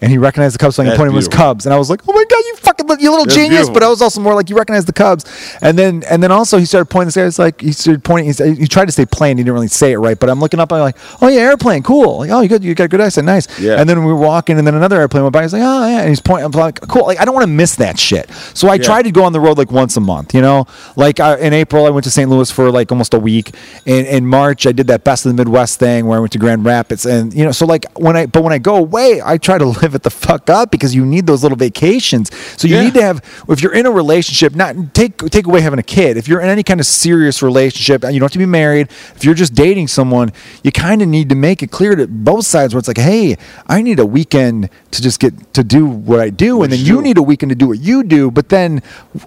[0.00, 1.36] and he recognized the Cubs flag and pointed beautiful.
[1.36, 3.50] Cubs, and I was like, oh my god, you fucking you little That's genius!
[3.68, 3.74] beautiful.
[3.74, 5.24] But I was also more like you recognize the Cubs,
[5.60, 7.24] and then and then also he started pointing this guy.
[7.26, 8.32] It's like he started pointing.
[8.32, 9.36] He, he tried to say plane.
[9.38, 10.72] He didn't really say it right, but I'm looking up.
[10.72, 12.18] I'm like, oh yeah, airplane, cool.
[12.18, 13.46] Like, oh, you got you got good eyesight, nice.
[13.60, 13.78] Yeah.
[13.80, 15.42] And then we were walking, and then another airplane went by.
[15.42, 16.46] He's like, oh yeah, and he's pointing.
[16.46, 17.06] I'm like, cool.
[17.06, 18.30] Like I don't want to miss that shit.
[18.54, 18.82] So I Yeah.
[18.84, 20.34] try to go on the road like once a month.
[20.34, 20.66] You know,
[20.96, 22.28] like I, in April I went to St.
[22.30, 23.52] Louis for like almost a week.
[23.86, 26.38] In in March I did that best of the Midwest thing where I went to
[26.38, 29.36] Grand Rapids, and you know, so like when I but when I go away, I
[29.38, 32.30] try to live it the fuck up because you need those little vacations.
[32.56, 32.82] So you Yeah.
[32.82, 36.16] need to have if you're in a relationship, not take take away having a kid.
[36.16, 38.88] If you're in any kind of serious relationship, you don't have to be married.
[39.16, 42.46] If you're just dating someone, you kind of need to make it clear to both
[42.46, 43.36] sides where it's like, hey,
[43.66, 46.80] I need a weekend to just get to do what I do, What and then
[46.80, 47.02] you do.
[47.02, 48.30] need a weekend to do what you do.
[48.30, 48.82] But then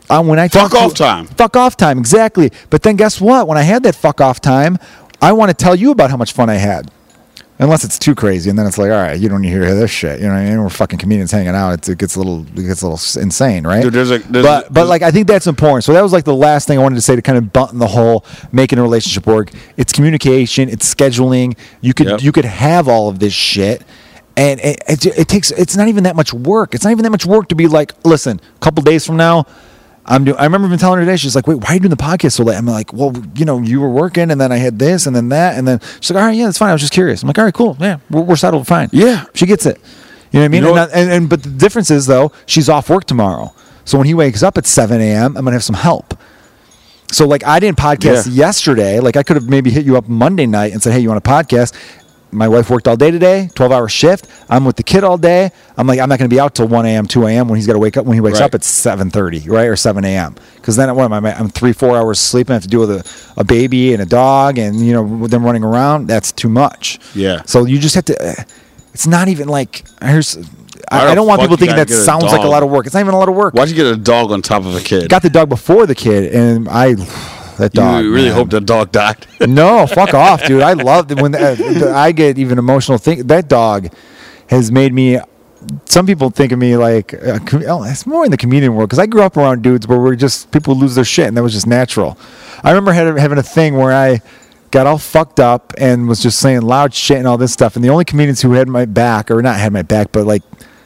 [0.10, 1.26] uh, when I Fuck talk to- off time.
[1.27, 2.52] fuck off time, exactly.
[2.69, 3.48] But then guess what?
[3.48, 4.77] When I had that fuck off time,
[5.22, 6.91] I want to tell you about how much fun I had.
[7.64, 9.73] Unless it's too crazy, and then it's like, all right, you don't need to hear
[9.73, 10.19] this shit.
[10.19, 10.61] You know what I mean?
[10.61, 11.72] We're fucking comedians hanging out.
[11.72, 13.81] It's, it gets a little, it gets a little insane, right?
[13.84, 15.85] Dude, there's a- there's but but there's- like I think that's important.
[15.85, 17.80] So that was like the last thing I wanted to say to kind of button
[17.80, 19.49] the whole making a relationship work.
[19.77, 20.68] It's communication.
[20.68, 21.57] It's scheduling.
[21.81, 22.22] You could Yep.
[22.22, 23.84] you could have all of this shit,
[24.35, 25.52] and it, it, it takes.
[25.52, 26.76] It's not even that much work.
[26.76, 29.45] It's not even that much work to be like, listen, a couple days from now.
[30.05, 30.38] I'm doing.
[30.38, 31.15] I remember even telling her today.
[31.15, 33.45] She's like, "Wait, why are you doing the podcast so late?" I'm like, "Well, you
[33.45, 36.11] know, you were working, and then I had this, and then that, and then she's
[36.11, 36.69] like, all right, yeah, that's fine.
[36.69, 39.25] I was just curious." I'm like, "All right, cool, yeah, we're, we're settled, fine." Yeah.
[39.34, 39.77] she gets it.
[40.31, 40.63] You know what I mean?
[40.63, 43.53] know and, and, and but the difference is though, she's off work tomorrow,
[43.85, 46.17] so when he wakes up at 7 a.m., I'm gonna have some help.
[47.11, 48.34] So like I didn't podcast Yeah.
[48.47, 48.99] yesterday.
[48.99, 51.25] Like I could have maybe hit you up Monday night and said, "Hey, you want
[51.25, 51.73] a podcast?"
[52.34, 54.27] My wife worked all day today, 12 hour shift.
[54.49, 55.51] I'm with the kid all day.
[55.77, 57.47] I'm like, I'm not going to be out till 1 a.m., 2 a.m.
[57.47, 58.05] when he's got to wake up.
[58.05, 58.45] When he wakes Right.
[58.45, 60.35] up, it's 7:30, right, or 7 a.m.
[60.55, 61.34] Because then what am I?
[61.38, 62.51] I'm three, four hours sleeping.
[62.51, 65.31] I have to deal with a, a baby and a dog, and you know, with
[65.31, 66.07] them running around.
[66.07, 66.99] That's too much.
[67.15, 67.41] Yeah.
[67.45, 68.15] So you just have to.
[68.22, 68.34] uh,
[68.93, 70.38] It's not even like here's.
[70.91, 72.85] I, I don't want people thinking that sounds like a lot of work.
[72.85, 73.53] It's not even a lot of work.
[73.55, 75.10] Why'd you get a dog on top of a kid?
[75.10, 76.95] Got the dog before the kid, and I.
[77.57, 78.03] That dog.
[78.03, 78.35] you really man.
[78.35, 79.25] hope that dog died.
[79.47, 80.63] No, fuck off, dude.
[80.63, 82.97] I love it when uh, the, I get even emotional.
[82.97, 83.93] Think that dog
[84.47, 85.19] has made me.
[85.85, 89.05] Some people think of me like oh, it's more in the comedian world because I
[89.05, 91.67] grew up around dudes where we're just people lose their shit and that was just
[91.67, 92.17] natural.
[92.63, 94.21] I remember had, having a thing where I
[94.71, 97.85] got all fucked up and was just saying loud shit and all this stuff, and
[97.85, 100.43] the only comedians who had my back or not had my back, but like.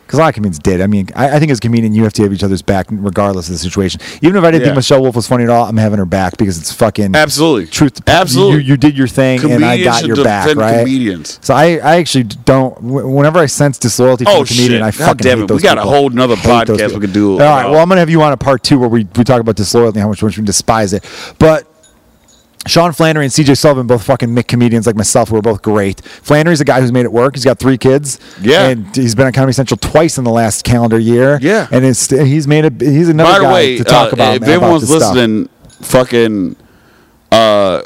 [0.08, 0.80] Because a lot of comedians did.
[0.82, 2.88] I mean, I, I think as a comedian, you have to have each other's back
[2.90, 4.00] regardless of the situation.
[4.22, 4.68] Even if I didn't Yeah.
[4.68, 7.68] think Michelle Wolf was funny at all, I'm having her back because it's fucking Absolutely.
[7.68, 8.00] truth.
[8.08, 8.62] Absolutely.
[8.64, 10.80] You, you did your thing, and I got your back, right?
[10.80, 11.40] comedians.
[11.42, 12.82] So I, I actually don't.
[12.82, 14.82] Whenever I sense disloyalty from Oh, a comedian, shit.
[14.82, 15.48] I fucking damn hate it.
[15.48, 15.92] those We got a people.
[15.98, 17.70] whole nother Hate those podcast we could do All right.
[17.70, 20.00] Well, I'm gonna have you on a part two where we, we talk about disloyalty
[20.00, 21.04] and how much, much we despise it.
[21.38, 21.68] But
[22.68, 26.02] Sean Flannery and CJ Sullivan, both fucking Mick comedians like myself, who are both great.
[26.02, 27.36] Flannery's a guy who's made it work.
[27.36, 28.20] He's got three kids.
[28.42, 28.68] Yeah.
[28.70, 31.40] And he's been on Comedy Central twice in the last calendar year.
[31.42, 31.68] Yeah.
[31.72, 34.36] And it's he's made a he's another By the guy way, to talk uh, about.
[34.36, 35.16] if man, about everyone's this stuff.
[35.16, 35.50] listening,
[35.82, 36.56] fucking.
[37.32, 37.82] Uh,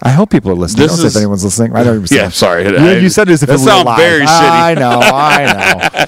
[0.00, 0.82] I hope people are listening.
[0.84, 1.74] This Don't say is- if anyone's listening.
[1.74, 2.08] I don't even.
[2.16, 2.64] Yeah, sorry.
[2.68, 3.98] You, I- you said this if that it sound live.
[3.98, 4.28] very shitty.
[4.28, 5.00] I know.
[5.02, 6.04] I know.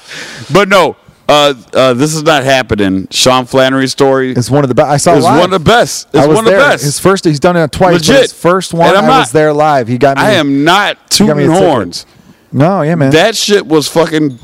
[0.53, 0.97] but no,
[1.31, 3.07] uh, uh, this is not happening.
[3.11, 4.89] Sean Flannery's story It's one of the best.
[4.89, 5.39] I saw is live.
[5.39, 6.09] one of the best.
[6.13, 6.85] It's one of the best.
[6.85, 7.25] His first.
[7.25, 7.95] He's done it twice.
[7.95, 8.23] Legit.
[8.23, 8.89] His first one.
[8.89, 9.89] And I'm I was there live.
[9.89, 10.23] He got me.
[10.25, 12.07] I am not tooting horns.
[12.53, 13.13] No, yeah, man.
[13.13, 14.39] That shit was fucking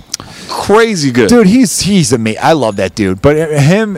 [0.49, 1.29] crazy good.
[1.29, 3.97] dude he's he's amazing i love that dude but him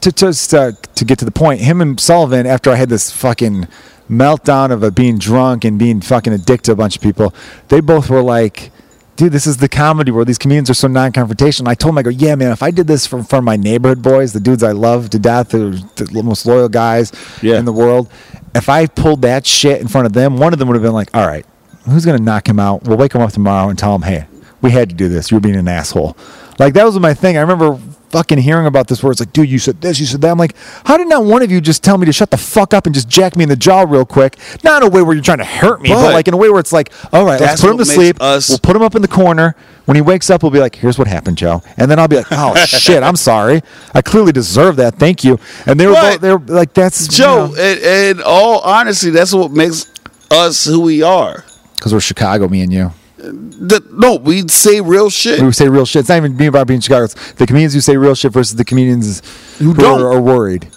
[0.00, 3.10] to just uh, to get to the point him and sullivan after i had this
[3.10, 3.66] fucking
[4.10, 7.34] meltdown of uh, being drunk and being fucking addicted to a bunch of people
[7.68, 8.70] they both were like
[9.16, 12.02] dude this is the comedy world these comedians are so non-confrontational i told him i
[12.02, 14.72] go yeah man if i did this for, for my neighborhood boys the dudes i
[14.72, 17.12] love to death they're the most loyal guys
[17.42, 17.58] Yeah.
[17.58, 18.10] in the world
[18.54, 20.92] if i pulled that shit in front of them one of them would have been
[20.94, 21.44] like all right
[21.84, 24.26] who's gonna knock him out we'll wake him up tomorrow and tell him hey
[24.62, 25.28] we had to do this.
[25.32, 26.16] You're being an asshole.
[26.60, 27.36] Like that was my thing.
[27.36, 27.80] I remember
[28.12, 30.30] fucking hearing about this where it's like, dude, you said this, you said that.
[30.30, 32.72] I'm like, how did not one of you just tell me to shut the fuck
[32.74, 34.36] up and just jack me in the jaw real quick?
[34.62, 36.36] Not in a way where you're trying to hurt me, but, But like in a
[36.36, 38.18] way where it's like, all right, let's put him to sleep.
[38.20, 39.56] us- we'll put him up in the corner.
[39.86, 41.60] When he wakes up, we'll be like, here's what happened, Joe.
[41.76, 43.62] And then I'll be like, oh shit, I'm sorry.
[43.94, 44.94] I clearly deserve that.
[44.96, 45.40] Thank you.
[45.66, 47.78] And they were both, they were like, that's Joe, in,
[48.18, 49.90] in all honesty, that's what makes
[50.30, 51.44] us who we are.
[51.74, 52.92] because we're Chicago, me and you.
[53.22, 55.40] The, no, we'd say real shit.
[55.40, 56.00] We say real shit.
[56.00, 57.04] It's not even being about being Chicago.
[57.04, 59.22] It's the comedians who say real shit versus the comedians
[59.58, 60.00] who, don't.
[60.02, 60.68] are, are worried.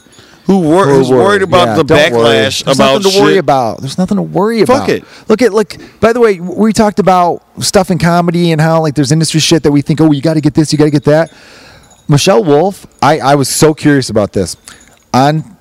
[0.45, 3.37] Who wor- Who who's are worried about Yeah, the backlash There's about nothing to worry
[3.37, 3.79] about.
[3.81, 4.89] There's nothing to worry Fuck about.
[4.89, 5.03] it.
[5.27, 5.75] Look at look.
[5.99, 9.63] By the way, we talked about stuff in comedy and how like there's industry shit
[9.63, 11.33] that we think, oh, you got to get this, you got to get that.
[12.07, 14.55] Michelle Wolf, I I was so curious about this
[15.15, 15.54] on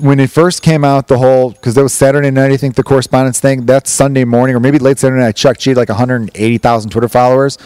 [0.00, 1.08] when it first came out.
[1.08, 2.50] The whole because that was Saturday night.
[2.52, 3.66] I think the correspondence thing.
[3.66, 5.28] That's Sunday morning or maybe late Saturday night.
[5.28, 5.60] I checked.
[5.62, 7.56] She had like 180,000 Twitter followers.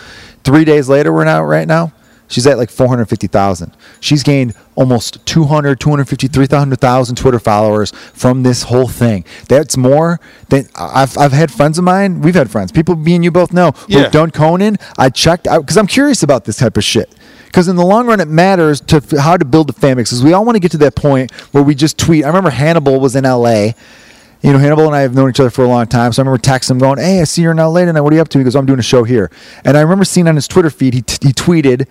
[0.44, 1.93] Three days later, we're now right now.
[2.27, 3.73] She's at like 450,000.
[4.01, 9.24] She's gained almost 200, 250, 300,000 Twitter followers from this whole thing.
[9.48, 12.23] That's more than I've, I've had friends of mine.
[12.23, 14.09] We've had friends, people me and you both know, who've Yeah.
[14.09, 14.78] done Conan.
[14.98, 17.15] I checked out because I'm curious about this type of shit.
[17.55, 20.09] Because in the long run, it matters to f- how to build a fan base.
[20.10, 22.24] Because we all want to get to that point where we just tweet.
[22.24, 23.76] I remember Hannibal was in L.A.
[24.43, 26.12] You know, Hannibal and I have known each other for a long time.
[26.12, 28.01] So I remember texting him going, Hey, I see you're in LA tonight.
[28.01, 28.39] What are you up to?
[28.39, 29.31] He goes, I'm doing a show here.
[29.64, 31.86] And I remember seeing on his Twitter feed, he, t- he tweeted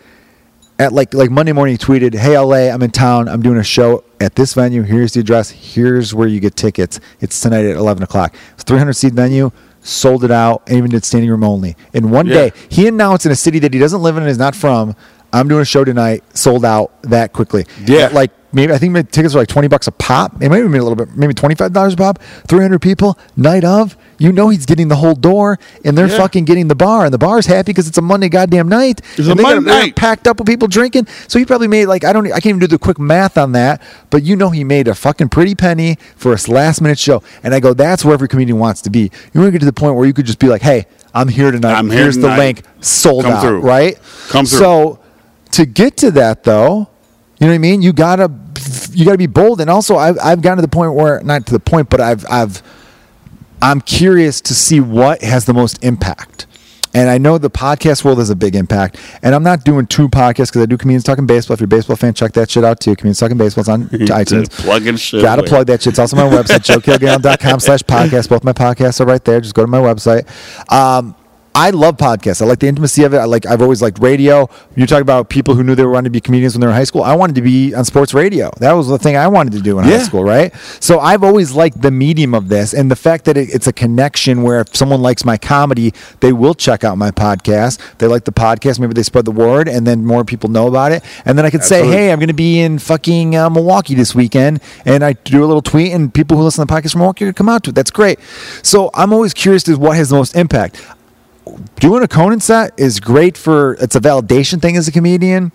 [0.80, 3.30] at like like Monday morning, he tweeted, Hey, LA, I'm in town.
[3.30, 4.82] I'm doing a show at this venue.
[4.84, 5.50] Here's the address.
[5.50, 7.00] Here's where you get tickets.
[7.22, 8.36] It's tonight at 11 o'clock.
[8.56, 9.50] It's 300 seat venue.
[9.80, 11.78] Sold it out and even did standing room only.
[11.94, 12.34] In one Yeah.
[12.34, 14.96] day, he announced in a city that he doesn't live in and is not from,
[15.34, 17.66] I'm doing a show tonight, sold out that quickly.
[17.86, 18.10] Yeah.
[18.14, 20.42] Like maybe I think my tickets were like 20 bucks a pop.
[20.42, 22.22] It might have been a little bit, maybe $25 a pop.
[22.48, 23.98] 300 people, night of.
[24.20, 26.18] You know he's getting the whole door and they're Yeah.
[26.18, 27.06] fucking getting the bar.
[27.06, 29.02] And the bar's happy because it's a Monday goddamn night.
[29.18, 29.96] It's and a got Monday they're night.
[29.96, 31.08] packed up with people drinking.
[31.28, 33.54] So he probably made like I don't I can't even do the quick math on
[33.54, 33.82] that,
[34.12, 37.24] but you know he made a fucking pretty penny for his last minute show.
[37.42, 39.10] And I go, that's where every comedian wants to be.
[39.34, 40.86] You want to get to the point where you could just be like, hey,
[41.16, 41.74] I'm here tonight.
[41.74, 42.62] I'm here Here's the link.
[42.82, 43.42] Sold Come out.
[43.42, 43.62] through.
[43.62, 43.98] Right?
[44.30, 44.60] Come through.
[44.60, 45.00] So
[45.54, 46.88] to get to that though,
[47.40, 47.82] you know what I mean?
[47.82, 48.32] You gotta
[48.92, 49.62] you gotta be bold.
[49.62, 52.26] And also I've I've gotten to the point where not to the point, but I've
[52.30, 52.62] I've
[53.62, 56.48] I'm curious to see what has the most impact.
[56.96, 59.00] And I know the podcast world has a big impact.
[59.24, 61.56] And I'm not doing two podcasts because I do Comedians Talking Baseball.
[61.56, 62.96] If you're a baseball fan, check that shit out too.
[62.96, 64.52] Comedians Talking Baseball's on iTunes.
[64.52, 65.24] Plugging shit.
[65.24, 65.50] Gotta away.
[65.50, 65.94] plug that shit.
[65.94, 68.30] It's also my website, joekilgallon.com slash podcast.
[68.30, 69.42] Both my podcasts are right there.
[69.42, 70.28] Just go to my website.
[70.72, 71.16] Um,
[71.56, 72.42] I love podcasts.
[72.42, 73.18] I like the intimacy of it.
[73.18, 73.46] I like.
[73.46, 74.50] I've always liked radio.
[74.76, 76.72] You talk about people who knew they were wanting to be comedians when they were
[76.72, 77.04] in high school.
[77.04, 78.50] I wanted to be on sports radio.
[78.58, 80.52] That was the thing I wanted to do in high school, right?
[80.80, 83.74] So I've always liked the medium of this, and the fact that it, it's a
[83.74, 87.80] connection where if someone likes my comedy, they will check out my podcast.
[88.00, 90.92] They like the podcast, maybe they spread the word, and then more people know about
[90.92, 91.04] it.
[91.24, 94.16] And then I could say, hey, I'm going to be in fucking uh, Milwaukee this
[94.16, 97.00] weekend, and I do a little tweet, and people who listen to the podcast from
[97.02, 97.76] Milwaukee could come out to it.
[97.76, 98.20] That's great.
[98.64, 100.82] So I'm always curious as what has the most impact.
[101.80, 105.52] Doing a Conan set is great for it's a validation thing as a comedian.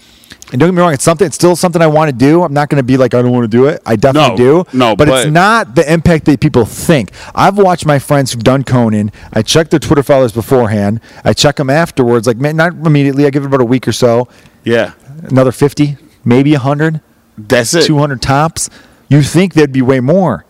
[0.50, 1.26] And don't get me wrong, it's something.
[1.26, 2.42] It's still something I want to do.
[2.42, 3.82] I'm not going to be like I don't want to do it.
[3.84, 4.76] I definitely No, do.
[4.78, 7.10] no, but, it's not the impact that people think.
[7.34, 9.12] I've watched my friends who've done Conan.
[9.32, 11.00] I check their Twitter followers beforehand.
[11.24, 12.26] I check them afterwards.
[12.26, 13.26] Like man, not immediately.
[13.26, 14.28] I give it about a week or so.
[14.64, 14.92] Yeah.
[15.24, 17.00] Another 50, maybe 100.
[17.36, 17.84] That's it.
[17.84, 18.68] 200 tops,
[19.08, 20.44] you think there'd be way more.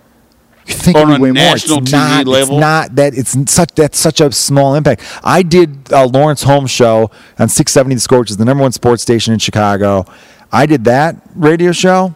[0.69, 1.83] You think On a way national more.
[1.83, 2.57] It's TV not, level?
[2.57, 3.15] It's not that.
[3.17, 5.03] It's such that's such a small impact.
[5.25, 8.73] I did a Laurence Holmes show on 670 The Score, which is the number one
[8.73, 10.05] sports station in Chicago.
[10.53, 12.15] I did that radio show.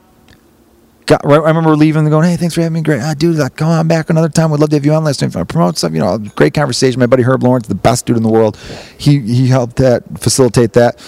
[1.06, 2.82] got, I remember leaving and going, "Hey, thanks for having me.
[2.82, 3.36] Great, ah, dude.
[3.36, 4.50] Like, come on back another time.
[4.50, 5.30] We'd love to have you on last time.
[5.30, 5.92] if I Promote stuff.
[5.92, 7.00] You know, great conversation.
[7.00, 8.58] My buddy Herb Lawrence, the best dude in the world.
[8.98, 10.98] He he helped that facilitate that.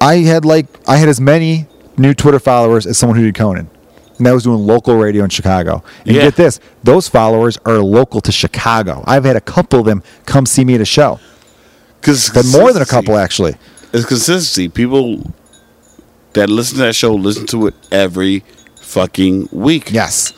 [0.00, 3.70] I had like I had as many new Twitter followers as someone who did Conan.
[4.18, 5.82] And that was doing local radio in Chicago.
[6.04, 6.22] And Yeah.
[6.22, 9.02] get this, those followers are local to Chicago.
[9.06, 11.20] I've had a couple of them come see me at a show.
[12.00, 13.56] Because But more than a couple actually.
[13.92, 14.68] It's consistency.
[14.68, 15.32] People
[16.34, 18.44] that listen to that show listen to it every
[18.80, 19.90] fucking week.
[19.92, 20.32] Yes.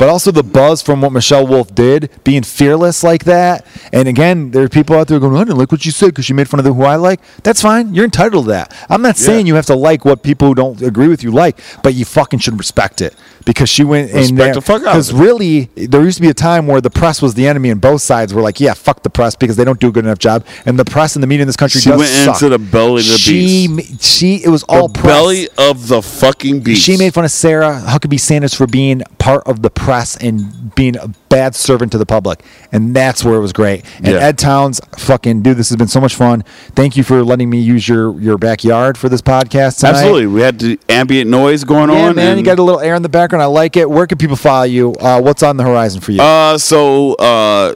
[0.00, 3.66] But also the buzz from what Michelle Wolf did, being fearless like that.
[3.92, 6.26] And again, there are people out there going, I didn't like what you said because
[6.30, 7.20] you made fun of the who I like.
[7.42, 7.92] That's fine.
[7.92, 8.74] You're entitled to that.
[8.88, 11.60] I'm not saying you have to like what people who don't agree with you like,
[11.82, 13.14] but you fucking should respect it.
[13.46, 14.54] Because she went in Respect there.
[14.54, 17.22] the fuck out of Because really, there used to be a time where the press
[17.22, 19.80] was the enemy and both sides were like, yeah, fuck the press because they don't
[19.80, 20.44] do a good enough job.
[20.66, 22.34] And the press and the media in this country She went suck.
[22.42, 24.02] into the belly of the she, beast.
[24.04, 25.04] She, it was The all press.
[25.06, 26.82] belly of the fucking beast.
[26.84, 30.96] She made fun of Sarah Huckabee Sanders for being part of the press and being
[30.98, 32.42] a bad servant to the public.
[32.72, 33.84] And that's where it was great.
[33.98, 34.18] And Yeah.
[34.18, 36.44] Ed Towns, fucking dude, this has been so much fun.
[36.74, 39.98] Thank you for letting me use your, your backyard for this podcast tonight.
[40.00, 40.26] Absolutely.
[40.26, 42.16] We had the ambient noise going Yeah, on.
[42.16, 43.29] man, and- you got a little air in the background.
[43.38, 43.88] I like it.
[43.88, 44.94] Where can people follow you?
[44.94, 46.20] Uh, what's on the horizon for you?
[46.20, 47.74] Uh, so uh,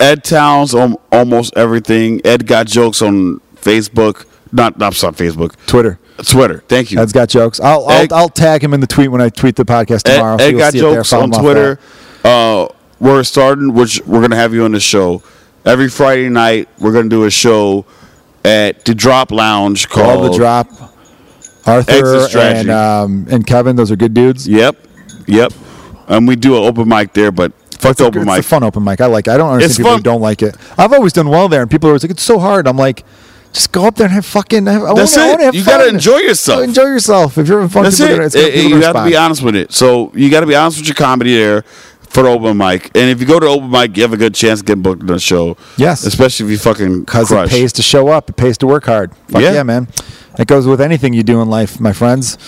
[0.00, 2.20] Ed Towns on almost everything.
[2.24, 4.26] Ed got jokes on Facebook.
[4.52, 5.56] Not, not sorry, Facebook.
[5.66, 5.98] Twitter.
[6.22, 6.62] Twitter.
[6.68, 7.00] Thank you.
[7.00, 7.58] Ed's got jokes.
[7.58, 10.16] I'll, I'll, Ed- I'll tag him in the tweet when I tweet the podcast Ed,
[10.16, 10.38] tomorrow.
[10.38, 11.80] so Ed got jokes on Twitter.
[12.24, 12.68] Uh,
[13.00, 15.22] we're starting, which we're gonna have you on the show
[15.64, 16.68] every Friday night.
[16.78, 17.84] We're gonna do a show
[18.44, 20.93] at the Drop Lounge called Call the drop.
[21.66, 24.46] Arthur and um, and Kevin, those are good dudes.
[24.48, 24.76] Yep,
[25.26, 25.52] yep.
[26.08, 28.38] And we do an open mic there, but fuck the open it's mic.
[28.38, 29.00] It's a fun open mic.
[29.00, 29.26] I like.
[29.26, 29.30] It.
[29.32, 29.98] I don't understand It's people fun.
[30.00, 30.56] who don't like it.
[30.76, 33.04] I've always done well there, and people are always like, "It's so hard." I'm like,
[33.54, 34.66] just go up there and have fucking.
[34.66, 35.32] Have, I That's wanna, I it.
[35.32, 35.78] wanna have You fun.
[35.78, 36.62] gotta enjoy yourself.
[36.64, 37.38] Enjoy yourself.
[37.38, 38.08] If you're having fun, That's it.
[38.10, 39.72] gonna, it's gonna, Eh, you gonna got to be honest with it.
[39.72, 41.64] So you got to be honest with your comedy there
[42.14, 42.86] for open mic.
[42.96, 45.02] And if you go to open mic, you have a good chance of getting booked
[45.02, 45.56] on a show.
[45.76, 46.04] Yes.
[46.06, 48.30] especially if you fucking because it pays to show up.
[48.30, 49.14] It pays to work hard.
[49.28, 49.62] Fuck yeah, Yeah.
[49.64, 49.88] man.
[50.38, 52.38] It goes with anything you do in life, my friends.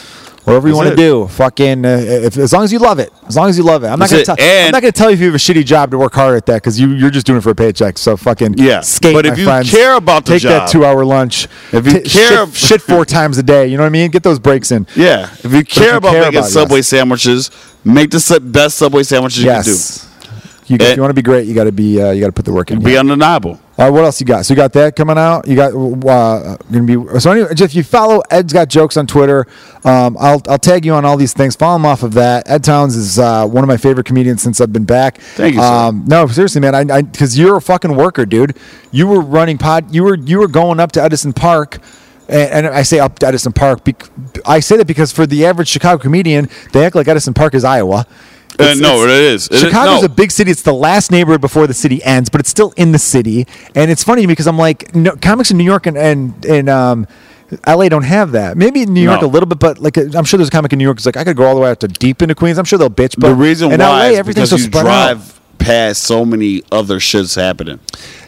[0.47, 1.85] Whatever you want to do, fucking.
[1.85, 3.89] Uh, if, as long as you love it, as long as you love it.
[3.89, 4.27] I'm not gonna it.
[4.27, 4.37] tell.
[4.39, 6.47] I'm not gonna tell you if you have a shitty job to work hard at
[6.47, 7.99] that because you you're just doing it for a paycheck.
[7.99, 8.81] So fucking Yeah.
[8.81, 9.71] skate, But if you friends.
[9.71, 11.49] care about the take that two hour lunch.
[11.73, 13.67] If you T- care- shit, shit four times a day.
[13.67, 14.11] You know what I mean?
[14.13, 14.87] Get those breaks in.
[14.95, 16.89] Yeah, if you care you about care making about- Subway yes.
[16.89, 17.51] sandwiches,
[17.85, 19.71] make the best Subway sandwiches you can do.
[19.73, 20.09] Yes.
[20.69, 22.01] You, if you want to be great, you got to be.
[22.01, 22.81] Uh, you got to put the work in.
[22.83, 23.61] Be undeniable.
[23.79, 24.47] Uh, what else you got?
[24.47, 25.47] So you got that coming out.
[25.47, 27.31] You got uh, gonna be so.
[27.31, 29.47] Anyway, if you follow Ed's got jokes on Twitter,
[29.85, 31.57] um, I'll I'll tag you on all these things.
[31.57, 32.49] Follow him off of that.
[32.49, 35.19] Ed Towns is uh, one of my favorite comedians since I've been back.
[35.21, 35.61] Thank you.
[35.61, 36.75] Um, no, seriously, man.
[36.75, 38.57] I because you're a fucking worker, dude.
[38.93, 39.95] You were running pod.
[39.95, 41.79] You were you were going up to Edison Park.
[42.29, 43.85] And, and I say up to Edison Park.
[43.85, 44.09] Bec-
[44.45, 47.63] I say that because for the average Chicago comedian, they act like Edison Park is
[47.63, 48.05] Iowa.
[48.59, 49.47] Uh, no, it is.
[49.49, 50.07] It is- Chicago's no.
[50.07, 50.51] a big city.
[50.51, 53.47] It's the last neighborhood before the city ends, but it's still in the city.
[53.75, 57.07] And it's funny because I'm like, no, comics in New York and and, and um,
[57.67, 58.57] LA don't have that.
[58.57, 59.27] Maybe in New York No.
[59.27, 61.17] a little bit, but like I'm sure there's a comic in New York who's like,
[61.19, 62.59] I could go all the way out to deep into Queens.
[62.59, 63.15] I'm sure they'll bitch.
[63.19, 65.13] But the reason in why LA, is everything's so you spread out.
[65.15, 67.81] drive past so many other shits happening.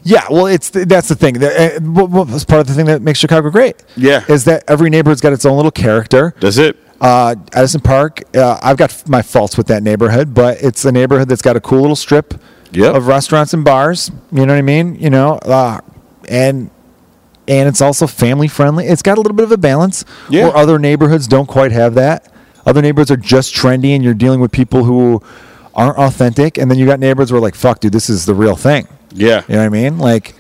[0.03, 1.35] Yeah, well, it's that's the thing.
[1.35, 3.83] The, uh, what, what was part of the thing that makes Chicago great?
[3.97, 4.25] Yeah.
[4.29, 6.35] is that every neighborhood's got its own little character.
[6.41, 6.77] That's it.
[7.01, 11.29] Uh, Edison Park, uh, I've got my faults with that neighborhood, but it's a neighborhood
[11.29, 12.35] that's got a cool little strip
[12.73, 12.95] Yep.
[12.97, 14.11] of restaurants and bars.
[14.33, 14.97] You know what I mean?
[14.97, 15.81] You know, uh,
[16.29, 16.71] and
[17.47, 18.87] and it's also family friendly.
[18.87, 20.05] It's got a little bit of a balance.
[20.29, 20.45] Yeah.
[20.49, 22.31] Where other neighborhoods don't quite have that.
[22.67, 25.23] Other neighborhoods are just trendy, and you're dealing with people who
[25.75, 26.59] aren't authentic.
[26.59, 28.87] And then you got neighborhoods where like, fuck, dude, this is the real thing.
[29.15, 29.43] Yeah.
[29.49, 29.99] You know what I mean?
[29.99, 30.35] Like,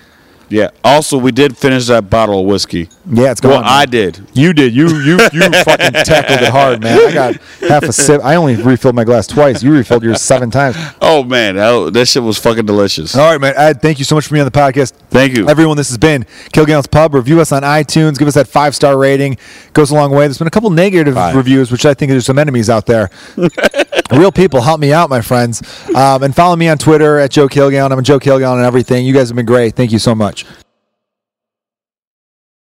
[0.50, 0.70] Yeah.
[0.82, 2.88] Also, we did finish that bottle of whiskey.
[3.10, 3.60] yeah, it's going.
[3.60, 4.20] Well, I did.
[4.32, 4.74] You did.
[4.74, 6.98] You you you fucking tackled it hard, man.
[7.08, 7.36] I got
[7.68, 8.22] half a sip.
[8.24, 9.62] I only refilled my glass twice.
[9.62, 10.76] You refilled yours seven times.
[11.02, 13.14] Oh man, that, that shit was fucking delicious.
[13.16, 13.54] All right, man.
[13.56, 14.92] Ed, thank you so much for being on the podcast.
[15.10, 15.48] Thank you.
[15.48, 17.14] Everyone, this has been Kilgallon's Pub.
[17.14, 18.18] Review us on iTunes.
[18.18, 19.36] Give us that five star rating.
[19.74, 20.26] Goes a long way.
[20.26, 21.34] There's been a couple negative Five.
[21.36, 23.10] reviews, which I think there's some enemies out there.
[24.10, 25.62] Real people, help me out, my friends.
[25.94, 27.92] Um, and follow me on Twitter at Joe Kilgallon.
[27.92, 29.04] I'm Joe Kilgallon and everything.
[29.04, 29.74] You guys have been great.
[29.74, 30.44] Thank you so much.